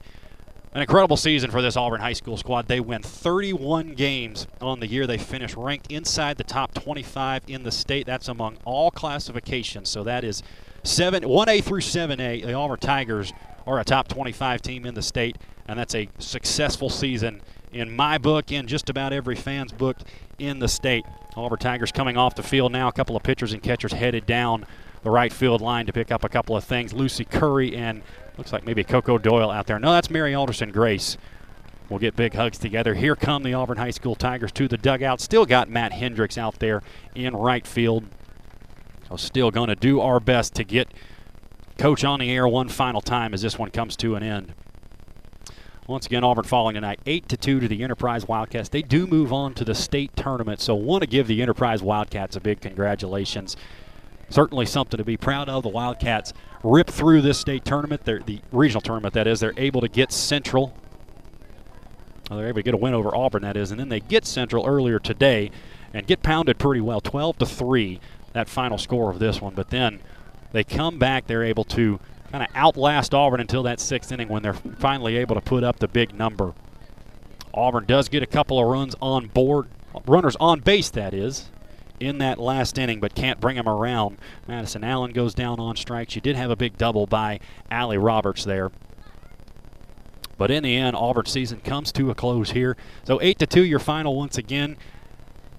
an 0.73 0.81
incredible 0.81 1.18
season 1.18 1.49
for 1.49 1.61
this 1.61 1.76
Auburn 1.77 2.02
High 2.02 2.14
School 2.14 2.38
squad. 2.38 2.68
They 2.68 2.80
win 2.80 3.02
31 3.02 3.94
games 3.94 4.48
on 4.61 4.80
the 4.80 4.88
year. 4.88 5.07
They 5.07 5.18
finish 5.18 5.56
ranked 5.56 5.91
inside 5.91 6.38
the 6.38 6.44
top 6.44 6.73
25 6.73 7.44
in 7.48 7.64
the 7.64 7.72
state. 7.72 8.06
That's 8.06 8.27
among 8.27 8.57
all 8.65 8.91
classifications. 8.91 9.89
So 9.89 10.03
that 10.03 10.23
is 10.23 10.44
seven, 10.84 11.23
1A 11.23 11.64
through 11.64 11.81
7A. 11.81 12.45
The 12.45 12.53
Auburn 12.53 12.80
Tigers 12.80 13.34
are 13.65 13.80
a 13.80 13.84
top 13.84 14.07
25 14.07 14.61
team 14.61 14.85
in 14.85 14.94
the 14.94 15.02
state, 15.02 15.38
and 15.68 15.77
that's 15.80 15.95
a 15.95 16.10
successful 16.19 16.89
season 16.89 17.41
in 17.72 17.95
my 17.95 18.18
book, 18.18 18.52
in 18.52 18.68
just 18.68 18.89
about 18.89 19.11
every 19.11 19.35
fan's 19.35 19.73
book 19.73 19.98
in 20.39 20.60
the 20.60 20.68
state. 20.68 21.06
Auburn 21.35 21.60
Tigers 21.60 21.91
coming 21.91 22.18
off 22.18 22.35
the 22.35 22.44
field 22.44 22.72
now. 22.72 22.88
A 22.88 22.94
couple 22.94 23.15
of 23.15 23.23
pitchers 23.23 23.53
and 23.53 23.61
catchers 23.61 23.91
headed 23.94 24.26
down 24.26 24.65
the 25.03 25.11
right 25.11 25.31
field 25.31 25.61
line 25.61 25.85
to 25.85 25.94
pick 25.94 26.11
up 26.11 26.23
a 26.23 26.30
couple 26.30 26.56
of 26.56 26.64
things. 26.64 26.94
Lucy 26.94 27.26
Curry 27.26 27.76
and 27.76 28.02
looks 28.38 28.53
like 28.53 28.65
maybe 28.65 28.84
Coco 28.84 29.18
Doyle 29.18 29.51
out 29.51 29.68
there. 29.68 29.80
No, 29.80 29.91
that's 29.91 30.09
Mary 30.09 30.34
Alderson 30.34 30.72
Grace. 30.72 31.18
We'll 31.89 31.99
get 31.99 32.15
big 32.15 32.34
hugs 32.34 32.57
together. 32.57 32.95
Here 32.95 33.15
come 33.15 33.43
the 33.43 33.53
Auburn 33.53 33.77
High 33.77 33.91
School 33.91 34.15
Tigers 34.15 34.51
to 34.53 34.68
the 34.68 34.77
dugout. 34.77 35.22
Still 35.22 35.45
got 35.45 35.69
Matt 35.69 35.93
Hendricks 35.93 36.38
out 36.38 36.59
there 36.59 36.81
in 37.15 37.35
right 37.35 37.65
field. 37.65 38.05
So 39.07 39.15
still 39.15 39.51
going 39.51 39.69
to 39.69 39.76
do 39.76 40.01
our 40.01 40.19
best 40.19 40.53
to 40.55 40.65
get 40.65 40.93
Coach 41.77 42.03
on 42.03 42.19
the 42.19 42.31
air 42.31 42.47
one 42.47 42.69
final 42.69 43.01
time 43.01 43.34
as 43.34 43.41
this 43.41 43.57
one 43.57 43.69
comes 43.69 43.95
to 43.97 44.15
an 44.15 44.23
end. 44.23 44.53
Once 45.85 46.05
again, 46.05 46.23
Auburn 46.23 46.43
falling 46.43 46.73
tonight, 46.73 46.99
eight 47.05 47.30
to 47.30 47.38
two 47.38 47.61
to 47.61 47.68
the 47.68 47.81
Enterprise 47.81 48.27
Wildcats. 48.27 48.68
They 48.68 48.81
do 48.81 49.07
move 49.07 49.31
on 49.31 49.53
to 49.53 49.64
the 49.64 49.76
state 49.76 50.14
tournament, 50.18 50.59
so 50.59 50.76
want 50.76 51.01
to 51.01 51.07
give 51.07 51.27
the 51.27 51.41
Enterprise 51.41 51.81
Wildcats 51.81 52.35
a 52.35 52.41
big 52.41 52.59
congratulations. 52.59 53.55
Certainly 54.30 54.65
something 54.65 54.97
to 54.97 55.05
be 55.05 55.15
proud 55.15 55.47
of. 55.47 55.64
The 55.64 55.69
Wildcats 55.69 56.34
rip 56.63 56.89
through 56.89 57.21
this 57.21 57.39
state 57.39 57.65
tournament, 57.65 58.03
They're, 58.03 58.19
the 58.19 58.41
regional 58.51 58.81
tournament 58.81 59.13
that 59.13 59.27
is. 59.27 59.39
They're 59.39 59.53
able 59.57 59.81
to 59.81 59.88
get 59.88 60.11
Central. 60.11 60.75
Well, 62.29 62.39
they're 62.39 62.47
able 62.47 62.59
to 62.59 62.63
get 62.63 62.73
a 62.73 62.77
win 62.77 62.93
over 62.93 63.15
Auburn, 63.15 63.43
that 63.43 63.55
is, 63.55 63.71
and 63.71 63.79
then 63.79 63.89
they 63.89 63.99
get 63.99 64.25
Central 64.25 64.65
earlier 64.65 64.99
today 64.99 65.51
and 65.93 66.05
get 66.05 66.21
pounded 66.21 66.57
pretty 66.57 66.81
well, 66.81 66.99
12 66.99 67.38
to 67.39 67.45
three, 67.45 67.99
that 68.34 68.49
final 68.49 68.77
score 68.77 69.09
of 69.09 69.19
this 69.19 69.41
one. 69.41 69.53
But 69.53 69.69
then 69.69 69.99
they 70.51 70.63
come 70.63 70.99
back. 70.99 71.27
They're 71.27 71.43
able 71.43 71.63
to 71.65 71.99
kind 72.31 72.43
of 72.43 72.49
outlast 72.55 73.13
Auburn 73.13 73.39
until 73.39 73.63
that 73.63 73.79
sixth 73.79 74.11
inning 74.11 74.27
when 74.27 74.43
they're 74.43 74.53
finally 74.53 75.15
able 75.17 75.35
to 75.35 75.41
put 75.41 75.63
up 75.63 75.79
the 75.79 75.88
big 75.88 76.13
number. 76.13 76.53
Auburn 77.53 77.85
does 77.85 78.09
get 78.09 78.21
a 78.21 78.27
couple 78.27 78.59
of 78.59 78.67
runs 78.67 78.95
on 79.01 79.27
board, 79.27 79.67
runners 80.05 80.35
on 80.39 80.59
base, 80.59 80.89
that 80.91 81.13
is, 81.13 81.49
in 81.99 82.17
that 82.19 82.39
last 82.39 82.77
inning, 82.77 82.99
but 82.99 83.15
can't 83.15 83.39
bring 83.39 83.55
him 83.55 83.67
around. 83.67 84.17
Madison 84.47 84.83
Allen 84.83 85.11
goes 85.11 85.33
down 85.33 85.59
on 85.59 85.75
strikes. 85.75 86.15
You 86.15 86.21
did 86.21 86.35
have 86.35 86.51
a 86.51 86.55
big 86.55 86.77
double 86.77 87.07
by 87.07 87.39
Allie 87.71 87.97
Roberts 87.97 88.43
there. 88.43 88.71
But 90.37 90.51
in 90.51 90.63
the 90.63 90.75
end, 90.75 90.95
Auburn's 90.95 91.31
season 91.31 91.61
comes 91.61 91.91
to 91.93 92.11
a 92.11 92.15
close 92.15 92.51
here. 92.51 92.77
So 93.03 93.19
8 93.21 93.39
to 93.39 93.47
2, 93.47 93.63
your 93.65 93.79
final 93.79 94.15
once 94.15 94.37
again. 94.37 94.77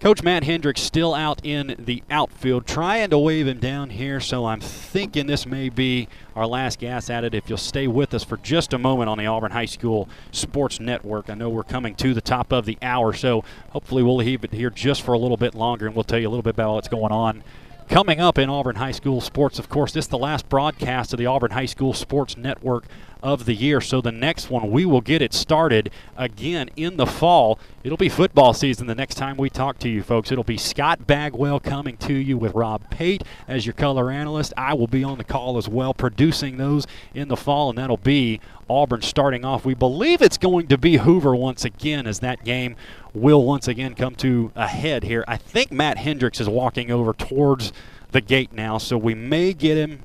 Coach 0.01 0.23
Matt 0.23 0.45
Hendricks 0.45 0.81
still 0.81 1.13
out 1.13 1.45
in 1.45 1.75
the 1.77 2.05
outfield, 2.09 2.69
trying 2.69 3.11
to 3.11 3.19
wave 3.19 3.49
him 3.49 3.59
down 3.59 3.91
here. 3.91 4.21
So 4.21 4.47
I'm 4.47 4.61
thinking 4.61 5.27
this 5.27 5.45
may 5.45 5.71
be 5.71 6.07
our 6.37 6.47
last 6.47 6.79
gas 6.79 7.11
at 7.11 7.25
it. 7.25 7.35
If 7.35 7.49
you'll 7.49 7.59
stay 7.59 7.89
with 7.89 8.15
us 8.15 8.23
for 8.23 8.37
just 8.37 8.73
a 8.73 8.79
moment 8.79 9.11
on 9.11 9.19
the 9.19 9.27
Auburn 9.27 9.51
High 9.51 9.65
School 9.65 10.09
Sports 10.31 10.79
Network, 10.79 11.29
I 11.29 11.35
know 11.35 11.51
we're 11.51 11.65
coming 11.65 11.97
to 11.97 12.15
the 12.15 12.21
top 12.21 12.53
of 12.53 12.65
the 12.65 12.79
hour, 12.81 13.13
so 13.13 13.43
hopefully 13.71 14.05
we'll 14.05 14.15
leave 14.15 14.45
it 14.45 14.53
here 14.53 14.71
just 14.71 15.03
for 15.03 15.15
a 15.15 15.19
little 15.19 15.37
bit 15.37 15.57
longer, 15.57 15.87
and 15.87 15.97
we'll 15.97 16.05
tell 16.05 16.21
you 16.21 16.29
a 16.29 16.31
little 16.31 16.45
bit 16.45 16.55
about 16.55 16.75
what's 16.75 16.87
going 16.87 17.11
on 17.11 17.43
Coming 17.89 18.21
up 18.21 18.37
in 18.37 18.51
Auburn 18.51 18.77
High 18.77 18.93
School 18.93 19.23
sports, 19.23 19.59
of 19.59 19.71
course, 19.71 19.93
this 19.93 20.05
is 20.05 20.09
the 20.11 20.19
last 20.19 20.47
broadcast 20.51 21.15
of 21.15 21.19
the 21.19 21.25
Auburn 21.25 21.53
High 21.53 21.65
School 21.65 21.95
Sports 21.95 22.37
Network 22.37 22.85
of 23.23 23.45
the 23.45 23.55
year. 23.55 23.81
So 23.81 24.01
the 24.01 24.13
next 24.13 24.51
one, 24.51 24.71
we 24.71 24.85
will 24.85 25.01
get 25.01 25.23
it 25.23 25.35
started 25.35 25.91
again 26.17 26.71
in 26.77 26.97
the 26.97 27.07
fall. 27.07 27.59
It'll 27.83 27.97
be 27.97 28.09
football 28.09 28.53
season 28.53 28.87
the 28.87 28.95
next 28.95 29.17
time 29.17 29.37
we 29.37 29.51
talk 29.51 29.79
to 29.81 29.89
you, 29.89 30.03
folks. 30.03 30.31
It'll 30.31 30.45
be 30.45 30.57
Scott 30.57 31.07
Bagwell 31.07 31.61
coming 31.61 31.97
to 31.99 32.13
you 32.13 32.37
with 32.37 32.55
Rob 32.55 32.89
Pate 32.91 33.23
as 33.47 33.67
your 33.67 33.73
color 33.73 34.11
analyst. 34.11 34.53
I 34.57 34.75
will 34.75 34.87
be 34.87 35.03
on 35.03 35.19
the 35.19 35.25
call 35.25 35.59
as 35.59 35.69
well, 35.69 35.95
producing 35.95 36.57
those 36.57 36.87
in 37.15 37.29
the 37.29 37.37
fall, 37.37 37.71
and 37.71 37.79
that'll 37.79 37.97
be 37.97 38.41
Auburn 38.71 39.03
starting 39.03 39.45
off. 39.45 39.65
We 39.65 39.75
believe 39.75 40.23
it's 40.23 40.39
going 40.39 40.69
to 40.69 40.79
be 40.79 40.99
Hoover 40.99 41.35
once 41.35 41.65
again 41.65 42.07
as 42.07 42.21
that 42.21 42.45
game 42.45 42.77
will 43.15 43.45
once 43.45 43.67
again 43.67 43.95
come 43.95 44.15
to 44.17 44.53
a 44.55 44.69
head 44.69 45.05
here. 45.05 45.25
I 45.27 45.37
think 45.37 45.73
Matt 45.73 45.99
Hendricks 45.99 46.41
is 46.41 46.49
walking 46.49 46.91
over 46.91 47.13
towards 47.13 47.73
the 48.11 48.21
gate 48.21 48.53
now, 48.53 48.79
so 48.79 48.97
we 48.97 49.15
may 49.15 49.53
get 49.53 49.77
him. 49.77 50.03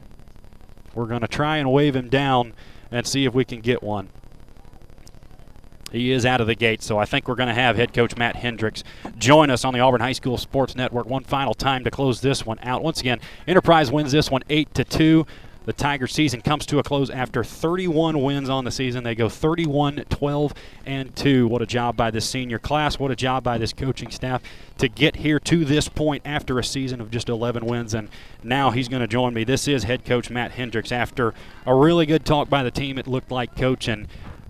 We're 0.94 1.08
going 1.08 1.22
to 1.22 1.28
try 1.28 1.58
and 1.58 1.72
wave 1.72 1.96
him 1.96 2.10
down 2.10 2.54
and 2.94 3.08
see 3.08 3.26
if 3.26 3.34
we 3.34 3.44
can 3.44 3.60
get 3.60 3.82
one. 3.84 4.10
He 5.92 6.12
is 6.12 6.26
out 6.26 6.42
of 6.42 6.48
the 6.48 6.56
gate, 6.56 6.82
so 6.82 6.98
I 6.98 7.06
think 7.06 7.28
we're 7.28 7.36
going 7.36 7.50
to 7.50 7.54
have 7.54 7.76
head 7.76 7.94
coach 7.94 8.18
Matt 8.18 8.36
Hendricks 8.36 8.84
join 9.18 9.52
us 9.52 9.64
on 9.64 9.74
the 9.74 9.80
Auburn 9.80 10.02
High 10.02 10.14
School 10.14 10.38
Sports 10.38 10.76
Network 10.76 11.06
one 11.06 11.24
final 11.24 11.54
time 11.54 11.84
to 11.84 11.92
close 11.92 12.22
this 12.22 12.46
one 12.46 12.58
out. 12.64 12.82
Once 12.82 13.00
again, 13.00 13.20
Enterprise 13.48 13.92
wins 13.92 14.12
this 14.12 14.32
one 14.32 14.42
8 14.50 14.74
to 14.74 14.84
2. 14.84 15.26
The 15.66 15.74
Tiger 15.74 16.08
season 16.08 16.42
comes 16.42 16.66
to 16.66 16.80
a 16.80 16.84
close 16.84 17.10
after 17.10 17.44
31 17.44 18.22
wins 18.22 18.50
on 18.50 18.66
the 18.66 18.72
season. 18.72 19.04
They 19.04 19.16
go 19.16 19.30
31, 19.30 20.04
12, 20.10 20.54
and 20.86 21.16
2. 21.16 21.48
What 21.48 21.62
a 21.62 21.66
job 21.66 21.96
by 21.96 22.12
this 22.12 22.30
senior 22.30 22.60
class. 22.60 23.00
What 23.00 23.12
a 23.12 23.16
job 23.16 23.44
by 23.44 23.58
this 23.58 23.72
coaching 23.72 24.12
staff 24.12 24.44
to 24.80 24.90
get 24.90 25.18
here 25.18 25.40
to 25.40 25.64
this 25.64 25.88
point 25.88 26.24
after 26.26 26.60
a 26.60 26.64
season 26.64 27.00
of 27.00 27.12
just 27.12 27.30
11 27.30 27.66
wins. 27.66 27.94
And 27.94 28.10
now 28.44 28.72
he's 28.72 28.90
going 28.90 29.02
to 29.02 29.08
join 29.08 29.34
me. 29.34 29.46
This 29.46 29.68
is 29.68 29.84
head 29.84 30.04
coach 30.04 30.30
Matt 30.30 30.52
Hendricks. 30.52 30.92
After 30.92 31.34
a 31.66 31.74
really 31.74 32.06
good 32.06 32.26
talk 32.26 32.50
by 32.50 32.64
the 32.64 32.72
team, 32.72 32.98
it 32.98 33.08
looked 33.08 33.32
like 33.32 33.56
coach 33.56 33.88
and 33.88 34.08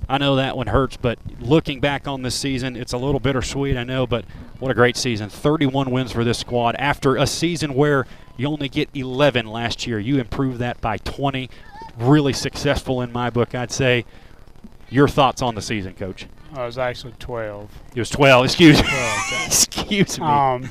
I 0.09 0.17
know 0.17 0.35
that 0.35 0.57
one 0.57 0.67
hurts, 0.67 0.97
but 0.97 1.17
looking 1.39 1.79
back 1.79 2.07
on 2.07 2.21
this 2.21 2.35
season, 2.35 2.75
it's 2.75 2.93
a 2.93 2.97
little 2.97 3.19
bittersweet, 3.19 3.77
I 3.77 3.83
know, 3.83 4.05
but 4.05 4.25
what 4.59 4.71
a 4.71 4.73
great 4.73 4.97
season. 4.97 5.29
31 5.29 5.91
wins 5.91 6.11
for 6.11 6.23
this 6.23 6.39
squad 6.39 6.75
after 6.75 7.15
a 7.15 7.25
season 7.25 7.73
where 7.73 8.05
you 8.37 8.47
only 8.47 8.69
get 8.69 8.89
11 8.93 9.45
last 9.45 9.87
year. 9.87 9.99
You 9.99 10.19
improved 10.19 10.59
that 10.59 10.81
by 10.81 10.97
20. 10.97 11.49
Really 11.97 12.33
successful 12.33 13.01
in 13.01 13.11
my 13.11 13.29
book, 13.29 13.55
I'd 13.55 13.71
say. 13.71 14.05
Your 14.89 15.07
thoughts 15.07 15.41
on 15.41 15.55
the 15.55 15.61
season, 15.61 15.93
Coach? 15.93 16.27
It 16.51 16.57
was 16.57 16.77
actually 16.77 17.13
12. 17.19 17.69
It 17.95 17.99
was 17.99 18.09
12. 18.09 18.45
Excuse 18.45 18.81
me. 18.81 18.87
12, 18.87 19.45
Excuse 19.47 20.19
me. 20.19 20.25
Um, 20.25 20.69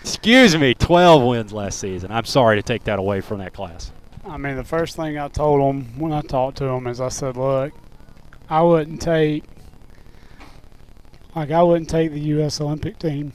Excuse 0.00 0.56
me. 0.56 0.74
12 0.74 1.22
wins 1.22 1.52
last 1.52 1.78
season. 1.78 2.10
I'm 2.12 2.24
sorry 2.24 2.56
to 2.56 2.62
take 2.62 2.84
that 2.84 2.98
away 2.98 3.20
from 3.20 3.38
that 3.38 3.52
class. 3.52 3.92
I 4.24 4.36
mean, 4.36 4.56
the 4.56 4.64
first 4.64 4.96
thing 4.96 5.18
I 5.18 5.28
told 5.28 5.60
them 5.60 5.98
when 5.98 6.12
I 6.12 6.20
talked 6.20 6.58
to 6.58 6.64
them 6.64 6.86
is 6.86 7.00
I 7.00 7.08
said, 7.08 7.36
look, 7.36 7.72
I 8.50 8.62
wouldn't 8.62 9.00
take, 9.02 9.44
like, 11.34 11.50
I 11.50 11.62
wouldn't 11.62 11.90
take 11.90 12.12
the 12.12 12.20
U.S. 12.20 12.60
Olympic 12.60 12.98
team. 12.98 13.32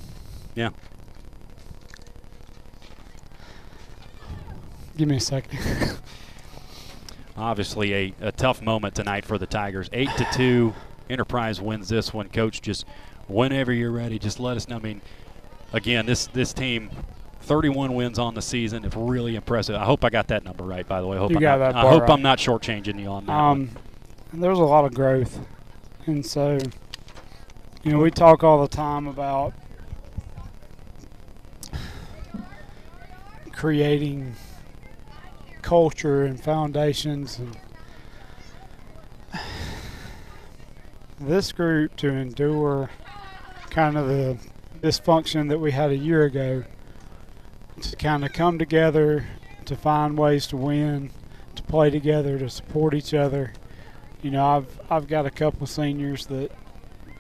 Yeah. 0.56 0.70
Give 4.98 5.08
me 5.08 5.18
a 5.18 5.20
second. 5.20 5.60
Obviously, 7.38 7.94
a, 7.94 8.14
a 8.22 8.32
tough 8.32 8.62
moment 8.62 8.96
tonight 8.96 9.26
for 9.26 9.38
the 9.38 9.48
Tigers. 9.48 9.90
Eight 9.92 10.10
to 10.18 10.28
two. 10.34 10.74
Enterprise 11.10 11.60
wins 11.60 11.90
this 11.90 12.14
one. 12.14 12.30
Coach, 12.30 12.62
just 12.62 12.86
whenever 13.28 13.74
you're 13.74 13.92
ready, 13.92 14.20
just 14.20 14.40
let 14.40 14.56
us 14.56 14.68
know. 14.68 14.78
I 14.78 14.80
mean, 14.80 15.02
again, 15.74 16.06
this 16.06 16.28
this 16.28 16.54
team, 16.54 16.92
31 17.42 17.94
wins 17.96 18.20
on 18.20 18.36
the 18.36 18.42
season. 18.42 18.86
It's 18.86 18.96
really 18.96 19.36
impressive. 19.36 19.76
I 19.76 19.84
hope 19.84 20.06
I 20.06 20.10
got 20.10 20.28
that 20.28 20.44
number 20.44 20.64
right. 20.64 20.88
By 20.88 21.02
the 21.02 21.08
way, 21.08 21.18
I 21.18 21.20
hope 21.20 21.32
You 21.32 21.38
I'm 21.38 21.42
got 21.42 21.60
not, 21.60 21.74
that 21.74 21.86
I 21.86 21.90
hope 21.90 22.02
right. 22.04 22.12
I'm 22.12 22.22
not 22.22 22.38
shortchanging 22.38 23.00
you 23.00 23.08
on 23.08 23.26
that. 23.26 23.34
Um, 23.34 23.68
one. 23.68 23.78
Um, 24.34 24.40
there's 24.40 24.58
a 24.58 24.64
lot 24.64 24.84
of 24.86 24.94
growth, 24.96 25.40
and 26.08 26.26
so 26.26 26.58
you 27.84 27.92
know 27.92 28.00
we 28.00 28.10
talk 28.10 28.44
all 28.44 28.62
the 28.62 28.68
time 28.68 29.08
about 29.08 29.54
creating 33.52 34.36
culture 35.62 36.24
and 36.24 36.44
foundations. 36.44 37.40
And 37.40 37.58
this 41.20 41.52
group 41.52 41.96
to 41.98 42.10
endure 42.10 42.90
kind 43.70 43.98
of 43.98 44.08
the 44.08 44.38
dysfunction 44.82 45.48
that 45.50 45.60
we 45.60 45.72
had 45.72 45.92
a 45.92 45.96
year 45.96 46.24
ago 46.24 46.64
to 47.82 47.96
kind 47.98 48.26
of 48.26 48.34
come 48.34 48.58
together 48.58 49.28
to 49.66 49.76
find 49.76 50.18
ways 50.18 50.48
to 50.48 50.58
win 50.58 51.12
to 51.56 51.64
play 51.64 51.92
together 51.92 52.40
to 52.40 52.50
support 52.50 52.94
each 52.96 53.14
other 53.14 53.54
you 54.24 54.32
know 54.32 54.44
I've 54.44 54.80
I've 54.90 55.08
got 55.08 55.28
a 55.28 55.30
couple 55.30 55.68
seniors 55.68 56.26
that 56.28 56.52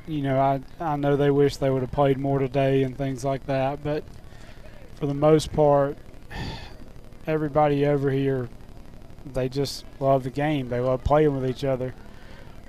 you 0.08 0.22
know 0.22 0.40
I 0.40 0.62
I 0.80 0.96
know 0.96 1.16
they 1.16 1.30
wish 1.30 1.58
they 1.58 1.70
would 1.70 1.82
have 1.82 1.92
played 1.92 2.18
more 2.18 2.40
today 2.40 2.82
and 2.82 2.98
things 2.98 3.24
like 3.24 3.46
that 3.46 3.84
but 3.84 4.04
for 4.96 5.06
the 5.06 5.14
most 5.14 5.54
part 5.54 5.98
everybody 7.28 7.86
over 7.86 8.10
here 8.10 8.50
they 9.26 9.48
just 9.48 9.86
love 10.02 10.24
the 10.24 10.30
game. 10.30 10.68
They 10.68 10.82
love 10.82 11.06
playing 11.06 11.34
with 11.34 11.50
each 11.50 11.64
other. 11.64 11.94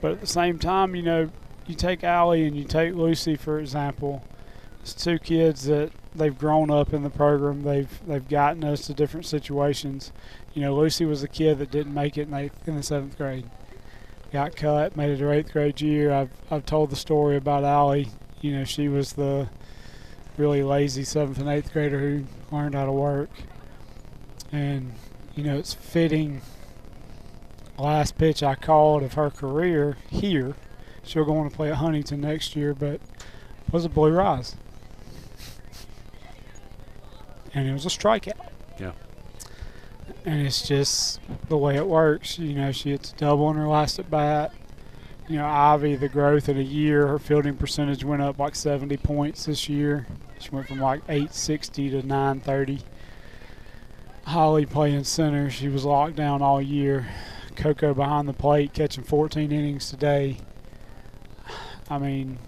But 0.00 0.12
at 0.12 0.20
the 0.20 0.26
same 0.26 0.58
time 0.58 0.94
you 0.94 1.02
know 1.02 1.30
you 1.66 1.74
take 1.74 2.04
Allie 2.04 2.44
and 2.44 2.56
you 2.56 2.64
take 2.64 2.94
Lucy 2.94 3.36
for 3.36 3.58
example 3.58 4.22
it's 4.82 4.92
two 4.92 5.18
kids 5.18 5.64
that 5.64 5.92
they've 6.14 6.36
grown 6.36 6.70
up 6.70 6.92
in 6.92 7.04
the 7.04 7.10
program. 7.10 7.62
They've 7.62 8.00
they've 8.06 8.28
gotten 8.28 8.64
us 8.64 8.86
to 8.86 8.94
different 8.94 9.26
situations. 9.26 10.12
You 10.54 10.62
know 10.62 10.74
Lucy 10.74 11.04
was 11.04 11.22
a 11.22 11.28
kid 11.28 11.58
that 11.58 11.70
didn't 11.70 11.94
make 11.94 12.18
it 12.18 12.28
in, 12.28 12.76
the 12.76 12.82
seventh 12.82 13.16
grade 13.16 13.48
got 14.34 14.56
cut, 14.56 14.96
made 14.96 15.10
it 15.10 15.20
her 15.20 15.32
eighth 15.32 15.52
grade 15.52 15.80
year. 15.80 16.12
I've 16.12 16.30
I've 16.50 16.66
told 16.66 16.90
the 16.90 16.96
story 16.96 17.36
about 17.36 17.62
Allie. 17.62 18.08
You 18.40 18.50
know, 18.50 18.64
she 18.64 18.88
was 18.88 19.12
the 19.12 19.48
really 20.36 20.64
lazy 20.64 21.04
seventh 21.04 21.38
and 21.38 21.48
eighth 21.48 21.72
grader 21.72 22.00
who 22.00 22.24
learned 22.50 22.74
how 22.74 22.84
to 22.84 22.92
work. 22.92 23.30
And 24.50 24.94
you 25.36 25.44
know, 25.44 25.56
it's 25.56 25.72
fitting. 25.72 26.42
Last 27.78 28.18
pitch 28.18 28.42
I 28.42 28.56
called 28.56 29.04
of 29.04 29.14
her 29.14 29.30
career 29.30 29.96
here. 30.10 30.56
She'll 31.04 31.24
go 31.24 31.38
on 31.38 31.48
to 31.48 31.54
play 31.54 31.70
at 31.70 31.76
Huntingdon 31.76 32.20
next 32.20 32.56
year, 32.56 32.74
but 32.74 33.00
was 33.70 33.84
a 33.84 33.88
Blue 33.88 34.10
Rise, 34.10 34.56
and 37.52 37.68
it 37.68 37.72
was 37.72 37.86
a 37.86 37.88
strikeout 37.88 38.32
Yeah. 38.80 38.92
And 40.24 40.46
it's 40.46 40.66
just 40.66 41.20
the 41.48 41.56
way 41.56 41.76
it 41.76 41.86
works. 41.86 42.38
You 42.38 42.54
know, 42.54 42.72
she 42.72 42.90
hits 42.90 43.12
a 43.12 43.16
double 43.16 43.50
in 43.50 43.56
her 43.56 43.68
last 43.68 43.98
at 43.98 44.10
bat. 44.10 44.52
You 45.28 45.38
know, 45.38 45.46
Ivy, 45.46 45.96
the 45.96 46.08
growth 46.08 46.48
in 46.48 46.58
a 46.58 46.62
year, 46.62 47.06
her 47.06 47.18
fielding 47.18 47.56
percentage 47.56 48.04
went 48.04 48.22
up 48.22 48.38
like 48.38 48.54
70 48.54 48.96
points 48.98 49.46
this 49.46 49.68
year. 49.68 50.06
She 50.38 50.50
went 50.50 50.68
from 50.68 50.80
like 50.80 51.00
860 51.08 51.90
to 51.90 52.02
930. 52.02 52.80
Holly 54.26 54.66
playing 54.66 55.04
center, 55.04 55.50
she 55.50 55.68
was 55.68 55.84
locked 55.84 56.16
down 56.16 56.42
all 56.42 56.60
year. 56.60 57.06
Coco 57.56 57.94
behind 57.94 58.28
the 58.28 58.32
plate, 58.32 58.72
catching 58.72 59.04
14 59.04 59.52
innings 59.52 59.88
today. 59.88 60.38
I 61.88 61.98
mean, 61.98 62.38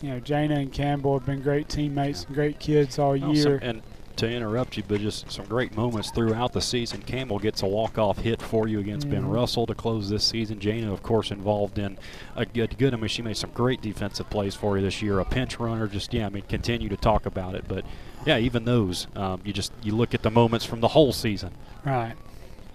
you 0.00 0.10
know, 0.10 0.20
Jana 0.20 0.56
and 0.56 0.72
Campbell 0.72 1.18
have 1.18 1.26
been 1.26 1.42
great 1.42 1.68
teammates 1.68 2.24
and 2.24 2.34
great 2.34 2.58
kids 2.58 2.98
all 2.98 3.16
year. 3.16 3.58
and 3.62 3.82
to 4.16 4.28
interrupt 4.30 4.76
you, 4.76 4.82
but 4.86 5.00
just 5.00 5.30
some 5.30 5.44
great 5.46 5.76
moments 5.76 6.10
throughout 6.10 6.52
the 6.52 6.60
season. 6.60 7.02
Campbell 7.02 7.38
gets 7.38 7.62
a 7.62 7.66
walk-off 7.66 8.18
hit 8.18 8.40
for 8.42 8.68
you 8.68 8.78
against 8.80 9.08
Ben 9.10 9.24
Mhm. 9.24 9.34
Russell 9.34 9.66
to 9.66 9.74
close 9.74 10.08
this 10.08 10.24
season. 10.24 10.58
Jana, 10.60 10.92
of 10.92 11.02
course, 11.02 11.30
involved 11.30 11.78
in 11.78 11.98
a 12.36 12.44
good, 12.46 12.76
good. 12.78 12.94
I 12.94 12.96
mean, 12.96 13.08
she 13.08 13.22
made 13.22 13.36
some 13.36 13.50
great 13.54 13.80
defensive 13.82 14.28
plays 14.30 14.54
for 14.54 14.76
you 14.76 14.82
this 14.84 15.02
year. 15.02 15.18
A 15.18 15.24
pinch 15.24 15.58
runner, 15.58 15.86
just 15.86 16.12
yeah. 16.14 16.26
I 16.26 16.28
mean, 16.28 16.44
continue 16.48 16.88
to 16.88 16.96
talk 16.96 17.26
about 17.26 17.54
it, 17.54 17.64
but 17.68 17.84
yeah, 18.26 18.38
even 18.38 18.64
those, 18.64 19.06
um, 19.16 19.40
you 19.44 19.52
just 19.52 19.72
you 19.82 19.94
look 19.94 20.14
at 20.14 20.22
the 20.22 20.30
moments 20.30 20.64
from 20.64 20.80
the 20.80 20.88
whole 20.88 21.12
season. 21.12 21.50
Right. 21.84 22.14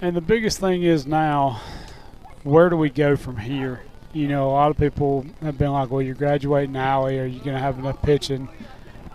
And 0.02 0.16
the 0.16 0.22
biggest 0.22 0.60
thing 0.60 0.84
is 0.84 1.08
now, 1.08 1.62
where 2.44 2.70
do 2.70 2.78
we 2.78 2.90
go 2.90 3.16
from 3.16 3.38
here? 3.38 3.82
You 4.14 4.28
know, 4.28 4.50
a 4.50 4.52
lot 4.52 4.72
of 4.72 4.78
people 4.78 5.26
have 5.42 5.58
been 5.58 5.72
like, 5.72 5.90
well, 5.92 6.02
you're 6.02 6.16
graduating 6.16 6.76
Allie. 6.76 7.20
Are 7.20 7.26
you 7.26 7.40
going 7.40 7.56
to 7.56 7.62
have 7.62 7.78
enough 7.80 8.02
pitching? 8.02 8.48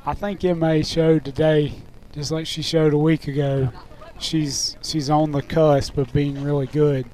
I 0.05 0.15
think 0.15 0.43
MA 0.43 0.83
showed 0.83 1.25
today, 1.25 1.73
just 2.13 2.31
like 2.31 2.47
she 2.47 2.63
showed 2.63 2.93
a 2.93 2.99
week 2.99 3.29
ago, 3.29 3.71
she's 4.19 4.77
she's 4.83 5.11
on 5.11 5.33
the 5.33 5.43
cusp 5.43 5.97
of 5.99 6.13
being 6.13 6.43
really 6.43 6.67
good. 6.67 7.07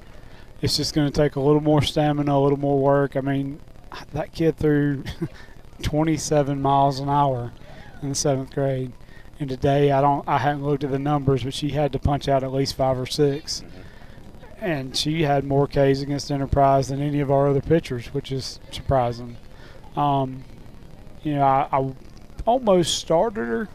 It's 0.61 0.77
just 0.77 0.93
going 0.93 1.09
to 1.09 1.13
take 1.13 1.35
a 1.35 1.39
little 1.39 1.61
more 1.61 1.81
stamina, 1.81 2.35
a 2.35 2.39
little 2.39 2.59
more 2.59 2.79
work. 2.79 3.15
I 3.15 3.21
mean, 3.21 3.59
that 4.11 4.33
kid 4.33 4.57
threw 4.57 5.03
27 5.81 6.61
miles 6.61 6.99
an 6.99 7.09
hour 7.09 7.53
in 8.01 8.09
the 8.09 8.15
seventh 8.15 8.53
grade. 8.53 8.91
And 9.39 9.49
today, 9.49 9.91
I 9.91 10.01
don't, 10.01 10.27
I 10.27 10.39
haven't 10.39 10.65
looked 10.65 10.83
at 10.83 10.91
the 10.91 10.99
numbers, 10.99 11.45
but 11.45 11.53
she 11.53 11.69
had 11.69 11.93
to 11.93 11.99
punch 11.99 12.27
out 12.27 12.43
at 12.43 12.51
least 12.51 12.75
five 12.75 12.99
or 12.99 13.05
6 13.05 13.63
and 14.61 14.95
she 14.95 15.23
had 15.23 15.43
more 15.43 15.67
Ks 15.67 16.01
against 16.01 16.31
Enterprise 16.31 16.89
than 16.89 17.01
any 17.01 17.19
of 17.19 17.31
our 17.31 17.47
other 17.47 17.61
pitchers, 17.61 18.07
which 18.13 18.31
is 18.31 18.59
surprising. 18.71 19.37
Um, 19.95 20.43
you 21.23 21.35
know, 21.35 21.43
I, 21.43 21.67
I 21.71 21.93
almost 22.45 22.97
started 22.97 23.45
her 23.45 23.69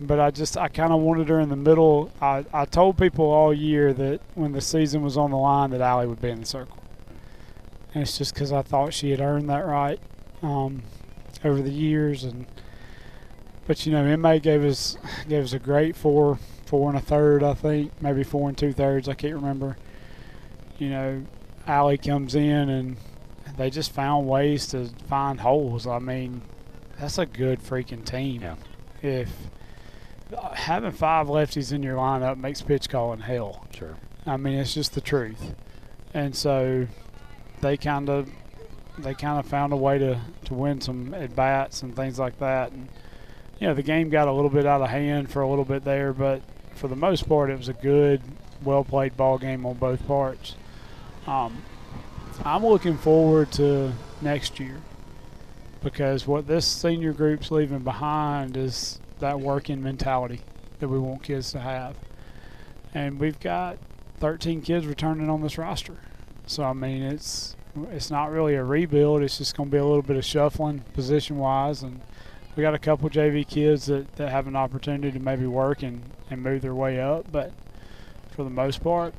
but 0.00 0.20
I 0.20 0.30
just 0.30 0.56
I 0.56 0.68
kind 0.68 0.92
of 0.92 1.00
wanted 1.00 1.28
her 1.28 1.40
in 1.40 1.48
the 1.48 1.56
middle. 1.56 2.10
I, 2.20 2.44
I 2.52 2.64
told 2.64 2.98
people 2.98 3.26
all 3.26 3.52
year 3.52 3.92
that 3.92 4.20
when 4.34 4.52
the 4.52 4.60
season 4.60 5.02
was 5.02 5.16
on 5.16 5.30
the 5.30 5.36
line 5.36 5.70
that 5.70 5.80
Allie 5.80 6.06
would 6.06 6.20
be 6.20 6.30
in 6.30 6.40
the 6.40 6.46
circle, 6.46 6.82
and 7.92 8.02
it's 8.02 8.18
just 8.18 8.34
because 8.34 8.52
I 8.52 8.62
thought 8.62 8.94
she 8.94 9.10
had 9.10 9.20
earned 9.20 9.48
that 9.50 9.66
right 9.66 9.98
um, 10.42 10.82
over 11.44 11.60
the 11.62 11.72
years. 11.72 12.24
And 12.24 12.46
but 13.66 13.84
you 13.86 13.92
know, 13.92 14.16
MA 14.16 14.38
gave 14.38 14.64
us 14.64 14.96
gave 15.28 15.44
us 15.44 15.52
a 15.52 15.58
great 15.58 15.96
four 15.96 16.38
four 16.66 16.88
and 16.88 16.98
a 16.98 17.02
third, 17.02 17.42
I 17.42 17.54
think, 17.54 17.92
maybe 18.00 18.24
four 18.24 18.48
and 18.48 18.58
two 18.58 18.72
thirds. 18.72 19.08
I 19.08 19.14
can't 19.14 19.34
remember. 19.34 19.76
You 20.78 20.90
know, 20.90 21.24
Allie 21.66 21.98
comes 21.98 22.34
in 22.34 22.68
and 22.68 22.96
they 23.56 23.70
just 23.70 23.92
found 23.92 24.26
ways 24.26 24.66
to 24.68 24.88
find 25.08 25.40
holes. 25.40 25.86
I 25.86 25.98
mean, 25.98 26.42
that's 26.98 27.18
a 27.18 27.26
good 27.26 27.60
freaking 27.60 28.04
team. 28.04 28.42
Yeah. 28.42 28.56
If 29.02 29.30
having 30.54 30.92
five 30.92 31.26
lefties 31.26 31.72
in 31.72 31.82
your 31.82 31.96
lineup 31.96 32.36
makes 32.36 32.62
pitch 32.62 32.88
calling 32.88 33.20
hell. 33.20 33.66
Sure. 33.74 33.96
I 34.26 34.36
mean, 34.36 34.58
it's 34.58 34.74
just 34.74 34.94
the 34.94 35.00
truth. 35.00 35.54
And 36.12 36.34
so 36.34 36.86
they 37.60 37.76
kind 37.76 38.08
of 38.08 38.28
they 38.98 39.14
kind 39.14 39.38
of 39.38 39.46
found 39.46 39.72
a 39.72 39.76
way 39.76 39.98
to, 39.98 40.20
to 40.44 40.54
win 40.54 40.80
some 40.80 41.12
at 41.14 41.34
bats 41.34 41.82
and 41.82 41.96
things 41.96 42.18
like 42.18 42.38
that. 42.38 42.72
And 42.72 42.88
you 43.58 43.66
know, 43.66 43.74
the 43.74 43.82
game 43.82 44.08
got 44.08 44.28
a 44.28 44.32
little 44.32 44.50
bit 44.50 44.66
out 44.66 44.80
of 44.80 44.88
hand 44.88 45.30
for 45.30 45.42
a 45.42 45.48
little 45.48 45.64
bit 45.64 45.84
there, 45.84 46.12
but 46.12 46.42
for 46.74 46.88
the 46.88 46.96
most 46.96 47.28
part, 47.28 47.50
it 47.50 47.58
was 47.58 47.68
a 47.68 47.72
good, 47.72 48.20
well 48.62 48.84
played 48.84 49.16
ball 49.16 49.38
game 49.38 49.66
on 49.66 49.74
both 49.74 50.06
parts. 50.06 50.54
Um, 51.26 51.62
I'm 52.44 52.64
looking 52.64 52.96
forward 52.96 53.52
to 53.52 53.92
next 54.20 54.60
year 54.60 54.80
because 55.82 56.26
what 56.26 56.46
this 56.46 56.66
senior 56.66 57.12
group's 57.12 57.50
leaving 57.50 57.80
behind 57.80 58.56
is 58.56 59.00
that 59.20 59.40
working 59.40 59.82
mentality 59.82 60.40
that 60.80 60.88
we 60.88 60.98
want 60.98 61.22
kids 61.22 61.52
to 61.52 61.60
have. 61.60 61.96
And 62.92 63.18
we've 63.18 63.38
got 63.40 63.78
13 64.20 64.62
kids 64.62 64.86
returning 64.86 65.28
on 65.28 65.42
this 65.42 65.58
roster. 65.58 65.96
So 66.46 66.64
I 66.64 66.72
mean, 66.72 67.02
it's 67.02 67.56
it's 67.90 68.10
not 68.10 68.30
really 68.30 68.54
a 68.54 68.62
rebuild. 68.62 69.22
It's 69.22 69.38
just 69.38 69.56
going 69.56 69.68
to 69.68 69.72
be 69.72 69.78
a 69.78 69.84
little 69.84 70.02
bit 70.02 70.16
of 70.16 70.24
shuffling 70.24 70.80
position 70.92 71.38
wise, 71.38 71.82
and 71.82 72.00
we 72.54 72.62
got 72.62 72.74
a 72.74 72.78
couple 72.78 73.10
JV 73.10 73.46
kids 73.46 73.86
that, 73.86 74.14
that 74.16 74.30
have 74.30 74.46
an 74.46 74.54
opportunity 74.54 75.10
to 75.10 75.18
maybe 75.18 75.46
work 75.46 75.82
and, 75.82 76.02
and 76.30 76.42
move 76.42 76.62
their 76.62 76.74
way 76.74 77.00
up. 77.00 77.30
But 77.32 77.52
for 78.30 78.44
the 78.44 78.50
most 78.50 78.82
part, 78.82 79.14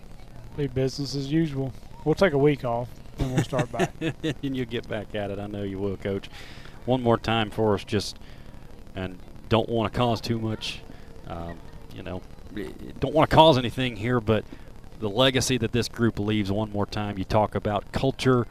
be 0.55 0.67
business 0.67 1.15
as 1.15 1.31
usual. 1.31 1.73
We'll 2.05 2.15
take 2.15 2.33
a 2.33 2.37
week 2.37 2.63
off 2.63 2.87
and 3.19 3.33
we'll 3.33 3.43
start 3.43 3.71
back. 3.71 3.93
and 4.01 4.55
you'll 4.55 4.65
get 4.65 4.87
back 4.87 5.15
at 5.15 5.31
it. 5.31 5.39
I 5.39 5.47
know 5.47 5.63
you 5.63 5.79
will, 5.79 5.97
Coach. 5.97 6.29
One 6.85 7.01
more 7.01 7.17
time 7.17 7.49
for 7.49 7.73
us, 7.73 7.83
just 7.83 8.17
and 8.95 9.19
don't 9.49 9.69
want 9.69 9.91
to 9.91 9.97
cause 9.97 10.21
too 10.21 10.39
much, 10.39 10.81
um, 11.27 11.57
you 11.93 12.03
know, 12.03 12.21
don't 12.99 13.13
want 13.13 13.29
to 13.29 13.35
cause 13.35 13.57
anything 13.57 13.95
here, 13.95 14.19
but 14.19 14.45
the 14.99 15.09
legacy 15.09 15.57
that 15.57 15.71
this 15.71 15.87
group 15.87 16.19
leaves 16.19 16.51
one 16.51 16.71
more 16.71 16.85
time. 16.85 17.17
You 17.17 17.25
talk 17.25 17.55
about 17.55 17.91
culture. 17.91 18.47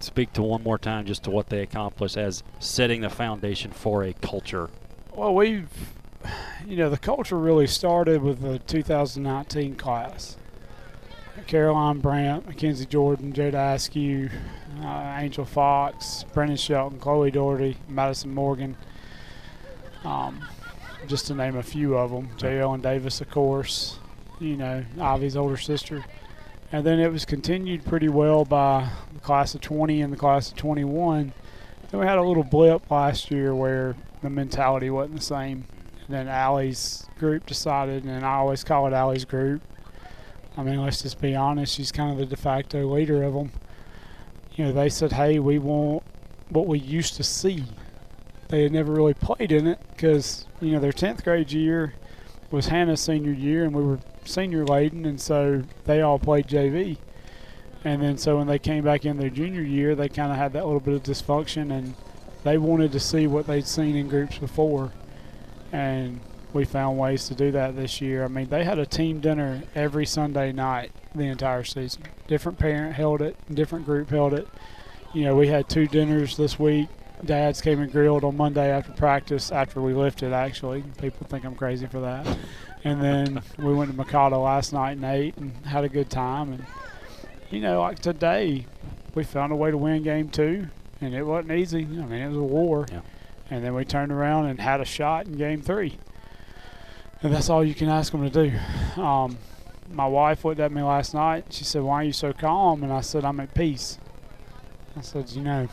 Speak 0.00 0.32
to 0.32 0.42
one 0.42 0.62
more 0.62 0.78
time 0.78 1.04
just 1.06 1.24
to 1.24 1.30
what 1.30 1.50
they 1.50 1.60
accomplished 1.60 2.16
as 2.16 2.42
setting 2.58 3.02
the 3.02 3.10
foundation 3.10 3.70
for 3.70 4.02
a 4.02 4.14
culture. 4.14 4.70
Well, 5.14 5.34
we've, 5.34 5.68
you 6.66 6.76
know, 6.76 6.88
the 6.88 6.98
culture 6.98 7.38
really 7.38 7.66
started 7.66 8.22
with 8.22 8.40
the 8.40 8.58
2019 8.60 9.76
class. 9.76 10.36
Caroline 11.46 12.00
Brandt, 12.00 12.46
Mackenzie 12.46 12.86
Jordan, 12.86 13.32
Jada 13.32 13.74
Askew, 13.74 14.30
uh, 14.82 15.16
Angel 15.18 15.44
Fox, 15.44 16.24
Brennan 16.32 16.56
Shelton, 16.56 16.98
Chloe 16.98 17.30
Doherty, 17.30 17.76
Madison 17.88 18.34
Morgan, 18.34 18.76
um, 20.04 20.40
just 21.06 21.26
to 21.26 21.34
name 21.34 21.56
a 21.56 21.62
few 21.62 21.96
of 21.96 22.10
them. 22.10 22.28
J. 22.36 22.60
Ellen 22.60 22.80
Davis, 22.80 23.20
of 23.20 23.30
course, 23.30 23.98
you 24.38 24.56
know, 24.56 24.84
Ivy's 25.00 25.36
older 25.36 25.56
sister. 25.56 26.04
And 26.72 26.86
then 26.86 27.00
it 27.00 27.10
was 27.10 27.24
continued 27.24 27.84
pretty 27.84 28.08
well 28.08 28.44
by 28.44 28.88
the 29.12 29.20
class 29.20 29.54
of 29.54 29.60
20 29.60 30.02
and 30.02 30.12
the 30.12 30.16
class 30.16 30.50
of 30.50 30.56
21. 30.56 31.32
Then 31.90 32.00
we 32.00 32.06
had 32.06 32.18
a 32.18 32.22
little 32.22 32.44
blip 32.44 32.88
last 32.90 33.30
year 33.30 33.54
where 33.54 33.96
the 34.22 34.30
mentality 34.30 34.88
wasn't 34.90 35.16
the 35.16 35.22
same. 35.22 35.64
And 36.06 36.14
then 36.16 36.28
Allie's 36.28 37.06
group 37.18 37.46
decided, 37.46 38.04
and 38.04 38.24
I 38.24 38.34
always 38.34 38.62
call 38.62 38.86
it 38.86 38.92
Allie's 38.92 39.24
group. 39.24 39.62
I 40.56 40.62
mean, 40.62 40.80
let's 40.80 41.02
just 41.02 41.20
be 41.20 41.34
honest, 41.34 41.74
she's 41.74 41.90
kind 41.90 42.12
of 42.12 42.18
the 42.18 42.26
de 42.26 42.36
facto 42.40 42.86
leader 42.86 43.22
of 43.22 43.34
them. 43.34 43.50
You 44.54 44.66
know, 44.66 44.72
they 44.72 44.88
said, 44.88 45.12
hey, 45.12 45.38
we 45.38 45.58
want 45.58 46.02
what 46.50 46.66
we 46.66 46.78
used 46.78 47.14
to 47.16 47.24
see. 47.24 47.64
They 48.50 48.64
had 48.64 48.72
never 48.72 48.92
really 48.92 49.14
played 49.14 49.52
in 49.52 49.66
it 49.68 49.78
because, 49.92 50.46
you 50.60 50.72
know, 50.72 50.80
their 50.80 50.92
10th 50.92 51.22
grade 51.22 51.52
year 51.52 51.94
was 52.50 52.66
Hannah's 52.66 53.00
senior 53.00 53.32
year, 53.32 53.64
and 53.64 53.72
we 53.72 53.82
were 53.82 54.00
senior 54.24 54.64
laden, 54.64 55.06
and 55.06 55.20
so 55.20 55.62
they 55.84 56.00
all 56.00 56.18
played 56.18 56.48
JV. 56.48 56.98
And 57.84 58.02
then 58.02 58.18
so 58.18 58.36
when 58.36 58.48
they 58.48 58.58
came 58.58 58.84
back 58.84 59.06
in 59.06 59.18
their 59.18 59.30
junior 59.30 59.62
year, 59.62 59.94
they 59.94 60.08
kind 60.08 60.32
of 60.32 60.36
had 60.36 60.52
that 60.54 60.64
little 60.64 60.80
bit 60.80 60.94
of 60.94 61.02
dysfunction, 61.04 61.70
and 61.70 61.94
they 62.42 62.58
wanted 62.58 62.90
to 62.92 63.00
see 63.00 63.28
what 63.28 63.46
they'd 63.46 63.66
seen 63.66 63.94
in 63.94 64.08
groups 64.08 64.38
before. 64.38 64.92
And 65.72 66.20
we 66.52 66.64
found 66.64 66.98
ways 66.98 67.28
to 67.28 67.34
do 67.36 67.52
that 67.52 67.76
this 67.76 68.00
year. 68.00 68.24
I 68.24 68.28
mean, 68.28 68.48
they 68.48 68.64
had 68.64 68.80
a 68.80 68.86
team 68.86 69.20
dinner 69.20 69.62
every 69.76 70.04
Sunday 70.04 70.50
night 70.50 70.90
the 71.14 71.24
entire 71.24 71.62
season. 71.62 72.02
Different 72.26 72.58
parent 72.58 72.96
held 72.96 73.22
it, 73.22 73.36
different 73.54 73.86
group 73.86 74.10
held 74.10 74.34
it. 74.34 74.48
You 75.14 75.24
know, 75.24 75.36
we 75.36 75.46
had 75.46 75.68
two 75.68 75.86
dinners 75.86 76.36
this 76.36 76.58
week. 76.58 76.88
Dads 77.24 77.60
came 77.60 77.80
and 77.80 77.92
grilled 77.92 78.24
on 78.24 78.36
Monday 78.36 78.70
after 78.70 78.92
practice, 78.92 79.52
after 79.52 79.80
we 79.80 79.92
lifted, 79.92 80.32
actually. 80.32 80.82
People 81.00 81.26
think 81.26 81.44
I'm 81.44 81.54
crazy 81.54 81.86
for 81.86 82.00
that. 82.00 82.26
And 82.84 83.02
then 83.02 83.42
we 83.58 83.74
went 83.74 83.90
to 83.90 83.96
Mikado 83.96 84.40
last 84.40 84.72
night 84.72 84.92
and 84.92 85.04
ate 85.04 85.36
and 85.36 85.54
had 85.66 85.84
a 85.84 85.88
good 85.88 86.08
time. 86.08 86.52
And, 86.52 86.64
you 87.50 87.60
know, 87.60 87.80
like 87.82 87.98
today, 87.98 88.66
we 89.14 89.24
found 89.24 89.52
a 89.52 89.56
way 89.56 89.70
to 89.70 89.76
win 89.76 90.02
game 90.02 90.30
two, 90.30 90.68
and 91.00 91.14
it 91.14 91.22
wasn't 91.22 91.52
easy. 91.52 91.82
I 91.82 92.06
mean, 92.06 92.22
it 92.22 92.28
was 92.28 92.36
a 92.36 92.42
war. 92.42 92.86
Yeah. 92.90 93.00
And 93.50 93.64
then 93.64 93.74
we 93.74 93.84
turned 93.84 94.12
around 94.12 94.46
and 94.46 94.60
had 94.60 94.80
a 94.80 94.84
shot 94.84 95.26
in 95.26 95.36
game 95.36 95.60
three. 95.60 95.98
And 97.22 97.34
that's 97.34 97.50
all 97.50 97.62
you 97.62 97.74
can 97.74 97.88
ask 97.88 98.12
them 98.12 98.28
to 98.28 98.50
do. 98.50 99.00
Um, 99.00 99.36
my 99.90 100.06
wife 100.06 100.44
looked 100.44 100.60
at 100.60 100.72
me 100.72 100.82
last 100.82 101.12
night. 101.12 101.46
She 101.50 101.64
said, 101.64 101.82
Why 101.82 101.96
are 101.96 102.04
you 102.04 102.12
so 102.12 102.32
calm? 102.32 102.82
And 102.82 102.92
I 102.92 103.00
said, 103.02 103.24
I'm 103.24 103.40
at 103.40 103.54
peace. 103.54 103.98
I 104.96 105.02
said, 105.02 105.30
You 105.30 105.42
know, 105.42 105.68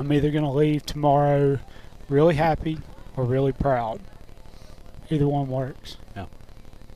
I'm 0.00 0.10
either 0.14 0.30
going 0.30 0.44
to 0.44 0.50
leave 0.50 0.86
tomorrow 0.86 1.58
really 2.08 2.34
happy 2.34 2.78
or 3.16 3.24
really 3.24 3.52
proud. 3.52 4.00
Either 5.10 5.28
one 5.28 5.48
works. 5.48 5.98
Yeah. 6.16 6.24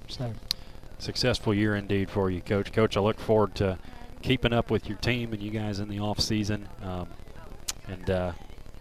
So, 0.08 0.32
successful 0.98 1.52
year 1.52 1.76
indeed 1.76 2.08
for 2.08 2.30
you, 2.30 2.40
Coach. 2.40 2.72
Coach, 2.72 2.96
I 2.96 3.00
look 3.00 3.20
forward 3.20 3.54
to 3.56 3.78
keeping 4.22 4.54
up 4.54 4.70
with 4.70 4.88
your 4.88 4.96
team 4.96 5.34
and 5.34 5.42
you 5.42 5.50
guys 5.50 5.80
in 5.80 5.88
the 5.88 5.98
off 5.98 6.18
season, 6.18 6.66
um, 6.82 7.08
and 7.86 8.08
uh, 8.08 8.32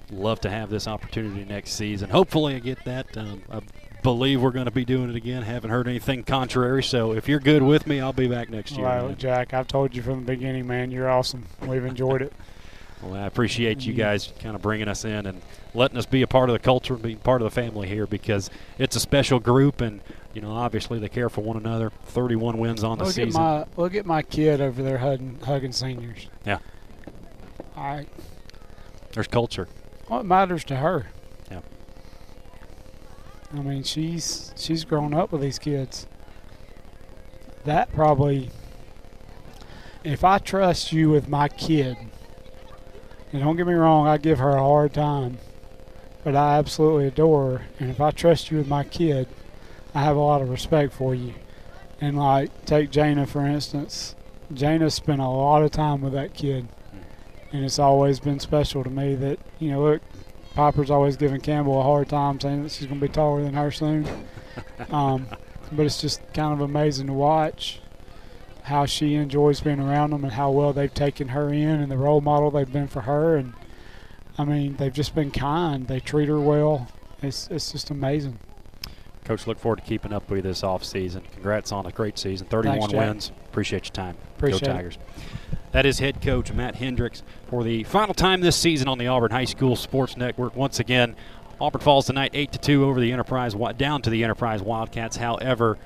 love 0.09 0.39
to 0.41 0.49
have 0.49 0.69
this 0.69 0.87
opportunity 0.87 1.43
next 1.43 1.73
season. 1.73 2.09
Hopefully, 2.09 2.55
I 2.55 2.59
get 2.59 2.81
that. 2.85 3.17
Um, 3.17 3.41
I 3.51 3.59
believe 4.03 4.41
we're 4.41 4.51
going 4.51 4.65
to 4.65 4.71
be 4.71 4.85
doing 4.85 5.09
it 5.09 5.17
again. 5.17 5.43
Haven't 5.43 5.71
heard 5.71 5.89
anything 5.89 6.23
contrary, 6.23 6.81
so 6.83 7.11
if 7.11 7.27
you're 7.27 7.41
good 7.41 7.61
with 7.61 7.87
me, 7.87 7.99
I'll 7.99 8.13
be 8.13 8.27
back 8.29 8.49
next 8.49 8.77
year. 8.77 8.85
man. 8.85 9.17
Jack, 9.17 9.53
I've 9.53 9.67
told 9.67 9.93
you 9.93 10.01
from 10.01 10.21
the 10.21 10.31
beginning, 10.31 10.65
man, 10.65 10.91
you're 10.91 11.09
awesome. 11.09 11.45
We've 11.61 11.83
enjoyed 11.83 12.21
it. 12.21 12.31
Well, 13.03 13.15
I 13.15 13.25
appreciate 13.25 13.85
you 13.85 13.93
guys 13.93 14.31
kind 14.39 14.55
of 14.55 14.61
bringing 14.61 14.87
us 14.87 15.03
in 15.03 15.25
and 15.25 15.41
letting 15.73 15.97
us 15.97 16.05
be 16.05 16.21
a 16.21 16.27
part 16.27 16.49
of 16.49 16.53
the 16.53 16.59
culture, 16.59 16.95
being 16.95 17.17
part 17.17 17.41
of 17.41 17.45
the 17.45 17.51
family 17.61 17.87
here 17.87 18.07
because 18.07 18.49
it's 18.77 18.95
a 18.95 18.99
special 18.99 19.39
group 19.39 19.81
and 19.81 19.99
you 20.33 20.41
know 20.41 20.51
obviously 20.51 20.99
they 20.99 21.09
care 21.09 21.29
for 21.29 21.41
one 21.41 21.57
another. 21.57 21.91
31 22.05 22.57
wins 22.57 22.83
on 22.83 22.97
the 22.97 23.05
look 23.05 23.13
season. 23.13 23.41
At 23.41 23.67
my, 23.77 23.81
look 23.81 23.95
at 23.95 24.05
my 24.05 24.21
kid 24.21 24.61
over 24.61 24.81
there 24.81 24.99
hugging, 24.99 25.39
hugging 25.43 25.73
seniors. 25.73 26.27
Yeah. 26.45 26.59
All 27.75 27.83
right. 27.83 28.09
There's 29.11 29.27
culture. 29.27 29.67
What 30.07 30.25
matters 30.25 30.63
to 30.65 30.77
her? 30.77 31.07
Yeah. 31.51 31.61
I 33.53 33.61
mean, 33.61 33.83
she's 33.83 34.53
she's 34.55 34.85
grown 34.85 35.13
up 35.13 35.31
with 35.31 35.41
these 35.41 35.59
kids. 35.59 36.07
That 37.65 37.93
probably, 37.93 38.49
if 40.03 40.23
I 40.23 40.37
trust 40.37 40.91
you 40.91 41.09
with 41.09 41.27
my 41.27 41.47
kid, 41.47 41.97
and 43.33 43.41
don't 43.41 43.57
get 43.57 43.65
me 43.65 43.73
wrong, 43.73 44.07
I 44.07 44.17
give 44.17 44.37
her 44.37 44.51
a 44.51 44.59
hard 44.59 44.93
time, 44.93 45.39
but 46.23 46.35
I 46.35 46.57
absolutely 46.57 47.07
adore 47.07 47.57
her. 47.57 47.65
And 47.79 47.89
if 47.89 47.99
I 47.99 48.11
trust 48.11 48.51
you 48.51 48.57
with 48.57 48.67
my 48.67 48.83
kid, 48.83 49.27
I 49.95 50.03
have 50.03 50.15
a 50.15 50.21
lot 50.21 50.41
of 50.41 50.49
respect 50.49 50.93
for 50.93 51.15
you. 51.15 51.33
And 51.99 52.17
like, 52.17 52.65
take 52.65 52.91
Jana 52.91 53.25
for 53.25 53.45
instance. 53.45 54.15
Jana 54.53 54.91
spent 54.91 55.19
a 55.19 55.27
lot 55.27 55.63
of 55.63 55.71
time 55.71 56.01
with 56.01 56.13
that 56.13 56.35
kid, 56.35 56.67
and 57.51 57.65
it's 57.65 57.79
always 57.79 58.19
been 58.19 58.39
special 58.39 58.83
to 58.83 58.89
me 58.89 59.15
that 59.15 59.39
you 59.57 59.71
know, 59.71 59.83
look, 59.83 60.01
Piper's 60.53 60.91
always 60.91 61.17
giving 61.17 61.41
Campbell 61.41 61.79
a 61.79 61.83
hard 61.83 62.09
time, 62.09 62.39
saying 62.39 62.61
that 62.61 62.71
she's 62.71 62.85
going 62.85 62.99
to 62.99 63.07
be 63.07 63.11
taller 63.11 63.41
than 63.41 63.55
her 63.55 63.71
soon. 63.71 64.07
um, 64.91 65.25
but 65.71 65.87
it's 65.87 65.99
just 65.99 66.21
kind 66.33 66.53
of 66.53 66.61
amazing 66.61 67.07
to 67.07 67.13
watch 67.13 67.79
how 68.63 68.85
she 68.85 69.15
enjoys 69.15 69.61
being 69.61 69.79
around 69.79 70.11
them 70.11 70.23
and 70.23 70.33
how 70.33 70.51
well 70.51 70.73
they've 70.73 70.93
taken 70.93 71.29
her 71.29 71.49
in 71.49 71.81
and 71.81 71.91
the 71.91 71.97
role 71.97 72.21
model 72.21 72.49
they've 72.49 72.71
been 72.71 72.87
for 72.87 73.01
her. 73.01 73.35
And 73.35 73.53
I 74.37 74.45
mean, 74.45 74.77
they've 74.77 74.93
just 74.93 75.13
been 75.13 75.31
kind. 75.31 75.87
They 75.87 75.99
treat 75.99 76.29
her 76.29 76.39
well, 76.39 76.87
it's 77.21 77.47
it's 77.49 77.71
just 77.71 77.89
amazing. 77.89 78.39
Coach, 79.25 79.47
look 79.47 79.57
forward 79.59 79.77
to 79.77 79.83
keeping 79.83 80.11
up 80.11 80.29
with 80.29 80.37
you 80.37 80.41
this 80.43 80.61
offseason. 80.61 81.23
Congrats 81.31 81.71
on 81.71 81.85
a 81.85 81.91
great 81.91 82.19
season. 82.19 82.45
31 82.47 82.79
Thanks, 82.79 82.93
wins. 82.93 83.31
Appreciate 83.45 83.85
your 83.85 83.93
time. 83.93 84.17
Appreciate 84.37 84.65
Go 84.65 84.71
it. 84.71 84.73
Tigers. 84.73 84.97
That 85.71 85.85
is 85.85 85.99
head 85.99 86.21
coach 86.21 86.51
Matt 86.51 86.75
Hendricks 86.75 87.23
for 87.47 87.63
the 87.63 87.83
final 87.85 88.13
time 88.13 88.41
this 88.41 88.55
season 88.55 88.87
on 88.87 88.97
the 88.97 89.07
Auburn 89.07 89.31
High 89.31 89.45
School 89.45 89.75
Sports 89.75 90.17
Network. 90.17 90.55
Once 90.55 90.79
again, 90.79 91.15
Auburn 91.59 91.81
falls 91.81 92.07
tonight 92.07 92.31
8 92.33 92.51
to 92.51 92.59
2 92.59 92.85
over 92.85 92.99
the 92.99 93.11
Enterprise 93.11 93.55
down 93.77 94.01
to 94.01 94.09
the 94.09 94.23
Enterprise 94.23 94.61
Wildcats. 94.61 95.15
However, 95.15 95.77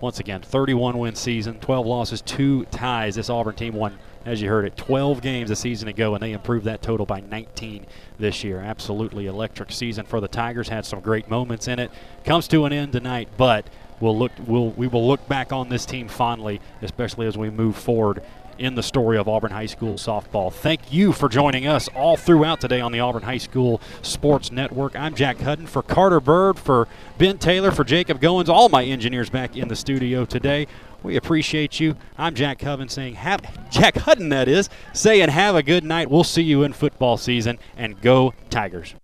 once 0.00 0.18
again, 0.18 0.40
31 0.40 0.98
win 0.98 1.14
season, 1.14 1.58
12 1.60 1.86
losses, 1.86 2.22
2 2.22 2.64
ties. 2.66 3.16
This 3.16 3.30
Auburn 3.30 3.54
team 3.54 3.74
won 3.74 3.98
as 4.24 4.42
you 4.42 4.48
heard 4.48 4.66
it, 4.66 4.76
12 4.76 5.22
games 5.22 5.50
a 5.50 5.56
season 5.56 5.88
ago, 5.88 6.14
and 6.14 6.22
they 6.22 6.32
improved 6.32 6.66
that 6.66 6.82
total 6.82 7.06
by 7.06 7.20
19 7.20 7.86
this 8.18 8.44
year. 8.44 8.60
Absolutely 8.60 9.26
electric 9.26 9.72
season 9.72 10.04
for 10.04 10.20
the 10.20 10.28
Tigers. 10.28 10.68
Had 10.68 10.84
some 10.84 11.00
great 11.00 11.30
moments 11.30 11.68
in 11.68 11.78
it. 11.78 11.90
Comes 12.24 12.46
to 12.48 12.66
an 12.66 12.72
end 12.72 12.92
tonight, 12.92 13.28
but 13.38 13.66
we'll 13.98 14.16
look 14.18 14.32
we'll 14.46 14.70
we 14.70 14.86
will 14.86 15.06
look 15.06 15.26
back 15.28 15.52
on 15.52 15.68
this 15.68 15.86
team 15.86 16.08
fondly, 16.08 16.60
especially 16.82 17.26
as 17.26 17.38
we 17.38 17.48
move 17.48 17.76
forward 17.76 18.22
in 18.60 18.74
the 18.74 18.82
story 18.82 19.16
of 19.16 19.26
Auburn 19.26 19.50
High 19.50 19.66
School 19.66 19.94
softball. 19.94 20.52
Thank 20.52 20.92
you 20.92 21.12
for 21.12 21.30
joining 21.30 21.66
us 21.66 21.88
all 21.88 22.18
throughout 22.18 22.60
today 22.60 22.80
on 22.80 22.92
the 22.92 23.00
Auburn 23.00 23.22
High 23.22 23.38
School 23.38 23.80
Sports 24.02 24.52
Network. 24.52 24.94
I'm 24.94 25.14
Jack 25.14 25.40
Hudden 25.40 25.66
for 25.66 25.82
Carter 25.82 26.20
Bird, 26.20 26.58
for 26.58 26.86
Ben 27.16 27.38
Taylor, 27.38 27.70
for 27.70 27.84
Jacob 27.84 28.20
Goins, 28.20 28.50
all 28.50 28.68
my 28.68 28.84
engineers 28.84 29.30
back 29.30 29.56
in 29.56 29.68
the 29.68 29.76
studio 29.76 30.26
today. 30.26 30.66
We 31.02 31.16
appreciate 31.16 31.80
you. 31.80 31.96
I'm 32.18 32.34
Jack 32.34 32.60
Hudden 32.60 32.90
saying 32.90 33.14
have 33.14 33.40
Jack 33.70 33.96
Hudden 33.96 34.28
that 34.28 34.46
is 34.46 34.68
saying 34.92 35.30
have 35.30 35.56
a 35.56 35.62
good 35.62 35.82
night. 35.82 36.10
We'll 36.10 36.22
see 36.22 36.42
you 36.42 36.62
in 36.62 36.74
football 36.74 37.16
season 37.16 37.58
and 37.78 37.98
go 38.02 38.34
Tigers. 38.50 38.94